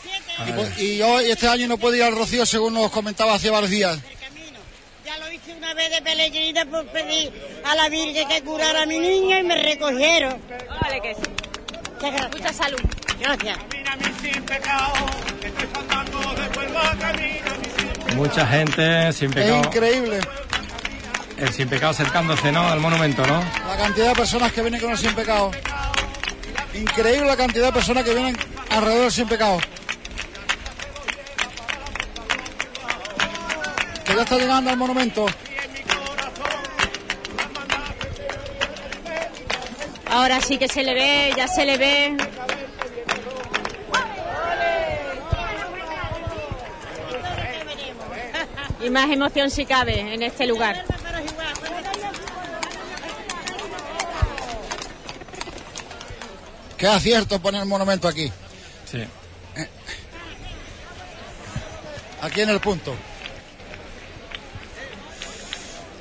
Y, 0.46 0.52
pues- 0.52 0.78
y 0.78 1.00
hoy, 1.02 1.30
este 1.30 1.48
año 1.48 1.66
no 1.68 1.78
puede 1.78 1.96
ir 1.98 2.02
al 2.02 2.14
Rocío, 2.14 2.44
según 2.44 2.74
nos 2.74 2.90
comentaba 2.90 3.34
hace 3.34 3.48
varios 3.50 3.70
días. 3.70 3.98
Ya 5.06 5.16
lo 5.18 5.32
hice 5.32 5.54
una 5.54 5.72
vez 5.74 5.90
de 5.90 6.02
peregrina 6.02 6.64
por 6.66 6.84
pedir 6.88 7.32
a 7.64 7.74
la 7.74 7.88
Virgen 7.88 8.28
que 8.28 8.42
curara 8.42 8.82
a 8.82 8.86
mi 8.86 8.98
niño 8.98 9.38
y 9.38 9.42
me 9.44 9.62
recogieron. 9.62 10.40
Vale, 10.82 11.00
que 11.00 11.14
sí. 11.14 11.20
Mucha 12.36 12.52
salud. 12.52 12.78
Gracias. 13.20 13.58
Mucha 18.14 18.46
gente 18.46 19.12
sin 19.12 19.28
Es 19.30 19.34
pecado. 19.34 19.56
increíble 19.64 20.20
El 21.36 21.52
sin 21.52 21.68
pecado 21.68 21.90
acercándose, 21.92 22.50
¿no? 22.52 22.66
Al 22.68 22.80
monumento, 22.80 23.24
¿no? 23.26 23.40
la 23.66 23.76
cantidad 23.76 24.08
de 24.08 24.14
personas 24.14 24.52
que 24.52 24.60
vienen 24.60 24.80
con 24.80 24.90
el 24.90 24.98
sin 24.98 25.14
pecado. 25.14 25.50
Increíble 26.74 27.26
la 27.26 27.36
cantidad 27.36 27.66
de 27.66 27.72
personas 27.72 28.04
que 28.04 28.14
vienen 28.14 28.36
alrededor 28.70 29.02
del 29.02 29.12
sin 29.12 29.28
pecado. 29.28 29.58
Que 34.04 34.14
ya 34.14 34.22
está 34.22 34.36
llegando 34.38 34.70
al 34.70 34.76
monumento. 34.76 35.26
Ahora 40.10 40.40
sí 40.40 40.56
que 40.58 40.68
se 40.68 40.82
le 40.82 40.94
ve, 40.94 41.32
ya 41.36 41.46
se 41.48 41.64
le 41.64 41.76
ve. 41.76 42.16
Y 48.80 48.90
más 48.90 49.10
emoción 49.10 49.50
si 49.50 49.66
cabe 49.66 50.00
en 50.14 50.22
este 50.22 50.46
lugar. 50.46 50.97
Qué 56.78 56.86
acierto 56.86 57.40
poner 57.40 57.62
el 57.62 57.68
monumento 57.68 58.06
aquí. 58.06 58.30
Sí. 58.90 59.04
Aquí 62.22 62.40
en 62.40 62.50
el 62.50 62.60
punto. 62.60 62.94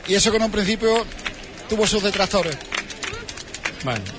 Y 0.08 0.16
eso 0.16 0.32
que 0.32 0.38
en 0.38 0.44
un 0.44 0.52
principio 0.52 1.06
tuvo 1.68 1.86
sus 1.86 2.04
detractores. 2.04 2.58
Vale. 3.84 4.17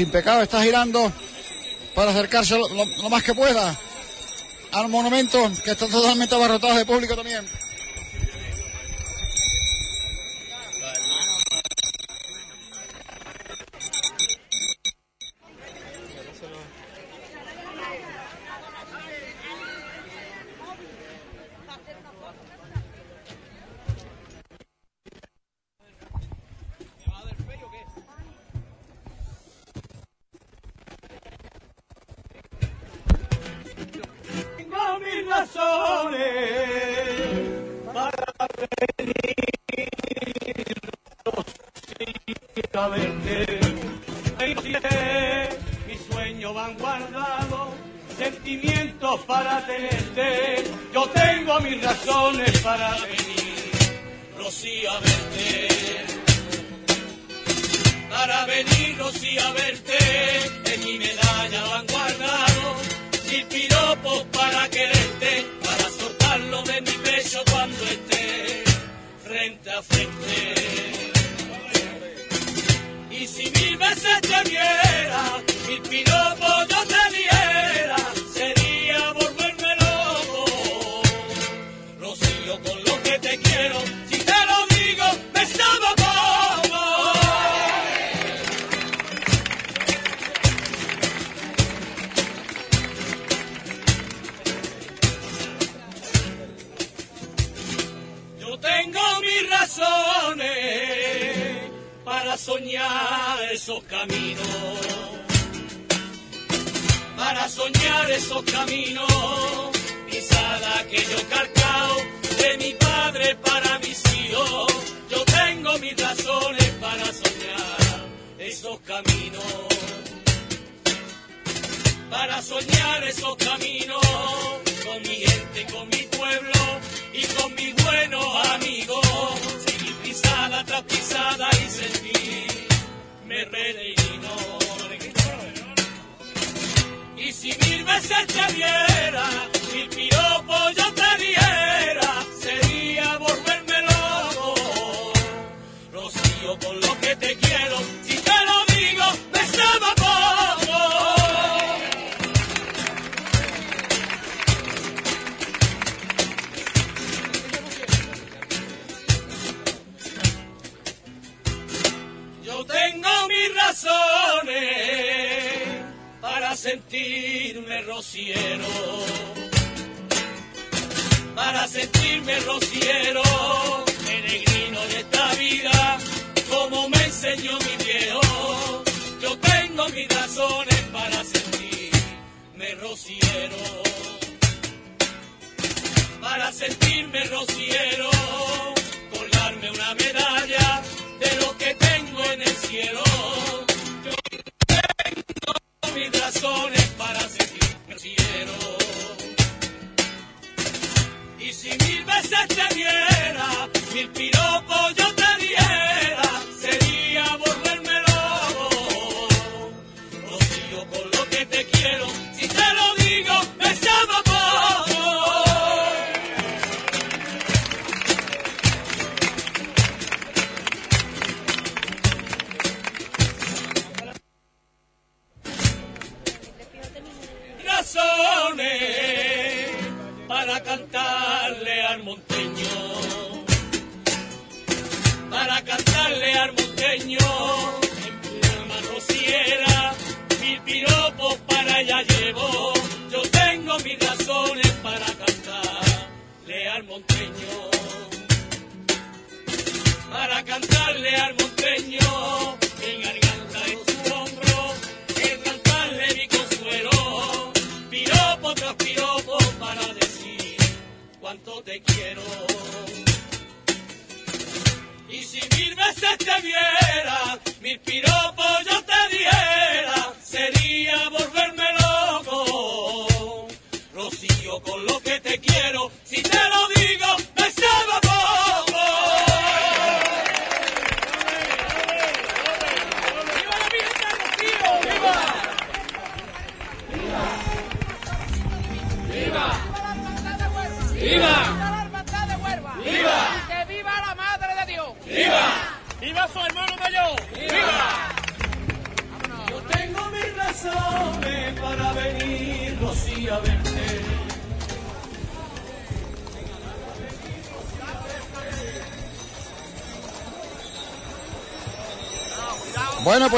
Sin 0.00 0.10
pecado 0.10 0.40
está 0.42 0.62
girando 0.62 1.12
para 1.94 2.10
acercarse 2.12 2.56
lo, 2.56 2.66
lo- 2.68 3.10
más 3.10 3.22
que 3.22 3.34
pueda 3.34 3.78
al 4.72 4.88
monumento 4.88 5.50
que 5.62 5.72
está 5.72 5.86
totalmente 5.88 6.34
abarrotado 6.34 6.74
de 6.76 6.86
público 6.86 7.14
también. 7.14 7.44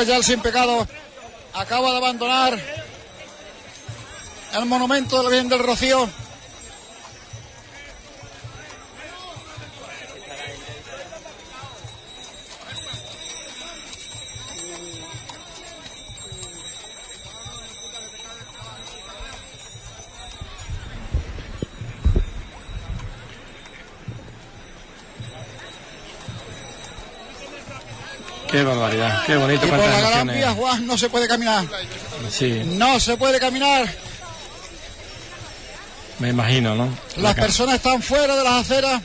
Ya 0.07 0.17
el 0.17 0.25
sin 0.25 0.41
pecado 0.41 0.87
acaba 1.53 1.93
de 1.93 1.97
abandonar 1.99 2.59
el 4.55 4.67
monumento 4.67 5.23
del 5.23 5.31
bien 5.31 5.49
del 5.49 5.61
Rocío. 5.61 6.09
Qué 29.27 29.37
bonito. 29.37 29.67
Y 29.67 29.69
por 29.69 29.79
la 29.79 30.01
Gran. 30.01 30.27
Vía, 30.29 30.53
Juan, 30.53 30.87
no 30.87 30.97
se 30.99 31.09
puede 31.09 31.29
caminar. 31.29 31.65
Sí, 32.31 32.63
No 32.65 32.99
se 33.01 33.17
puede 33.17 33.39
caminar. 33.41 33.87
me 36.19 36.29
imagino, 36.29 36.75
¿no? 36.77 36.89
Las 37.17 37.33
Acá. 37.33 37.43
personas 37.43 37.75
están 37.77 38.01
fuera 38.03 38.37
de 38.37 38.45
las 38.45 38.53
aceras. 38.55 39.03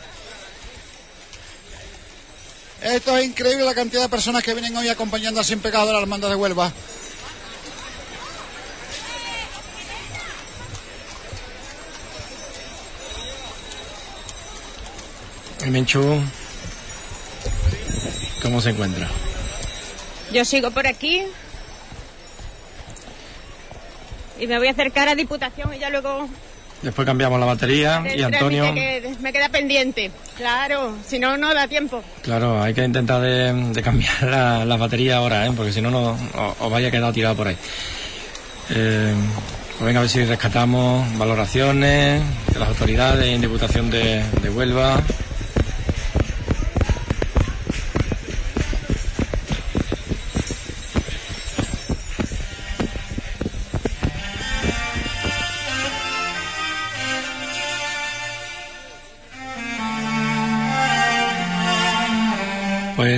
Esto 2.82 3.18
es 3.18 3.26
increíble 3.26 3.66
la 3.66 3.74
cantidad 3.74 4.04
de 4.04 4.10
personas 4.10 4.44
que 4.44 4.54
vienen 4.54 4.76
hoy 4.78 4.88
acompañando 4.88 5.40
al 5.40 5.46
Sin 5.46 5.60
Pecado 5.60 5.88
de 5.88 5.94
la 5.94 6.00
Hermandad 6.00 6.30
de 6.30 6.36
Huelva. 6.36 6.72
El 15.64 15.72
Menchú, 15.72 16.22
¿cómo 18.42 18.62
se 18.62 18.70
encuentra? 18.70 19.10
Yo 20.34 20.46
sigo 20.46 20.72
por 20.72 20.88
aquí. 20.88 21.24
Y 24.40 24.48
me 24.48 24.58
voy 24.60 24.68
a 24.68 24.72
acercar 24.72 25.10
a 25.10 25.16
Diputación 25.16 25.74
y 25.74 25.80
ya 25.80 25.90
luego 25.90 26.28
Después 26.82 27.08
cambiamos 27.08 27.40
la 27.40 27.48
batería 27.48 28.04
y 28.16 28.22
Antonio, 28.22 28.72
que 28.76 29.16
me 29.20 29.34
queda 29.34 29.50
pendiente. 29.50 30.12
Claro, 30.38 30.96
si 31.08 31.18
no, 31.18 31.36
no 31.36 31.52
da 31.54 31.68
tiempo. 31.68 32.04
claro, 32.22 32.62
hay 32.62 32.76
que 32.76 32.84
intentar 32.84 33.20
de, 33.20 33.52
de 33.74 33.82
cambiar 33.82 34.22
la, 34.24 34.64
la 34.64 34.78
batería 34.78 35.18
ahora, 35.18 35.48
¿eh? 35.48 35.52
porque 35.58 35.74
si 35.74 35.82
no, 35.82 36.16
os 36.60 36.72
vaya 36.72 36.90
a 36.90 36.92
quedar 36.92 37.12
tirado 37.14 37.36
por 37.36 37.48
ahí. 37.48 37.58
Eh, 38.70 39.12
pues 39.78 39.86
venga 39.88 40.00
a 40.00 40.02
ver 40.04 40.10
si 40.10 40.24
rescatamos 40.24 41.18
valoraciones 41.18 42.22
de 42.54 42.60
las 42.60 42.70
autoridades 42.70 43.26
en 43.26 43.42
Diputación 43.42 43.90
de, 43.90 44.24
de 44.42 44.50
Huelva. 44.52 45.02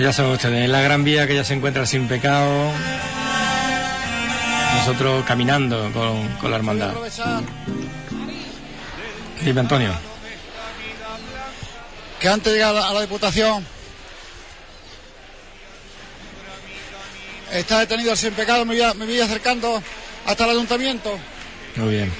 Ya 0.09 0.13
saben 0.13 0.31
ustedes, 0.31 0.67
la 0.69 0.81
Gran 0.81 1.03
Vía 1.03 1.27
que 1.27 1.35
ya 1.35 1.43
se 1.43 1.53
encuentra 1.53 1.85
sin 1.85 2.07
pecado. 2.07 2.71
Nosotros 4.77 5.23
caminando 5.25 5.91
con, 5.93 6.27
con 6.37 6.49
la 6.49 6.57
hermandad. 6.57 6.93
Dime, 9.43 9.59
Antonio. 9.61 9.93
Que 12.19 12.27
antes 12.27 12.51
de 12.51 12.57
llegar 12.59 12.75
a 12.75 12.79
la, 12.79 12.89
a 12.89 12.93
la 12.93 13.01
Diputación 13.01 13.63
está 17.51 17.79
detenido 17.79 18.11
el 18.11 18.17
Sin 18.17 18.33
Pecado. 18.33 18.65
Me 18.65 18.73
voy, 18.75 18.83
a- 18.83 18.93
me 18.95 19.05
voy 19.05 19.19
acercando 19.21 19.81
hasta 20.25 20.43
el 20.45 20.49
Ayuntamiento. 20.51 21.17
Muy 21.75 21.89
bien. 21.91 22.11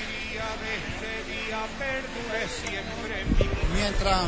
Mientras 3.75 4.19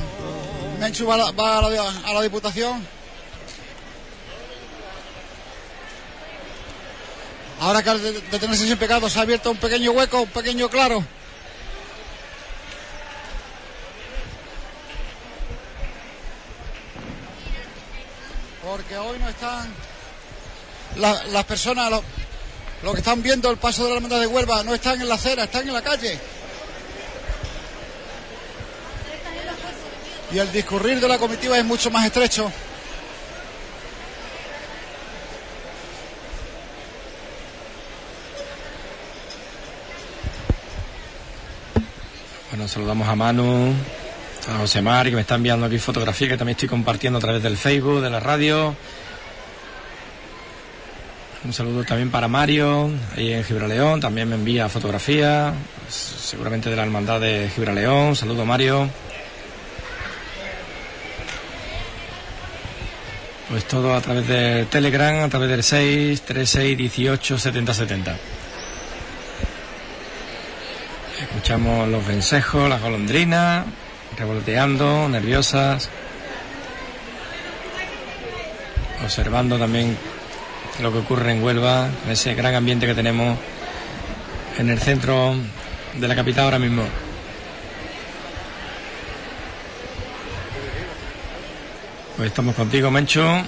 Menchu 0.79 1.05
va, 1.05 1.13
a 1.13 1.17
la- 1.17 1.31
va 1.31 1.57
a, 1.59 1.69
la, 1.69 1.89
a 2.05 2.13
la 2.13 2.21
Diputación. 2.21 2.85
Ahora 7.71 7.83
que 7.83 7.89
al 7.89 8.03
de- 8.03 8.19
detenerse 8.29 8.67
sin 8.67 8.75
pecado 8.77 9.09
se 9.09 9.17
ha 9.17 9.21
abierto 9.21 9.49
un 9.49 9.55
pequeño 9.55 9.91
hueco, 9.93 10.23
un 10.23 10.27
pequeño 10.27 10.67
claro. 10.69 11.05
Porque 18.63 18.97
hoy 18.97 19.17
no 19.19 19.29
están 19.29 19.67
la- 20.97 21.23
las 21.25 21.45
personas, 21.45 21.89
los, 21.89 22.01
los 22.83 22.93
que 22.93 22.99
están 22.99 23.21
viendo 23.21 23.49
el 23.49 23.57
paso 23.57 23.83
de 23.83 23.89
la 23.91 23.95
hermandad 23.97 24.19
de 24.19 24.27
Huelva, 24.27 24.63
no 24.63 24.73
están 24.73 25.01
en 25.01 25.09
la 25.09 25.15
acera, 25.15 25.43
están 25.45 25.67
en 25.67 25.73
la 25.73 25.81
calle. 25.81 26.19
y 30.33 30.39
el 30.39 30.49
discurrir 30.53 30.97
de 31.01 31.09
la 31.09 31.17
comitiva 31.19 31.57
es 31.57 31.65
mucho 31.65 31.91
más 31.91 32.05
estrecho. 32.05 32.49
Saludamos 42.71 43.05
a 43.09 43.15
Manu, 43.17 43.73
a 44.47 44.59
José 44.59 44.81
Mari, 44.81 45.09
que 45.09 45.17
me 45.17 45.23
está 45.23 45.35
enviando 45.35 45.65
aquí 45.65 45.77
fotografías 45.77 46.29
que 46.31 46.37
también 46.37 46.55
estoy 46.55 46.69
compartiendo 46.69 47.17
a 47.17 47.21
través 47.21 47.43
del 47.43 47.57
Facebook, 47.57 47.99
de 47.99 48.09
la 48.09 48.21
radio. 48.21 48.73
Un 51.43 51.51
saludo 51.51 51.83
también 51.83 52.09
para 52.09 52.29
Mario, 52.29 52.89
ahí 53.17 53.33
en 53.33 53.43
Gibraleón, 53.43 53.99
también 53.99 54.29
me 54.29 54.35
envía 54.35 54.69
fotografías, 54.69 55.53
seguramente 55.89 56.69
de 56.69 56.77
la 56.77 56.83
hermandad 56.83 57.19
de 57.19 57.51
Gibraleón. 57.53 58.15
Saludo 58.15 58.45
Mario. 58.45 58.89
Pues 63.49 63.65
todo 63.65 63.93
a 63.93 63.99
través 63.99 64.25
de 64.29 64.65
Telegram, 64.67 65.25
a 65.25 65.27
través 65.27 65.49
del 65.49 65.61
6 65.61 66.21
36 66.21 66.77
18 66.77 67.37
70 67.37 67.73
70. 67.73 68.17
Escuchamos 71.51 71.89
los 71.89 72.07
vencejos, 72.07 72.69
las 72.69 72.81
golondrinas, 72.81 73.65
revoloteando, 74.17 75.09
nerviosas. 75.09 75.89
Observando 79.03 79.59
también 79.59 79.97
lo 80.81 80.93
que 80.93 80.99
ocurre 80.99 81.33
en 81.33 81.43
Huelva, 81.43 81.89
ese 82.09 82.35
gran 82.35 82.55
ambiente 82.55 82.85
que 82.85 82.93
tenemos 82.93 83.37
en 84.59 84.69
el 84.69 84.79
centro 84.79 85.35
de 85.99 86.07
la 86.07 86.15
capital 86.15 86.45
ahora 86.45 86.59
mismo. 86.59 86.83
Pues 92.15 92.29
estamos 92.29 92.55
contigo, 92.55 92.89
Mencho. 92.89 93.43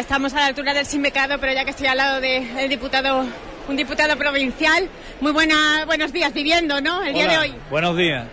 Estamos 0.00 0.32
a 0.34 0.40
la 0.40 0.46
altura 0.46 0.74
del 0.74 0.86
sin 0.86 1.02
pecado, 1.02 1.38
pero 1.40 1.52
ya 1.52 1.64
que 1.64 1.70
estoy 1.70 1.86
al 1.86 1.96
lado 1.98 2.20
del 2.20 2.68
diputado, 2.68 3.24
un 3.68 3.76
diputado 3.76 4.16
provincial, 4.16 4.88
muy 5.20 5.32
buena, 5.32 5.84
buenos 5.86 6.12
días 6.12 6.32
viviendo, 6.32 6.80
¿no? 6.80 7.02
El 7.02 7.14
día 7.14 7.28
de 7.28 7.38
hoy. 7.38 7.54
Buenos 7.70 7.96
días. 7.96 8.26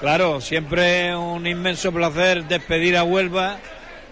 Claro, 0.00 0.40
siempre 0.40 1.14
un 1.14 1.46
inmenso 1.46 1.92
placer 1.92 2.44
despedir 2.44 2.96
a 2.96 3.04
Huelva 3.04 3.58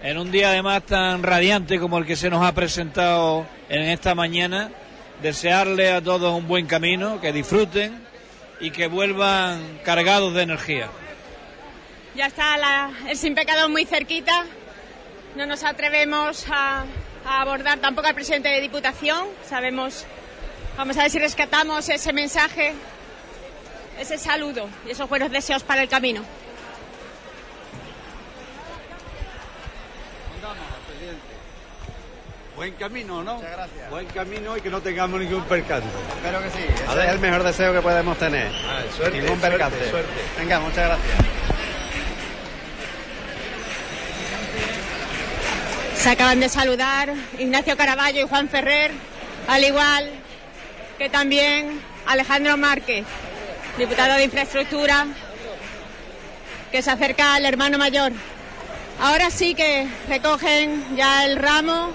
en 0.03 0.19
un 0.19 0.31
día 0.31 0.51
además 0.51 0.83
tan 0.85 1.23
radiante 1.23 1.79
como 1.81 1.99
el 1.99 2.07
que 2.07 2.17
se 2.17 2.31
nos 2.31 2.45
ha 2.47 2.53
presentado 2.53 3.45
en 3.69 3.83
esta 3.83 4.15
mañana. 4.15 4.71
Desearle 5.21 5.93
a 5.93 6.01
todos 6.01 6.33
un 6.35 6.49
buen 6.49 6.67
camino, 6.67 7.21
que 7.21 7.33
disfruten 7.33 8.01
y 8.61 8.71
que 8.71 8.87
vuelvan 8.87 9.81
cargados 9.85 10.33
de 10.33 10.43
energía. 10.43 10.89
Ya 12.15 12.27
está 12.27 12.57
la- 12.57 12.91
el 13.09 13.17
sin 13.19 13.35
pecado 13.35 13.69
muy 13.69 13.85
cerquita. 13.85 14.47
No 15.36 15.47
nos 15.47 15.62
atrevemos 15.65 16.44
a, 16.50 16.84
a 17.25 17.41
abordar 17.41 17.78
tampoco 17.78 18.09
al 18.09 18.15
presidente 18.15 18.49
de 18.49 18.60
Diputación. 18.60 19.26
Sabemos, 19.49 20.05
vamos 20.76 20.97
a 20.99 21.02
ver 21.02 21.10
si 21.10 21.18
rescatamos 21.18 21.89
ese 21.89 22.12
mensaje, 22.12 22.75
ese 23.99 24.18
saludo 24.18 24.68
y 24.86 24.91
esos 24.91 25.09
buenos 25.09 25.31
deseos 25.31 25.62
para 25.62 25.83
el 25.83 25.89
camino. 25.89 26.23
Buen 32.57 32.73
camino, 32.75 33.23
¿no? 33.23 33.36
Muchas 33.36 33.52
gracias. 33.52 33.91
Buen 33.91 34.07
camino 34.09 34.57
y 34.57 34.60
que 34.60 34.68
no 34.68 34.81
tengamos 34.83 35.18
ningún 35.18 35.42
percance. 35.44 35.89
Espero 36.17 36.42
que 36.42 36.50
sí. 36.50 36.59
A 36.86 36.91
Ese 36.91 36.94
ver. 36.97 37.07
es 37.07 37.12
el 37.12 37.18
mejor 37.20 37.42
deseo 37.42 37.73
que 37.73 37.81
podemos 37.81 38.18
tener. 38.18 38.52
suerte, 38.94 39.17
Ningún 39.18 39.41
suerte, 39.41 39.49
percance. 39.59 39.91
suerte. 39.91 40.10
Venga, 40.39 40.60
muchas 40.60 40.86
gracias. 40.89 41.50
Se 46.01 46.09
acaban 46.09 46.41
de 46.41 46.49
saludar 46.49 47.12
Ignacio 47.39 47.77
Caraballo 47.77 48.25
y 48.25 48.27
Juan 48.29 48.49
Ferrer, 48.49 48.91
al 49.47 49.62
igual 49.62 50.09
que 50.97 51.11
también 51.11 51.79
Alejandro 52.07 52.57
Márquez, 52.57 53.05
diputado 53.77 54.15
de 54.15 54.25
Infraestructura, 54.25 55.07
que 56.73 56.81
se 56.81 56.91
acerca 56.91 57.35
al 57.35 57.45
hermano 57.45 57.77
mayor. 57.77 58.12
Ahora 58.99 59.31
sí 59.31 59.55
que 59.55 59.87
recogen 60.09 60.97
ya 60.97 61.27
el 61.27 61.37
ramo. 61.37 61.93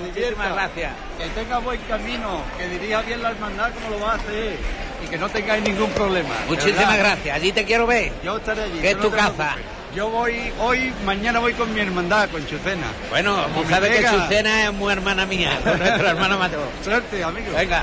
Muchísimas 0.00 0.52
gracias. 0.52 0.92
Que 1.16 1.28
tenga 1.28 1.58
buen 1.60 1.80
camino, 1.82 2.42
que 2.58 2.68
dirija 2.68 3.00
bien 3.02 3.22
la 3.22 3.30
hermandad 3.30 3.70
como 3.72 3.96
lo 3.96 4.00
va 4.00 4.12
a 4.12 4.16
hacer 4.16 4.58
y 5.02 5.06
que 5.08 5.16
no 5.16 5.30
tengáis 5.30 5.64
ningún 5.64 5.90
problema. 5.92 6.34
Muchísimas 6.46 6.98
gracias. 6.98 7.34
Allí 7.34 7.52
te 7.52 7.64
quiero 7.64 7.86
ver. 7.86 8.12
Yo 8.22 8.36
estaré 8.36 8.64
allí. 8.64 8.80
Que 8.80 8.90
es 8.90 8.98
tu 8.98 9.10
no 9.10 9.16
casa. 9.16 9.54
preocupes. 9.54 9.77
Yo 9.98 10.08
voy 10.10 10.52
hoy, 10.60 10.92
mañana 11.04 11.40
voy 11.40 11.54
con 11.54 11.74
mi 11.74 11.80
hermandad, 11.80 12.28
con 12.30 12.46
Chucena. 12.46 12.86
Bueno, 13.10 13.44
tú 13.46 13.68
sabes 13.68 13.90
que. 13.98 14.06
Chucena 14.08 14.66
es 14.66 14.72
muy 14.72 14.92
hermana 14.92 15.26
mía, 15.26 15.58
con 15.64 15.76
nuestra 15.76 16.10
hermana 16.14 16.36
mayor. 16.36 16.68
Suerte, 16.84 17.24
amigo. 17.24 17.52
Venga. 17.52 17.82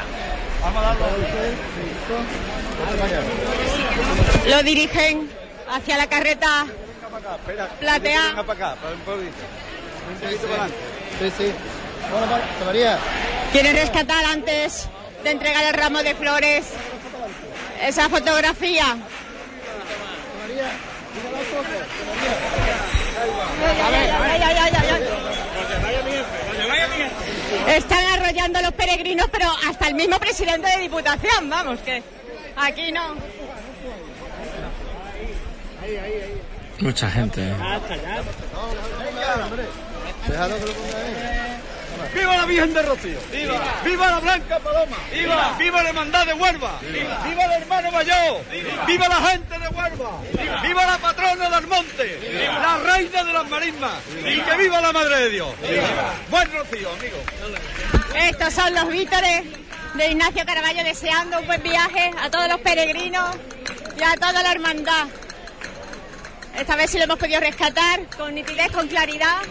Vamos 0.61 0.81
a 0.81 0.87
darlo. 0.87 1.05
Lo 4.47 4.63
dirigen 4.63 5.29
hacia 5.69 5.97
la 5.97 6.07
carreta 6.07 6.65
platea. 7.81 8.27
Venga 8.29 8.43
para 8.43 8.69
acá, 8.69 8.81
para 8.81 8.95
un 8.95 9.01
poquito. 9.01 9.31
Un 10.09 10.19
poquito 10.21 10.47
para 10.47 10.63
adelante. 10.63 10.77
Sí, 11.19 11.31
sí. 11.37 11.53
María. 12.65 12.97
Quieren 13.51 13.75
rescatar 13.75 14.23
antes 14.23 14.87
de 15.21 15.31
entregar 15.31 15.65
el 15.65 15.73
ramo 15.73 16.01
de 16.01 16.15
flores 16.15 16.65
esa 17.81 18.07
fotografía. 18.07 18.95
Ay, 20.45 20.94
Están 27.67 28.05
arrollando 28.07 28.59
a 28.59 28.61
los 28.61 28.71
peregrinos, 28.73 29.27
pero 29.31 29.47
hasta 29.67 29.87
el 29.87 29.95
mismo 29.95 30.19
presidente 30.19 30.67
de 30.69 30.81
Diputación, 30.81 31.49
vamos, 31.49 31.79
que 31.81 32.03
aquí 32.55 32.91
no. 32.91 33.15
Mucha 36.79 37.09
gente. 37.09 37.53
Déjalo 40.27 40.55
¡Viva 42.13 42.37
la 42.37 42.45
Virgen 42.45 42.73
de 42.73 42.81
Rocío! 42.81 43.19
¡Viva! 43.31 43.81
¡Viva 43.83 44.11
la 44.11 44.19
Blanca 44.19 44.59
Paloma! 44.59 44.97
¡Viva! 45.11 45.55
¡Viva 45.57 45.83
la 45.83 45.89
Hermandad 45.89 46.25
de 46.25 46.33
Huelva! 46.33 46.79
¡Viva, 46.81 47.45
el 47.45 47.51
hermano 47.61 47.91
mayor! 47.91 48.43
¡Viva, 48.87 49.07
la 49.07 49.15
gente 49.15 49.59
de 49.59 49.67
Huelva! 49.67 50.21
¡Viva, 50.61 50.85
la 50.85 50.97
patrona 50.97 51.49
del 51.49 51.67
monte! 51.67 52.19
¡La 52.61 52.77
reina 52.77 53.23
de 53.23 53.33
las 53.33 53.49
marismas! 53.49 53.93
¡Y 54.25 54.41
que 54.41 54.57
viva 54.57 54.81
la 54.81 54.91
Madre 54.91 55.17
de 55.17 55.29
Dios! 55.29 55.49
¡Buen 56.29 56.51
Rocío, 56.51 56.89
amigo! 56.91 57.17
Estos 58.15 58.53
son 58.53 58.73
los 58.73 58.87
vítores 58.89 59.43
de 59.93 60.07
Ignacio 60.09 60.45
Caraballo 60.45 60.83
deseando 60.83 61.39
un 61.39 61.47
buen 61.47 61.63
viaje 61.63 62.11
a 62.21 62.29
todos 62.29 62.47
los 62.49 62.59
peregrinos 62.59 63.35
y 63.97 64.03
a 64.03 64.15
toda 64.15 64.43
la 64.43 64.51
hermandad. 64.51 65.07
Esta 66.57 66.75
vez 66.75 66.91
sí 66.91 66.97
lo 66.97 67.03
hemos 67.03 67.19
podido 67.19 67.39
rescatar 67.39 68.05
con 68.17 68.33
nitidez, 68.33 68.71
con 68.71 68.87
claridad. 68.87 69.41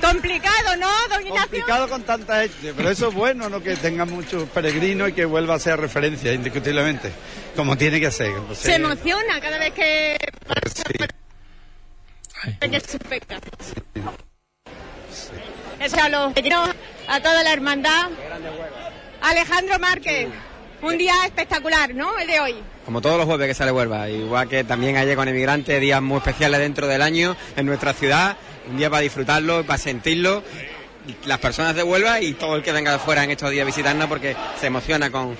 Complicado, 0.00 0.76
¿no, 0.78 0.88
don 1.08 1.26
Ignacio? 1.26 1.42
Complicado 1.42 1.88
con 1.88 2.02
tanta 2.02 2.40
gente, 2.42 2.74
pero 2.76 2.90
eso 2.90 3.08
es 3.08 3.14
bueno, 3.14 3.48
¿no? 3.48 3.62
Que 3.62 3.76
tenga 3.76 4.04
muchos 4.04 4.48
peregrinos 4.50 5.10
y 5.10 5.12
que 5.12 5.24
vuelva 5.24 5.54
a 5.54 5.58
ser 5.58 5.80
referencia, 5.80 6.32
indiscutiblemente, 6.32 7.10
como 7.54 7.76
tiene 7.76 8.00
que 8.00 8.10
ser. 8.10 8.28
Entonces, 8.28 8.58
Se 8.58 8.74
emociona 8.74 9.40
cada 9.40 9.58
vez 9.58 9.72
que... 9.72 10.16
que 12.60 12.80
se 12.80 12.98
peca. 12.98 13.40
Eso 15.80 16.02
a 16.02 16.08
los 16.08 16.32
peregrinos, 16.32 16.70
a 17.08 17.20
toda 17.20 17.42
la 17.42 17.52
hermandad. 17.52 18.10
Alejandro 19.22 19.78
Márquez, 19.78 20.28
un 20.82 20.98
día 20.98 21.14
espectacular, 21.24 21.94
¿no? 21.94 22.18
El 22.18 22.26
de 22.26 22.40
hoy. 22.40 22.54
Como 22.84 23.00
todos 23.00 23.16
los 23.16 23.26
jueves 23.26 23.48
que 23.48 23.54
sale 23.54 23.72
Huelva, 23.72 24.08
igual 24.08 24.48
que 24.48 24.62
también 24.62 24.96
ayer 24.96 25.16
con 25.16 25.26
Emigrantes, 25.26 25.80
días 25.80 26.00
muy 26.00 26.18
especiales 26.18 26.60
dentro 26.60 26.86
del 26.86 27.02
año 27.02 27.36
en 27.56 27.66
nuestra 27.66 27.92
ciudad, 27.92 28.36
un 28.68 28.76
día 28.76 28.90
para 28.90 29.02
disfrutarlo, 29.02 29.64
para 29.64 29.78
sentirlo, 29.78 30.42
las 31.24 31.38
personas 31.38 31.74
de 31.74 31.82
Huelva 31.82 32.20
y 32.20 32.34
todo 32.34 32.56
el 32.56 32.62
que 32.62 32.72
venga 32.72 32.92
de 32.92 32.98
fuera 32.98 33.24
en 33.24 33.30
estos 33.30 33.50
días 33.50 33.62
a 33.62 33.66
visitarnos 33.66 34.08
porque 34.08 34.36
se 34.60 34.66
emociona 34.66 35.10
con 35.10 35.36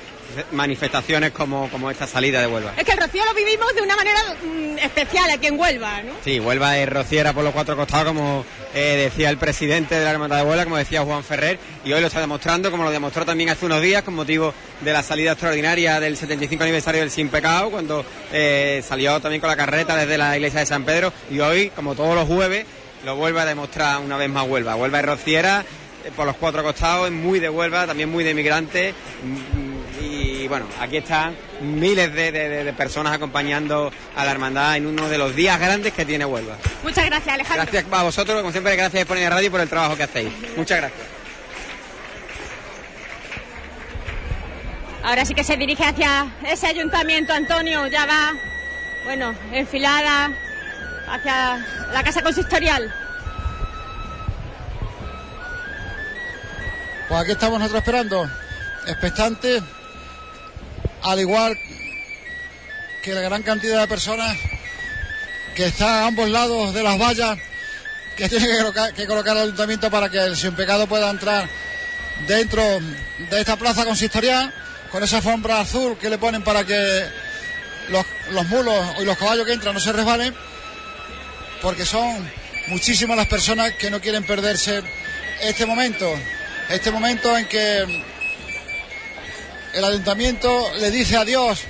manifestaciones 0.53 1.31
como, 1.31 1.69
como 1.71 1.91
esta 1.91 2.07
salida 2.07 2.41
de 2.41 2.47
Huelva. 2.47 2.75
Es 2.77 2.85
que 2.85 2.93
el 2.93 2.99
Rocío 2.99 3.25
lo 3.25 3.35
vivimos 3.35 3.75
de 3.75 3.83
una 3.83 3.97
manera 3.97 4.19
mm, 4.43 4.79
especial 4.79 5.31
aquí 5.31 5.47
en 5.47 5.59
Huelva, 5.59 6.03
¿no? 6.03 6.13
Sí, 6.25 6.41
Huelva 6.41 6.77
es 6.79 6.89
rociera 6.89 7.33
por 7.33 7.45
los 7.45 7.53
cuatro 7.53 7.77
costados, 7.77 8.09
como 8.09 8.45
eh, 8.75 8.97
decía 8.97 9.31
el 9.31 9.39
presidente 9.39 9.95
de 9.95 10.05
la 10.05 10.11
Hermandad 10.11 10.39
de 10.39 10.43
Huelva, 10.45 10.65
como 10.65 10.77
decía 10.77 11.03
Juan 11.03 11.25
Ferrer, 11.25 11.59
y 11.85 11.93
hoy 11.93 12.01
lo 12.01 12.07
está 12.09 12.21
demostrando, 12.21 12.71
como 12.71 12.85
lo 12.85 12.91
demostró 12.91 13.25
también 13.25 13.51
hace 13.51 13.67
unos 13.67 13.81
días, 13.81 14.03
con 14.03 14.15
motivo 14.15 14.53
de 14.81 14.93
la 14.93 15.03
salida 15.03 15.33
extraordinaria 15.33 16.01
del 16.01 16.17
75 16.17 16.63
aniversario 16.65 17.01
del 17.01 17.11
Sin 17.11 17.29
Pecado, 17.29 17.71
cuando 17.71 18.05
eh, 18.33 18.83
salió 18.87 19.21
también 19.21 19.41
con 19.41 19.49
la 19.49 19.57
carreta 19.57 19.97
desde 19.97 20.19
la 20.19 20.37
iglesia 20.37 20.61
de 20.61 20.67
San 20.67 20.85
Pedro, 20.85 21.13
y 21.31 21.41
hoy, 21.41 21.71
como 21.71 21.95
todos 21.95 22.15
los 22.15 22.27
jueves, 22.27 22.67
lo 23.07 23.15
vuelve 23.15 23.41
a 23.41 23.45
demostrar 23.45 24.01
una 24.01 24.17
vez 24.17 24.29
más 24.29 24.45
Huelva. 24.49 24.75
Huelva 24.75 24.99
es 24.99 25.07
rociera 25.07 25.65
eh, 26.05 26.11
por 26.17 26.27
los 26.27 26.35
cuatro 26.37 26.65
costados, 26.65 27.07
es 27.07 27.13
muy 27.13 27.39
de 27.39 27.49
Huelva, 27.49 27.87
también 27.87 28.11
muy 28.11 28.25
de 28.25 28.31
emigrantes. 28.31 28.95
mm, 29.23 29.77
Y 30.03 30.49
bueno, 30.49 30.67
aquí 30.81 30.97
están 30.99 31.35
miles 31.61 32.13
de, 32.13 32.31
de- 32.33 32.49
de- 32.49 32.65
de 32.65 32.73
personas 32.73 33.13
acompañando 33.13 33.91
a 34.17 34.25
la 34.25 34.31
hermandad 34.33 34.77
en 34.77 34.87
uno 34.87 35.09
de 35.09 35.19
los 35.19 35.35
días 35.37 35.59
grandes 35.59 35.93
que 35.93 36.05
tiene 36.05 36.25
Huelva. 36.25 36.57
Muchas 36.83 37.07
gracias, 37.07 37.33
Alejandro. 37.35 37.63
Gracias 37.71 37.93
a 37.93 38.03
vosotros, 38.03 38.39
como 38.41 38.51
siempre, 38.53 38.75
gracias 38.77 39.05
por 39.07 39.17
poner 39.17 39.31
radio 39.33 39.47
y 39.47 39.51
por 39.51 39.61
el 39.61 39.69
trabajo 39.69 39.97
que 39.97 40.03
hacéis. 40.03 40.29
Muchas 40.57 40.79
gracias. 40.79 41.01
Ahora 45.05 45.25
sí 45.25 45.35
que 45.35 45.45
se 45.45 45.57
dirige 45.57 45.85
hacia 45.85 46.27
ese 46.45 46.67
ayuntamiento, 46.67 47.33
Antonio, 47.33 47.87
ya 47.87 48.05
va, 48.07 48.33
bueno, 49.05 49.33
enfilada 49.53 50.31
hacia 51.09 51.65
la 51.93 52.03
casa 52.03 52.23
consistorial. 52.23 52.93
Pues 57.09 57.21
aquí 57.21 57.33
estamos 57.33 57.59
nosotros 57.59 57.83
esperando, 57.83 58.31
expectantes, 58.87 59.63
al 61.03 61.21
igual 61.21 61.57
que 63.03 63.15
la 63.15 63.21
gran 63.21 63.43
cantidad 63.43 63.81
de 63.81 63.87
personas 63.87 64.37
que 65.55 65.67
están 65.67 65.89
a 65.89 66.07
ambos 66.07 66.29
lados 66.29 66.75
de 66.75 66.83
las 66.83 66.99
vallas 66.99 67.39
que 68.17 68.29
tiene 68.29 68.49
que 68.95 69.07
colocar, 69.07 69.37
el 69.37 69.43
ayuntamiento 69.45 69.91
para 69.91 70.09
que 70.09 70.19
el 70.19 70.37
sin 70.37 70.55
pecado 70.57 70.87
pueda 70.89 71.11
entrar 71.11 71.49
dentro 72.27 72.63
de 72.63 73.41
esta 73.41 73.57
plaza 73.57 73.85
consistorial 73.85 74.53
con 74.91 75.05
esa 75.05 75.19
alfombra 75.19 75.61
azul 75.61 75.97
que 75.99 76.11
le 76.11 76.19
ponen 76.19 76.43
para 76.43 76.65
que 76.65 77.05
los 77.89 78.47
mulos 78.49 78.85
y 79.01 79.05
los 79.05 79.17
caballos 79.17 79.47
que 79.47 79.53
entran 79.53 79.75
no 79.75 79.81
se 79.81 79.93
resbalen 79.93 80.35
porque 81.63 81.85
son 81.85 82.31
muchísimas 82.69 83.17
las 83.17 83.27
personas 83.27 83.73
que 83.73 83.91
no 83.91 84.01
quieren 84.01 84.25
perderse 84.25 84.83
este 85.41 85.67
momento, 85.67 86.13
este 86.71 86.91
momento 86.91 87.37
en 87.37 87.47
que 87.47 88.05
el 89.75 89.85
ayuntamiento 89.85 90.73
le 90.79 90.91
dice 90.91 91.17
adiós 91.17 91.61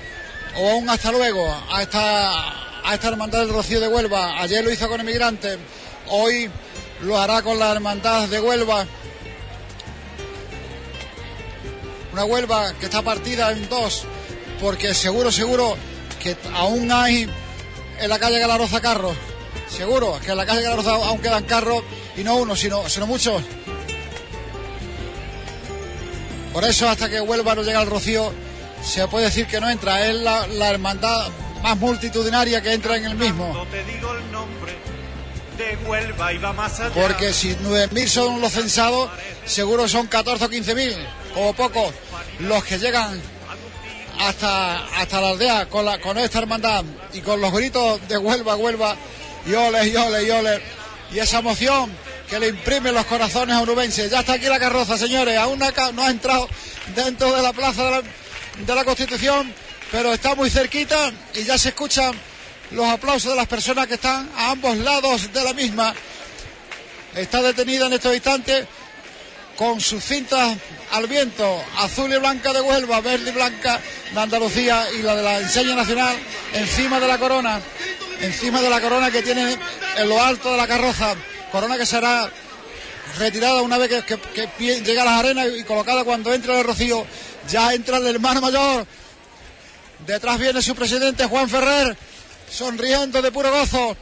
o 0.56 0.76
un 0.76 0.88
hasta 0.88 1.12
luego 1.12 1.46
a 1.70 1.82
esta, 1.82 2.88
a 2.88 2.94
esta 2.94 3.08
hermandad 3.08 3.40
del 3.40 3.50
Rocío 3.50 3.80
de 3.80 3.88
Huelva. 3.88 4.40
Ayer 4.40 4.64
lo 4.64 4.70
hizo 4.70 4.88
con 4.88 5.00
emigrantes, 5.00 5.58
hoy 6.08 6.50
lo 7.02 7.18
hará 7.20 7.42
con 7.42 7.58
la 7.58 7.72
hermandad 7.72 8.28
de 8.28 8.40
Huelva. 8.40 8.86
Una 12.12 12.24
Huelva 12.24 12.72
que 12.74 12.86
está 12.86 13.02
partida 13.02 13.50
en 13.50 13.68
dos, 13.68 14.04
porque 14.60 14.94
seguro, 14.94 15.30
seguro 15.30 15.76
que 16.22 16.36
aún 16.54 16.90
hay 16.90 17.28
en 18.00 18.08
la 18.08 18.18
calle 18.18 18.38
Galaroza 18.38 18.80
carros. 18.80 19.16
Seguro 19.68 20.18
que 20.24 20.30
en 20.30 20.36
la 20.36 20.46
calle 20.46 20.62
Galaroza 20.62 20.92
aún 20.92 21.18
quedan 21.20 21.44
carros 21.44 21.82
y 22.16 22.24
no 22.24 22.36
uno, 22.36 22.56
sino, 22.56 22.88
sino 22.88 23.06
muchos. 23.06 23.42
Por 26.52 26.64
eso 26.64 26.88
hasta 26.88 27.10
que 27.10 27.20
Huelva 27.20 27.54
no 27.54 27.62
llega 27.62 27.80
al 27.80 27.86
Rocío 27.86 28.32
se 28.82 29.06
puede 29.08 29.26
decir 29.26 29.46
que 29.46 29.60
no 29.60 29.68
entra. 29.68 30.06
Es 30.06 30.14
la, 30.14 30.46
la 30.46 30.70
hermandad 30.70 31.28
más 31.62 31.76
multitudinaria 31.76 32.62
que 32.62 32.72
entra 32.72 32.96
en 32.96 33.04
el 33.04 33.14
mismo. 33.16 33.52
No 33.52 33.66
te 33.66 33.84
digo 33.84 34.14
el 34.14 34.32
nombre 34.32 34.76
de 35.58 35.76
Huelva 35.88 36.32
y 36.32 36.38
va 36.38 36.52
más 36.52 36.80
allá. 36.80 36.94
Porque 36.94 37.32
si 37.32 37.54
9.000 37.56 38.06
son 38.06 38.40
los 38.40 38.52
censados, 38.52 39.10
seguro 39.44 39.88
son 39.88 40.06
14 40.06 40.44
o 40.44 40.48
15.000, 40.48 40.96
como 41.34 41.54
poco, 41.54 41.92
los 42.40 42.64
que 42.64 42.78
llegan 42.78 43.20
hasta, 44.18 44.84
hasta 44.98 45.20
la 45.20 45.28
aldea 45.30 45.66
con, 45.66 45.84
la, 45.84 46.00
con 46.00 46.18
esta 46.18 46.38
hermandad 46.38 46.84
y 47.12 47.20
con 47.20 47.40
los 47.40 47.52
gritos 47.52 48.06
de 48.08 48.18
Huelva, 48.18 48.56
Huelva, 48.56 48.96
y 49.46 49.54
ole, 49.54 49.88
y 49.88 49.96
ole, 49.96 50.22
y 50.24 51.16
y 51.16 51.20
esa 51.20 51.38
emoción 51.38 51.90
que 52.28 52.38
le 52.38 52.48
imprime 52.48 52.90
los 52.92 53.06
corazones 53.06 53.56
onubenses. 53.56 54.10
Ya 54.10 54.20
está 54.20 54.34
aquí 54.34 54.46
la 54.46 54.58
carroza, 54.58 54.98
señores, 54.98 55.38
aún 55.38 55.58
no 55.58 55.66
ha, 55.66 55.92
no 55.92 56.04
ha 56.04 56.10
entrado 56.10 56.48
dentro 56.94 57.32
de 57.32 57.42
la 57.42 57.52
plaza 57.52 57.84
de 57.84 57.90
la, 57.90 58.02
de 58.66 58.74
la 58.74 58.84
Constitución, 58.84 59.52
pero 59.92 60.12
está 60.12 60.34
muy 60.34 60.50
cerquita 60.50 61.12
y 61.34 61.44
ya 61.44 61.56
se 61.58 61.68
escuchan 61.68 62.12
los 62.72 62.86
aplausos 62.86 63.30
de 63.30 63.36
las 63.36 63.46
personas 63.46 63.86
que 63.86 63.94
están 63.94 64.28
a 64.36 64.50
ambos 64.50 64.76
lados 64.78 65.32
de 65.32 65.44
la 65.44 65.52
misma. 65.52 65.94
Está 67.14 67.40
detenida 67.40 67.86
en 67.86 67.92
estos 67.92 68.14
instantes 68.14 68.66
con 69.56 69.80
sus 69.80 70.04
cintas 70.04 70.56
al 70.92 71.06
viento, 71.06 71.64
azul 71.78 72.12
y 72.12 72.18
blanca 72.18 72.52
de 72.52 72.60
Huelva, 72.60 73.00
verde 73.00 73.30
y 73.30 73.32
blanca 73.32 73.80
de 74.12 74.20
Andalucía 74.20 74.86
y 74.98 75.02
la 75.02 75.16
de 75.16 75.22
la 75.22 75.40
enseña 75.40 75.74
nacional 75.74 76.16
encima 76.52 77.00
de 77.00 77.08
la 77.08 77.18
corona, 77.18 77.60
encima 78.20 78.60
de 78.62 78.70
la 78.70 78.80
corona 78.80 79.10
que 79.10 79.22
tiene 79.22 79.56
en 79.96 80.08
lo 80.08 80.22
alto 80.22 80.50
de 80.52 80.56
la 80.56 80.66
carroza, 80.66 81.14
corona 81.52 81.76
que 81.76 81.86
será 81.86 82.30
retirada 83.18 83.62
una 83.62 83.78
vez 83.78 83.88
que, 83.88 84.02
que- 84.02 84.20
que 84.30 84.48
pie- 84.58 84.82
llega 84.84 85.02
a 85.02 85.04
las 85.06 85.18
arenas 85.20 85.46
y 85.56 85.64
colocada 85.64 86.04
cuando 86.04 86.32
entra 86.34 86.58
el 86.58 86.64
rocío, 86.64 87.06
ya 87.48 87.72
entra 87.74 87.98
el 87.98 88.06
hermano 88.06 88.40
mayor, 88.40 88.86
detrás 90.06 90.38
viene 90.38 90.60
su 90.62 90.74
presidente 90.74 91.24
Juan 91.26 91.48
Ferrer, 91.48 91.96
sonriendo 92.50 93.22
de 93.22 93.32
puro 93.32 93.50
gozo, 93.50 93.96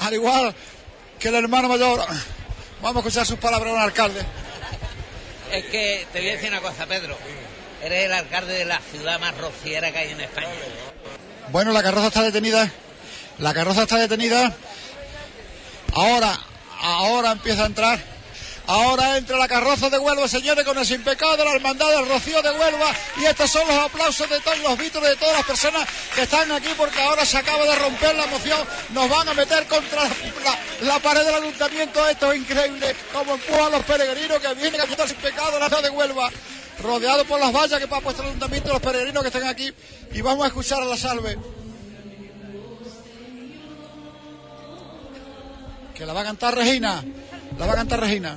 al 0.00 0.14
igual 0.14 0.54
que 1.18 1.28
el 1.28 1.34
hermano 1.34 1.68
mayor. 1.68 2.00
Vamos 2.82 2.96
a 2.96 2.98
escuchar 3.08 3.26
sus 3.26 3.38
palabras 3.38 3.74
al 3.74 3.80
alcalde. 3.80 4.20
Es 5.52 5.64
que 5.66 6.06
te 6.12 6.20
voy 6.20 6.28
a 6.30 6.32
decir 6.32 6.48
una 6.50 6.60
cosa, 6.60 6.86
Pedro. 6.86 7.16
Eres 7.82 8.06
el 8.06 8.12
alcalde 8.12 8.54
de 8.54 8.64
la 8.64 8.78
ciudad 8.90 9.18
más 9.20 9.36
rociera 9.36 9.90
que 9.92 9.98
hay 9.98 10.10
en 10.12 10.20
España. 10.20 10.48
Bueno, 11.50 11.72
la 11.72 11.82
carroza 11.82 12.06
está 12.08 12.22
detenida 12.22 12.70
La 13.40 13.54
carroza 13.54 13.82
está 13.82 13.96
detenida. 13.96 14.54
Ahora, 15.94 16.38
ahora 16.80 17.32
empieza 17.32 17.62
a 17.62 17.66
entrar. 17.66 18.10
Ahora 18.66 19.16
entra 19.16 19.36
la 19.38 19.48
carroza 19.48 19.90
de 19.90 19.98
Huelva, 19.98 20.28
señores, 20.28 20.64
con 20.64 20.78
el 20.78 20.86
sin 20.86 21.02
pecado, 21.02 21.42
la 21.42 21.54
hermandad 21.54 21.88
del 21.88 22.08
Rocío 22.08 22.40
de 22.42 22.50
Huelva. 22.50 22.94
Y 23.16 23.24
estos 23.24 23.50
son 23.50 23.66
los 23.66 23.76
aplausos 23.76 24.28
de 24.28 24.38
todos 24.40 24.58
los 24.58 24.78
vítores 24.78 25.08
de 25.08 25.16
todas 25.16 25.38
las 25.38 25.46
personas 25.46 25.88
que 26.14 26.22
están 26.22 26.52
aquí, 26.52 26.68
porque 26.76 27.00
ahora 27.00 27.24
se 27.24 27.38
acaba 27.38 27.64
de 27.64 27.74
romper 27.76 28.14
la 28.14 28.24
emoción. 28.24 28.60
Nos 28.90 29.08
van 29.08 29.28
a 29.28 29.34
meter 29.34 29.66
contra 29.66 30.02
la, 30.82 30.98
pared 31.00 31.24
del 31.24 31.34
ayuntamiento. 31.34 32.08
Esto 32.08 32.32
es 32.32 32.40
increíble. 32.40 32.94
Como 33.12 33.34
empujan 33.34 33.72
los 33.72 33.82
peregrinos 33.84 34.38
que 34.38 34.54
vienen 34.54 34.80
a 34.82 34.86
sin 34.86 35.16
pecado 35.16 35.58
la 35.58 35.66
ciudad 35.66 35.82
de 35.82 35.90
Huelva. 35.90 36.30
Rodeado 36.80 37.24
por 37.24 37.40
las 37.40 37.52
vallas 37.52 37.78
que 37.78 37.92
ha 37.92 38.00
puesto 38.00 38.22
el 38.22 38.28
ayuntamiento, 38.28 38.72
los 38.72 38.82
peregrinos 38.82 39.22
que 39.22 39.28
están 39.28 39.48
aquí. 39.48 39.72
Y 40.12 40.20
vamos 40.20 40.44
a 40.44 40.48
escuchar 40.48 40.82
a 40.82 40.84
la 40.84 40.96
salve. 40.96 41.36
Que 46.00 46.06
la 46.08 46.14
va 46.16 46.22
a 46.22 46.24
cantar 46.24 46.54
Regina. 46.54 47.04
La 47.58 47.66
va 47.66 47.74
a 47.74 47.76
cantar 47.76 48.00
Regina. 48.00 48.30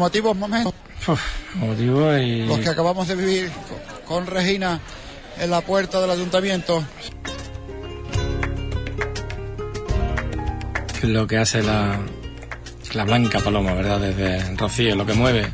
Emotivos 0.00 0.34
momentos. 0.34 0.72
Motivo 1.56 2.16
y... 2.16 2.46
Los 2.46 2.58
que 2.60 2.70
acabamos 2.70 3.06
de 3.06 3.16
vivir 3.16 3.50
con- 4.06 4.22
con 4.24 4.26
Regina 4.26 4.80
en 5.38 5.50
la 5.50 5.60
puerta 5.60 6.00
del 6.00 6.10
ayuntamiento. 6.10 6.82
lo 11.02 11.26
que 11.26 11.36
hace 11.38 11.62
la, 11.62 11.98
la 12.94 13.04
blanca 13.04 13.40
paloma, 13.40 13.72
¿verdad? 13.74 14.00
Desde 14.00 14.54
Rocío, 14.56 14.94
lo 14.96 15.04
que 15.04 15.12
mueve. 15.14 15.50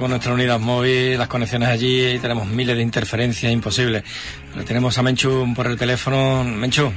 Con 0.00 0.10
nuestra 0.10 0.32
unidad 0.32 0.58
móvil, 0.58 1.18
las 1.18 1.28
conexiones 1.28 1.68
allí, 1.68 2.18
tenemos 2.18 2.48
miles 2.48 2.74
de 2.74 2.82
interferencias, 2.82 3.52
imposible. 3.52 4.02
Pero 4.52 4.64
tenemos 4.64 4.96
a 4.98 5.02
Menchu 5.02 5.52
por 5.54 5.66
el 5.66 5.76
teléfono. 5.78 6.42
Menchu, 6.42 6.90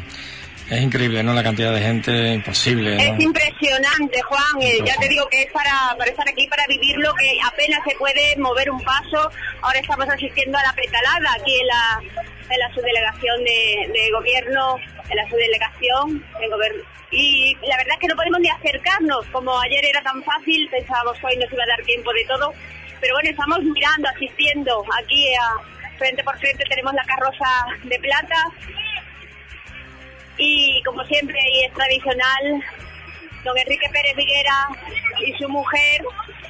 es 0.69 0.81
increíble, 0.81 1.21
¿no? 1.21 1.33
La 1.33 1.43
cantidad 1.43 1.73
de 1.73 1.81
gente, 1.81 2.33
imposible, 2.33 2.95
¿no? 2.95 3.01
Es 3.01 3.19
impresionante, 3.19 4.21
Juan. 4.21 4.61
eh, 4.61 4.79
ya 4.85 4.95
te 4.97 5.09
digo 5.09 5.27
que 5.29 5.43
es 5.43 5.51
para, 5.51 5.95
para 5.97 6.09
estar 6.09 6.27
aquí, 6.27 6.47
para 6.47 6.63
vivirlo, 6.67 7.13
que 7.15 7.37
apenas 7.45 7.81
se 7.87 7.95
puede 7.95 8.35
mover 8.37 8.71
un 8.71 8.79
paso. 8.81 9.29
Ahora 9.61 9.79
estamos 9.79 10.07
asistiendo 10.09 10.57
a 10.57 10.63
la 10.63 10.73
petalada 10.73 11.33
aquí 11.39 11.53
en 11.59 11.67
la, 11.67 12.01
en 12.49 12.59
la 12.59 12.73
subdelegación 12.73 13.43
de, 13.43 13.91
de 13.93 14.11
gobierno, 14.11 14.77
en 15.09 15.15
la 15.17 15.29
subdelegación 15.29 16.23
de 16.39 16.47
gobierno. 16.47 16.83
Y 17.11 17.55
la 17.67 17.77
verdad 17.77 17.93
es 17.93 17.99
que 17.99 18.07
no 18.07 18.15
podemos 18.15 18.39
ni 18.39 18.49
acercarnos, 18.49 19.25
como 19.31 19.59
ayer 19.61 19.85
era 19.85 20.01
tan 20.01 20.23
fácil, 20.23 20.67
pensábamos 20.71 21.19
que 21.19 21.27
hoy 21.27 21.37
nos 21.37 21.53
iba 21.53 21.63
a 21.63 21.67
dar 21.67 21.85
tiempo 21.85 22.11
de 22.11 22.25
todo. 22.25 22.53
Pero 23.03 23.15
bueno, 23.15 23.29
estamos 23.31 23.59
mirando, 23.59 24.07
asistiendo. 24.07 24.85
Aquí 25.03 25.27
frente 25.97 26.23
por 26.23 26.39
frente 26.39 26.63
tenemos 26.69 26.93
la 26.93 27.03
carroza 27.03 27.65
de 27.83 27.99
plata. 27.99 28.49
Y 30.37 30.81
como 30.85 31.03
siempre 31.03 31.37
y 31.51 31.65
es 31.65 31.73
tradicional. 31.73 32.63
Don 33.43 33.57
Enrique 33.57 33.89
Pérez 33.91 34.15
Viguera 34.15 34.69
y 35.19 35.33
su 35.33 35.49
mujer 35.49 36.01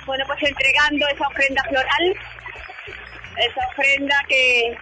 bueno 0.06 0.24
pues 0.28 0.44
entregando 0.44 1.08
esa 1.08 1.28
ofrenda 1.28 1.64
floral. 1.64 2.16
Esa 3.38 3.62
ofrenda 3.72 4.16
que 4.30 4.78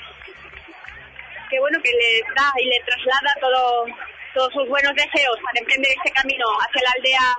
que 1.49 1.59
bueno 1.61 1.79
que 1.81 1.91
le 1.91 2.21
da 2.35 2.51
y 2.59 2.65
le 2.65 2.81
traslada 2.85 3.33
todo 3.39 3.85
todos 4.33 4.51
sus 4.51 4.67
buenos 4.67 4.93
deseos 4.93 5.37
para 5.41 5.59
emprender 5.59 5.91
este 5.95 6.11
camino 6.11 6.45
hacia 6.59 6.81
la 6.83 6.91
aldea 6.97 7.35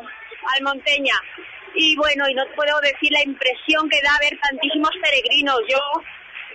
almonteña 0.57 1.21
y 1.75 1.97
bueno 1.97 2.29
y 2.29 2.35
no 2.35 2.45
puedo 2.55 2.81
decir 2.81 3.11
la 3.13 3.23
impresión 3.23 3.89
que 3.89 4.01
da 4.03 4.13
ver 4.21 4.39
tantísimos 4.41 4.91
peregrinos 5.03 5.59
yo 5.69 5.79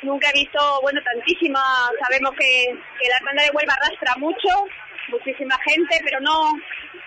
nunca 0.03 0.29
he 0.29 0.39
visto 0.39 0.59
bueno 0.81 1.01
tantísima 1.03 1.59
sabemos 2.01 2.31
que, 2.37 2.65
que 2.99 3.09
la 3.09 3.17
hermandad 3.17 3.45
de 3.45 3.51
Huelva 3.51 3.73
arrastra 3.73 4.15
mucho 4.17 4.49
muchísima 5.09 5.57
gente, 5.63 5.99
pero 6.03 6.19
no, 6.21 6.53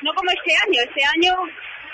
no 0.02 0.14
como 0.14 0.30
este 0.30 0.52
año. 0.56 0.80
Este 0.82 1.02
año, 1.04 1.32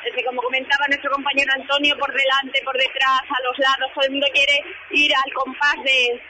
este, 0.04 0.24
como 0.24 0.42
comentaba 0.42 0.86
nuestro 0.88 1.10
compañero 1.10 1.52
Antonio, 1.54 1.96
por 1.98 2.12
delante, 2.12 2.62
por 2.64 2.76
detrás, 2.76 3.22
a 3.22 3.42
los 3.42 3.58
lados, 3.58 3.92
todo 3.94 4.04
el 4.04 4.12
mundo 4.12 4.26
quiere 4.32 4.62
ir 4.90 5.12
al 5.14 5.32
compás 5.32 5.76
de, 5.84 6.20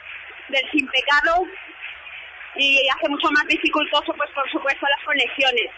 del 0.49 0.71
sin 0.71 0.87
pecado 0.87 1.45
y 2.55 2.87
hace 2.89 3.09
mucho 3.09 3.29
más 3.31 3.45
dificultoso, 3.47 4.13
pues 4.13 4.29
por 4.31 4.49
supuesto, 4.51 4.85
las 4.87 5.05
conexiones. 5.05 5.69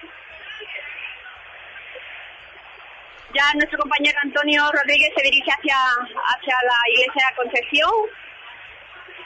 Ya 3.34 3.54
nuestro 3.54 3.78
compañero 3.78 4.18
Antonio 4.24 4.64
Rodríguez 4.72 5.12
se 5.16 5.24
dirige 5.24 5.52
hacia, 5.52 5.76
hacia 5.76 6.56
la 6.64 6.80
iglesia 6.94 7.14
de 7.16 7.30
la 7.30 7.36
Concepción, 7.36 7.92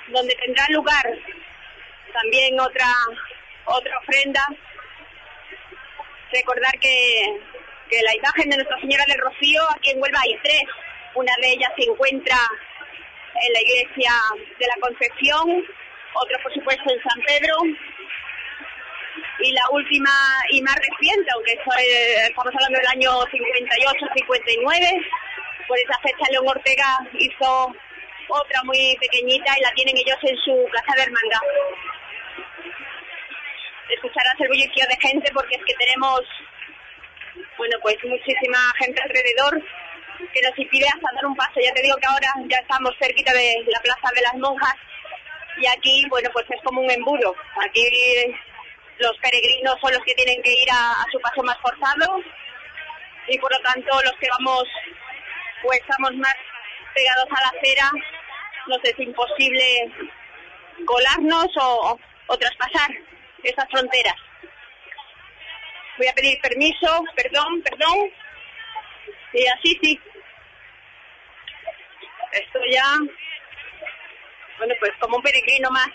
donde 0.10 0.36
tendrá 0.36 0.66
lugar 0.70 1.06
también 2.14 2.60
otra 2.60 2.88
otra 3.66 3.98
ofrenda. 4.00 4.46
Recordar 6.32 6.74
que, 6.80 7.40
que 7.90 8.02
la 8.02 8.16
imagen 8.16 8.50
de 8.50 8.58
Nuestra 8.58 8.80
Señora 8.82 9.06
del 9.08 9.20
Rocío, 9.20 9.62
aquí 9.76 9.92
en 9.92 10.02
Huelva 10.02 10.20
hay 10.22 10.38
tres. 10.44 10.64
Una 11.16 11.34
de 11.42 11.52
ellas 11.52 11.72
se 11.78 11.90
encuentra 11.90 12.38
en 13.42 13.54
la 13.54 13.62
iglesia 13.62 14.12
de 14.60 14.68
la 14.68 14.76
Concepción, 14.82 15.66
otra 16.14 16.40
por 16.42 16.54
supuesto 16.54 16.84
en 16.92 17.02
San 17.04 17.22
Pedro. 17.22 17.56
Y 19.40 19.52
la 19.52 19.64
última 19.72 20.10
y 20.50 20.62
más 20.62 20.76
reciente, 20.76 21.30
aunque 21.34 21.54
estamos 21.54 22.54
hablando 22.54 22.80
del 22.80 22.88
año 22.88 23.12
58-59, 23.26 25.08
por 25.68 25.78
esa 25.80 25.98
fecha 26.00 26.32
León 26.32 26.48
Ortega 26.48 27.00
hizo 27.20 27.74
otra 28.30 28.64
muy 28.64 28.98
pequeñita 29.00 29.54
y 29.58 29.62
la 29.62 29.72
tienen 29.72 29.98
ellos 29.98 30.18
en 30.24 30.38
su 30.38 30.68
casa 30.72 30.96
de 30.96 31.04
hermandad 31.04 31.42
escucharás 33.94 34.36
el 34.40 34.48
bullicio 34.48 34.86
de 34.88 34.98
gente 35.00 35.32
porque 35.34 35.56
es 35.56 35.64
que 35.66 35.74
tenemos, 35.76 36.22
bueno, 37.58 37.78
pues 37.82 37.98
muchísima 38.04 38.58
gente 38.80 39.02
alrededor 39.02 39.62
que 40.34 40.42
nos 40.42 40.58
impide 40.58 40.88
hasta 40.88 41.14
dar 41.16 41.26
un 41.26 41.36
paso. 41.36 41.60
Ya 41.64 41.74
te 41.74 41.82
digo 41.82 41.96
que 41.98 42.08
ahora 42.08 42.30
ya 42.48 42.58
estamos 42.58 42.92
cerquita 43.00 43.34
de 43.34 43.64
la 43.68 43.80
Plaza 43.82 44.10
de 44.16 44.22
las 44.22 44.36
Monjas 44.36 44.76
y 45.58 45.68
aquí, 45.68 46.06
bueno, 46.10 46.30
pues 46.34 46.46
es 46.50 46.62
como 46.64 46.82
un 46.82 46.92
embudo. 46.92 47.36
Aquí 47.62 47.88
los 49.04 49.18
peregrinos 49.18 49.76
son 49.82 49.92
los 49.92 50.04
que 50.06 50.16
tienen 50.16 50.42
que 50.42 50.52
ir 50.52 50.70
a, 50.72 51.06
su 51.12 51.20
paso 51.20 51.44
más 51.44 51.58
forzado 51.60 52.20
y 53.28 53.38
por 53.38 53.52
lo 53.52 53.60
tanto 53.60 53.90
los 54.04 54.14
que 54.20 54.30
vamos 54.38 54.64
pues 55.62 55.80
estamos 55.82 56.14
más 56.16 56.36
pegados 56.96 57.28
a 57.30 57.42
la 57.42 57.60
acera 57.60 57.92
nos 58.68 58.80
es 58.84 59.00
imposible 59.00 59.92
colarnos 60.86 61.48
o, 61.58 62.00
traspasar 62.40 62.90
esas 63.44 63.70
fronteras. 63.70 64.16
Voy 66.00 66.08
a 66.08 66.14
pedir 66.14 66.42
permiso, 66.42 67.04
perdón, 67.16 67.62
perdón. 67.62 68.10
Y 69.34 69.46
así 69.46 69.80
sí. 69.84 70.00
Estoy 72.32 72.72
ya, 72.72 72.98
bueno, 74.58 74.74
pues 74.80 74.92
como 75.00 75.18
un 75.18 75.22
peregrino 75.22 75.70
más 75.70 75.90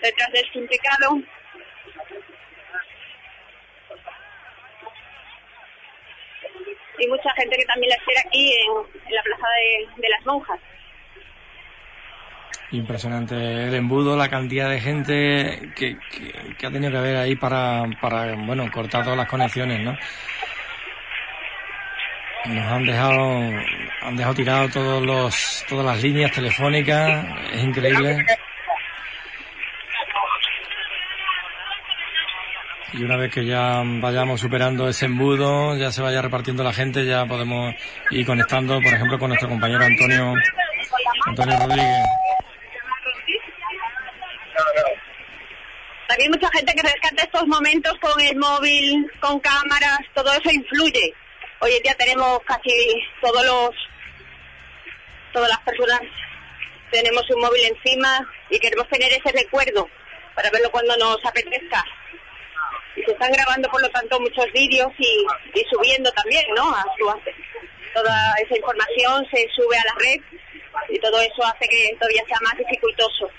detrás 0.00 0.32
del 0.32 0.50
sin 0.52 0.66
pecado. 0.66 1.20
Y 7.04 7.08
mucha 7.08 7.30
gente 7.36 7.56
que 7.56 7.64
también 7.66 7.90
la 7.90 7.96
espera 7.96 8.20
aquí 8.26 8.52
en, 8.52 9.14
la 9.14 9.22
plaza 9.22 9.46
de, 9.58 10.02
de 10.02 10.08
las 10.08 10.24
monjas. 10.26 10.58
Impresionante 12.70 13.34
el 13.68 13.74
embudo, 13.74 14.16
la 14.16 14.28
cantidad 14.28 14.68
de 14.70 14.80
gente 14.80 15.72
que, 15.76 15.96
que- 16.10 16.54
que 16.58 16.66
ha 16.66 16.70
tenido 16.70 16.90
que 16.90 16.98
haber 16.98 17.16
ahí 17.16 17.36
para, 17.36 17.84
para, 18.00 18.34
bueno, 18.36 18.70
cortar 18.72 19.02
todas 19.04 19.18
las 19.18 19.28
conexiones, 19.28 19.80
¿no? 19.80 19.96
Nos 22.46 22.66
han 22.66 22.84
dejado, 22.84 23.40
han 24.02 24.16
dejado 24.16 24.34
tirado 24.34 24.68
todos 24.68 25.02
los, 25.02 25.64
todas 25.68 25.84
las 25.86 26.02
líneas 26.02 26.30
telefónicas, 26.32 27.24
es 27.52 27.62
increíble. 27.62 28.24
Y 32.92 33.02
una 33.02 33.16
vez 33.16 33.32
que 33.32 33.44
ya 33.44 33.82
vayamos 33.84 34.40
superando 34.40 34.88
ese 34.88 35.06
embudo, 35.06 35.76
ya 35.76 35.90
se 35.90 36.02
vaya 36.02 36.22
repartiendo 36.22 36.62
la 36.62 36.72
gente, 36.72 37.04
ya 37.04 37.26
podemos 37.26 37.74
ir 38.10 38.24
conectando, 38.24 38.80
por 38.80 38.92
ejemplo, 38.92 39.18
con 39.18 39.28
nuestro 39.28 39.48
compañero 39.48 39.84
Antonio, 39.84 40.34
Antonio 41.26 41.58
Rodríguez. 41.58 42.06
También 46.06 46.30
mucha 46.30 46.48
gente 46.50 46.74
que 46.74 46.82
rescata 46.82 47.22
estos 47.24 47.46
momentos 47.48 47.94
con 48.00 48.20
el 48.20 48.36
móvil, 48.36 49.10
con 49.20 49.40
cámaras, 49.40 49.98
todo 50.14 50.32
eso 50.32 50.50
influye. 50.50 51.12
Hoy 51.60 51.72
en 51.72 51.82
día 51.82 51.94
tenemos 51.94 52.38
casi 52.44 52.70
todos 53.20 53.44
los, 53.44 53.70
todas 55.32 55.48
las 55.48 55.60
personas 55.60 56.00
tenemos 56.94 57.28
un 57.30 57.40
móvil 57.40 57.64
encima 57.64 58.24
y 58.50 58.58
queremos 58.60 58.88
tener 58.88 59.10
ese 59.12 59.32
recuerdo 59.32 59.88
para 60.36 60.50
verlo 60.50 60.70
cuando 60.70 60.96
nos 60.96 61.24
apetezca. 61.24 61.84
Y 62.96 63.02
se 63.02 63.12
están 63.12 63.32
grabando, 63.32 63.68
por 63.70 63.82
lo 63.82 63.88
tanto, 63.90 64.20
muchos 64.20 64.46
vídeos 64.52 64.92
y, 64.98 65.26
y 65.54 65.64
subiendo 65.70 66.10
también, 66.12 66.44
¿no? 66.56 66.70
A 66.74 66.82
su- 66.96 67.20
toda 67.92 68.34
esa 68.44 68.56
información 68.56 69.24
se 69.30 69.48
sube 69.54 69.76
a 69.76 69.84
la 69.84 69.94
red 70.00 70.20
y 70.90 70.98
todo 70.98 71.20
eso 71.20 71.44
hace 71.44 71.68
que 71.68 71.94
todavía 71.98 72.22
sea 72.26 72.38
más 72.42 72.56
dificultoso. 72.58 73.30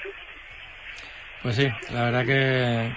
Pues 1.43 1.57
sí, 1.57 1.69
la 1.91 2.05
verdad 2.05 2.25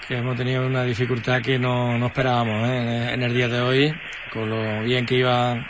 que, 0.09 0.15
hemos 0.15 0.37
tenido 0.37 0.67
una 0.67 0.85
dificultad 0.85 1.43
que 1.43 1.59
no, 1.59 1.99
no 1.99 2.07
esperábamos 2.07 2.67
¿eh? 2.69 2.77
en, 2.77 2.89
en 3.11 3.23
el 3.25 3.35
día 3.35 3.49
de 3.49 3.61
hoy, 3.61 3.95
con 4.33 4.49
lo 4.49 4.83
bien 4.85 5.05
que 5.05 5.17
iba 5.17 5.67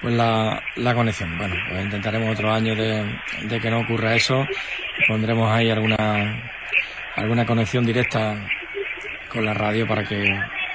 pues 0.00 0.14
la, 0.14 0.62
la 0.76 0.94
conexión. 0.94 1.36
Bueno, 1.38 1.56
pues 1.68 1.82
intentaremos 1.84 2.34
otro 2.34 2.52
año 2.52 2.74
de, 2.76 3.18
de 3.44 3.60
que 3.60 3.70
no 3.70 3.80
ocurra 3.80 4.14
eso. 4.14 4.46
Pondremos 5.08 5.50
ahí 5.50 5.70
alguna, 5.70 6.52
alguna 7.16 7.44
conexión 7.46 7.84
directa 7.86 8.36
con 9.32 9.44
la 9.44 9.54
radio 9.54 9.86
para 9.86 10.04
que 10.04 10.22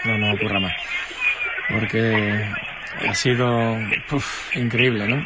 no 0.05 0.17
nos 0.17 0.35
ocurra 0.35 0.59
más. 0.59 0.73
Porque 1.69 2.43
ha 3.07 3.13
sido 3.13 3.77
increíble, 4.53 5.07
¿no? 5.07 5.25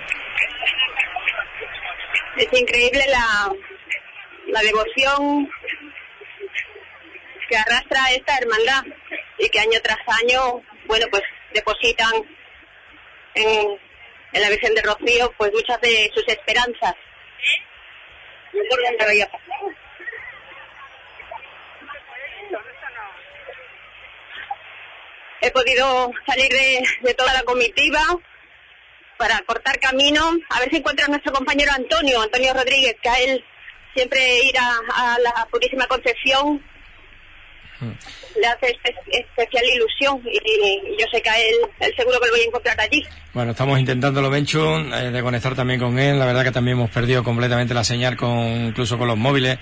Es 2.38 2.48
increíble 2.60 3.04
la, 3.08 3.54
la 4.48 4.62
devoción 4.62 5.50
que 7.50 7.58
arrastra 7.58 8.12
esta 8.12 8.38
hermandad 8.38 8.84
y 9.38 9.50
que 9.50 9.60
año 9.60 9.80
tras 9.84 10.00
año, 10.22 10.62
bueno, 10.86 11.06
pues 11.12 11.24
depositan 11.54 12.14
en, 13.36 13.78
en 14.34 14.42
la 14.42 14.50
Virgen 14.50 14.74
de 14.74 14.82
Rocío 14.82 15.34
pues 15.38 15.52
muchas 15.54 15.80
de 15.82 16.12
sus 16.14 16.28
esperanzas. 16.28 16.96
No 18.54 18.62
por 18.70 18.84
dónde 18.84 19.06
vaya 19.06 19.26
a 19.26 19.30
pasar. 19.30 19.82
He 25.42 25.52
podido 25.52 26.12
salir 26.28 26.50
de, 26.52 26.84
de 27.02 27.14
toda 27.14 27.34
la 27.34 27.44
comitiva 27.44 28.02
para 29.18 29.40
cortar 29.46 29.80
camino, 29.80 30.22
a 30.50 30.60
ver 30.60 30.70
si 30.72 30.78
encuentro 30.78 31.06
a 31.06 31.10
nuestro 31.10 31.32
compañero 31.34 31.72
Antonio, 31.74 32.22
Antonio 32.22 32.54
Rodríguez, 32.54 32.96
que 33.02 33.10
a 33.10 33.20
él 33.20 33.44
siempre 33.94 34.44
ir 34.44 34.58
a, 34.58 34.70
a 35.14 35.20
la 35.20 35.48
Purísima 35.52 35.86
Concepción 35.88 36.64
le 38.40 38.46
hace 38.48 38.68
espe- 38.68 38.94
especial 39.12 39.64
ilusión 39.74 40.22
y, 40.26 40.38
y 40.38 40.98
yo 41.00 41.06
sé 41.12 41.20
que 41.22 41.30
a 41.30 41.40
él, 41.40 41.56
él 41.80 41.92
seguro 41.98 42.20
que 42.20 42.28
lo 42.28 42.34
voy 42.34 42.42
a 42.42 42.46
encontrar 42.46 42.80
allí. 42.80 43.04
Bueno, 43.34 43.52
estamos 43.52 43.80
intentándolo, 43.80 44.30
Menchu, 44.30 44.60
eh, 44.94 45.10
de 45.12 45.22
conectar 45.24 45.56
también 45.56 45.80
con 45.80 45.98
él. 45.98 46.20
La 46.20 46.26
verdad 46.28 46.44
que 46.44 46.52
también 46.52 46.78
hemos 46.78 46.92
perdido 46.92 47.24
completamente 47.24 47.74
la 47.74 47.84
señal, 47.84 48.16
con 48.18 48.38
incluso 48.68 49.00
con 49.00 49.08
los 49.08 49.18
móviles, 49.18 49.58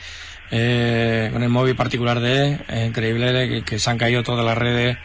eh, 0.51 1.30
con 1.32 1.43
el 1.43 1.49
móvil 1.49 1.75
particular 1.77 2.19
de 2.19 2.43
él. 2.45 2.59
Es 2.67 2.88
increíble 2.88 3.48
que, 3.48 3.64
que 3.64 3.80
se 3.80 3.90
han 3.90 3.98
caído 3.98 4.22
todas 4.22 4.45
las 4.45 4.58
redes 4.58 4.98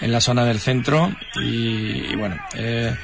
en 0.00 0.12
la 0.12 0.20
zona 0.20 0.44
del 0.44 0.60
centro 0.60 1.14
y, 1.42 2.12
y 2.12 2.16
bueno, 2.16 2.36
eh, 2.54 2.94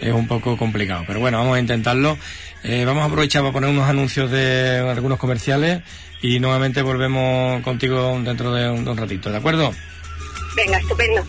es 0.00 0.12
un 0.12 0.26
poco 0.26 0.56
complicado. 0.56 1.04
Pero 1.06 1.20
bueno, 1.20 1.38
vamos 1.38 1.56
a 1.56 1.60
intentarlo. 1.60 2.18
Eh, 2.64 2.84
vamos 2.84 3.02
a 3.02 3.06
aprovechar 3.06 3.42
para 3.42 3.52
poner 3.52 3.70
unos 3.70 3.88
anuncios 3.88 4.30
de 4.30 4.78
algunos 4.88 5.18
comerciales 5.18 5.82
y 6.22 6.38
nuevamente 6.38 6.82
volvemos 6.82 7.62
contigo 7.62 8.20
dentro 8.22 8.52
de 8.52 8.70
un, 8.70 8.84
de 8.84 8.90
un 8.90 8.96
ratito, 8.96 9.30
¿de 9.30 9.38
acuerdo? 9.38 9.72
Venga, 10.56 10.78
estupendo. 10.78 11.24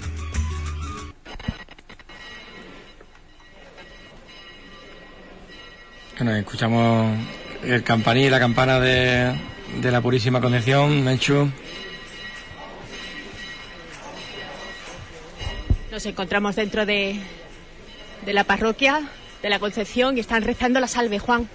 Bueno, 6.17 6.35
escuchamos 6.35 7.17
el 7.63 7.83
campaní 7.83 8.25
y 8.25 8.29
la 8.29 8.39
campana 8.39 8.79
de, 8.79 9.33
de 9.81 9.91
la 9.91 10.01
Purísima 10.01 10.39
Concepción, 10.39 11.03
Menchu. 11.03 11.49
Nos 15.93 16.07
encontramos 16.07 16.55
dentro 16.55 16.87
de, 16.87 17.19
de 18.25 18.33
la 18.33 18.45
parroquia 18.45 19.07
de 19.43 19.49
la 19.51 19.59
Concepción 19.59 20.17
y 20.17 20.21
están 20.21 20.41
rezando 20.41 20.79
la 20.79 20.87
salve, 20.87 21.19
Juan. 21.19 21.47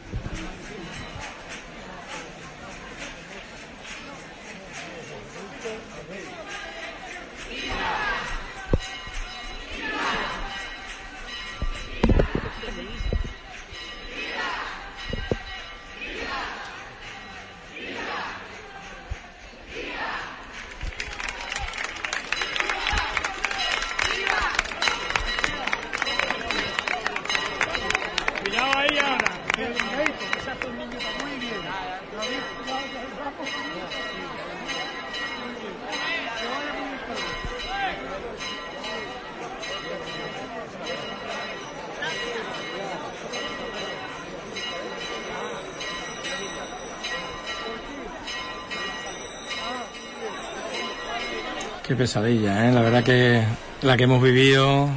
Pesadilla, 51.98 52.68
¿eh? 52.68 52.72
La 52.72 52.80
verdad 52.80 53.02
que 53.02 53.42
la 53.82 53.96
que 53.96 54.04
hemos 54.04 54.22
vivido, 54.22 54.88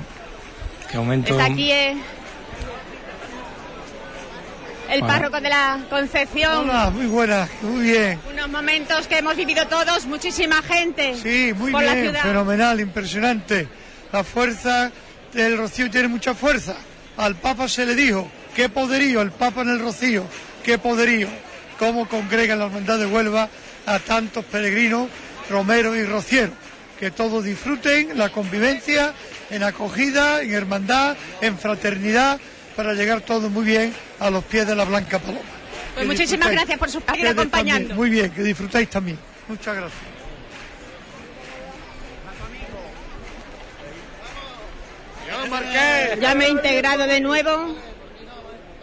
que 0.90 0.98
aumento... 0.98 1.32
Está 1.34 1.46
aquí 1.46 1.72
eh, 1.72 1.98
el 4.90 5.02
párroco 5.02 5.42
de 5.42 5.50
la 5.50 5.80
Concepción. 5.90 6.70
Hola, 6.70 6.92
muy 6.92 7.08
buenas, 7.08 7.50
muy 7.62 7.84
bien. 7.84 8.20
Unos 8.32 8.50
momentos 8.50 9.08
que 9.08 9.18
hemos 9.18 9.36
vivido 9.36 9.66
todos, 9.68 10.06
muchísima 10.06 10.62
gente. 10.62 11.16
Sí, 11.16 11.54
muy 11.58 11.72
por 11.72 11.84
la 11.84 11.94
bien, 11.94 12.06
ciudad. 12.08 12.24
fenomenal, 12.24 12.80
impresionante. 12.80 13.68
La 14.12 14.24
fuerza 14.24 14.92
del 15.34 15.58
Rocío 15.58 15.90
tiene 15.90 16.08
mucha 16.08 16.34
fuerza. 16.34 16.76
Al 17.18 17.36
Papa 17.36 17.68
se 17.68 17.86
le 17.86 17.96
dijo, 17.96 18.30
qué 18.56 18.70
poderío, 18.70 19.22
el 19.22 19.32
Papa 19.32 19.62
en 19.62 19.70
el 19.70 19.80
Rocío, 19.80 20.26
qué 20.64 20.78
poderío. 20.78 21.28
Cómo 21.80 22.08
congrega 22.08 22.56
la 22.56 22.66
Hermandad 22.66 23.00
de 23.00 23.06
Huelva 23.08 23.50
a 23.86 24.00
tantos 24.00 24.46
peregrinos, 24.46 25.08
romeros 25.50 25.96
y 25.96 26.04
rocieros. 26.04 26.54
Que 27.02 27.10
todos 27.10 27.44
disfruten 27.44 28.16
la 28.16 28.30
convivencia 28.30 29.12
en 29.50 29.64
acogida, 29.64 30.44
en 30.44 30.54
hermandad, 30.54 31.18
en 31.42 31.58
fraternidad, 31.58 32.40
para 32.76 32.94
llegar 32.94 33.22
todos 33.22 33.50
muy 33.50 33.66
bien 33.66 33.92
a 34.20 34.30
los 34.30 34.44
pies 34.44 34.68
de 34.68 34.76
la 34.76 34.86
Blanca 34.86 35.18
Paloma. 35.18 35.42
Pues 35.96 36.04
Que 36.04 36.06
muchísimas 36.06 36.52
gracias 36.52 36.78
por 36.78 36.92
su 36.92 37.00
ir 37.00 37.06
Ustedes 37.08 37.32
acompañando. 37.32 37.88
también, 37.88 37.98
Muy 37.98 38.10
bien, 38.12 38.30
que 38.30 38.44
disfrutáis 38.44 38.88
también. 38.88 39.18
Muchas 39.48 39.76
gracias. 39.76 40.00
Ya 46.22 46.36
me 46.36 46.46
he 46.46 46.50
integrado 46.50 47.08
de 47.08 47.20
nuevo 47.20 47.76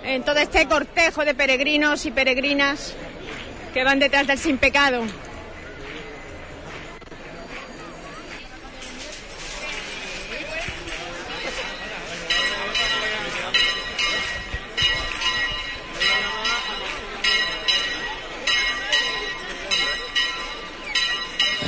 en 0.02 0.24
todo 0.24 0.38
este 0.38 0.66
cortejo 0.66 1.24
de 1.24 1.34
peregrinos 1.36 2.05
y 2.05 2.10
peregrinas 2.10 2.94
que 3.72 3.84
van 3.84 4.00
detrás 4.00 4.26
del 4.26 4.38
sin 4.38 4.58
pecado. 4.58 5.05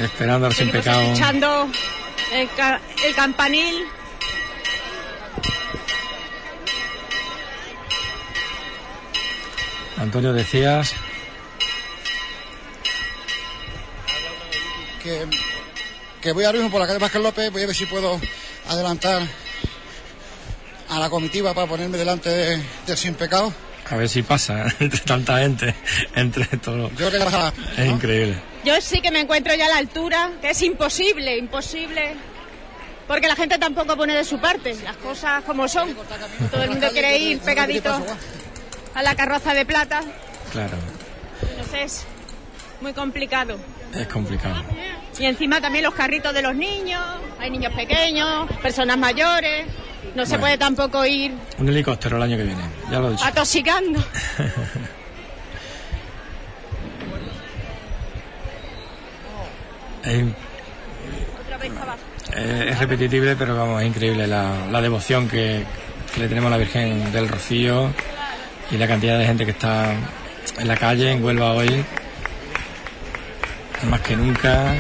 Esperando 0.01 0.47
al 0.47 0.55
sin 0.55 0.71
pecado. 0.71 1.01
escuchando 1.03 1.69
el, 2.33 2.49
ca- 2.57 2.81
el 3.07 3.15
campanil. 3.15 3.87
Antonio, 9.99 10.33
decías. 10.33 10.95
que, 15.03 15.27
que 16.21 16.33
voy 16.33 16.45
ahora 16.45 16.59
mismo 16.59 16.71
por 16.71 16.81
la 16.81 16.87
calle 16.87 16.99
Vázquez 16.99 17.23
López, 17.23 17.51
voy 17.51 17.63
a 17.63 17.67
ver 17.67 17.75
si 17.75 17.87
puedo 17.87 18.21
adelantar 18.69 19.23
a 20.91 20.99
la 20.99 21.09
comitiva 21.09 21.55
para 21.55 21.67
ponerme 21.67 21.97
delante 21.99 22.29
de- 22.29 22.63
del 22.87 22.97
sin 22.97 23.15
pecado. 23.15 23.53
A 23.89 23.97
ver 23.97 24.09
si 24.09 24.23
pasa 24.23 24.67
entre 24.81 25.01
tanta 25.01 25.39
gente, 25.39 25.75
entre 26.15 26.45
todos. 26.59 26.91
Yo 26.97 27.09
creo 27.11 27.29
que 27.29 27.83
Es 27.83 27.89
increíble. 27.91 28.50
Yo 28.65 28.81
sí 28.81 29.01
que 29.01 29.11
me 29.11 29.21
encuentro 29.21 29.55
ya 29.55 29.67
a 29.67 29.69
la 29.71 29.77
altura, 29.79 30.31
que 30.41 30.51
es 30.51 30.63
imposible, 30.63 31.37
imposible. 31.39 32.15
Porque 33.09 33.27
la 33.27 33.35
gente 33.35 33.59
tampoco 33.59 33.97
pone 33.97 34.15
de 34.15 34.25
su 34.25 34.39
parte, 34.39 34.77
las 34.85 34.97
cosas 34.99 35.43
como 35.45 35.67
son. 35.67 35.95
Todo 36.51 36.63
el 36.63 36.71
mundo 36.71 36.89
quiere 36.93 37.19
ir 37.19 37.41
pegadito 37.41 37.93
a 38.95 39.03
la 39.03 39.15
carroza 39.15 39.55
de 39.55 39.65
plata. 39.67 40.03
Claro, 40.53 40.77
Entonces, 41.51 42.05
muy 42.81 42.93
complicado. 42.93 43.59
es 43.95 44.07
complicado. 44.07 44.63
Y 45.19 45.25
encima 45.25 45.61
también 45.61 45.85
los 45.85 45.95
carritos 45.95 46.33
de 46.33 46.43
los 46.43 46.55
niños, 46.55 47.03
hay 47.41 47.51
niños 47.51 47.73
pequeños, 47.75 48.49
personas 48.63 48.97
mayores. 48.99 49.67
No 50.15 50.25
se 50.27 50.39
puede 50.39 50.59
tampoco 50.59 51.05
ir 51.05 51.33
Un 51.59 51.69
helicóptero 51.69 52.17
el 52.17 52.23
año 52.23 52.37
que 52.37 52.43
viene, 52.45 52.63
ya 52.91 52.99
lo 53.01 53.09
he 53.09 53.11
dicho. 53.13 53.25
atosigando. 53.25 54.03
Es, 62.35 62.79
repetitible, 62.79 63.37
pero 63.37 63.57
vamos, 63.57 63.83
es 63.83 63.89
increíble 63.89 64.27
la, 64.27 64.81
devoción 64.81 65.29
que 65.29 65.65
le 66.19 66.29
tenemos 66.29 66.49
a 66.49 66.51
la 66.53 66.57
Virgen 66.59 67.13
del 67.13 67.29
Rocío 67.29 67.91
y 68.71 68.77
la 68.77 68.87
cantidad 68.87 69.19
de 69.19 69.27
gente 69.27 69.45
que 69.45 69.51
está 69.51 69.93
en 70.59 70.69
la 70.69 70.77
calle, 70.77 71.13
en 71.13 71.25
Huelva 71.25 71.53
hoy, 71.53 71.85
más 73.89 74.01
que 74.01 74.17
nunca. 74.17 74.75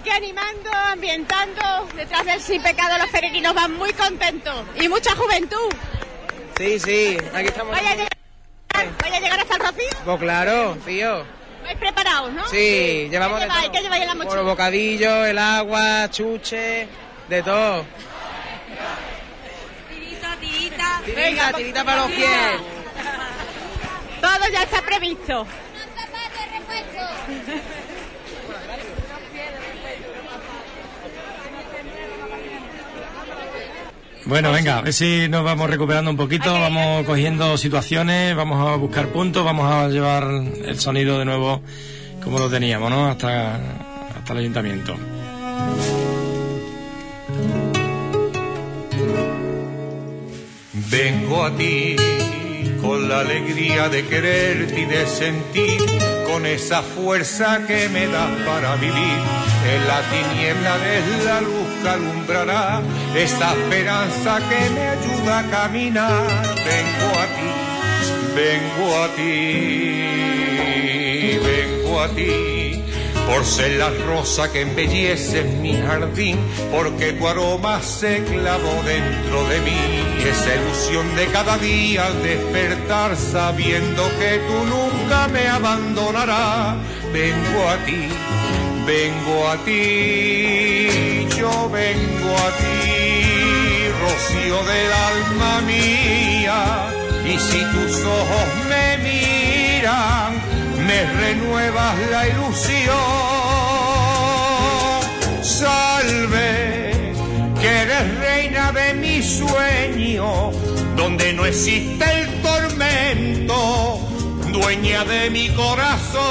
Aquí 0.00 0.08
animando, 0.08 0.70
ambientando, 0.72 1.86
detrás 1.94 2.24
del 2.24 2.40
sin 2.40 2.62
pecado 2.62 2.96
los 2.96 3.08
peregrinos 3.08 3.54
van 3.54 3.74
muy 3.76 3.92
contentos. 3.92 4.64
Y 4.80 4.88
mucha 4.88 5.14
juventud. 5.14 5.68
Sí, 6.56 6.78
sí, 6.78 7.18
aquí 7.34 7.48
estamos. 7.48 7.74
Vaya 7.76 7.90
a 7.90 7.94
llegar, 7.96 8.08
vaya 9.02 9.16
a 9.18 9.20
llegar 9.20 9.40
hasta 9.40 9.54
el 9.56 9.60
rocío. 9.60 9.98
Pues 10.02 10.18
claro, 10.18 10.78
tío. 10.86 11.22
¿Vais 11.64 11.76
preparados, 11.76 12.32
no? 12.32 12.48
Sí, 12.48 13.08
llevamos 13.10 13.40
¿Qué 13.40 13.44
de 13.44 13.50
lleváis? 13.50 13.64
todo. 13.66 13.72
¿Qué 13.72 13.80
lleváis 13.82 14.02
en 14.02 14.08
la 14.08 14.14
mochila? 14.14 14.34
Por 14.36 14.44
bocadillo, 14.44 15.26
el 15.26 15.38
agua, 15.38 16.10
chuche, 16.10 16.88
de 17.28 17.42
todo. 17.42 17.84
Tirita, 20.40 21.02
Tirita, 21.04 21.52
tirita 21.52 21.84
para 21.84 22.02
los 22.06 22.12
pies. 22.12 22.30
Todo 24.22 24.48
ya 24.50 24.62
está 24.62 24.80
previsto. 24.80 25.46
Bueno, 34.30 34.52
venga, 34.52 34.78
a 34.78 34.82
ver 34.82 34.92
si 34.92 35.26
nos 35.28 35.42
vamos 35.42 35.68
recuperando 35.68 36.08
un 36.08 36.16
poquito, 36.16 36.52
vamos 36.52 37.04
cogiendo 37.04 37.58
situaciones, 37.58 38.36
vamos 38.36 38.64
a 38.64 38.76
buscar 38.76 39.08
puntos, 39.08 39.44
vamos 39.44 39.68
a 39.68 39.88
llevar 39.88 40.22
el 40.22 40.78
sonido 40.78 41.18
de 41.18 41.24
nuevo 41.24 41.60
como 42.22 42.38
lo 42.38 42.48
teníamos, 42.48 42.90
¿no? 42.90 43.08
Hasta, 43.08 43.56
hasta 43.56 44.32
el 44.32 44.38
ayuntamiento. 44.38 44.94
Vengo 50.74 51.44
a 51.44 51.56
ti 51.56 51.96
con 52.80 53.08
la 53.08 53.20
alegría 53.20 53.88
de 53.88 54.06
quererte 54.06 54.80
y 54.80 54.84
de 54.84 55.06
sentir, 55.06 55.80
con 56.26 56.46
esa 56.46 56.82
fuerza 56.82 57.66
que 57.66 57.88
me 57.88 58.06
das 58.06 58.30
para 58.46 58.76
vivir. 58.76 59.18
En 59.72 59.86
la 59.86 60.00
tiniebla 60.10 60.78
de 60.78 61.24
la 61.24 61.40
luz 61.40 61.68
que 61.82 61.88
alumbrará, 61.88 62.82
esta 63.14 63.52
esperanza 63.52 64.40
que 64.48 64.70
me 64.70 64.88
ayuda 64.88 65.38
a 65.40 65.50
caminar. 65.50 66.26
Vengo 66.68 67.10
a 67.18 67.26
ti, 67.36 67.50
vengo 68.34 68.86
a 69.02 69.08
ti, 69.16 69.98
vengo 71.42 72.00
a 72.00 72.08
ti 72.08 72.59
por 73.26 73.44
ser 73.44 73.72
la 73.72 73.90
rosa 73.90 74.50
que 74.52 74.62
embellece 74.62 75.44
mi 75.44 75.74
jardín, 75.76 76.38
porque 76.72 77.12
tu 77.12 77.28
aroma 77.28 77.80
se 77.82 78.24
clavó 78.24 78.82
dentro 78.84 79.48
de 79.48 79.60
mí, 79.60 80.04
esa 80.28 80.54
ilusión 80.54 81.16
de 81.16 81.26
cada 81.26 81.58
día 81.58 82.06
al 82.06 82.22
despertar, 82.22 83.16
sabiendo 83.16 84.02
que 84.18 84.40
tú 84.46 84.64
nunca 84.64 85.28
me 85.28 85.46
abandonarás. 85.48 86.76
Vengo 87.12 87.68
a 87.68 87.76
ti, 87.84 88.08
vengo 88.86 89.48
a 89.48 89.56
ti, 89.64 91.26
yo 91.36 91.68
vengo 91.70 92.36
a 92.36 92.50
ti, 92.60 93.88
rocío 94.02 94.62
del 94.64 94.92
alma 94.92 95.60
mía, 95.62 96.88
y 97.24 97.38
si 97.38 97.58
tus 97.58 98.04
ojos 98.04 98.48
me 98.68 98.98
miran, 98.98 100.29
me 100.90 101.04
renuevas 101.24 101.96
la 102.10 102.28
ilusión. 102.28 102.96
Salve, 105.42 107.14
que 107.60 107.68
eres 107.82 108.18
reina 108.18 108.72
de 108.72 108.94
mi 108.94 109.22
sueño, 109.22 110.50
donde 110.96 111.32
no 111.32 111.44
existe 111.46 112.04
el 112.18 112.26
tormento, 112.42 114.00
dueña 114.52 115.04
de 115.04 115.30
mi 115.30 115.48
corazón. 115.50 116.22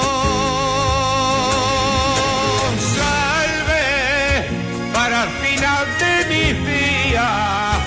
Salve, 2.98 3.88
para 4.94 5.24
el 5.24 5.32
final 5.46 5.86
de 6.04 6.14
mis 6.34 6.54
días, 6.74 7.78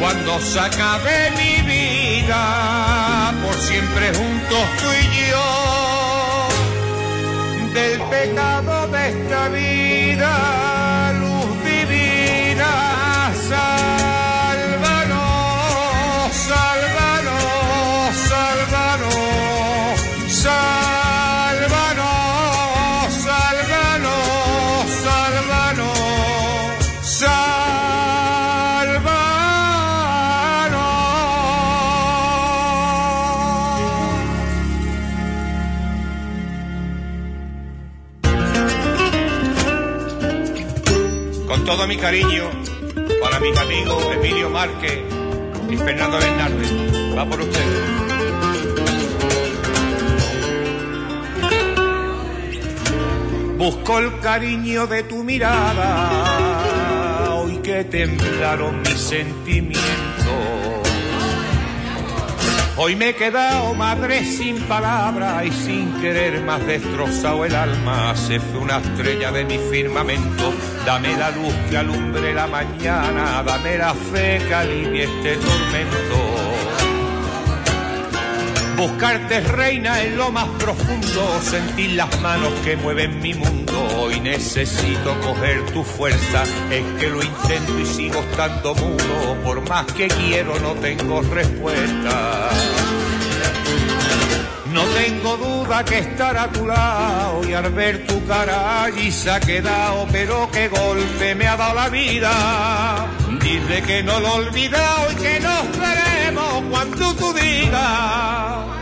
cuando 0.00 0.40
se 0.40 0.60
acabe 0.60 1.30
mi 1.42 1.54
vida, 1.72 3.34
por 3.42 3.54
siempre 3.68 4.06
juntos 4.14 4.64
tú 4.80 4.88
y 5.02 5.30
yo 5.30 5.81
del 7.72 8.00
pecado 8.02 8.88
de 8.88 9.08
esta 9.08 9.48
vida, 9.48 10.71
Todo 41.66 41.86
mi 41.86 41.96
cariño 41.96 42.50
para 43.20 43.40
mis 43.40 43.56
amigos 43.56 44.04
Emilio 44.12 44.50
Márquez 44.50 45.00
y 45.70 45.76
Fernando 45.76 46.18
Bernardes. 46.18 46.72
Va 47.16 47.24
por 47.24 47.40
ustedes. 47.40 48.02
Busco 53.56 53.98
el 54.00 54.18
cariño 54.18 54.88
de 54.88 55.04
tu 55.04 55.22
mirada, 55.22 56.24
hoy 57.34 57.58
que 57.58 57.84
temblaron 57.84 58.82
mis 58.82 58.98
sentimientos. 58.98 59.82
Hoy 62.76 62.96
me 62.96 63.10
he 63.10 63.14
quedado 63.14 63.72
madre 63.74 64.24
sin 64.24 64.58
palabra 64.62 65.44
y 65.44 65.52
sin 65.52 65.92
querer 66.00 66.42
más 66.42 66.66
destrozado 66.66 67.44
el 67.44 67.54
alma. 67.54 68.16
Se 68.16 68.40
fue 68.40 68.58
una 68.58 68.78
estrella 68.78 69.30
de 69.30 69.44
mi 69.44 69.58
firmamento. 69.58 70.52
Dame 70.84 71.16
la 71.16 71.30
luz 71.30 71.54
que 71.70 71.76
alumbre 71.76 72.34
la 72.34 72.46
mañana. 72.46 73.42
Dame 73.44 73.78
la 73.78 73.94
fe 73.94 74.40
que 74.46 74.54
alivie 74.54 75.04
este 75.04 75.36
tormento. 75.36 76.32
Buscarte 78.76 79.40
reina 79.40 80.02
en 80.02 80.16
lo 80.16 80.32
más 80.32 80.48
profundo, 80.58 81.40
sentir 81.40 81.92
las 81.92 82.20
manos 82.20 82.52
que 82.64 82.76
mueven 82.76 83.20
mi 83.20 83.32
mundo. 83.32 83.86
Hoy 83.96 84.18
necesito 84.18 85.20
coger 85.20 85.64
tu 85.66 85.84
fuerza, 85.84 86.42
es 86.68 86.84
que 86.98 87.08
lo 87.08 87.22
intento 87.22 87.78
y 87.78 87.86
sigo 87.86 88.18
estando 88.18 88.74
mudo. 88.74 89.36
Por 89.44 89.68
más 89.68 89.86
que 89.92 90.08
quiero 90.08 90.58
no 90.58 90.74
tengo 90.74 91.22
respuesta. 91.22 92.50
No 94.72 94.82
tengo 94.84 95.36
duda 95.36 95.84
que 95.84 95.98
estar 95.98 96.34
a 96.36 96.50
tu 96.50 96.66
lado 96.66 97.46
y 97.46 97.52
al 97.52 97.70
ver 97.72 98.06
tu 98.06 98.24
cara 98.26 98.84
allí 98.84 99.12
se 99.12 99.30
ha 99.30 99.38
quedado, 99.38 100.06
pero 100.10 100.48
qué 100.50 100.68
golpe 100.68 101.34
me 101.34 101.46
ha 101.46 101.56
dado 101.56 101.74
la 101.74 101.88
vida. 101.90 102.30
Dice 103.42 103.82
que 103.82 104.02
no 104.02 104.18
lo 104.20 104.28
he 104.28 104.46
olvidado 104.46 105.12
y 105.12 105.14
que 105.16 105.40
nos 105.40 105.78
veremos 105.78 106.64
cuando 106.70 107.14
tú 107.16 107.32
digas. 107.34 108.81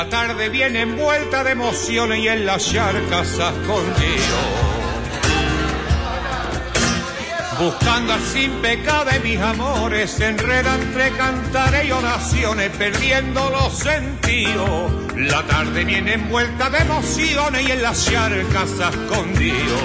La 0.00 0.08
tarde 0.08 0.48
viene 0.48 0.80
envuelta 0.80 1.44
de 1.44 1.50
emociones 1.50 2.20
y 2.20 2.28
en 2.28 2.46
las 2.46 2.64
charcas 2.72 3.28
escondido. 3.32 4.38
Buscando 7.58 8.14
al 8.14 8.22
sin 8.22 8.50
pecado 8.62 9.04
de 9.04 9.20
mis 9.20 9.38
amores, 9.38 10.10
se 10.10 10.28
enreda 10.28 10.74
entre 10.76 11.10
cantares 11.10 11.84
y 11.84 11.92
oraciones, 11.92 12.70
perdiendo 12.78 13.50
los 13.50 13.76
sentidos. 13.76 14.90
La 15.16 15.42
tarde 15.42 15.84
viene 15.84 16.14
envuelta 16.14 16.70
de 16.70 16.78
emociones 16.78 17.68
y 17.68 17.72
en 17.72 17.82
las 17.82 18.06
charcas 18.06 18.70
escondido. 18.70 19.76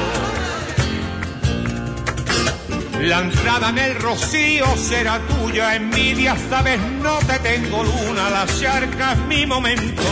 La 3.02 3.20
entrada 3.20 3.70
en 3.70 3.78
el 3.78 3.96
rocío 3.96 4.66
será 4.78 5.20
tuya, 5.20 5.76
envidia, 5.76 6.38
sabes, 6.50 6.80
no 7.04 7.20
te 7.20 7.38
tengo 7.40 7.84
luna, 8.16 8.30
la 8.30 8.46
charca 8.60 9.14
es 9.14 9.20
mi 9.28 9.46
momento. 9.46 10.04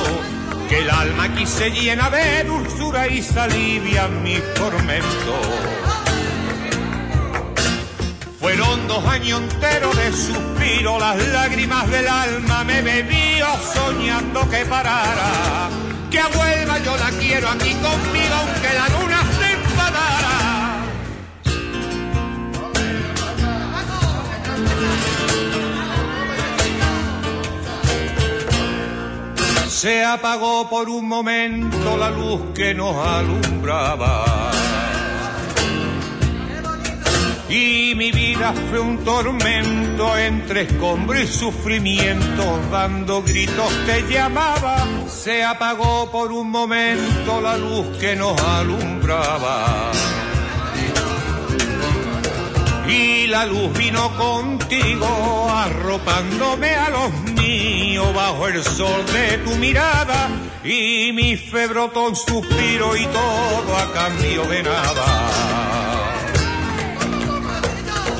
Que 0.69 0.79
el 0.79 0.89
alma 0.89 1.23
aquí 1.25 1.45
se 1.45 1.69
llena 1.71 2.09
de 2.09 2.43
dulzura 2.43 3.07
y 3.07 3.21
se 3.21 3.39
alivia 3.39 4.07
mi 4.07 4.37
tormento. 4.55 5.33
Fueron 8.39 8.87
dos 8.87 9.05
años 9.05 9.41
enteros 9.41 9.95
de 9.95 10.11
suspiro, 10.11 10.99
las 10.99 11.27
lágrimas 11.29 11.89
del 11.89 12.07
alma 12.07 12.63
me 12.63 12.81
bebío 12.81 13.47
soñando 13.73 14.49
que 14.49 14.65
parara. 14.65 15.69
Que 16.11 16.21
vuelva 16.35 16.77
yo 16.79 16.97
la 16.97 17.09
quiero 17.19 17.49
aquí 17.49 17.73
conmigo 17.73 18.35
aunque 18.35 18.73
la 18.73 18.99
luna 18.99 19.23
Se 29.83 30.01
apagó 30.01 30.69
por 30.69 30.87
un 30.87 31.09
momento 31.09 31.97
la 31.97 32.09
luz 32.09 32.39
que 32.55 32.73
nos 32.73 32.95
alumbraba. 32.95 34.49
Y 37.49 37.93
mi 37.93 38.09
vida 38.09 38.53
fue 38.69 38.79
un 38.79 39.03
tormento 39.03 40.17
entre 40.17 40.61
escombro 40.61 41.19
y 41.19 41.27
sufrimiento, 41.27 42.61
dando 42.71 43.23
gritos 43.23 43.73
te 43.85 44.03
llamaba. 44.03 44.87
Se 45.09 45.43
apagó 45.43 46.09
por 46.09 46.31
un 46.31 46.49
momento 46.49 47.41
la 47.41 47.57
luz 47.57 47.97
que 47.97 48.15
nos 48.15 48.39
alumbraba. 48.39 49.91
Y 52.87 53.27
la 53.27 53.45
luz 53.45 53.71
vino 53.77 54.15
contigo, 54.17 55.49
arropándome 55.49 56.75
a 56.75 56.89
los 56.89 57.13
míos 57.33 58.13
bajo 58.13 58.47
el 58.47 58.63
sol 58.63 59.05
de 59.05 59.37
tu 59.39 59.55
mirada. 59.55 60.29
Y 60.63 61.11
mi 61.13 61.37
fe 61.37 61.67
brotó 61.67 62.13
suspiro 62.13 62.95
y 62.95 63.05
todo 63.05 63.77
a 63.77 63.93
cambio 63.93 64.45
de 64.45 64.63
nada. 64.63 65.73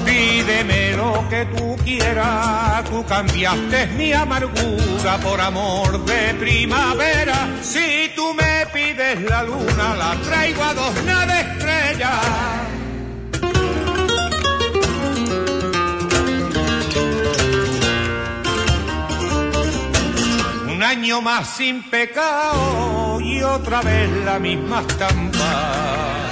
Pídeme 0.06 0.94
lo 0.96 1.28
que 1.30 1.46
tú 1.46 1.76
quieras, 1.84 2.84
tú 2.90 3.06
cambiaste 3.06 3.88
mi 3.98 4.14
amargura 4.14 5.18
por 5.22 5.42
amor 5.42 6.06
de 6.06 6.34
primavera. 6.36 7.50
Si 7.62 8.12
tú 8.16 8.34
me 8.34 8.66
pides 8.74 9.22
la 9.22 9.44
luna, 9.44 9.96
la 9.98 10.16
traigo 10.24 10.64
a 10.64 10.74
dos 10.74 11.04
naves 11.04 11.46
estrellas. 11.48 12.73
Año 20.94 21.24
más 21.24 21.48
sin 21.48 21.82
pecado 21.90 23.20
y 23.20 23.42
otra 23.42 23.82
vez 23.82 24.08
la 24.24 24.38
misma 24.38 24.82
estampa. 24.82 26.28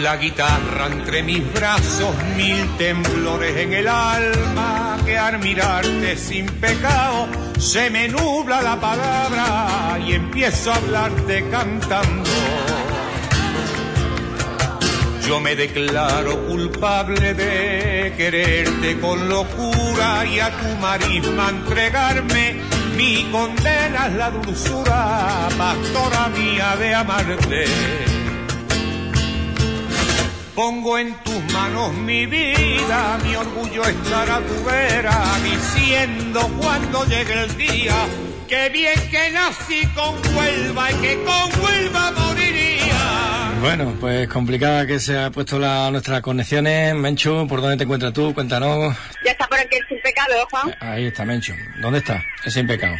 La 0.00 0.16
guitarra 0.16 0.86
entre 0.86 1.22
mis 1.22 1.52
brazos, 1.52 2.14
mil 2.38 2.66
temblores 2.78 3.54
en 3.54 3.74
el 3.74 3.86
alma, 3.86 4.96
que 5.04 5.18
al 5.18 5.38
mirarte 5.40 6.16
sin 6.16 6.46
pecado 6.46 7.28
se 7.58 7.90
me 7.90 8.08
nubla 8.08 8.62
la 8.62 8.80
palabra 8.80 9.98
y 9.98 10.14
empiezo 10.14 10.72
a 10.72 10.76
hablarte 10.76 11.50
cantando. 11.50 12.30
Yo 15.28 15.40
me 15.40 15.54
declaro 15.54 16.46
culpable 16.46 17.34
de 17.34 18.14
quererte 18.16 18.98
con 18.98 19.28
locura 19.28 20.24
y 20.24 20.40
a 20.40 20.50
tu 20.50 20.68
marisma 20.80 21.50
entregarme. 21.50 22.56
Mi 22.96 23.28
condena 23.30 24.06
es 24.06 24.14
la 24.14 24.30
dulzura, 24.30 25.50
pastora 25.58 26.30
mía 26.30 26.76
de 26.78 26.94
amarte. 26.94 27.64
Pongo 30.54 30.96
en 30.96 31.14
tus 31.22 31.52
manos 31.52 31.92
mi 31.92 32.24
vida, 32.24 33.18
mi 33.22 33.36
orgullo 33.36 33.82
estar 33.84 34.30
a 34.30 34.40
tu 34.40 34.64
vera, 34.64 35.22
diciendo 35.44 36.40
cuando 36.58 37.04
llegue 37.04 37.34
el 37.34 37.54
día, 37.58 37.96
que 38.48 38.70
bien 38.70 38.98
que 39.10 39.30
nací 39.30 39.86
con 39.88 40.14
Huelva 40.34 40.90
y 40.90 40.94
que 40.94 41.22
con 41.22 41.62
Huelva. 41.62 42.27
Bueno, 43.60 43.96
pues 44.00 44.28
complicada 44.28 44.86
que 44.86 45.00
se 45.00 45.18
ha 45.18 45.30
puesto 45.30 45.58
la, 45.58 45.90
nuestras 45.90 46.20
conexiones. 46.20 46.94
Mencho, 46.94 47.44
¿por 47.48 47.60
dónde 47.60 47.76
te 47.76 47.84
encuentras 47.84 48.12
tú? 48.12 48.32
Cuéntanos. 48.32 48.96
Ya 49.24 49.32
está 49.32 49.48
por 49.48 49.58
aquí 49.58 49.76
el 49.76 49.88
sin 49.88 50.00
pecado, 50.00 50.34
¿eh, 50.34 50.44
Juan. 50.48 50.76
Ahí 50.80 51.06
está, 51.06 51.24
Mencho. 51.24 51.54
¿Dónde 51.80 51.98
está? 51.98 52.22
El 52.44 52.52
sin 52.52 52.66
pecado. 52.68 52.94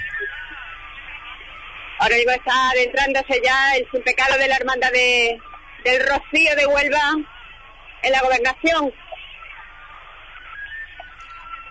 Ahora 2.00 2.16
mismo 2.16 2.32
está 2.32 2.70
adentrándose 2.70 3.40
ya 3.44 3.76
el 3.76 3.86
sin 3.90 4.02
pecado 4.02 4.36
de 4.36 4.48
la 4.48 4.56
hermandad 4.56 4.90
de, 4.92 5.38
del 5.84 6.00
Rocío 6.06 6.56
de 6.56 6.66
Huelva 6.66 7.14
en 8.02 8.12
la 8.12 8.20
gobernación. 8.20 8.92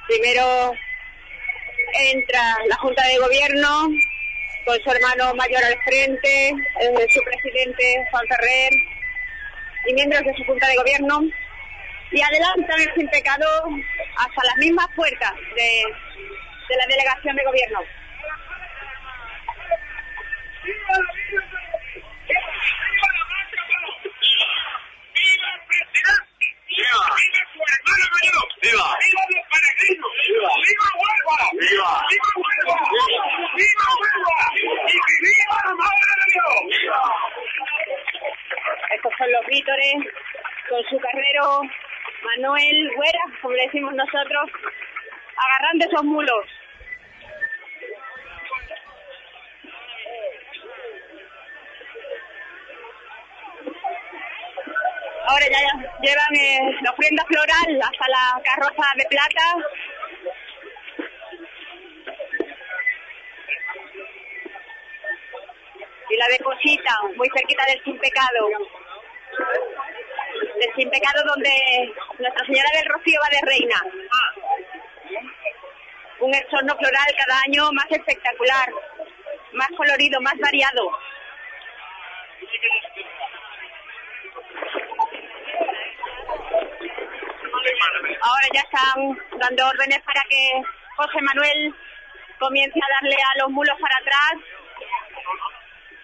Primero 0.07 0.73
entra 2.13 2.55
la 2.69 2.75
Junta 2.77 3.05
de 3.05 3.17
Gobierno 3.17 3.89
con 4.67 4.77
su 4.83 4.91
hermano 4.91 5.33
mayor 5.35 5.63
al 5.63 5.79
frente, 5.85 6.49
eh, 6.49 7.07
su 7.09 7.21
presidente 7.23 8.05
Juan 8.11 8.27
Ferrer 8.27 8.73
y 9.87 9.93
miembros 9.93 10.21
de 10.25 10.33
su 10.35 10.43
Junta 10.43 10.67
de 10.67 10.75
Gobierno. 10.75 11.21
Y 12.11 12.21
adelantan 12.21 12.81
el 12.81 12.93
sin 12.95 13.07
pecado 13.09 13.45
hasta 14.17 14.43
las 14.43 14.57
mismas 14.57 14.87
puertas 14.95 15.31
de, 15.55 15.83
de 16.69 16.75
la 16.77 16.85
delegación 16.87 17.35
de 17.35 17.43
gobierno. 17.43 17.79
¡Viva! 26.77 27.09
¡Viva 27.17 27.41
su 27.53 27.59
hermano 27.73 28.05
mayor! 28.13 28.45
¡Viva! 28.61 28.87
¡Viva 29.01 29.23
los 29.33 29.43
peregrinos! 29.49 30.13
¡Viva! 30.29 30.53
¡Viva 30.61 30.87
Huelva! 31.01 31.37
¡Viva! 31.57 31.91
¡Viva 32.05 32.29
Huelva! 32.37 32.77
¡Viva 33.57 33.87
Huelva! 33.97 34.37
¡Y 34.85 34.97
que 35.05 35.15
viva 35.25 35.57
la 35.65 35.73
Madre 35.73 36.13
de 36.21 36.25
Dios! 36.37 36.61
¡Viva! 36.69 37.01
Estos 38.93 39.13
son 39.17 39.31
los 39.31 39.45
vítores 39.47 39.95
con 40.69 40.83
su 40.85 40.99
carrero 40.99 41.61
Manuel 42.23 42.91
Güera, 42.95 43.23
como 43.41 43.55
le 43.55 43.63
decimos 43.63 43.93
nosotros, 43.95 44.45
agarrando 45.35 45.85
esos 45.85 46.03
mulos. 46.03 46.45
Ahora 55.29 55.45
ya 55.49 55.59
llevan 55.99 56.35
eh, 56.39 56.79
la 56.81 56.91
ofrenda 56.91 57.21
floral 57.25 57.81
hasta 57.81 58.05
la 58.07 58.41
carroza 58.43 58.87
de 58.95 59.05
plata. 59.09 59.45
Y 66.09 66.15
la 66.15 66.27
depositan 66.29 67.17
muy 67.17 67.29
cerquita 67.35 67.65
del 67.65 67.83
sin 67.83 67.99
pecado. 67.99 68.47
Del 70.31 70.75
sin 70.77 70.89
pecado 70.89 71.21
donde 71.25 71.93
Nuestra 72.19 72.45
Señora 72.45 72.69
del 72.77 72.85
Rocío 72.85 73.19
va 73.21 73.29
de 73.29 73.51
reina. 73.51 73.83
Un 76.21 76.33
exorno 76.33 76.73
floral 76.77 77.15
cada 77.17 77.41
año 77.41 77.69
más 77.73 77.91
espectacular, 77.91 78.69
más 79.51 79.69
colorido, 79.75 80.21
más 80.21 80.37
variado. 80.39 80.89
Ahora 88.21 88.47
ya 88.53 88.61
están 88.61 89.17
dando 89.39 89.67
órdenes 89.67 89.99
para 90.03 90.21
que 90.29 90.61
José 90.95 91.21
Manuel 91.21 91.75
comience 92.39 92.79
a 92.79 92.93
darle 93.01 93.15
a 93.15 93.37
los 93.39 93.49
mulos 93.49 93.75
para 93.79 93.95
atrás. 93.97 94.33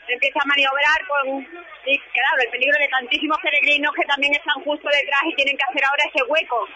Empieza 0.07 0.39
a 0.43 0.47
maniobrar 0.47 1.07
con, 1.07 1.39
y 1.85 1.99
claro, 1.99 2.41
el 2.41 2.49
peligro 2.49 2.77
de 2.79 2.87
tantísimos 2.89 3.37
peregrinos 3.41 3.93
que 3.95 4.05
también 4.05 4.33
están 4.33 4.61
justo 4.63 4.89
detrás 4.89 5.21
y 5.25 5.35
tienen 5.35 5.57
que 5.57 5.63
hacer 5.63 5.85
ahora 5.85 6.03
ese 6.03 6.23
hueco. 6.27 6.67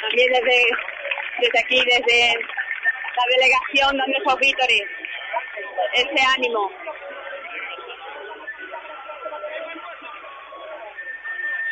También 0.00 0.32
desde, 0.32 0.66
desde 1.40 1.60
aquí, 1.60 1.82
desde 1.86 2.63
la 3.16 3.24
delegación, 3.36 3.96
donde 3.96 4.18
esos 4.18 4.38
vítores, 4.38 4.82
ese 5.94 6.26
ánimo. 6.36 6.70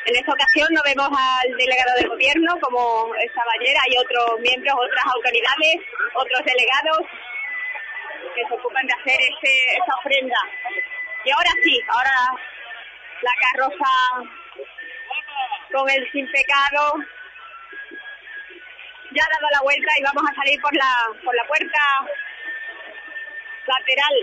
En 0.05 0.17
esta 0.17 0.33
ocasión 0.33 0.69
no 0.73 0.83
vemos 0.85 1.09
al 1.09 1.57
delegado 1.57 1.95
del 1.97 2.09
gobierno 2.09 2.59
como 2.61 3.15
estaba 3.15 3.51
ayer, 3.61 3.75
hay 3.87 3.97
otros 3.99 4.41
miembros, 4.41 4.75
otras 4.75 5.05
autoridades, 5.15 5.77
otros 6.15 6.41
delegados 6.45 6.99
que 8.35 8.43
se 8.49 8.55
ocupan 8.55 8.87
de 8.87 8.95
hacer 8.95 9.21
ese, 9.21 9.77
esa 9.79 9.95
ofrenda. 9.99 10.37
Y 11.25 11.31
ahora 11.31 11.51
sí, 11.63 11.81
ahora 11.89 12.11
la 13.23 13.33
carroza 13.41 13.91
con 15.73 15.89
el 15.89 16.11
sin 16.11 16.31
pecado 16.33 16.99
ya 19.15 19.25
ha 19.25 19.41
dado 19.41 19.49
la 19.53 19.61
vuelta 19.63 19.91
y 19.99 20.03
vamos 20.03 20.25
a 20.31 20.35
salir 20.35 20.61
por 20.61 20.75
la 20.75 20.91
por 21.25 21.35
la 21.35 21.45
puerta 21.47 21.81
lateral. 23.67 24.15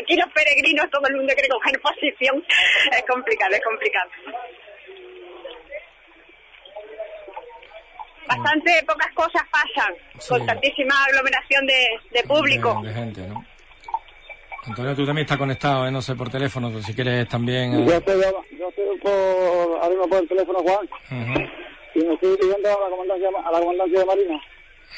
Aquí 0.00 0.16
los 0.16 0.30
peregrinos, 0.32 0.90
todo 0.90 1.06
el 1.08 1.16
mundo 1.16 1.32
quiere 1.34 1.48
coger 1.48 1.80
posición. 1.80 2.44
Es 2.92 3.04
complicado, 3.08 3.54
es 3.54 3.64
complicado. 3.64 4.10
Bastante 8.26 8.82
pocas 8.86 9.12
cosas 9.14 9.42
pasan 9.50 9.94
con 10.28 10.46
tantísima 10.46 11.04
aglomeración 11.04 11.66
de, 11.66 12.00
de 12.10 12.22
público. 12.22 12.80
De, 12.82 12.88
de 12.88 12.94
gente, 12.94 13.20
¿no? 13.22 13.44
Antonio, 14.64 14.94
tú 14.94 15.04
también 15.04 15.24
estás 15.24 15.38
conectado, 15.38 15.86
¿eh? 15.86 15.90
no 15.90 16.00
sé, 16.00 16.14
por 16.14 16.30
teléfono, 16.30 16.68
pero 16.70 16.82
si 16.82 16.94
quieres 16.94 17.28
también... 17.28 17.74
eh, 17.74 17.84
Yo 17.86 17.94
estoy, 17.96 18.20
yo 18.58 18.68
estoy 18.68 18.98
por, 19.02 19.10
ahora 19.12 19.88
mismo 19.88 20.08
por 20.08 20.22
el 20.22 20.28
teléfono, 20.28 20.58
Juan, 20.60 20.88
ujú, 21.10 21.40
y 21.96 22.04
me 22.04 22.14
estoy 22.14 22.30
dirigiendo 22.30 22.68
a 22.68 22.80
la 22.84 22.90
comandancia, 22.90 23.28
a 23.44 23.52
la 23.52 23.58
comandancia 23.58 23.98
de 23.98 24.06
Marina. 24.06 24.40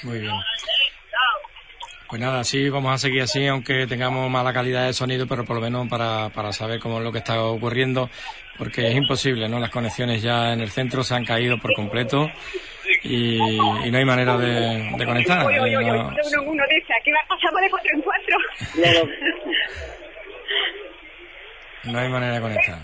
Muy 0.02 0.18
bien. 0.20 0.33
Pues 2.09 2.20
nada, 2.20 2.44
sí, 2.44 2.68
vamos 2.68 2.93
a 2.93 2.99
seguir 2.99 3.23
así, 3.23 3.47
aunque 3.47 3.86
tengamos 3.86 4.31
mala 4.31 4.52
calidad 4.52 4.84
de 4.86 4.93
sonido, 4.93 5.26
pero 5.26 5.44
por 5.44 5.57
lo 5.57 5.62
menos 5.62 5.89
para, 5.89 6.28
para 6.28 6.52
saber 6.52 6.78
cómo 6.78 6.99
es 6.99 7.05
lo 7.05 7.10
que 7.10 7.18
está 7.18 7.43
ocurriendo, 7.43 8.10
porque 8.59 8.89
es 8.89 8.94
imposible, 8.94 9.49
¿no? 9.49 9.59
Las 9.59 9.70
conexiones 9.70 10.23
ya 10.23 10.52
en 10.52 10.60
el 10.60 10.70
centro 10.70 11.02
se 11.02 11.15
han 11.15 11.25
caído 11.25 11.59
por 11.59 11.73
completo 11.75 12.28
y, 13.03 13.37
y 13.37 13.91
no 13.91 13.99
hay 13.99 14.05
manera 14.05 14.37
de, 14.37 14.93
de 14.97 15.05
conectar. 15.07 15.47
Uy, 15.47 15.55
eh, 15.55 15.61
uy, 15.79 15.85
no- 15.87 16.09
uno, 16.09 16.43
uno 16.51 16.65
dice, 16.69 16.93
aquí 17.01 17.11
va 17.11 17.21
pasamos 17.29 17.61
de 17.61 17.71
cuatro 17.71 17.91
en 17.95 18.03
cuatro. 18.03 18.37
No 21.85 21.99
hay 21.99 22.09
manera 22.09 22.35
de 22.37 22.41
conectar. 22.41 22.79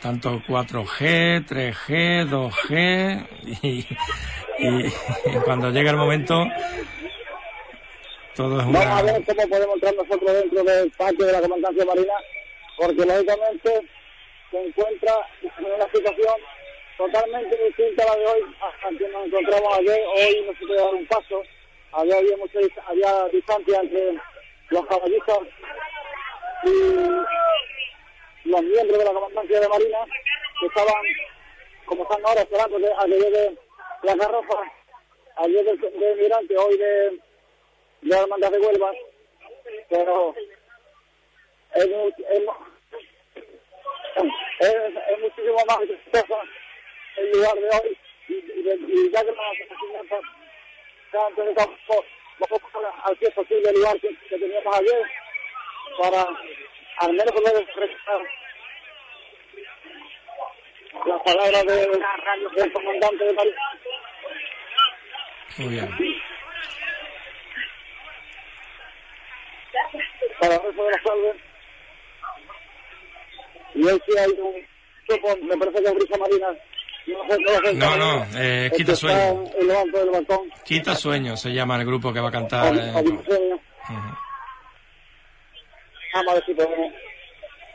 Tanto 0.00 0.40
4G, 0.46 1.46
3G, 1.46 2.28
2G 2.28 3.26
y, 3.62 3.86
y- 4.58 4.86
y 4.86 5.36
cuando 5.44 5.70
llega 5.70 5.90
el 5.90 5.96
momento 5.96 6.44
todo 8.34 8.60
es 8.60 8.66
Vamos 8.66 8.84
a 8.84 9.02
una... 9.02 9.12
ver 9.12 9.24
cómo 9.24 9.48
podemos 9.48 9.74
entrar 9.76 9.94
nosotros 9.94 10.32
dentro 10.42 10.64
del 10.64 10.90
patio 10.92 11.26
de 11.26 11.32
la 11.32 11.40
comandancia 11.40 11.80
de 11.84 11.86
Marina, 11.88 12.12
porque 12.76 13.06
lógicamente 13.06 13.80
se 14.50 14.64
encuentra 14.64 15.12
en 15.42 15.64
una 15.64 15.84
situación 15.92 16.34
totalmente 16.96 17.56
distinta 17.64 18.04
a 18.04 18.06
la 18.06 18.16
de 18.16 18.26
hoy, 18.26 18.56
a 18.60 18.90
la 18.90 18.98
que 18.98 19.08
nos 19.08 19.26
encontramos 19.26 19.78
ayer. 19.78 20.00
Hoy 20.16 20.44
no 20.46 20.52
se 20.58 20.66
puede 20.66 20.80
dar 20.82 20.94
un 20.94 21.06
paso, 21.06 21.42
ayer 21.92 22.14
había, 22.14 22.36
mucha, 22.36 22.58
había 22.86 23.28
distancia 23.32 23.80
entre 23.80 24.14
los 24.70 24.86
caballistas 24.86 25.38
y 26.64 28.48
los 28.48 28.62
miembros 28.62 28.98
de 28.98 29.04
la 29.04 29.12
comandancia 29.12 29.60
de 29.60 29.68
Marina, 29.68 29.98
que 30.60 30.66
estaban, 30.66 31.02
como 31.84 32.02
están 32.04 32.24
ahora, 32.26 32.40
esperando 32.42 32.78
que, 32.78 32.86
a 32.96 33.04
que 33.04 33.18
llegue 33.20 33.56
la 34.02 34.16
carroza, 34.16 34.58
ayer 35.36 35.64
de, 35.64 35.76
de 35.90 36.12
inmigrante, 36.12 36.56
hoy 36.56 36.76
de, 36.78 37.20
de 38.02 38.16
hermandad 38.16 38.50
de 38.52 38.58
Huelva, 38.58 38.92
pero 39.88 40.34
es, 41.74 41.86
mu- 41.88 42.10
es, 44.60 44.92
es 45.10 45.18
muchísimo 45.20 45.56
más 45.66 45.78
exitosa 45.82 46.42
el 47.16 47.30
lugar 47.32 47.54
de 47.54 47.68
hoy 47.68 47.98
y, 48.28 48.34
y, 48.34 48.62
de- 48.62 48.78
y 48.88 49.10
ya 49.12 49.24
que 49.24 49.32
las 49.32 50.20
se 51.10 51.18
han 51.18 51.34
tenido 51.34 51.54
vamos 52.38 52.60
al 53.04 53.18
que 53.18 53.30
posible 53.30 53.70
el 53.70 53.76
lugar 53.76 54.00
que, 54.00 54.08
que 54.28 54.38
teníamos 54.38 54.76
ayer 54.76 55.02
para 55.98 56.26
al 56.98 57.12
menos 57.12 57.32
poder 57.32 57.62
expresar 57.62 58.20
las 61.06 61.22
palabras 61.22 61.64
de- 61.66 62.60
del 62.62 62.72
comandante 62.72 63.24
de 63.24 63.34
París. 63.34 63.54
Muy 65.58 65.68
bien. 65.68 65.96
para 70.40 70.54
el 70.56 70.60
resto 70.62 70.84
de 70.84 70.90
la. 70.90 71.55
Y 73.76 73.84
hoy 73.84 74.00
sí 74.06 74.18
hay 74.18 74.30
un 74.32 74.54
me 75.48 75.56
parece 75.56 75.82
que 75.82 75.88
es 75.88 75.94
brisa 75.94 76.16
marina. 76.18 76.46
No, 77.74 77.96
no, 77.96 78.26
eh, 78.34 78.70
quita 78.76 78.96
sueño. 78.96 79.44
Quita 80.64 80.96
sueño 80.96 81.36
se 81.36 81.52
llama 81.52 81.76
el 81.76 81.86
grupo 81.86 82.12
que 82.12 82.18
va 82.20 82.28
a 82.30 82.32
cantar. 82.32 82.74
eh. 82.74 82.92
Vamos 86.14 86.30
a 86.30 86.34
ver 86.34 86.44
si 86.46 86.54
podemos, 86.54 86.92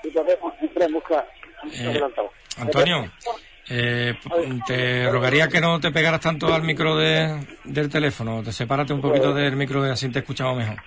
si 0.03 0.09
podemos 0.09 0.53
entrar 0.61 0.87
en 0.89 0.93
busca. 0.93 1.25
Eh. 1.73 2.01
Antonio, 2.57 3.11
eh, 3.69 4.15
te 4.67 5.09
rogaría 5.09 5.47
que 5.47 5.61
no 5.61 5.79
te 5.79 5.91
pegaras 5.91 6.19
tanto 6.19 6.53
al 6.53 6.63
micro 6.63 6.97
de, 6.97 7.45
del 7.63 7.89
teléfono, 7.89 8.43
te 8.43 8.51
sepárate 8.51 8.91
un 8.93 9.01
poquito 9.01 9.33
del 9.33 9.55
micro 9.55 9.87
y 9.87 9.91
así 9.91 10.09
te 10.09 10.19
escuchamos 10.19 10.57
mejor. 10.57 10.77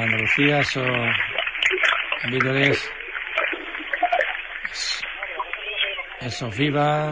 En 0.00 0.06
Andalucía, 0.06 0.60
esos 0.60 0.82
vídeos 2.30 2.90
esos 6.22 6.56
viva, 6.56 7.10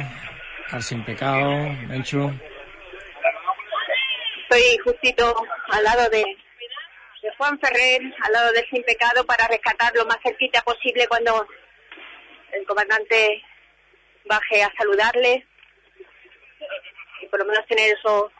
al 0.70 0.83
sin 0.83 1.05
pecado, 1.05 1.50
Menchu. 1.86 2.33
Estoy 4.42 4.78
justito 4.78 5.34
al 5.70 5.84
lado 5.84 6.08
de, 6.08 6.25
de 7.23 7.31
Juan 7.36 7.60
Ferrer, 7.60 8.00
al 8.23 8.33
lado 8.33 8.52
del 8.52 8.67
Sin 8.70 8.83
Pecado, 8.84 9.23
para 9.26 9.47
rescatar 9.49 9.94
lo 9.94 10.07
más 10.07 10.17
cerquita 10.23 10.62
posible 10.62 11.07
cuando 11.08 11.47
el 12.52 12.65
comandante 12.67 13.42
baje 14.25 14.62
a 14.62 14.73
saludarle 14.78 15.47
y 17.20 17.26
por 17.26 17.41
lo 17.41 17.44
menos 17.44 17.67
tener 17.67 17.94
esos, 17.99 18.33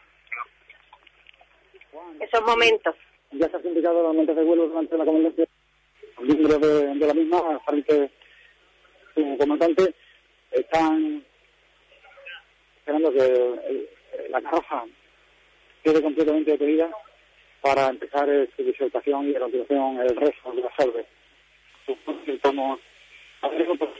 esos 2.19 2.41
momentos. 2.41 2.95
Ya 3.31 3.49
se 3.49 3.57
ha 3.57 3.61
indicado 3.63 4.03
la 4.03 4.13
mente 4.13 4.33
de 4.33 4.43
vuelo 4.43 4.67
durante 4.67 4.97
la 4.97 5.05
comandancia. 5.05 5.45
Miembros 6.21 6.59
de, 6.61 6.95
la 7.07 7.13
misma, 7.13 7.59
frente 7.65 8.09
su 9.15 9.37
comandante, 9.37 9.93
están 10.51 11.23
esperando 12.79 13.11
que 13.13 13.19
el- 13.25 13.89
la 14.29 14.41
carroza 14.41 14.83
quede 15.83 16.01
completamente 16.01 16.51
detenida 16.51 16.89
para 17.61 17.87
empezar 17.87 18.27
su 18.55 18.63
disertación 18.63 19.29
y 19.29 19.35
a 19.35 19.39
continuación 19.39 19.99
el 19.99 20.15
resto 20.15 20.51
de 20.51 20.61
la 20.61 20.75
salve. 20.75 21.05
Supongo 21.85 22.23
que 22.25 22.33
Estamos 22.33 22.79
a 23.41 23.47
verlo, 23.49 23.75
pues, 23.75 23.91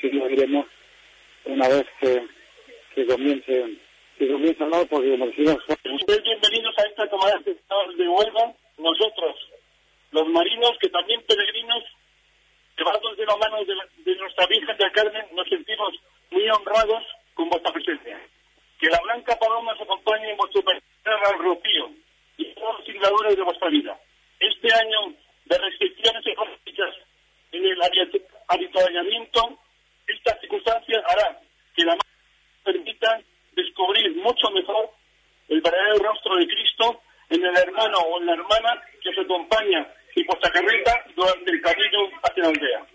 si 0.00 0.10
lo 0.10 0.26
diremos 0.28 0.66
una 1.44 1.68
vez 1.68 1.86
que, 2.00 2.26
que 2.94 3.06
comience 3.06 3.76
que 4.20 4.28
comience 4.30 4.62
el 4.62 4.70
porque 4.88 5.10
como 5.12 5.26
decimos, 5.26 5.56
Ustedes 5.66 6.22
bienvenidos 6.22 6.74
a 6.78 6.82
esta 6.88 7.08
tomada 7.08 7.38
de 7.38 7.52
Estado 7.52 7.92
de 7.96 8.06
Huelva. 8.06 8.52
Nosotros, 8.76 9.34
los 10.12 10.28
marinos, 10.28 10.72
que 10.78 10.90
también 10.90 11.22
peregrinos, 11.26 11.82
llevados 12.76 13.16
de 13.16 13.24
la 13.24 13.36
mano 13.36 13.64
de, 13.64 13.74
la- 13.74 13.88
de 13.96 14.14
nuestra 14.16 14.46
Virgen 14.46 14.76
del 14.76 14.92
Carmen, 14.92 15.24
nos 15.32 15.48
sentimos 15.48 15.94
muy 16.30 16.46
honrados 16.50 17.02
con 17.32 17.48
vuestra 17.48 17.72
presencia. 17.72 18.20
Que 18.78 18.88
la 18.88 19.00
blanca 19.00 19.38
paloma 19.38 19.72
os 19.72 19.80
acompañe 19.80 20.30
en 20.32 20.36
vuestro 20.36 20.62
peregrinar 20.62 21.24
al 21.32 21.38
Rocío 21.38 21.90
y 22.36 22.44
todos 22.52 22.76
los 22.76 22.84
sigladores 22.86 23.36
de 23.36 23.42
vuestra 23.42 23.68
vida. 23.70 23.98
Este 24.38 24.68
año 24.74 25.14
de 25.46 25.58
restricciones 25.58 26.26
económicas 26.26 26.94
en 27.52 27.64
el 27.64 27.78
habi- 27.80 28.22
habituallamiento, 28.48 29.58
esta 30.06 30.38
circunstancia 30.40 31.02
hará 31.08 31.40
que 31.74 31.84
la 31.84 31.96
permita 32.64 33.20
descubrir 33.62 34.14
mucho 34.16 34.50
mejor 34.50 34.90
el 35.48 35.60
verdadero 35.60 35.96
rostro 35.96 36.36
de 36.36 36.46
Cristo 36.46 37.02
en 37.28 37.44
el 37.44 37.56
hermano 37.56 37.98
o 37.98 38.20
en 38.20 38.26
la 38.26 38.34
hermana 38.34 38.82
que 39.02 39.10
os 39.10 39.18
acompaña 39.18 39.86
en 40.14 40.26
vuestra 40.26 40.50
carreta 40.50 41.04
durante 41.14 41.50
el 41.50 41.60
camino 41.60 42.10
hacia 42.22 42.42
la 42.42 42.48
aldea. 42.48 42.86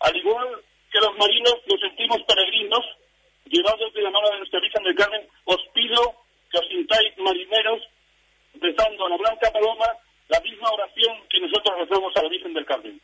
Al 0.00 0.16
igual 0.16 0.48
que 0.90 1.00
los 1.00 1.16
marinos 1.16 1.56
nos 1.66 1.80
sentimos 1.80 2.22
peregrinos, 2.22 2.84
llevados 3.46 3.92
de 3.94 4.02
la 4.02 4.10
mano 4.10 4.30
de 4.30 4.38
nuestra 4.38 4.60
Virgen 4.60 4.84
del 4.84 4.94
Carmen, 4.94 5.28
os 5.44 5.60
pido 5.72 6.14
que 6.50 6.58
os 6.58 6.68
sintáis 6.68 7.16
marineros, 7.18 7.82
rezando 8.60 9.06
a 9.06 9.10
la 9.10 9.16
Blanca 9.16 9.50
Paloma 9.50 9.86
la 10.28 10.40
misma 10.40 10.70
oración 10.70 11.16
que 11.28 11.40
nosotros 11.40 11.78
rezamos 11.78 12.16
a 12.16 12.22
la 12.22 12.28
Virgen 12.28 12.54
del 12.54 12.66
Carmen. 12.66 13.00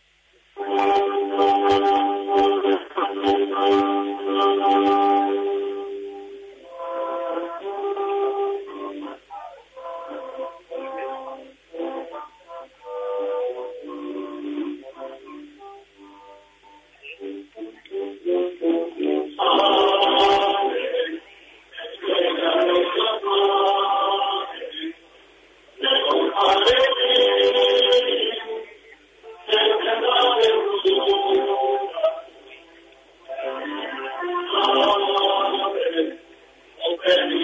Yeah. 37.09 37.38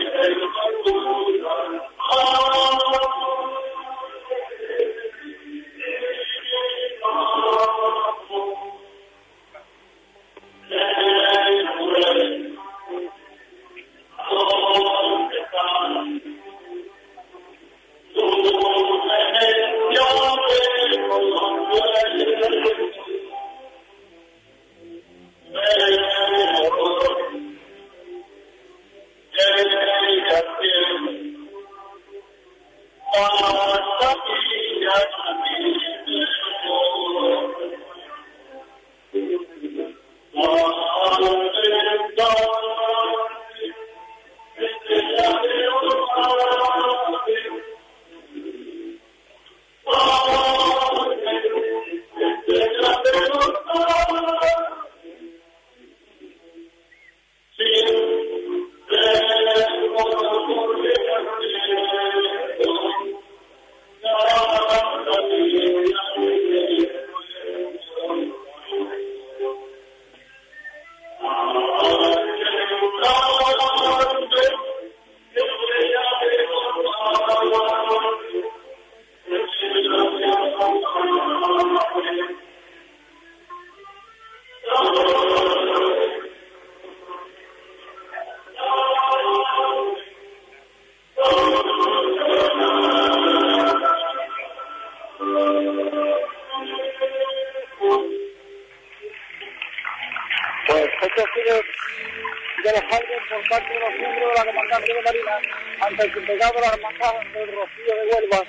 Ante 105.95 106.07
el 106.07 106.15
desplegado 106.15 106.53
de 106.55 106.61
la 106.61 106.75
hermandad 106.75 107.15
del 107.33 107.53
Rocío 107.53 107.95
de 107.95 108.11
Huelva 108.11 108.43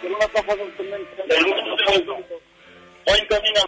con 0.00 0.14
una 0.14 0.28
tasa 0.28 0.56
de 0.56 0.62
un 0.62 2.24
Hoy 3.08 3.26
camina. 3.28 3.60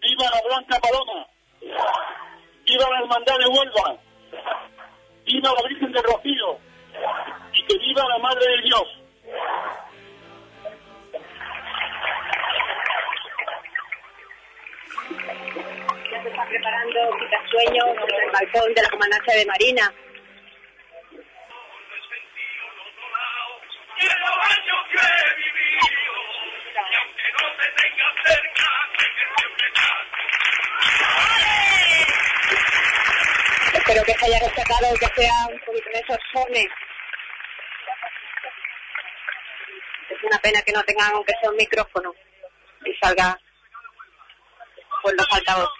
¡Viva 0.00 0.24
la 0.34 0.40
Blanca 0.48 0.80
Paloma! 0.80 1.26
¡Viva 1.60 2.90
la 2.90 3.00
Hermandad 3.00 3.36
de 3.38 3.46
Huelva! 3.46 3.96
¡Viva 5.26 5.52
la 5.54 5.68
Virgen 5.68 5.92
del 5.92 6.02
Rocío! 6.02 6.58
¡Y 7.52 7.66
que 7.66 7.78
viva 7.78 8.08
la 8.08 8.18
Madre 8.18 8.46
de 8.50 8.62
Dios! 8.62 8.88
Ya 16.10 16.22
se 16.22 16.28
está 16.28 16.46
preparando 16.46 17.00
quitasueños 17.18 17.88
en 18.08 18.24
el 18.24 18.30
balcón 18.32 18.74
de 18.74 18.82
la 18.82 18.90
comandancia 18.90 19.34
de 19.34 19.46
Marina. 19.46 19.94
Que 40.62 40.72
no 40.72 40.82
tengan, 40.84 41.12
aunque 41.12 41.34
sea 41.40 41.50
un 41.50 41.56
micrófono, 41.56 42.12
y 42.84 42.94
salga 43.00 43.38
por 45.02 45.14
los 45.16 45.26
altavoces. 45.32 45.79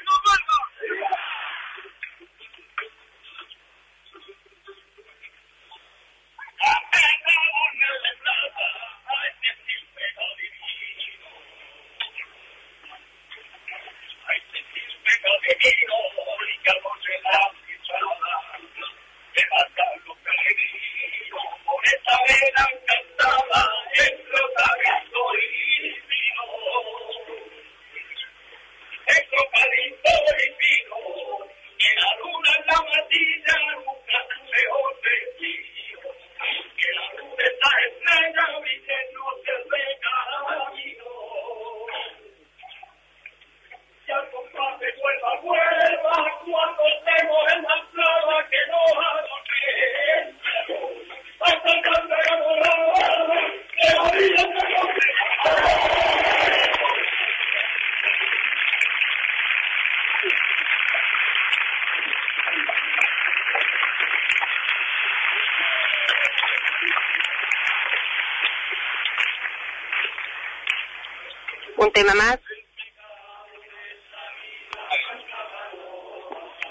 Tema 71.93 72.15
más. 72.15 72.39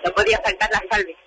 No 0.06 0.12
podía 0.14 0.40
faltar 0.40 0.70
la 0.72 0.84
salve. 0.90 1.19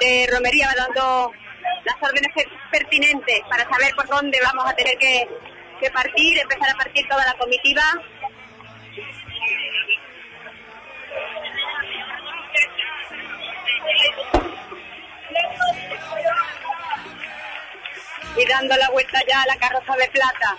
De 0.00 0.28
Romería 0.32 0.68
va 0.68 0.74
dando 0.74 1.32
las 1.84 1.96
órdenes 2.00 2.32
per- 2.34 2.48
pertinentes 2.70 3.40
para 3.48 3.68
saber 3.68 3.94
por 3.94 4.06
dónde 4.08 4.38
vamos 4.42 4.64
a 4.70 4.74
tener 4.74 4.96
que, 4.98 5.28
que 5.80 5.90
partir, 5.90 6.38
empezar 6.38 6.70
a 6.70 6.76
partir 6.76 7.06
toda 7.08 7.24
la 7.24 7.34
comitiva. 7.34 7.82
Y 18.36 18.46
dando 18.46 18.76
la 18.76 18.90
vuelta 18.90 19.18
ya 19.26 19.42
a 19.42 19.46
la 19.46 19.56
carroza 19.56 19.94
de 19.96 20.08
plata. 20.08 20.56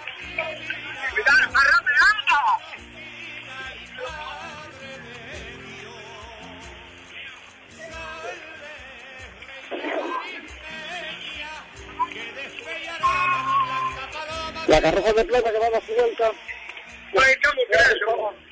La 14.78 14.92
carroza 14.92 15.14
de 15.14 15.26
plata 15.26 15.52
que 15.52 15.60
va 15.60 15.68
a 15.68 15.70
dar 15.72 15.82
su 15.82 15.94
vuelta. 15.94 16.32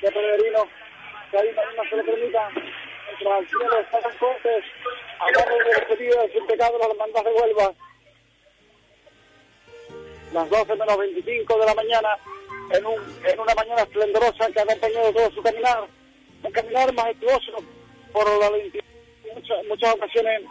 De 0.02 0.12
Peregrino. 0.12 0.68
Que 1.32 1.38
ahí 1.38 1.54
también 1.56 1.78
no 1.78 1.84
se 1.90 1.96
le 1.98 2.04
permita. 2.04 2.48
Al 2.48 3.48
cielo 3.48 3.80
están 3.80 4.18
cortes. 4.20 4.64
Hablamos 5.20 5.60
de 5.60 5.66
despedida 5.76 6.22
de 6.24 6.32
sin 6.34 6.48
pecado 6.48 6.78
la 6.80 6.86
hermandad 6.88 7.24
de 7.24 7.32
Huelva. 7.32 7.74
Las 10.34 10.50
12 10.50 10.76
menos 10.76 10.98
25 10.98 11.60
de 11.60 11.66
la 11.66 11.76
mañana. 11.76 12.18
En, 12.72 12.86
un, 12.86 13.00
en 13.26 13.40
una 13.40 13.54
mañana 13.56 13.82
esplendorosa 13.84 14.52
que 14.52 14.60
ha 14.60 14.64
acompañado 14.64 15.14
todo 15.14 15.32
su 15.32 15.44
caminar. 15.44 15.86
Un 16.44 16.52
caminar 16.52 16.94
majestuoso 16.94 17.64
por 18.12 18.40
la 18.40 18.50
lentitud. 18.50 18.84
Muchas, 19.34 19.64
muchas 19.66 19.94
ocasiones 19.94 20.42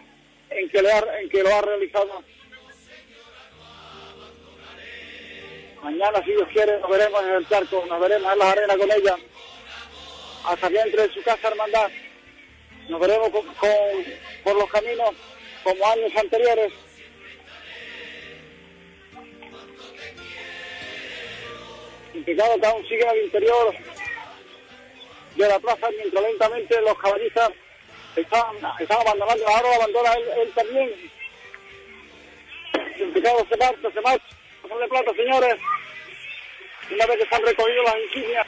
en 0.50 0.68
que, 0.68 0.82
le 0.82 0.92
ha- 0.92 1.20
en 1.20 1.28
que 1.28 1.42
lo 1.42 1.54
ha 1.54 1.60
realizado. 1.62 2.22
Si 6.24 6.30
Dios 6.32 6.48
quiere, 6.52 6.78
nos 6.80 6.90
veremos 6.90 7.22
en 7.22 7.30
el 7.30 7.48
charco, 7.48 7.84
nos 7.86 7.98
veremos 8.00 8.30
en 8.32 8.38
las 8.38 8.48
arenas 8.48 8.76
con 8.76 8.90
ella, 8.92 9.16
hasta 10.46 10.68
que 10.68 10.78
entre 10.78 11.04
en 11.04 11.12
su 11.14 11.22
casa 11.22 11.48
hermandad. 11.48 11.90
Nos 12.88 13.00
veremos 13.00 13.30
con- 13.30 13.54
por 14.44 14.54
los 14.54 14.70
caminos 14.70 15.10
como 15.62 15.86
años 15.86 16.12
anteriores. 16.16 16.72
Implicado 22.14 22.58
que 22.60 22.66
aún 22.66 22.82
sigue 22.88 23.06
al 23.08 23.18
interior 23.18 23.74
de 25.36 25.48
la 25.48 25.58
plaza, 25.58 25.88
mientras 25.98 26.22
lentamente 26.24 26.80
los 26.82 26.96
caballistas 26.98 27.50
están, 28.14 28.56
están 28.78 29.00
abandonando, 29.00 29.48
ahora 29.48 29.74
abandona 29.74 30.12
él, 30.14 30.24
él 30.42 30.52
también. 30.54 31.10
Implicado 33.00 33.44
se 33.48 33.56
marcha, 33.56 33.90
se 33.92 34.00
marcha. 34.00 34.24
De 34.80 34.88
plata, 34.88 35.12
señores. 35.14 35.56
Una 36.94 37.06
vez 37.06 37.18
que 37.18 37.26
se 37.26 37.34
han 37.34 37.42
recogido 37.42 37.82
las 37.82 37.96
insignias. 38.04 38.43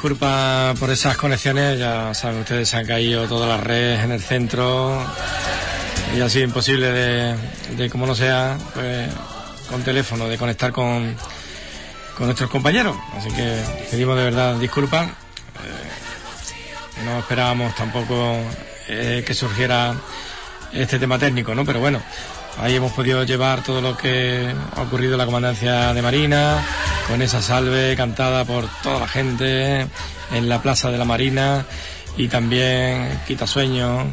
Pedimos 0.00 0.18
disculpas 0.18 0.78
por 0.78 0.90
esas 0.90 1.16
conexiones, 1.16 1.78
ya 1.78 2.14
saben 2.14 2.40
ustedes, 2.40 2.68
se 2.68 2.76
han 2.76 2.86
caído 2.86 3.26
todas 3.26 3.48
las 3.48 3.60
redes 3.60 4.02
en 4.02 4.12
el 4.12 4.20
centro 4.20 4.98
y 6.16 6.20
ha 6.20 6.28
sido 6.28 6.46
imposible 6.46 6.90
de, 6.90 7.36
de 7.76 7.90
como 7.90 8.06
no 8.06 8.14
sea, 8.14 8.56
pues 8.74 9.10
con 9.68 9.82
teléfono, 9.82 10.26
de 10.26 10.38
conectar 10.38 10.72
con, 10.72 11.14
con 12.16 12.26
nuestros 12.26 12.50
compañeros. 12.50 12.96
Así 13.16 13.30
que 13.30 13.62
pedimos 13.90 14.16
de 14.16 14.24
verdad 14.24 14.56
disculpas. 14.56 15.06
Eh, 15.06 17.04
no 17.04 17.18
esperábamos 17.18 17.74
tampoco 17.74 18.38
eh, 18.88 19.22
que 19.26 19.34
surgiera 19.34 19.94
este 20.72 20.98
tema 20.98 21.18
técnico, 21.18 21.54
¿no? 21.54 21.64
Pero 21.64 21.80
bueno, 21.80 22.00
ahí 22.58 22.74
hemos 22.74 22.92
podido 22.92 23.22
llevar 23.24 23.62
todo 23.62 23.80
lo 23.80 23.96
que 23.96 24.52
ha 24.76 24.82
ocurrido 24.82 25.12
en 25.12 25.18
la 25.18 25.26
comandancia 25.26 25.92
de 25.92 26.02
Marina, 26.02 26.64
con 27.10 27.22
esa 27.22 27.42
salve 27.42 27.96
cantada 27.96 28.44
por 28.44 28.66
toda 28.82 29.00
la 29.00 29.08
gente 29.08 29.86
en 30.32 30.48
la 30.48 30.62
plaza 30.62 30.90
de 30.92 30.98
la 30.98 31.04
Marina 31.04 31.64
y 32.16 32.28
también 32.28 33.18
Quita 33.26 33.46
Sueño, 33.48 34.06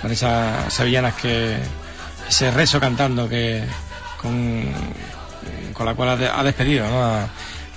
con 0.00 0.10
esas 0.10 0.72
sevillanas 0.72 1.14
que 1.14 1.58
ese 2.28 2.50
rezo 2.50 2.80
cantando 2.80 3.28
que 3.28 3.62
con, 4.20 4.64
con 5.74 5.84
la 5.86 5.94
cual 5.94 6.08
ha, 6.10 6.16
de- 6.16 6.28
ha 6.28 6.42
despedido 6.42 6.86
a, 6.86 7.28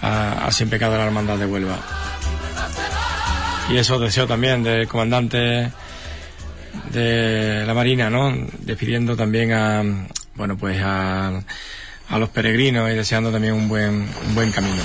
a- 0.01 0.45
al 0.45 0.53
sin 0.53 0.69
pecado 0.69 0.93
de 0.93 1.00
la 1.00 1.06
hermandad 1.06 1.38
de 1.38 1.45
Huelva. 1.45 1.77
Y 3.69 3.77
eso 3.77 4.00
deseo 4.00 4.25
también 4.27 4.64
del 4.64 4.88
comandante 4.88 5.72
de 6.91 7.64
la 7.66 7.74
Marina, 7.74 8.09
¿no? 8.09 8.33
Despidiendo 8.59 9.16
también 9.16 9.53
a, 9.53 9.83
bueno, 10.35 10.58
pues 10.58 10.82
a, 10.83 11.32
a 12.11 12.19
los 12.19 12.30
peregrinos 12.30 12.90
y 12.91 12.93
deseando 12.93 13.31
también 13.31 13.53
un 13.53 13.67
buen, 13.67 14.07
un 14.27 14.35
buen 14.35 14.51
camino. 14.51 14.83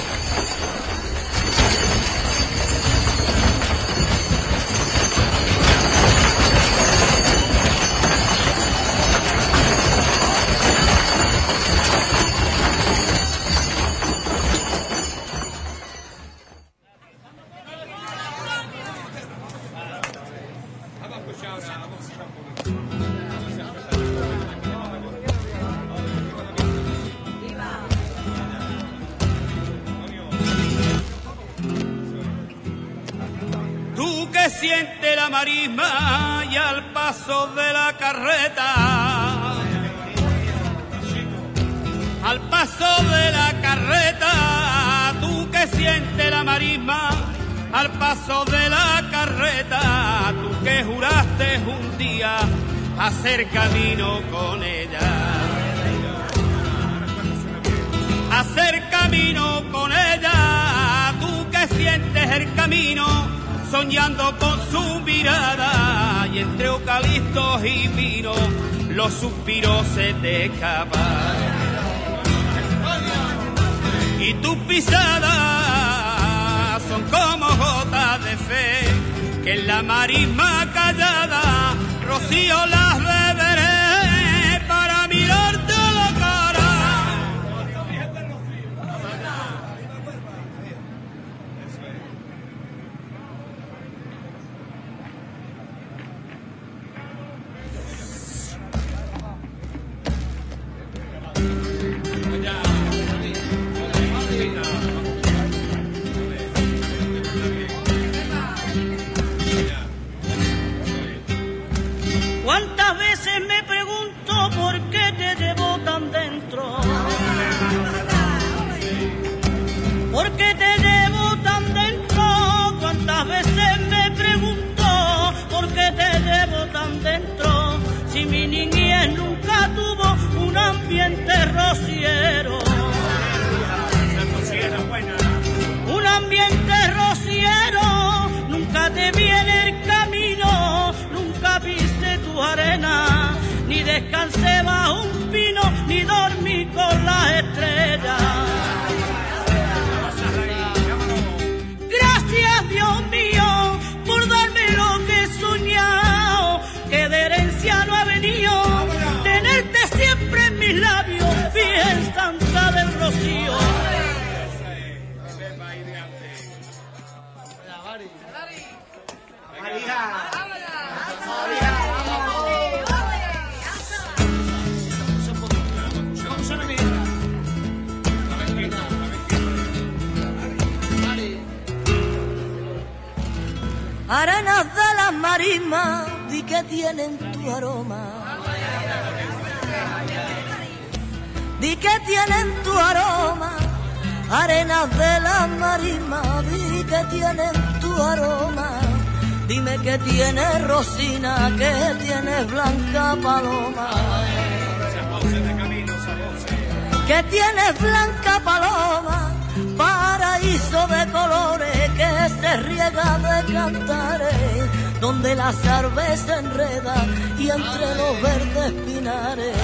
La 215.47 216.17
se 216.17 216.33
enreda 216.33 217.07
y 217.39 217.49
entre 217.49 217.95
los 217.95 218.21
verdes 218.21 218.73
pinares. 218.85 219.57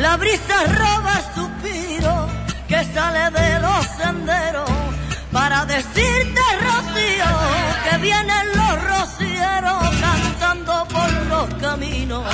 La 0.00 0.16
brisa 0.16 0.64
roba 0.66 1.14
suspiro 1.32 2.26
que 2.66 2.84
sale 2.92 3.30
de 3.38 3.60
los 3.60 3.86
senderos 3.86 4.70
para 5.30 5.64
decirte, 5.64 6.40
Rocío, 6.60 7.32
que 7.88 7.98
vienen 7.98 8.46
los 8.56 8.84
rocieros 8.84 9.82
cantando 10.00 10.88
por 10.88 11.12
los 11.26 11.54
caminos. 11.60 12.24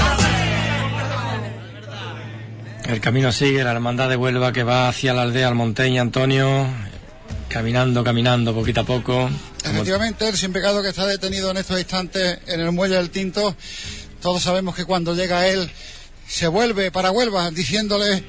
El 2.84 3.00
camino 3.00 3.32
sigue, 3.32 3.64
la 3.64 3.72
hermandad 3.72 4.08
de 4.08 4.16
Huelva 4.16 4.52
que 4.52 4.64
va 4.64 4.88
hacia 4.88 5.12
la 5.12 5.22
aldea 5.22 5.48
Almonteña, 5.48 6.00
Antonio, 6.00 6.66
caminando, 7.48 8.02
caminando 8.02 8.54
poquito 8.54 8.80
a 8.80 8.84
poco. 8.84 9.28
Efectivamente, 9.82 10.28
el 10.28 10.36
sin 10.36 10.52
pecado 10.52 10.80
que 10.80 10.90
está 10.90 11.04
detenido 11.06 11.50
en 11.50 11.56
estos 11.56 11.76
instantes 11.76 12.38
en 12.46 12.60
el 12.60 12.70
muelle 12.70 12.94
del 12.94 13.10
Tinto, 13.10 13.56
todos 14.20 14.40
sabemos 14.40 14.76
que 14.76 14.84
cuando 14.84 15.12
llega 15.12 15.48
él 15.48 15.68
se 16.28 16.46
vuelve 16.46 16.92
para 16.92 17.10
Huelva 17.10 17.50
diciéndole 17.50 18.22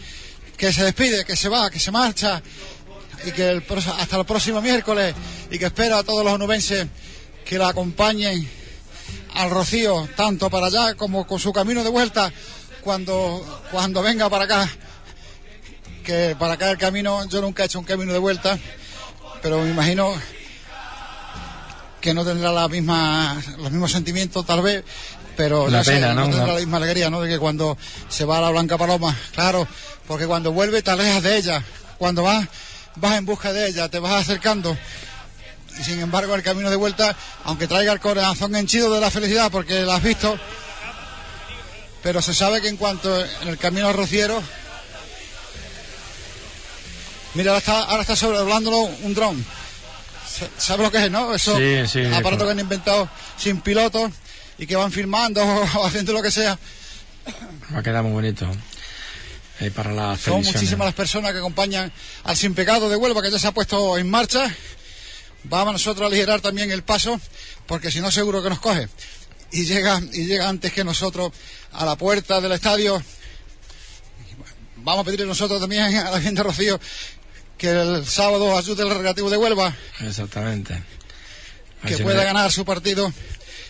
que 0.58 0.74
se 0.74 0.84
despide, 0.84 1.24
que 1.24 1.36
se 1.36 1.50
va, 1.50 1.70
que 1.70 1.78
se 1.78 1.92
marcha 1.92 2.42
y 3.24 3.32
que 3.34 3.52
el 3.52 3.64
hasta 4.00 4.18
el 4.18 4.26
próximo 4.26 4.64
miércoles 4.64 5.14
y 5.52 5.60
que 5.60 5.66
espera 5.66 6.00
a 6.00 6.04
todos 6.04 6.26
los 6.26 6.34
onubenses 6.34 6.88
que 7.46 7.60
la 7.60 7.68
acompañen 7.68 8.50
al 9.36 9.52
Rocío, 9.52 10.10
tanto 10.16 10.50
para 10.50 10.68
allá 10.68 10.96
como 10.96 11.28
con 11.28 11.40
su 11.40 11.54
camino 11.54 11.84
de 11.84 11.92
vuelta 11.92 12.34
cuando, 12.82 13.62
cuando 13.70 14.02
venga 14.02 14.28
para 14.28 14.46
acá. 14.46 14.68
Que 16.04 16.36
para 16.40 16.56
acá 16.56 16.72
el 16.72 16.80
camino, 16.80 17.24
yo 17.30 17.42
nunca 17.42 17.62
he 17.62 17.66
hecho 17.68 17.78
un 17.78 17.86
camino 17.86 18.12
de 18.12 18.18
vuelta, 18.18 18.58
pero 19.44 19.62
me 19.62 19.70
imagino 19.70 20.16
que 22.04 22.14
no 22.14 22.26
tendrá 22.26 22.52
la 22.52 22.68
misma, 22.68 23.42
los 23.60 23.72
mismos 23.72 23.90
sentimientos 23.94 24.46
tal 24.46 24.62
vez, 24.62 24.84
pero 25.38 25.70
La 25.70 25.86
sé, 25.86 25.94
pena, 25.94 26.14
¿no? 26.14 26.24
tendrá 26.24 26.42
No. 26.48 26.54
la 26.54 26.60
misma 26.60 26.76
alegría, 26.76 27.10
¿no? 27.10 27.22
De 27.22 27.30
que 27.30 27.40
cuando 27.40 27.78
se 28.10 28.26
va 28.26 28.40
a 28.40 28.42
la 28.42 28.50
Blanca 28.50 28.78
Paloma, 28.78 29.18
claro, 29.34 29.66
porque 30.06 30.28
cuando 30.28 30.52
vuelve 30.52 30.82
te 30.82 30.92
alejas 30.92 31.24
de 31.24 31.38
ella, 31.38 31.64
cuando 31.98 32.24
vas, 32.24 32.46
vas 32.98 33.18
en 33.18 33.26
busca 33.26 33.54
de 33.54 33.70
ella, 33.70 33.88
te 33.88 34.00
vas 34.00 34.16
acercando. 34.22 34.78
Y 35.80 35.84
sin 35.86 36.02
embargo, 36.02 36.36
el 36.36 36.44
camino 36.44 36.70
de 36.70 36.76
vuelta, 36.76 37.16
aunque 37.46 37.70
traiga 37.70 37.94
el 37.94 38.02
corazón 38.02 38.54
henchido 38.54 38.94
de 38.94 39.00
la 39.00 39.10
felicidad 39.10 39.50
porque 39.50 39.80
la 39.84 39.96
has 39.96 40.04
visto, 40.04 40.38
pero 42.04 42.22
se 42.22 42.34
sabe 42.34 42.62
que 42.62 42.68
en 42.68 42.76
cuanto 42.76 43.18
en 43.42 43.48
el 43.48 43.58
camino 43.58 43.94
rociero, 43.94 44.44
mira, 47.34 47.52
ahora 47.52 47.60
está, 47.60 47.80
ahora 47.86 48.02
está 48.02 48.18
sobrevolándolo 48.18 48.80
un 48.82 49.14
dron. 49.14 49.63
¿Sabes 50.58 50.84
lo 50.86 50.92
que 50.92 51.06
es, 51.06 51.12
no? 51.12 51.34
Eso, 51.34 51.58
Sí, 51.58 51.88
sí, 51.88 52.06
aparatos 52.06 52.46
que 52.46 52.52
han 52.52 52.60
inventado 52.60 53.10
sin 53.38 53.62
pilotos 53.62 54.12
y 54.58 54.66
que 54.68 54.76
van 54.76 54.92
filmando 54.92 55.44
o 55.76 55.86
haciendo 55.86 56.14
lo 56.14 56.22
que 56.22 56.32
sea. 56.32 56.58
Va 57.74 57.80
a 57.80 57.84
quedar 57.84 58.04
muy 58.04 58.12
bonito. 58.14 58.48
eh, 59.60 59.72
para 59.72 59.92
las 59.92 60.20
Son 60.22 60.44
muchísimas 60.44 60.86
las 60.86 60.96
personas 60.96 61.32
que 61.32 61.38
acompañan 61.38 61.92
al 62.24 62.36
Sin 62.38 62.54
Pecado 62.54 62.90
de 62.90 62.96
Huelva, 62.96 63.22
que 63.22 63.32
ya 63.32 63.40
se 63.40 63.48
ha 63.48 63.52
puesto 63.52 63.98
en 63.98 64.10
marcha. 64.10 64.54
Vamos 65.46 65.74
nosotros 65.74 66.04
a 66.04 66.08
aligerar 66.08 66.42
también 66.42 66.72
el 66.72 66.84
paso, 66.84 67.20
porque 67.66 67.92
si 67.92 68.00
no 68.00 68.12
seguro 68.12 68.42
que 68.42 68.50
nos 68.50 68.60
coge. 68.60 68.88
Y 69.52 69.66
llega, 69.66 70.02
y 70.14 70.26
llega 70.26 70.50
antes 70.50 70.74
que 70.74 70.84
nosotros 70.84 71.32
a 71.74 71.86
la 71.86 71.96
puerta 71.96 72.42
del 72.42 72.54
estadio. 72.54 73.02
Vamos 74.78 75.02
a 75.02 75.06
pedirle 75.06 75.26
nosotros 75.26 75.62
también 75.62 75.84
a 75.98 76.12
la 76.12 76.22
gente 76.22 76.44
Rocío 76.44 76.80
que 77.64 77.70
el 77.72 78.06
sábado 78.06 78.58
ayude 78.58 78.84
al 78.84 78.90
Recreativo 78.90 79.30
de 79.30 79.38
Huelva, 79.38 79.74
Exactamente. 80.02 80.84
que 81.88 81.98
pueda 82.00 82.22
ganar 82.26 82.52
su 82.52 82.66
partido 82.66 83.14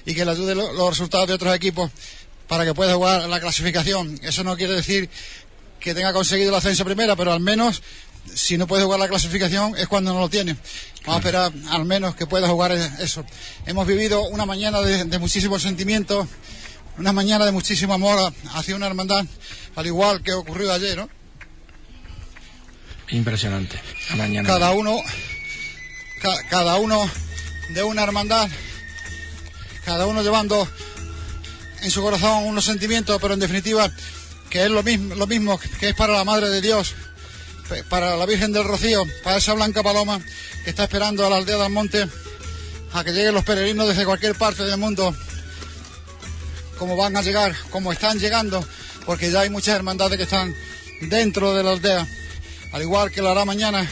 y 0.03 0.15
que 0.15 0.25
le 0.25 0.31
ayude 0.31 0.55
lo- 0.55 0.73
los 0.73 0.89
resultados 0.89 1.27
de 1.27 1.35
otros 1.35 1.55
equipos 1.55 1.91
para 2.47 2.65
que 2.65 2.73
pueda 2.73 2.95
jugar 2.95 3.29
la 3.29 3.39
clasificación. 3.39 4.19
Eso 4.23 4.43
no 4.43 4.57
quiere 4.57 4.73
decir 4.73 5.11
que 5.79 5.93
tenga 5.93 6.11
conseguido 6.11 6.49
el 6.49 6.55
ascenso 6.55 6.83
primera, 6.85 7.15
pero 7.15 7.33
al 7.33 7.39
menos 7.39 7.83
si 8.33 8.57
no 8.57 8.65
puede 8.65 8.83
jugar 8.83 8.99
la 8.99 9.07
clasificación 9.07 9.75
es 9.77 9.87
cuando 9.87 10.11
no 10.11 10.21
lo 10.21 10.29
tiene. 10.29 10.57
Vamos 11.05 11.17
a 11.17 11.19
esperar 11.19 11.51
al 11.69 11.85
menos 11.85 12.15
que 12.15 12.25
pueda 12.25 12.47
jugar 12.47 12.71
eso. 12.71 13.23
Hemos 13.67 13.85
vivido 13.85 14.23
una 14.23 14.47
mañana 14.47 14.81
de, 14.81 15.03
de 15.05 15.19
muchísimos 15.19 15.61
sentimientos, 15.61 16.27
una 16.97 17.11
mañana 17.11 17.45
de 17.45 17.51
muchísimo 17.51 17.93
amor 17.93 18.33
hacia 18.55 18.75
una 18.75 18.87
hermandad, 18.87 19.23
al 19.75 19.85
igual 19.85 20.23
que 20.23 20.33
ocurrió 20.33 20.73
ayer, 20.73 20.97
¿no? 20.97 21.09
Impresionante. 23.09 23.79
La 24.09 24.15
mañana. 24.15 24.47
cada 24.49 24.71
uno 24.71 24.97
ca- 26.21 26.43
cada 26.49 26.75
uno 26.77 27.09
de 27.69 27.83
una 27.83 28.03
hermandad 28.03 28.49
cada 29.85 30.05
uno 30.07 30.21
llevando 30.23 30.67
en 31.81 31.91
su 31.91 32.01
corazón 32.01 32.45
unos 32.45 32.65
sentimientos 32.65 33.19
pero 33.21 33.33
en 33.33 33.39
definitiva 33.39 33.91
que 34.49 34.63
es 34.63 34.69
lo 34.71 34.83
mismo 34.83 35.15
lo 35.15 35.27
mismo 35.27 35.59
que 35.79 35.89
es 35.89 35.95
para 35.95 36.13
la 36.13 36.23
madre 36.23 36.49
de 36.49 36.61
Dios 36.61 36.95
para 37.89 38.15
la 38.15 38.25
Virgen 38.25 38.51
del 38.53 38.63
Rocío 38.63 39.03
para 39.23 39.37
esa 39.37 39.53
blanca 39.53 39.83
paloma 39.83 40.21
que 40.63 40.69
está 40.69 40.83
esperando 40.83 41.25
a 41.25 41.29
la 41.29 41.37
aldea 41.37 41.57
del 41.57 41.71
monte 41.71 42.07
a 42.93 43.03
que 43.03 43.11
lleguen 43.11 43.33
los 43.33 43.43
peregrinos 43.43 43.87
desde 43.87 44.05
cualquier 44.05 44.35
parte 44.35 44.63
del 44.63 44.77
mundo 44.77 45.15
como 46.77 46.95
van 46.95 47.15
a 47.17 47.21
llegar 47.21 47.55
como 47.69 47.91
están 47.91 48.19
llegando 48.19 48.65
porque 49.05 49.29
ya 49.31 49.41
hay 49.41 49.49
muchas 49.49 49.75
hermandades 49.75 50.17
que 50.17 50.23
están 50.23 50.53
dentro 51.01 51.53
de 51.53 51.63
la 51.63 51.71
aldea 51.71 52.07
al 52.73 52.81
igual 52.81 53.11
que 53.11 53.21
lo 53.21 53.29
hará 53.29 53.45
mañana 53.45 53.87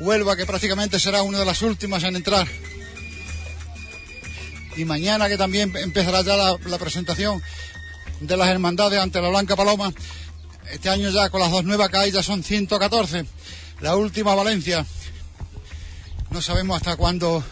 Huelva, 0.00 0.34
que 0.34 0.46
prácticamente 0.46 0.98
será 0.98 1.22
una 1.22 1.38
de 1.38 1.44
las 1.44 1.60
últimas 1.60 2.02
en 2.04 2.16
entrar. 2.16 2.48
Y 4.76 4.86
mañana 4.86 5.28
que 5.28 5.36
también 5.36 5.76
empezará 5.76 6.22
ya 6.22 6.36
la, 6.36 6.78
presentación 6.78 7.42
de 8.20 8.36
las 8.36 8.48
hermandades 8.48 8.98
ante 8.98 9.20
la 9.20 9.28
Blanca 9.28 9.56
Paloma. 9.56 9.92
Este 10.70 10.88
año 10.88 11.10
ya 11.10 11.28
con 11.28 11.40
las 11.40 11.50
dos 11.50 11.64
nuevas 11.64 11.90
que 11.90 11.98
hay 11.98 12.12
ya 12.12 12.22
son 12.22 12.42
114. 12.42 13.26
La 13.80 13.96
última 13.96 14.34
Valencia. 14.34 14.86
No 16.30 16.40
sabemos 16.40 16.78
hasta 16.78 16.96
cuándo 16.96 17.44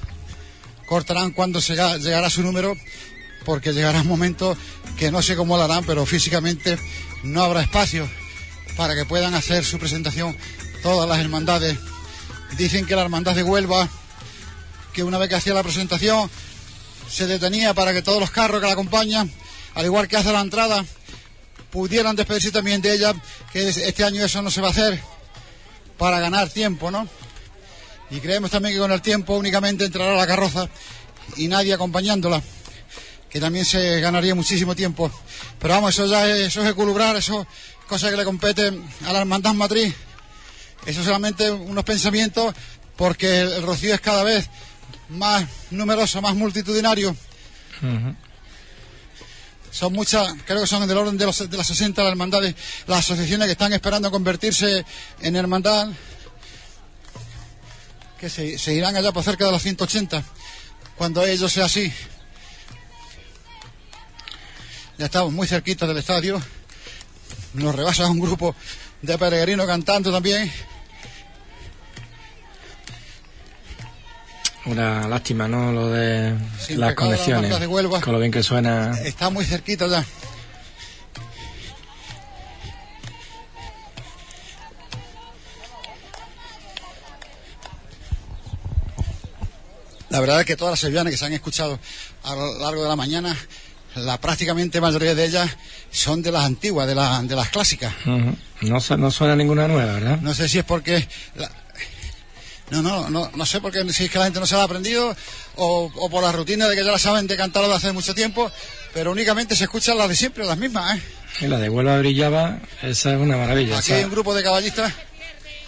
cortarán, 0.86 1.32
cuándo 1.32 1.60
llegará 1.60 2.31
su 2.31 2.42
número, 2.42 2.74
porque 3.44 3.74
llegará 3.74 4.00
un 4.00 4.07
momento 4.07 4.57
que 4.97 5.10
no 5.10 5.20
sé 5.20 5.36
cómo 5.36 5.57
lo 5.57 5.65
harán, 5.65 5.84
pero 5.84 6.07
físicamente 6.07 6.78
no 7.24 7.42
habrá 7.42 7.62
espacio 7.62 8.08
para 8.76 8.94
que 8.94 9.05
puedan 9.05 9.34
hacer 9.34 9.65
su 9.65 9.78
presentación 9.78 10.34
todas 10.82 11.08
las 11.08 11.18
hermandades. 11.18 11.78
Dicen 12.57 12.86
que 12.86 12.97
la 12.97 13.02
hermandad 13.02 13.34
de 13.34 13.42
Huelva, 13.42 13.89
que 14.92 15.02
una 15.02 15.18
vez 15.18 15.28
que 15.28 15.34
hacía 15.36 15.55
la 15.55 15.62
presentación, 15.62 16.31
se 17.10 17.26
detenía 17.26 17.74
para 17.74 17.92
que 17.92 18.02
todos 18.02 18.20
los 18.20 18.31
carros 18.31 18.60
que 18.60 18.66
la 18.66 18.73
acompañan, 18.73 19.32
al 19.74 19.84
igual 19.84 20.08
que 20.08 20.16
hace 20.16 20.32
la 20.32 20.40
entrada, 20.40 20.84
pudieran 21.70 22.16
despedirse 22.16 22.50
también 22.50 22.81
de 22.81 22.94
ella, 22.94 23.15
que 23.52 23.68
es- 23.68 23.76
este 23.76 24.05
año 24.05 24.24
eso 24.24 24.40
no 24.42 24.50
se 24.50 24.60
va 24.60 24.68
a 24.68 24.70
hacer 24.70 25.00
para 25.98 26.18
ganar 26.20 26.48
tiempo, 26.48 26.90
¿no? 26.90 27.07
Y 28.10 28.20
creemos 28.20 28.50
también 28.50 28.74
que 28.74 28.81
con 28.81 28.90
el 28.92 29.02
tiempo 29.02 29.34
únicamente 29.34 29.84
entrará 29.84 30.16
la 30.16 30.26
carroza 30.26 30.68
y 31.36 31.48
nadie 31.48 31.74
acompañándola, 31.74 32.42
que 33.28 33.39
también 33.40 33.65
se 33.66 34.00
ganaría 34.00 34.34
muchísimo 34.34 34.74
tiempo. 34.74 35.10
Pero 35.58 35.74
vamos, 35.74 35.94
eso 35.94 36.07
ya 36.07 36.26
es, 36.26 36.47
eso 36.48 36.62
es 36.62 36.70
equilibrar, 36.70 37.16
eso 37.16 37.42
es 37.42 37.47
cosa 37.86 38.10
que 38.10 38.16
le 38.16 38.24
compete 38.24 38.73
a 39.07 39.12
la 39.12 39.20
hermandad 39.20 39.52
matriz. 39.52 39.94
Eso 40.86 41.05
solamente 41.05 41.50
unos 41.50 41.84
pensamientos 41.84 42.55
porque 42.97 43.40
el 43.40 43.62
rocío 43.62 43.94
es 43.94 44.00
cada 44.00 44.24
vez 44.24 44.48
más 45.08 45.47
numeroso, 45.70 46.20
más 46.20 46.34
multitudinario. 46.34 47.16
Son 49.70 49.92
muchas, 49.92 50.34
creo 50.44 50.60
que 50.60 50.66
son 50.66 50.86
del 50.89 50.97
orden 50.97 51.16
de, 51.16 51.26
los, 51.26 51.48
de 51.48 51.57
las 51.57 51.66
60 51.66 52.02
las 52.02 52.10
hermandades, 52.10 52.55
las 52.86 53.00
asociaciones 53.00 53.47
que 53.47 53.52
están 53.52 53.73
esperando 53.73 54.10
convertirse 54.10 54.84
en 55.20 55.36
hermandad, 55.36 55.89
que 58.18 58.28
se, 58.28 58.58
se 58.58 58.74
irán 58.74 58.97
allá 58.97 59.12
por 59.12 59.23
cerca 59.23 59.44
de 59.44 59.52
los 59.52 59.62
180, 59.62 60.24
cuando 60.97 61.24
ello 61.24 61.48
sea 61.48 61.66
así. 61.66 61.92
Ya 64.98 65.05
estamos 65.05 65.32
muy 65.32 65.47
cerquita 65.47 65.86
del 65.86 65.98
estadio, 65.98 66.42
nos 67.55 67.74
rebasa 67.74 68.08
un 68.08 68.18
grupo 68.18 68.57
de 69.02 69.18
peregrinos 69.18 69.67
cantando 69.67 70.12
también. 70.12 70.51
Una 74.67 75.09
lástima, 75.09 75.49
¿no? 75.49 75.73
Lo 75.73 75.89
de 75.91 76.35
Sin 76.60 76.81
las 76.81 76.94
conexiones. 76.94 77.44
hermandad 77.44 77.60
de 77.60 77.67
Huelva. 77.67 78.01
Con 78.01 78.12
lo 78.12 78.18
bien 78.18 78.31
que 78.33 78.43
suena. 78.43 78.93
Está 79.02 79.31
muy 79.31 79.44
cerquita 79.44 79.86
ya. 79.86 80.05
La 90.10 90.20
verdad 90.20 90.41
es 90.41 90.47
que 90.47 90.57
todas 90.57 90.73
las 90.73 90.81
sevillanas 90.81 91.10
que 91.10 91.17
se 91.18 91.27
han 91.27 91.33
escuchado 91.35 91.78
a 92.23 92.35
lo 92.35 92.59
largo 92.59 92.83
de 92.83 92.89
la 92.89 92.97
mañana, 92.97 93.36
la 93.99 94.20
prácticamente 94.20 94.81
mayoría 94.81 95.15
de 95.15 95.25
ellas 95.25 95.51
son 95.91 96.23
de 96.23 96.33
las 96.33 96.44
antiguas, 96.44 96.86
de, 96.86 96.94
la- 96.94 97.23
de 97.23 97.35
las 97.36 97.49
clásicas. 97.49 97.93
No, 98.60 98.81
su- 98.81 98.97
no 98.97 99.10
suena 99.10 99.36
ninguna 99.36 99.68
nueva, 99.68 99.93
¿verdad? 99.94 100.18
No 100.20 100.35
sé 100.35 100.49
si 100.49 100.59
es 100.59 100.65
porque... 100.65 101.07
la- 101.36 101.51
No, 102.70 102.83
no, 102.83 103.09
no, 103.09 103.31
no 103.35 103.47
sé 103.47 103.60
por 103.62 103.73
qué, 103.73 103.91
si 103.93 104.05
es 104.05 104.10
que 104.10 104.18
la 104.18 104.25
gente 104.27 104.41
no 104.41 104.47
se 104.47 104.55
la 104.55 104.60
ha 104.60 104.65
aprendido 104.65 105.17
o, 105.57 105.91
o 105.94 106.10
por 106.10 106.23
la 106.23 106.33
rutina 106.33 106.68
de 106.68 106.77
que 106.77 106.85
ya 106.85 106.93
la 106.93 106.99
saben 106.99 107.27
de 107.27 107.35
cantarlo 107.36 107.68
de 107.68 107.75
hace 107.77 107.93
mucho 107.93 108.15
tiempo, 108.15 108.51
pero 108.93 109.10
únicamente 109.10 109.57
se 109.57 109.65
escuchan 109.65 109.97
las 109.97 110.09
de 110.10 110.15
siempre, 110.17 110.44
las 110.44 110.59
mismas, 110.59 110.99
¿eh? 110.99 111.02
Y 111.41 111.47
la 111.47 111.59
de 111.59 111.70
Huelva 111.70 111.97
brillaba, 111.99 112.59
esa 112.83 113.12
es 113.15 113.18
una 113.18 113.36
maravilla. 113.39 113.78
Aquí 113.78 113.86
Esa, 113.93 113.97
hay 113.99 114.05
un 114.05 114.10
grupo 114.10 114.35
de 114.35 114.43
caballistas, 114.43 114.93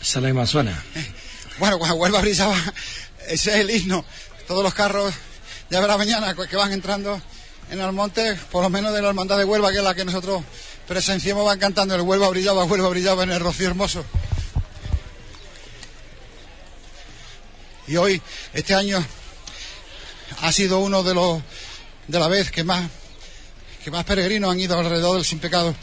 esa 0.03 0.19
es 0.19 0.23
la 0.25 0.35
más 0.35 0.51
suena. 0.51 0.83
bueno, 1.59 1.79
cuando 1.79 1.97
Huelva 1.97 2.21
brillaba, 2.21 2.57
ese 3.29 3.51
es 3.55 3.57
el 3.61 3.71
himno. 3.71 4.05
Todos 4.47 4.63
los 4.63 4.75
carros, 4.75 5.15
ya 5.71 5.81
verá 5.81 5.97
mañana 5.97 6.35
que 6.35 6.57
van 6.57 6.73
entrando 6.73 7.23
en 7.71 7.81
el 7.81 7.93
monte, 7.93 8.37
por 8.51 8.63
lo 8.63 8.71
menos 8.71 8.93
de 8.93 9.01
la 9.01 9.09
hermandad 9.09 9.39
de 9.39 9.45
Huelva, 9.45 9.71
que 9.71 9.79
es 9.79 9.85
la 9.85 9.95
que 9.95 10.05
nosotros 10.05 10.43
presenciemos 10.87 11.45
van 11.45 11.59
cantando 11.59 11.95
el 11.95 12.01
Huelva 12.01 12.29
brillaba, 12.29 12.65
Huelva 12.65 12.89
brillaba 12.89 13.23
en 13.23 13.31
el 13.31 13.41
rocío 13.41 13.69
hermoso. 13.69 14.05
Y 17.87 17.97
hoy, 17.97 18.21
este 18.55 18.75
año, 18.75 19.05
ha 20.43 20.53
sido 20.53 20.79
uno 20.81 21.03
de 21.03 21.15
los 21.15 21.43
de 22.07 22.19
la 22.19 22.29
vez 22.29 22.51
que 22.51 22.65
más 22.65 22.89
que 23.83 23.91
más 23.91 24.05
peregrinos 24.05 24.51
han 24.51 24.61
ido 24.61 24.79
alrededor 24.79 25.17
del 25.17 25.25
sin 25.25 25.39
pecado. 25.39 25.75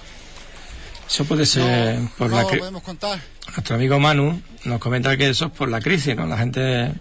Eso 1.10 1.26
puede 1.26 1.46
ser 1.46 2.00
No, 2.00 2.12
por 2.18 2.30
no 2.30 2.36
la. 2.36 3.22
Nuestro 3.56 3.76
amigo 3.76 4.00
Manu 4.00 4.42
nos 4.66 4.80
comenta 4.80 5.16
que 5.18 5.30
eso 5.30 5.46
es 5.46 5.52
por 5.52 5.70
la 5.70 5.82
crisis, 5.82 6.16
¿no? 6.16 6.28
La 6.28 6.38
gente, 6.38 6.92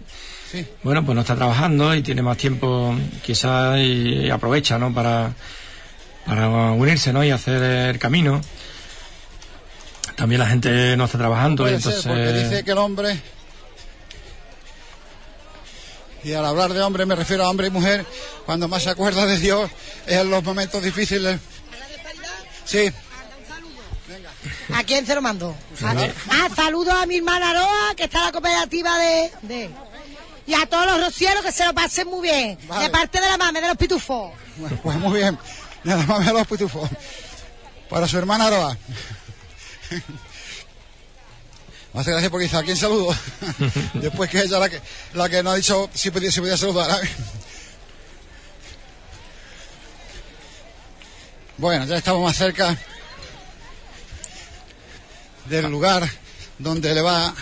Sí. 0.51 0.65
bueno, 0.83 1.03
pues 1.05 1.13
no 1.15 1.21
está 1.21 1.35
trabajando 1.35 1.93
y 1.93 2.01
tiene 2.01 2.21
más 2.21 2.37
tiempo 2.37 2.95
quizás 3.21 3.77
y 3.79 4.29
aprovecha, 4.29 4.77
¿no? 4.79 4.93
Para, 4.93 5.33
para 6.25 6.47
unirse, 6.71 7.11
¿no? 7.11 7.23
Y 7.23 7.31
hacer 7.31 7.61
el 7.61 7.99
camino. 7.99 8.39
También 10.15 10.39
la 10.39 10.47
gente 10.47 10.95
no 10.97 11.05
está 11.05 11.17
trabajando 11.17 11.63
Puede 11.63 11.79
ser, 11.81 11.93
entonces... 11.93 12.11
porque 12.11 12.33
dice 12.43 12.63
que 12.63 12.71
el 12.71 12.77
hombre 12.77 13.21
y 16.23 16.33
al 16.33 16.45
hablar 16.45 16.73
de 16.73 16.81
hombre 16.81 17.05
me 17.05 17.15
refiero 17.15 17.43
a 17.43 17.49
hombre 17.49 17.67
y 17.67 17.69
mujer 17.69 18.05
cuando 18.45 18.67
más 18.67 18.83
se 18.83 18.89
acuerda 18.89 19.25
de 19.25 19.37
Dios 19.37 19.69
es 20.07 20.17
en 20.17 20.31
los 20.31 20.43
momentos 20.43 20.81
difíciles 20.81 21.39
sí 22.65 22.91
¿A 24.73 24.83
quién 24.83 25.05
se 25.05 25.15
lo 25.15 25.21
mando? 25.21 25.55
A 25.83 25.93
mí. 25.93 26.03
Ah, 26.29 26.49
saludos 26.53 26.93
a 26.93 27.05
mi 27.05 27.17
hermana 27.17 27.51
Aroa, 27.51 27.93
que 27.95 28.03
está 28.03 28.19
en 28.19 28.25
la 28.25 28.31
cooperativa 28.33 28.97
de, 28.97 29.31
de- 29.43 29.69
Y 30.47 30.53
a 30.53 30.65
todos 30.65 30.85
los 30.87 31.05
rocieros 31.05 31.43
que 31.43 31.51
se 31.51 31.65
lo 31.65 31.73
pasen 31.73 32.07
muy 32.07 32.21
bien. 32.21 32.57
Vale. 32.67 32.85
De 32.85 32.89
parte 32.89 33.21
de 33.21 33.27
la 33.27 33.37
mame, 33.37 33.61
de 33.61 33.67
los 33.67 33.77
pitufos. 33.77 34.31
Bueno, 34.57 34.79
pues 34.81 34.97
muy 34.97 35.19
bien 35.19 35.37
nada 35.87 36.05
más 36.05 36.25
me 36.25 36.33
los 36.33 36.47
pitufos 36.47 36.89
para 37.89 38.07
su 38.07 38.17
hermana 38.17 38.47
Aroa 38.47 38.77
me 41.93 42.01
hace 42.01 42.11
gracia 42.11 42.29
porque 42.29 42.43
dice 42.43 42.57
a 42.57 42.63
quién 42.63 42.75
saludo 42.75 43.15
después 43.93 44.29
que 44.29 44.41
ella 44.41 44.59
la 44.59 44.69
que 44.69 44.81
la 45.13 45.29
que 45.29 45.41
no 45.41 45.51
ha 45.51 45.55
dicho 45.55 45.89
si 45.93 46.11
podía, 46.11 46.29
si 46.29 46.41
podía 46.41 46.57
saludar 46.57 46.99
bueno 51.57 51.85
ya 51.85 51.97
estamos 51.97 52.21
más 52.21 52.35
cerca 52.35 52.75
del 55.45 55.67
lugar 55.67 56.07
donde 56.59 56.93
le 56.93 57.01
va 57.01 57.33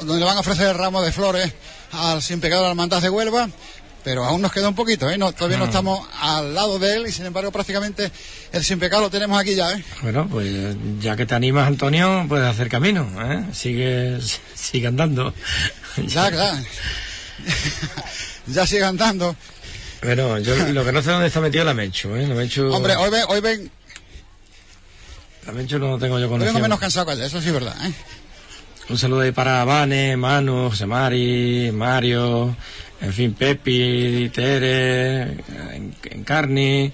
donde 0.00 0.18
le 0.20 0.24
van 0.24 0.36
a 0.36 0.40
ofrecer 0.40 0.68
el 0.68 0.74
ramo 0.74 1.02
de 1.02 1.12
flores 1.12 1.52
al 1.92 2.22
sin 2.22 2.40
pecado 2.40 2.62
de 2.62 2.66
la 2.68 2.70
hermandad 2.72 3.00
de 3.02 3.10
Huelva 3.10 3.48
pero 4.02 4.24
aún 4.24 4.40
nos 4.40 4.50
queda 4.50 4.66
un 4.70 4.74
poquito, 4.74 5.10
¿eh? 5.10 5.18
No, 5.18 5.30
todavía 5.32 5.58
no 5.58 5.64
Ah. 5.64 5.68
estamos 5.68 6.08
al 6.22 6.54
lado 6.54 6.78
de 6.78 6.94
él 6.96 7.06
y 7.06 7.12
sin 7.12 7.26
embargo 7.26 7.52
prácticamente 7.52 8.10
el 8.50 8.64
sin 8.64 8.78
pecado 8.78 9.02
lo 9.02 9.10
tenemos 9.10 9.38
aquí 9.38 9.54
ya, 9.54 9.72
¿eh? 9.72 9.84
Bueno, 10.00 10.26
pues 10.26 10.74
ya 11.00 11.16
que 11.16 11.26
te 11.26 11.34
animas, 11.34 11.66
Antonio, 11.68 12.24
puedes 12.26 12.46
hacer 12.48 12.70
camino, 12.70 13.06
¿eh? 13.30 13.44
Sigue, 13.52 14.18
sigue 14.54 14.86
andando. 14.86 15.34
Ya, 16.06 16.30
claro. 16.30 16.56
ya 18.46 18.66
sigue 18.66 18.84
andando. 18.84 19.36
Bueno, 20.02 20.38
yo 20.38 20.56
lo 20.56 20.82
que 20.82 20.92
no 20.92 21.02
sé 21.02 21.10
dónde 21.10 21.26
está 21.26 21.42
metido 21.42 21.64
la 21.64 21.74
Menchu, 21.74 22.14
¿eh? 22.16 22.26
La 22.26 22.34
Menchu, 22.34 22.72
Hombre, 22.72 22.96
hoy 22.96 23.10
ven, 23.10 23.24
hoy 23.28 23.40
ven, 23.42 23.70
la 25.46 25.52
Menchu 25.52 25.78
no 25.78 25.98
tengo 25.98 26.18
yo 26.18 26.24
hoy 26.24 26.30
vengo 26.30 26.38
conocido. 26.38 26.58
menos 26.60 26.78
cansado 26.80 27.04
que 27.14 27.22
eso 27.26 27.38
sí 27.40 27.48
es 27.48 27.52
verdad, 27.52 27.76
¿eh? 27.86 27.92
Un 28.90 28.98
saludo 28.98 29.20
ahí 29.20 29.30
para 29.32 29.64
Vane, 29.64 30.16
Manu, 30.16 30.68
José 30.70 30.84
Mari, 30.86 31.70
Mario, 31.72 32.56
en 33.00 33.12
fin, 33.12 33.34
Pepi, 33.34 34.30
Tere, 34.34 35.22
en, 35.22 35.94
Encarni, 36.10 36.90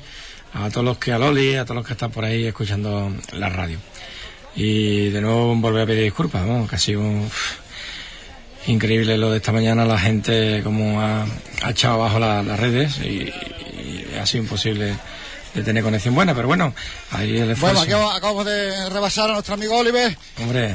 a 0.52 0.68
todos 0.68 0.84
los 0.84 0.98
que, 0.98 1.12
a 1.12 1.18
Loli, 1.18 1.54
a 1.56 1.64
todos 1.64 1.76
los 1.76 1.86
que 1.86 1.94
están 1.94 2.10
por 2.10 2.24
ahí 2.24 2.44
escuchando 2.46 3.10
la 3.32 3.48
radio. 3.48 3.78
Y 4.54 5.08
de 5.08 5.20
nuevo 5.22 5.54
volver 5.56 5.82
a 5.82 5.86
pedir 5.86 6.04
disculpas, 6.04 6.44
¿no? 6.46 6.66
que 6.68 6.76
ha 6.76 6.78
sido 6.78 7.00
uf, 7.00 7.52
increíble 8.66 9.16
lo 9.16 9.30
de 9.30 9.38
esta 9.38 9.52
mañana, 9.52 9.86
la 9.86 9.98
gente 9.98 10.60
como 10.62 11.00
ha, 11.00 11.24
ha 11.62 11.70
echado 11.70 11.94
abajo 11.94 12.18
la- 12.18 12.42
las 12.42 12.60
redes 12.60 12.98
y, 12.98 13.32
y 13.32 14.06
ha 14.20 14.26
sido 14.26 14.44
imposible 14.44 14.94
de 15.54 15.62
tener 15.62 15.82
conexión 15.82 16.14
buena, 16.14 16.34
pero 16.34 16.46
bueno, 16.46 16.74
ahí 17.12 17.38
el 17.38 17.50
esfuerzo. 17.52 17.78
Bueno, 17.86 18.06
aquí 18.10 18.16
acabamos 18.18 18.44
de 18.44 18.90
rebasar 18.90 19.30
a 19.30 19.32
nuestro 19.34 19.54
amigo 19.54 19.78
Oliver, 19.78 20.14
Hombre, 20.42 20.74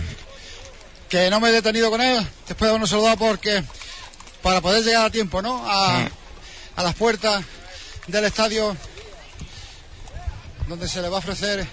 que 1.12 1.30
no 1.30 1.42
me 1.42 1.50
he 1.50 1.52
detenido 1.52 1.92
con 1.92 2.00
él, 2.00 2.26
después 2.48 2.60
de 2.60 2.70
habernos 2.70 2.90
saludado 2.90 3.18
porque 3.18 3.62
para 4.42 4.62
poder 4.62 4.82
llegar 4.82 5.08
a 5.08 5.10
tiempo, 5.10 5.42
¿no? 5.42 5.62
A, 5.70 6.08
a 6.78 6.84
las 6.84 6.96
puertas 6.96 7.44
del 8.08 8.24
estadio 8.24 8.78
donde 10.70 10.88
se 10.88 11.02
le 11.02 11.10
va 11.10 11.18
a 11.18 11.20
ofrecer 11.20 11.68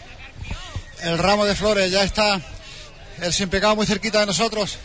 el 1.03 1.19
ramo 1.19 1.45
de 1.45 1.55
flores, 1.55 1.93
ya 1.93 2.03
está 2.03 2.41
el 3.21 3.33
sin 3.33 3.49
pecado 3.49 3.77
muy 3.77 3.87
cerquita 3.87 4.19
de 4.19 4.27
nosotros. 4.27 4.77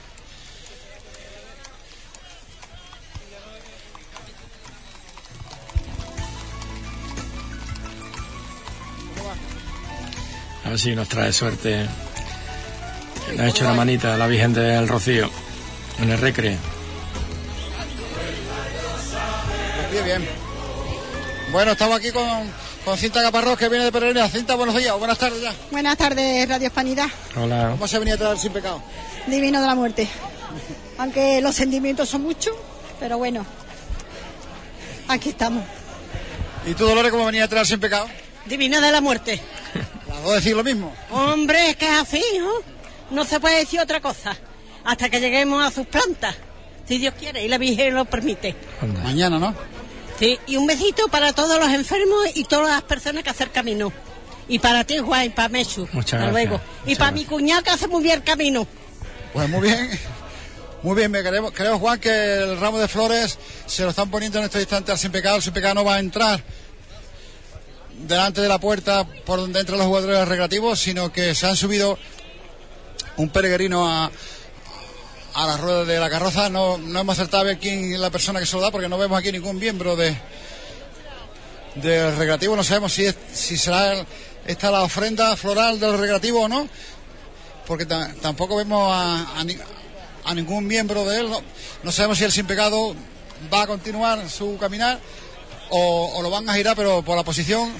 A 10.64 10.70
ver 10.70 10.80
si 10.80 10.94
nos 10.94 11.10
trae 11.10 11.34
suerte. 11.34 11.88
Le 13.32 13.42
ha 13.42 13.48
hecho 13.48 13.64
una 13.64 13.74
manita 13.74 14.14
a 14.14 14.18
la 14.18 14.28
Virgen 14.28 14.54
del 14.54 14.88
Rocío 14.88 15.30
en 16.00 16.10
el 16.12 16.18
recre. 16.20 16.58
Bien, 19.92 20.06
bien. 20.06 20.30
Bueno, 21.52 21.72
estamos 21.72 21.98
aquí 21.98 22.12
con, 22.12 22.52
con 22.84 22.98
Cinta 22.98 23.22
Caparrós, 23.22 23.58
que 23.58 23.70
viene 23.70 23.86
de 23.86 23.92
Peregrina. 23.92 24.28
Cinta, 24.28 24.56
buenos 24.56 24.76
días, 24.76 24.98
buenas 24.98 25.18
tardes 25.18 25.42
ya. 25.42 25.54
Buenas 25.72 25.98
tardes, 25.98 26.50
Radio 26.50 26.68
Hispanidad, 26.68 27.08
Hola. 27.36 27.70
¿Cómo 27.72 27.88
se 27.88 28.00
venía 28.00 28.16
a 28.16 28.18
traer 28.18 28.38
sin 28.38 28.52
pecado? 28.52 28.82
Divino 29.28 29.62
de 29.62 29.68
la 29.68 29.76
Muerte. 29.76 30.08
Aunque 30.98 31.42
los 31.42 31.56
sentimientos 31.56 32.10
son 32.10 32.24
muchos, 32.24 32.56
pero 33.00 33.18
bueno, 33.18 33.46
aquí 35.08 35.30
estamos. 35.30 35.64
¿Y 36.66 36.74
tú, 36.74 36.86
Dolores, 36.86 37.12
cómo 37.12 37.26
venía 37.26 37.44
a 37.44 37.48
traer 37.48 37.66
sin 37.66 37.80
pecado? 37.80 38.08
Divino 38.46 38.82
de 38.82 38.92
la 38.92 39.02
muerte. 39.02 39.42
Las 40.08 40.24
dos 40.24 40.36
decir 40.36 40.56
lo 40.56 40.64
mismo. 40.64 40.94
Hombre, 41.12 41.70
es 41.72 41.76
que 41.78 41.86
es 41.86 42.02
así, 42.02 42.24
¿no? 42.40 42.73
No 43.14 43.24
se 43.24 43.40
puede 43.40 43.60
decir 43.60 43.80
otra 43.80 44.02
cosa. 44.02 44.36
Hasta 44.84 45.10
que 45.10 45.22
lleguemos 45.22 45.64
a 45.64 45.72
sus 45.72 45.88
plantas. 45.88 46.36
Si 46.88 46.98
Dios 46.98 47.14
quiere 47.18 47.46
y 47.46 47.48
la 47.48 47.58
Virgen 47.58 47.94
lo 47.94 48.06
permite. 48.06 48.56
Mañana, 49.04 49.40
¿no? 49.40 49.56
Sí, 50.20 50.38
y 50.48 50.58
un 50.58 50.68
besito 50.68 51.08
para 51.08 51.32
todos 51.32 51.60
los 51.60 51.70
enfermos 51.70 52.28
y 52.36 52.44
todas 52.44 52.70
las 52.70 52.82
personas 52.82 53.24
que 53.24 53.30
hacen 53.30 53.50
camino. 53.50 53.94
Y 54.48 54.60
para 54.60 54.84
ti, 54.84 54.98
Juan, 54.98 55.26
y 55.26 55.30
para 55.30 55.48
Mechu. 55.48 55.88
Muchas 55.94 56.20
Hasta 56.20 56.32
gracias, 56.32 56.34
luego. 56.34 56.62
Y 56.86 56.90
muchas 56.90 57.00
para 57.00 57.12
mi 57.12 57.26
cuñado 57.26 57.64
que 57.64 57.70
hace 57.70 57.88
muy 57.88 58.04
bien 58.04 58.16
el 58.16 58.24
camino. 58.24 58.68
Pues 59.32 59.50
muy 59.50 59.62
bien. 59.62 60.00
Muy 60.82 60.96
bien, 60.96 61.12
me 61.12 61.24
queremos, 61.24 61.54
creo, 61.54 61.80
Juan, 61.80 61.98
que 61.98 62.10
el 62.10 62.60
ramo 62.60 62.78
de 62.78 62.90
flores 62.90 63.40
se 63.68 63.84
lo 63.84 63.92
están 63.92 64.12
poniendo 64.12 64.40
en 64.40 64.46
este 64.46 64.60
instante 64.60 64.92
al 64.92 64.98
sin 64.98 65.12
pecado. 65.14 65.38
El 65.38 65.42
sin 65.42 65.54
pecado 65.54 65.76
no 65.76 65.86
va 65.86 65.96
a 65.96 66.00
entrar 66.00 66.44
delante 68.06 68.42
de 68.42 68.50
la 68.50 68.60
puerta 68.60 69.08
por 69.26 69.40
donde 69.40 69.62
entran 69.62 69.78
los 69.78 69.88
jugadores 69.88 70.28
recreativos, 70.28 70.80
sino 70.80 71.14
que 71.14 71.36
se 71.36 71.48
han 71.48 71.56
subido 71.56 71.98
un 73.18 73.30
peregrino 73.30 73.88
a, 73.88 74.12
a 75.36 75.48
la 75.48 75.58
rueda 75.58 75.86
de 75.86 76.00
la 76.00 76.10
carroza. 76.10 76.50
No, 76.50 76.78
no 76.78 77.00
hemos 77.00 77.18
acertado 77.18 77.42
a 77.42 77.46
ver 77.48 77.60
quién 77.60 77.94
es 77.94 78.00
la 78.00 78.10
persona 78.10 78.40
que 78.40 78.46
se 78.46 78.56
lo 78.56 78.62
da, 78.62 78.72
porque 78.72 78.90
no 78.90 78.98
vemos 78.98 79.18
aquí 79.20 79.32
ningún 79.32 79.58
miembro 79.58 79.96
de 79.96 80.16
del 81.76 82.16
recreativo. 82.16 82.56
No 82.56 82.64
sabemos 82.64 82.94
si, 82.94 83.06
es- 83.06 83.16
si 83.34 83.58
será 83.58 84.06
esta 84.46 84.70
la 84.72 84.84
ofrenda 84.84 85.36
floral 85.36 85.80
del 85.80 85.98
recreativo 85.98 86.42
o 86.44 86.48
no, 86.48 86.68
porque 87.66 87.86
ta- 87.86 88.14
tampoco 88.22 88.58
vemos 88.58 88.92
a, 88.92 89.40
a 89.40 89.44
ni- 89.44 89.58
a 90.26 90.34
ningún 90.36 90.68
miembro 90.68 91.04
de 91.06 91.20
él. 91.22 91.30
No, 91.84 91.92
sabemos 91.92 92.18
si 92.18 92.24
el 92.24 92.32
sin 92.32 92.46
pecado 92.46 92.96
va 93.54 93.64
a 93.64 93.68
continuar 93.68 94.30
su 94.30 94.58
caminar 94.58 95.00
o, 95.70 96.12
o 96.16 96.22
lo 96.22 96.30
van 96.30 96.48
a 96.50 96.54
girar, 96.54 96.76
pero 96.76 97.02
por 97.02 97.18
la 97.18 97.24
posición 97.24 97.74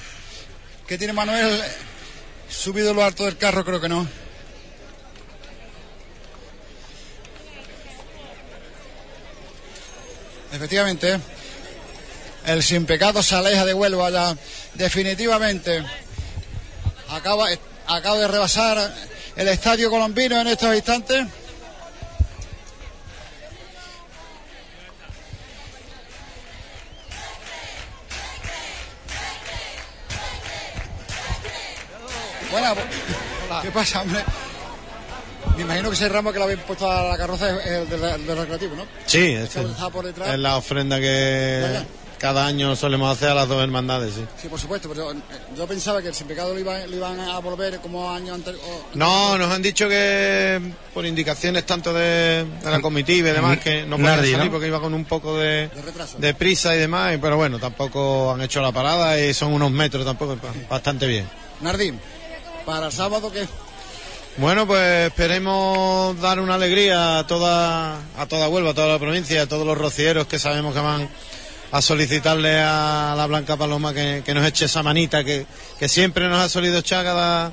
que 0.86 0.98
tiene 0.98 1.12
Manuel 1.12 1.62
subido 2.50 2.92
lo 2.92 3.02
alto 3.04 3.24
del 3.24 3.36
carro, 3.38 3.64
creo 3.64 3.80
que 3.80 3.88
no. 3.88 4.06
Efectivamente, 10.54 11.18
el 12.46 12.62
sin 12.62 12.86
pecado 12.86 13.24
se 13.24 13.34
aleja 13.34 13.64
de 13.64 13.74
Huelva 13.74 14.08
ya 14.10 14.36
definitivamente. 14.74 15.84
Acaba, 17.08 17.48
de 17.48 18.28
rebasar 18.28 18.94
el 19.34 19.48
estadio 19.48 19.90
colombino 19.90 20.40
en 20.40 20.46
estos 20.46 20.72
instantes. 20.72 21.26
Buena, 32.52 32.74
¿qué 33.60 33.70
pasa, 33.72 34.02
hombre? 34.02 34.24
Me 35.56 35.62
imagino 35.62 35.88
que 35.90 35.94
ese 35.94 36.08
ramo 36.08 36.32
que 36.32 36.38
le 36.38 36.44
habéis 36.44 36.60
puesto 36.60 36.90
a 36.90 37.08
la 37.10 37.16
carroza 37.16 37.48
es 37.60 37.66
el 37.66 37.88
del, 37.88 38.00
del 38.26 38.36
recreativo, 38.38 38.74
¿no? 38.76 38.82
Sí, 39.06 39.18
que 39.20 39.42
está 39.44 39.88
por 39.90 40.04
detrás. 40.04 40.30
es 40.30 40.38
la 40.38 40.56
ofrenda 40.56 40.98
que, 40.98 41.82
cada 42.18 42.46
año 42.46 42.74
solemos 42.74 43.14
hacer 43.14 43.28
a 43.30 43.34
las 43.34 43.48
dos 43.48 43.62
hermandades, 43.62 44.14
sí. 44.14 44.24
Sí, 44.40 44.48
por 44.48 44.58
supuesto, 44.58 44.88
pero 44.88 45.12
eh, 45.12 45.16
yo 45.56 45.66
pensaba 45.66 46.00
que 46.00 46.08
el 46.08 46.14
sin 46.14 46.26
pecado 46.26 46.54
lo 46.54 46.58
iban, 46.60 46.90
lo 46.90 46.96
iban 46.96 47.20
a 47.20 47.38
volver 47.38 47.78
como 47.80 48.10
año 48.10 48.32
anterior. 48.34 48.62
No, 48.94 49.36
nos 49.36 49.52
han 49.52 49.60
dicho 49.60 49.88
que 49.88 50.58
por 50.94 51.04
indicaciones 51.04 51.66
tanto 51.66 51.92
de, 51.92 52.44
de 52.62 52.70
la 52.70 52.80
comitiva 52.80 53.28
y 53.28 53.32
demás 53.32 53.58
que 53.58 53.82
no 53.84 53.96
podía 53.96 54.12
Nardi, 54.16 54.30
salir 54.32 54.46
¿no? 54.46 54.50
porque 54.52 54.68
iba 54.68 54.80
con 54.80 54.94
un 54.94 55.04
poco 55.04 55.36
de, 55.36 55.68
De 55.68 55.82
retraso. 55.82 56.16
de 56.18 56.34
prisa 56.34 56.74
y 56.74 56.78
demás, 56.78 57.14
y- 57.14 57.18
pero 57.18 57.36
bueno, 57.36 57.58
tampoco 57.58 58.32
han 58.32 58.40
hecho 58.40 58.62
la 58.62 58.72
parada 58.72 59.20
y 59.20 59.34
son 59.34 59.52
unos 59.52 59.70
metros 59.70 60.04
tampoco, 60.04 60.38
bastante 60.70 61.06
bien. 61.06 61.28
Nardim, 61.60 61.98
para 62.64 62.86
el 62.86 62.92
sábado 62.92 63.30
que 63.30 63.46
Bueno, 64.36 64.66
pues 64.66 65.06
esperemos 65.08 66.20
dar 66.20 66.40
una 66.40 66.54
alegría 66.56 67.18
a 67.20 67.26
toda, 67.26 67.98
a 68.18 68.26
toda 68.26 68.48
Huelva, 68.48 68.70
a 68.70 68.74
toda 68.74 68.88
la 68.88 68.98
provincia, 68.98 69.42
a 69.42 69.46
todos 69.46 69.64
los 69.64 69.78
rocieros 69.78 70.26
que 70.26 70.40
sabemos 70.40 70.74
que 70.74 70.80
van 70.80 71.08
a 71.70 71.80
solicitarle 71.80 72.60
a 72.60 73.14
la 73.16 73.26
Blanca 73.26 73.56
Paloma 73.56 73.94
que, 73.94 74.22
que 74.24 74.34
nos 74.34 74.44
eche 74.44 74.64
esa 74.64 74.82
manita 74.82 75.22
que, 75.22 75.46
que 75.78 75.88
siempre 75.88 76.28
nos 76.28 76.40
ha 76.40 76.48
solido 76.48 76.78
echar 76.78 77.04
cada, 77.04 77.52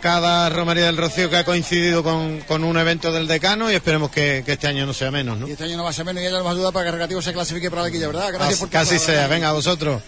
cada 0.00 0.48
romería 0.50 0.86
del 0.86 0.96
Rocío 0.96 1.28
que 1.30 1.36
ha 1.36 1.44
coincidido 1.44 2.04
con, 2.04 2.40
con 2.42 2.62
un 2.62 2.78
evento 2.78 3.10
del 3.10 3.26
decano 3.26 3.70
y 3.70 3.74
esperemos 3.74 4.10
que, 4.12 4.44
que 4.46 4.52
este 4.52 4.68
año 4.68 4.86
no 4.86 4.94
sea 4.94 5.10
menos, 5.10 5.36
¿no? 5.38 5.48
y 5.48 5.52
este 5.52 5.64
año 5.64 5.76
no 5.76 5.82
va 5.82 5.90
a 5.90 5.92
ser 5.92 6.04
menos 6.04 6.22
y 6.22 6.26
ella 6.26 6.38
nos 6.38 6.46
ayuda 6.52 6.70
para 6.70 6.84
que 6.84 6.88
el 6.90 6.92
Recreativo 6.92 7.22
se 7.22 7.32
clasifique 7.32 7.70
para 7.70 7.82
la 7.82 7.90
Quilla, 7.90 8.06
¿verdad? 8.06 8.28
Gracias 8.32 8.50
Así- 8.52 8.60
por 8.60 8.70
Casi 8.70 8.98
sea, 9.00 9.26
venga, 9.26 9.48
a 9.48 9.52
vosotros. 9.52 10.00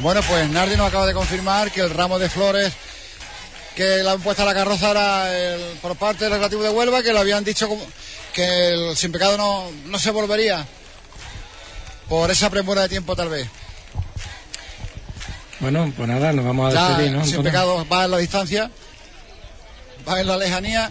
Bueno, 0.00 0.20
pues 0.22 0.48
Nardi 0.50 0.76
nos 0.76 0.88
acaba 0.88 1.06
de 1.06 1.14
confirmar 1.14 1.70
que 1.72 1.80
el 1.80 1.90
ramo 1.90 2.18
de 2.18 2.28
flores 2.30 2.72
que 3.74 4.02
le 4.02 4.08
han 4.10 4.20
puesto 4.20 4.42
a 4.42 4.46
la 4.46 4.54
carroza 4.54 4.90
era 4.90 5.34
el- 5.36 5.76
por 5.80 5.96
parte 5.96 6.24
del 6.24 6.32
Recreativo 6.32 6.62
de 6.62 6.70
Huelva, 6.70 7.02
que 7.02 7.12
lo 7.12 7.20
habían 7.20 7.44
dicho 7.44 7.68
como- 7.68 7.84
que 8.32 8.68
el 8.68 8.96
sin 8.96 9.10
pecado 9.12 9.36
no, 9.36 9.70
no 9.86 9.98
se 9.98 10.10
volvería 10.10 10.64
por 12.08 12.30
esa 12.30 12.48
premura 12.50 12.82
de 12.82 12.88
tiempo 12.88 13.14
tal 13.16 13.28
vez. 13.28 13.48
Bueno, 15.60 15.92
pues 15.96 16.08
nada, 16.08 16.32
nos 16.32 16.44
vamos 16.44 16.72
a 16.74 16.88
despedir, 16.88 17.12
¿no? 17.12 17.24
sin 17.24 17.42
pecado 17.42 17.86
va 17.92 18.04
en 18.04 18.10
la 18.12 18.18
distancia, 18.18 18.70
va 20.08 20.20
en 20.20 20.26
la 20.28 20.36
lejanía 20.36 20.90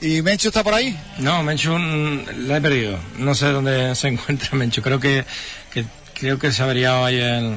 y 0.00 0.20
Menchu 0.22 0.48
está 0.48 0.64
por 0.64 0.74
ahí. 0.74 0.98
No, 1.18 1.42
Menchu 1.44 1.72
mm, 1.78 2.48
la 2.48 2.56
he 2.56 2.60
perdido. 2.60 2.98
No 3.18 3.34
sé 3.36 3.46
dónde 3.52 3.94
se 3.94 4.08
encuentra 4.08 4.48
Menchu. 4.52 4.82
Creo 4.82 4.98
que, 4.98 5.24
que- 5.72 5.84
creo 6.14 6.38
que 6.40 6.50
se 6.52 6.62
ha 6.62 6.64
averiado 6.64 7.04
ahí 7.04 7.20
el- 7.20 7.56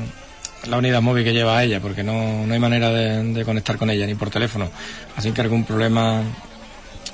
la 0.67 0.77
unidad 0.77 1.01
móvil 1.01 1.23
que 1.23 1.33
lleva 1.33 1.57
a 1.57 1.63
ella, 1.63 1.79
porque 1.79 2.03
no, 2.03 2.45
no 2.45 2.53
hay 2.53 2.59
manera 2.59 2.89
de, 2.89 3.23
de 3.33 3.45
conectar 3.45 3.77
con 3.77 3.89
ella 3.89 4.05
ni 4.05 4.15
por 4.15 4.29
teléfono. 4.29 4.69
Así 5.15 5.31
que 5.31 5.41
algún 5.41 5.63
problema 5.65 6.21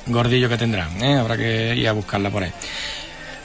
gordillo 0.07 0.49
que 0.49 0.57
tendrán, 0.57 1.01
¿eh? 1.03 1.15
habrá 1.15 1.37
que 1.37 1.75
ir 1.75 1.87
a 1.87 1.91
buscarla 1.91 2.29
por 2.29 2.43
ahí. 2.43 2.51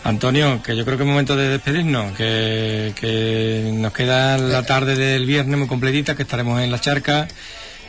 Antonio, 0.04 0.62
que 0.62 0.76
yo 0.76 0.84
creo 0.84 0.96
que 0.96 1.02
es 1.02 1.08
momento 1.08 1.34
de 1.34 1.48
despedirnos, 1.48 2.16
que, 2.16 2.92
que 2.98 3.70
nos 3.74 3.92
queda 3.92 4.38
la 4.38 4.62
tarde 4.62 4.94
del 4.94 5.26
viernes 5.26 5.58
muy 5.58 5.66
completita, 5.66 6.14
que 6.14 6.22
estaremos 6.22 6.60
en 6.62 6.70
la 6.70 6.80
charca 6.80 7.26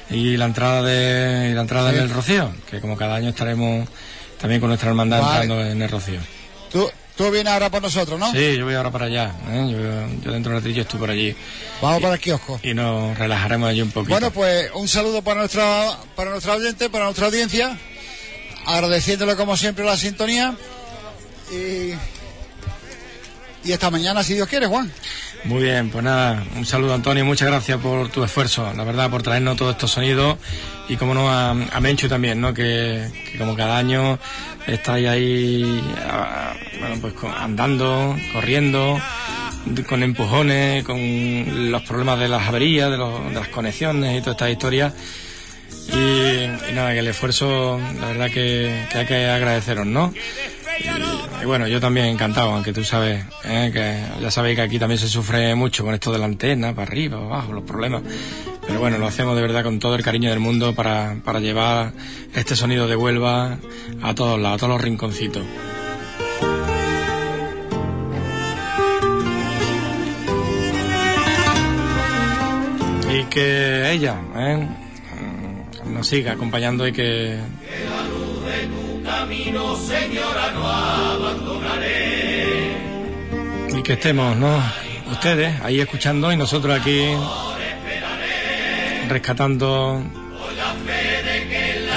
y 0.10 0.36
la 0.36 0.46
entrada 0.46 0.82
de 0.82 1.50
y 1.52 1.54
la 1.54 1.62
entrada 1.62 1.92
Sí. 1.92 1.98
en 1.98 2.02
el 2.04 2.10
Rocío, 2.10 2.52
que 2.70 2.80
como 2.82 2.98
cada 2.98 3.16
año 3.16 3.30
estaremos 3.30 3.88
también 4.40 4.60
con 4.60 4.70
nuestra 4.70 4.90
hermandad 4.90 5.22
Vale. 5.22 5.42
entrando 5.44 5.66
en 5.72 5.82
el 5.82 5.90
Rocío. 5.90 6.20
Tú, 6.72 6.90
tú 7.18 7.30
vienes 7.32 7.52
ahora 7.52 7.70
por 7.70 7.82
nosotros, 7.82 8.20
¿no? 8.20 8.32
Sí, 8.32 8.56
yo 8.58 8.66
voy 8.66 8.76
ahora 8.76 8.92
para 8.92 9.06
allá, 9.06 9.34
¿eh? 9.50 9.68
yo, 9.72 9.78
yo 10.24 10.32
dentro 10.32 10.52
de 10.52 10.58
un 10.58 10.64
ratillo 10.64 10.82
estoy 10.84 11.00
por 11.00 11.10
allí 11.10 11.36
Vamos 11.82 12.02
para 12.02 12.14
el 12.16 12.20
kiosco. 12.22 12.60
y 12.64 12.74
nos 12.74 13.18
relajaremos 13.18 13.70
allí 13.70 13.82
un 13.82 13.92
poquito. 13.92 14.12
Bueno, 14.14 14.32
pues 14.32 14.70
un 14.76 14.88
saludo 14.88 15.22
para 15.22 15.40
nuestra, 15.42 15.98
para 16.16 16.32
nuestra 16.32 16.56
oyente, 16.56 16.90
para 16.90 17.06
nuestra 17.06 17.26
audiencia, 17.26 17.78
agradeciéndole 18.66 19.36
como 19.36 19.58
siempre 19.58 19.84
la 19.84 19.98
sintonía 19.98 20.56
y, 21.52 21.94
y 23.68 23.72
esta 23.72 23.90
mañana, 23.90 24.24
si 24.24 24.34
Dios 24.36 24.48
quiere, 24.48 24.68
Juan. 24.68 24.92
Muy 25.46 25.64
bien, 25.64 25.90
pues 25.90 26.04
nada, 26.04 26.44
un 26.58 26.66
saludo 26.66 26.94
Antonio, 26.94 27.24
muchas 27.24 27.48
gracias 27.48 27.80
por 27.80 28.10
tu 28.10 28.24
esfuerzo, 28.24 28.72
la 28.76 28.84
verdad, 28.84 29.10
por 29.10 29.24
traernos 29.24 29.56
todos 29.56 29.74
estos 29.76 29.92
sonidos 29.92 30.38
y 30.90 30.98
como 30.98 31.14
no 31.14 31.30
a, 31.30 31.52
a 31.52 31.80
Menchu 31.80 32.10
también, 32.10 32.42
¿no? 32.42 32.54
Que, 32.54 33.08
como 33.38 33.56
cada 33.56 33.78
año 33.78 34.20
estáis 34.66 35.08
ahí, 35.08 35.82
ah, 36.06 36.54
bueno, 36.80 36.96
pues 37.00 37.14
andando, 37.40 38.18
corriendo, 38.34 39.00
con 39.88 40.04
empujones, 40.04 40.84
con 40.84 41.72
los 41.72 41.82
problemas 41.84 42.20
de 42.20 42.28
las 42.28 42.46
averías, 42.48 42.92
de, 42.92 42.98
los- 42.98 43.26
de 43.30 43.34
las 43.36 43.48
conexiones 43.48 44.18
y 44.18 44.20
toda 44.22 44.32
esta 44.32 44.50
historia. 44.50 44.94
Y, 45.90 46.74
nada, 46.74 46.94
que 46.94 47.00
el 47.00 47.08
esfuerzo, 47.08 47.80
la 48.00 48.08
verdad 48.08 48.30
que, 48.32 48.86
hay 48.94 49.06
que 49.06 49.26
agradeceros, 49.28 49.86
¿no? 49.86 50.14
Y, 50.80 51.18
y 51.42 51.46
bueno, 51.46 51.68
yo 51.68 51.80
también 51.80 52.08
encantado, 52.08 52.52
aunque 52.52 52.74
tú 52.74 52.84
sabes, 52.84 53.24
¿eh? 53.46 53.70
que 53.72 54.22
ya 54.22 54.32
sabéis 54.32 54.56
que 54.56 54.64
aquí 54.64 54.80
también 54.80 55.00
se 55.00 55.08
sufre 55.08 55.54
mucho 55.54 55.84
con 55.84 55.94
esto 55.94 56.12
de 56.12 56.18
la 56.18 56.26
antena, 56.26 56.74
para 56.74 56.88
arriba, 56.88 57.18
para 57.18 57.30
abajo, 57.30 57.54
los 57.54 57.64
problemas. 57.64 58.02
Pero 58.66 58.80
bueno, 58.80 58.98
lo 58.98 59.06
hacemos 59.06 59.36
de 59.36 59.44
verdad 59.44 59.64
con 59.64 59.80
todo 59.80 59.96
el 59.96 60.04
cariño 60.04 60.30
del 60.32 60.40
mundo 60.40 60.74
para, 60.74 61.16
para 61.24 61.40
llevar 61.40 61.94
este 62.34 62.56
sonido 62.56 62.88
de 62.88 62.96
Huelva 62.96 63.60
a 64.02 64.16
todos 64.16 64.40
lados, 64.40 64.58
a 64.58 64.60
todos 64.60 64.74
los 64.74 64.82
rinconcitos. 64.82 65.44
Y 73.14 73.24
que 73.26 73.92
ella, 73.92 74.20
¿eh? 74.36 74.68
Nos 75.90 76.08
siga 76.08 76.34
acompañando 76.34 76.88
y 76.88 76.92
que 76.92 77.38
Camino, 79.04 79.76
señora, 79.78 80.52
no 80.54 80.68
abandonaré. 80.68 82.48
y 83.78 83.82
que 83.82 83.94
estemos, 83.94 84.36
¿no? 84.36 84.62
Ustedes 85.12 85.60
ahí 85.62 85.80
escuchando 85.80 86.32
y 86.32 86.38
nosotros 86.38 86.78
aquí 86.80 87.08
rescatando 89.08 90.04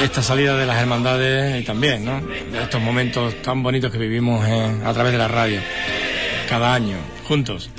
esta 0.03 0.23
salida 0.23 0.57
de 0.57 0.67
las 0.67 0.81
hermandades 0.81 1.61
y 1.61 1.65
también, 1.65 2.05
¿no? 2.05 2.21
De 2.21 2.63
estos 2.63 2.81
momentos 2.81 3.43
tan 3.43 3.63
bonitos 3.63 3.91
que 3.91 3.99
vivimos 3.99 4.45
a 4.85 4.93
través 4.93 5.13
de 5.13 5.19
la 5.19 5.29
radio 5.29 5.61
cada 6.49 6.75
año, 6.75 6.97
juntos. 7.27 7.71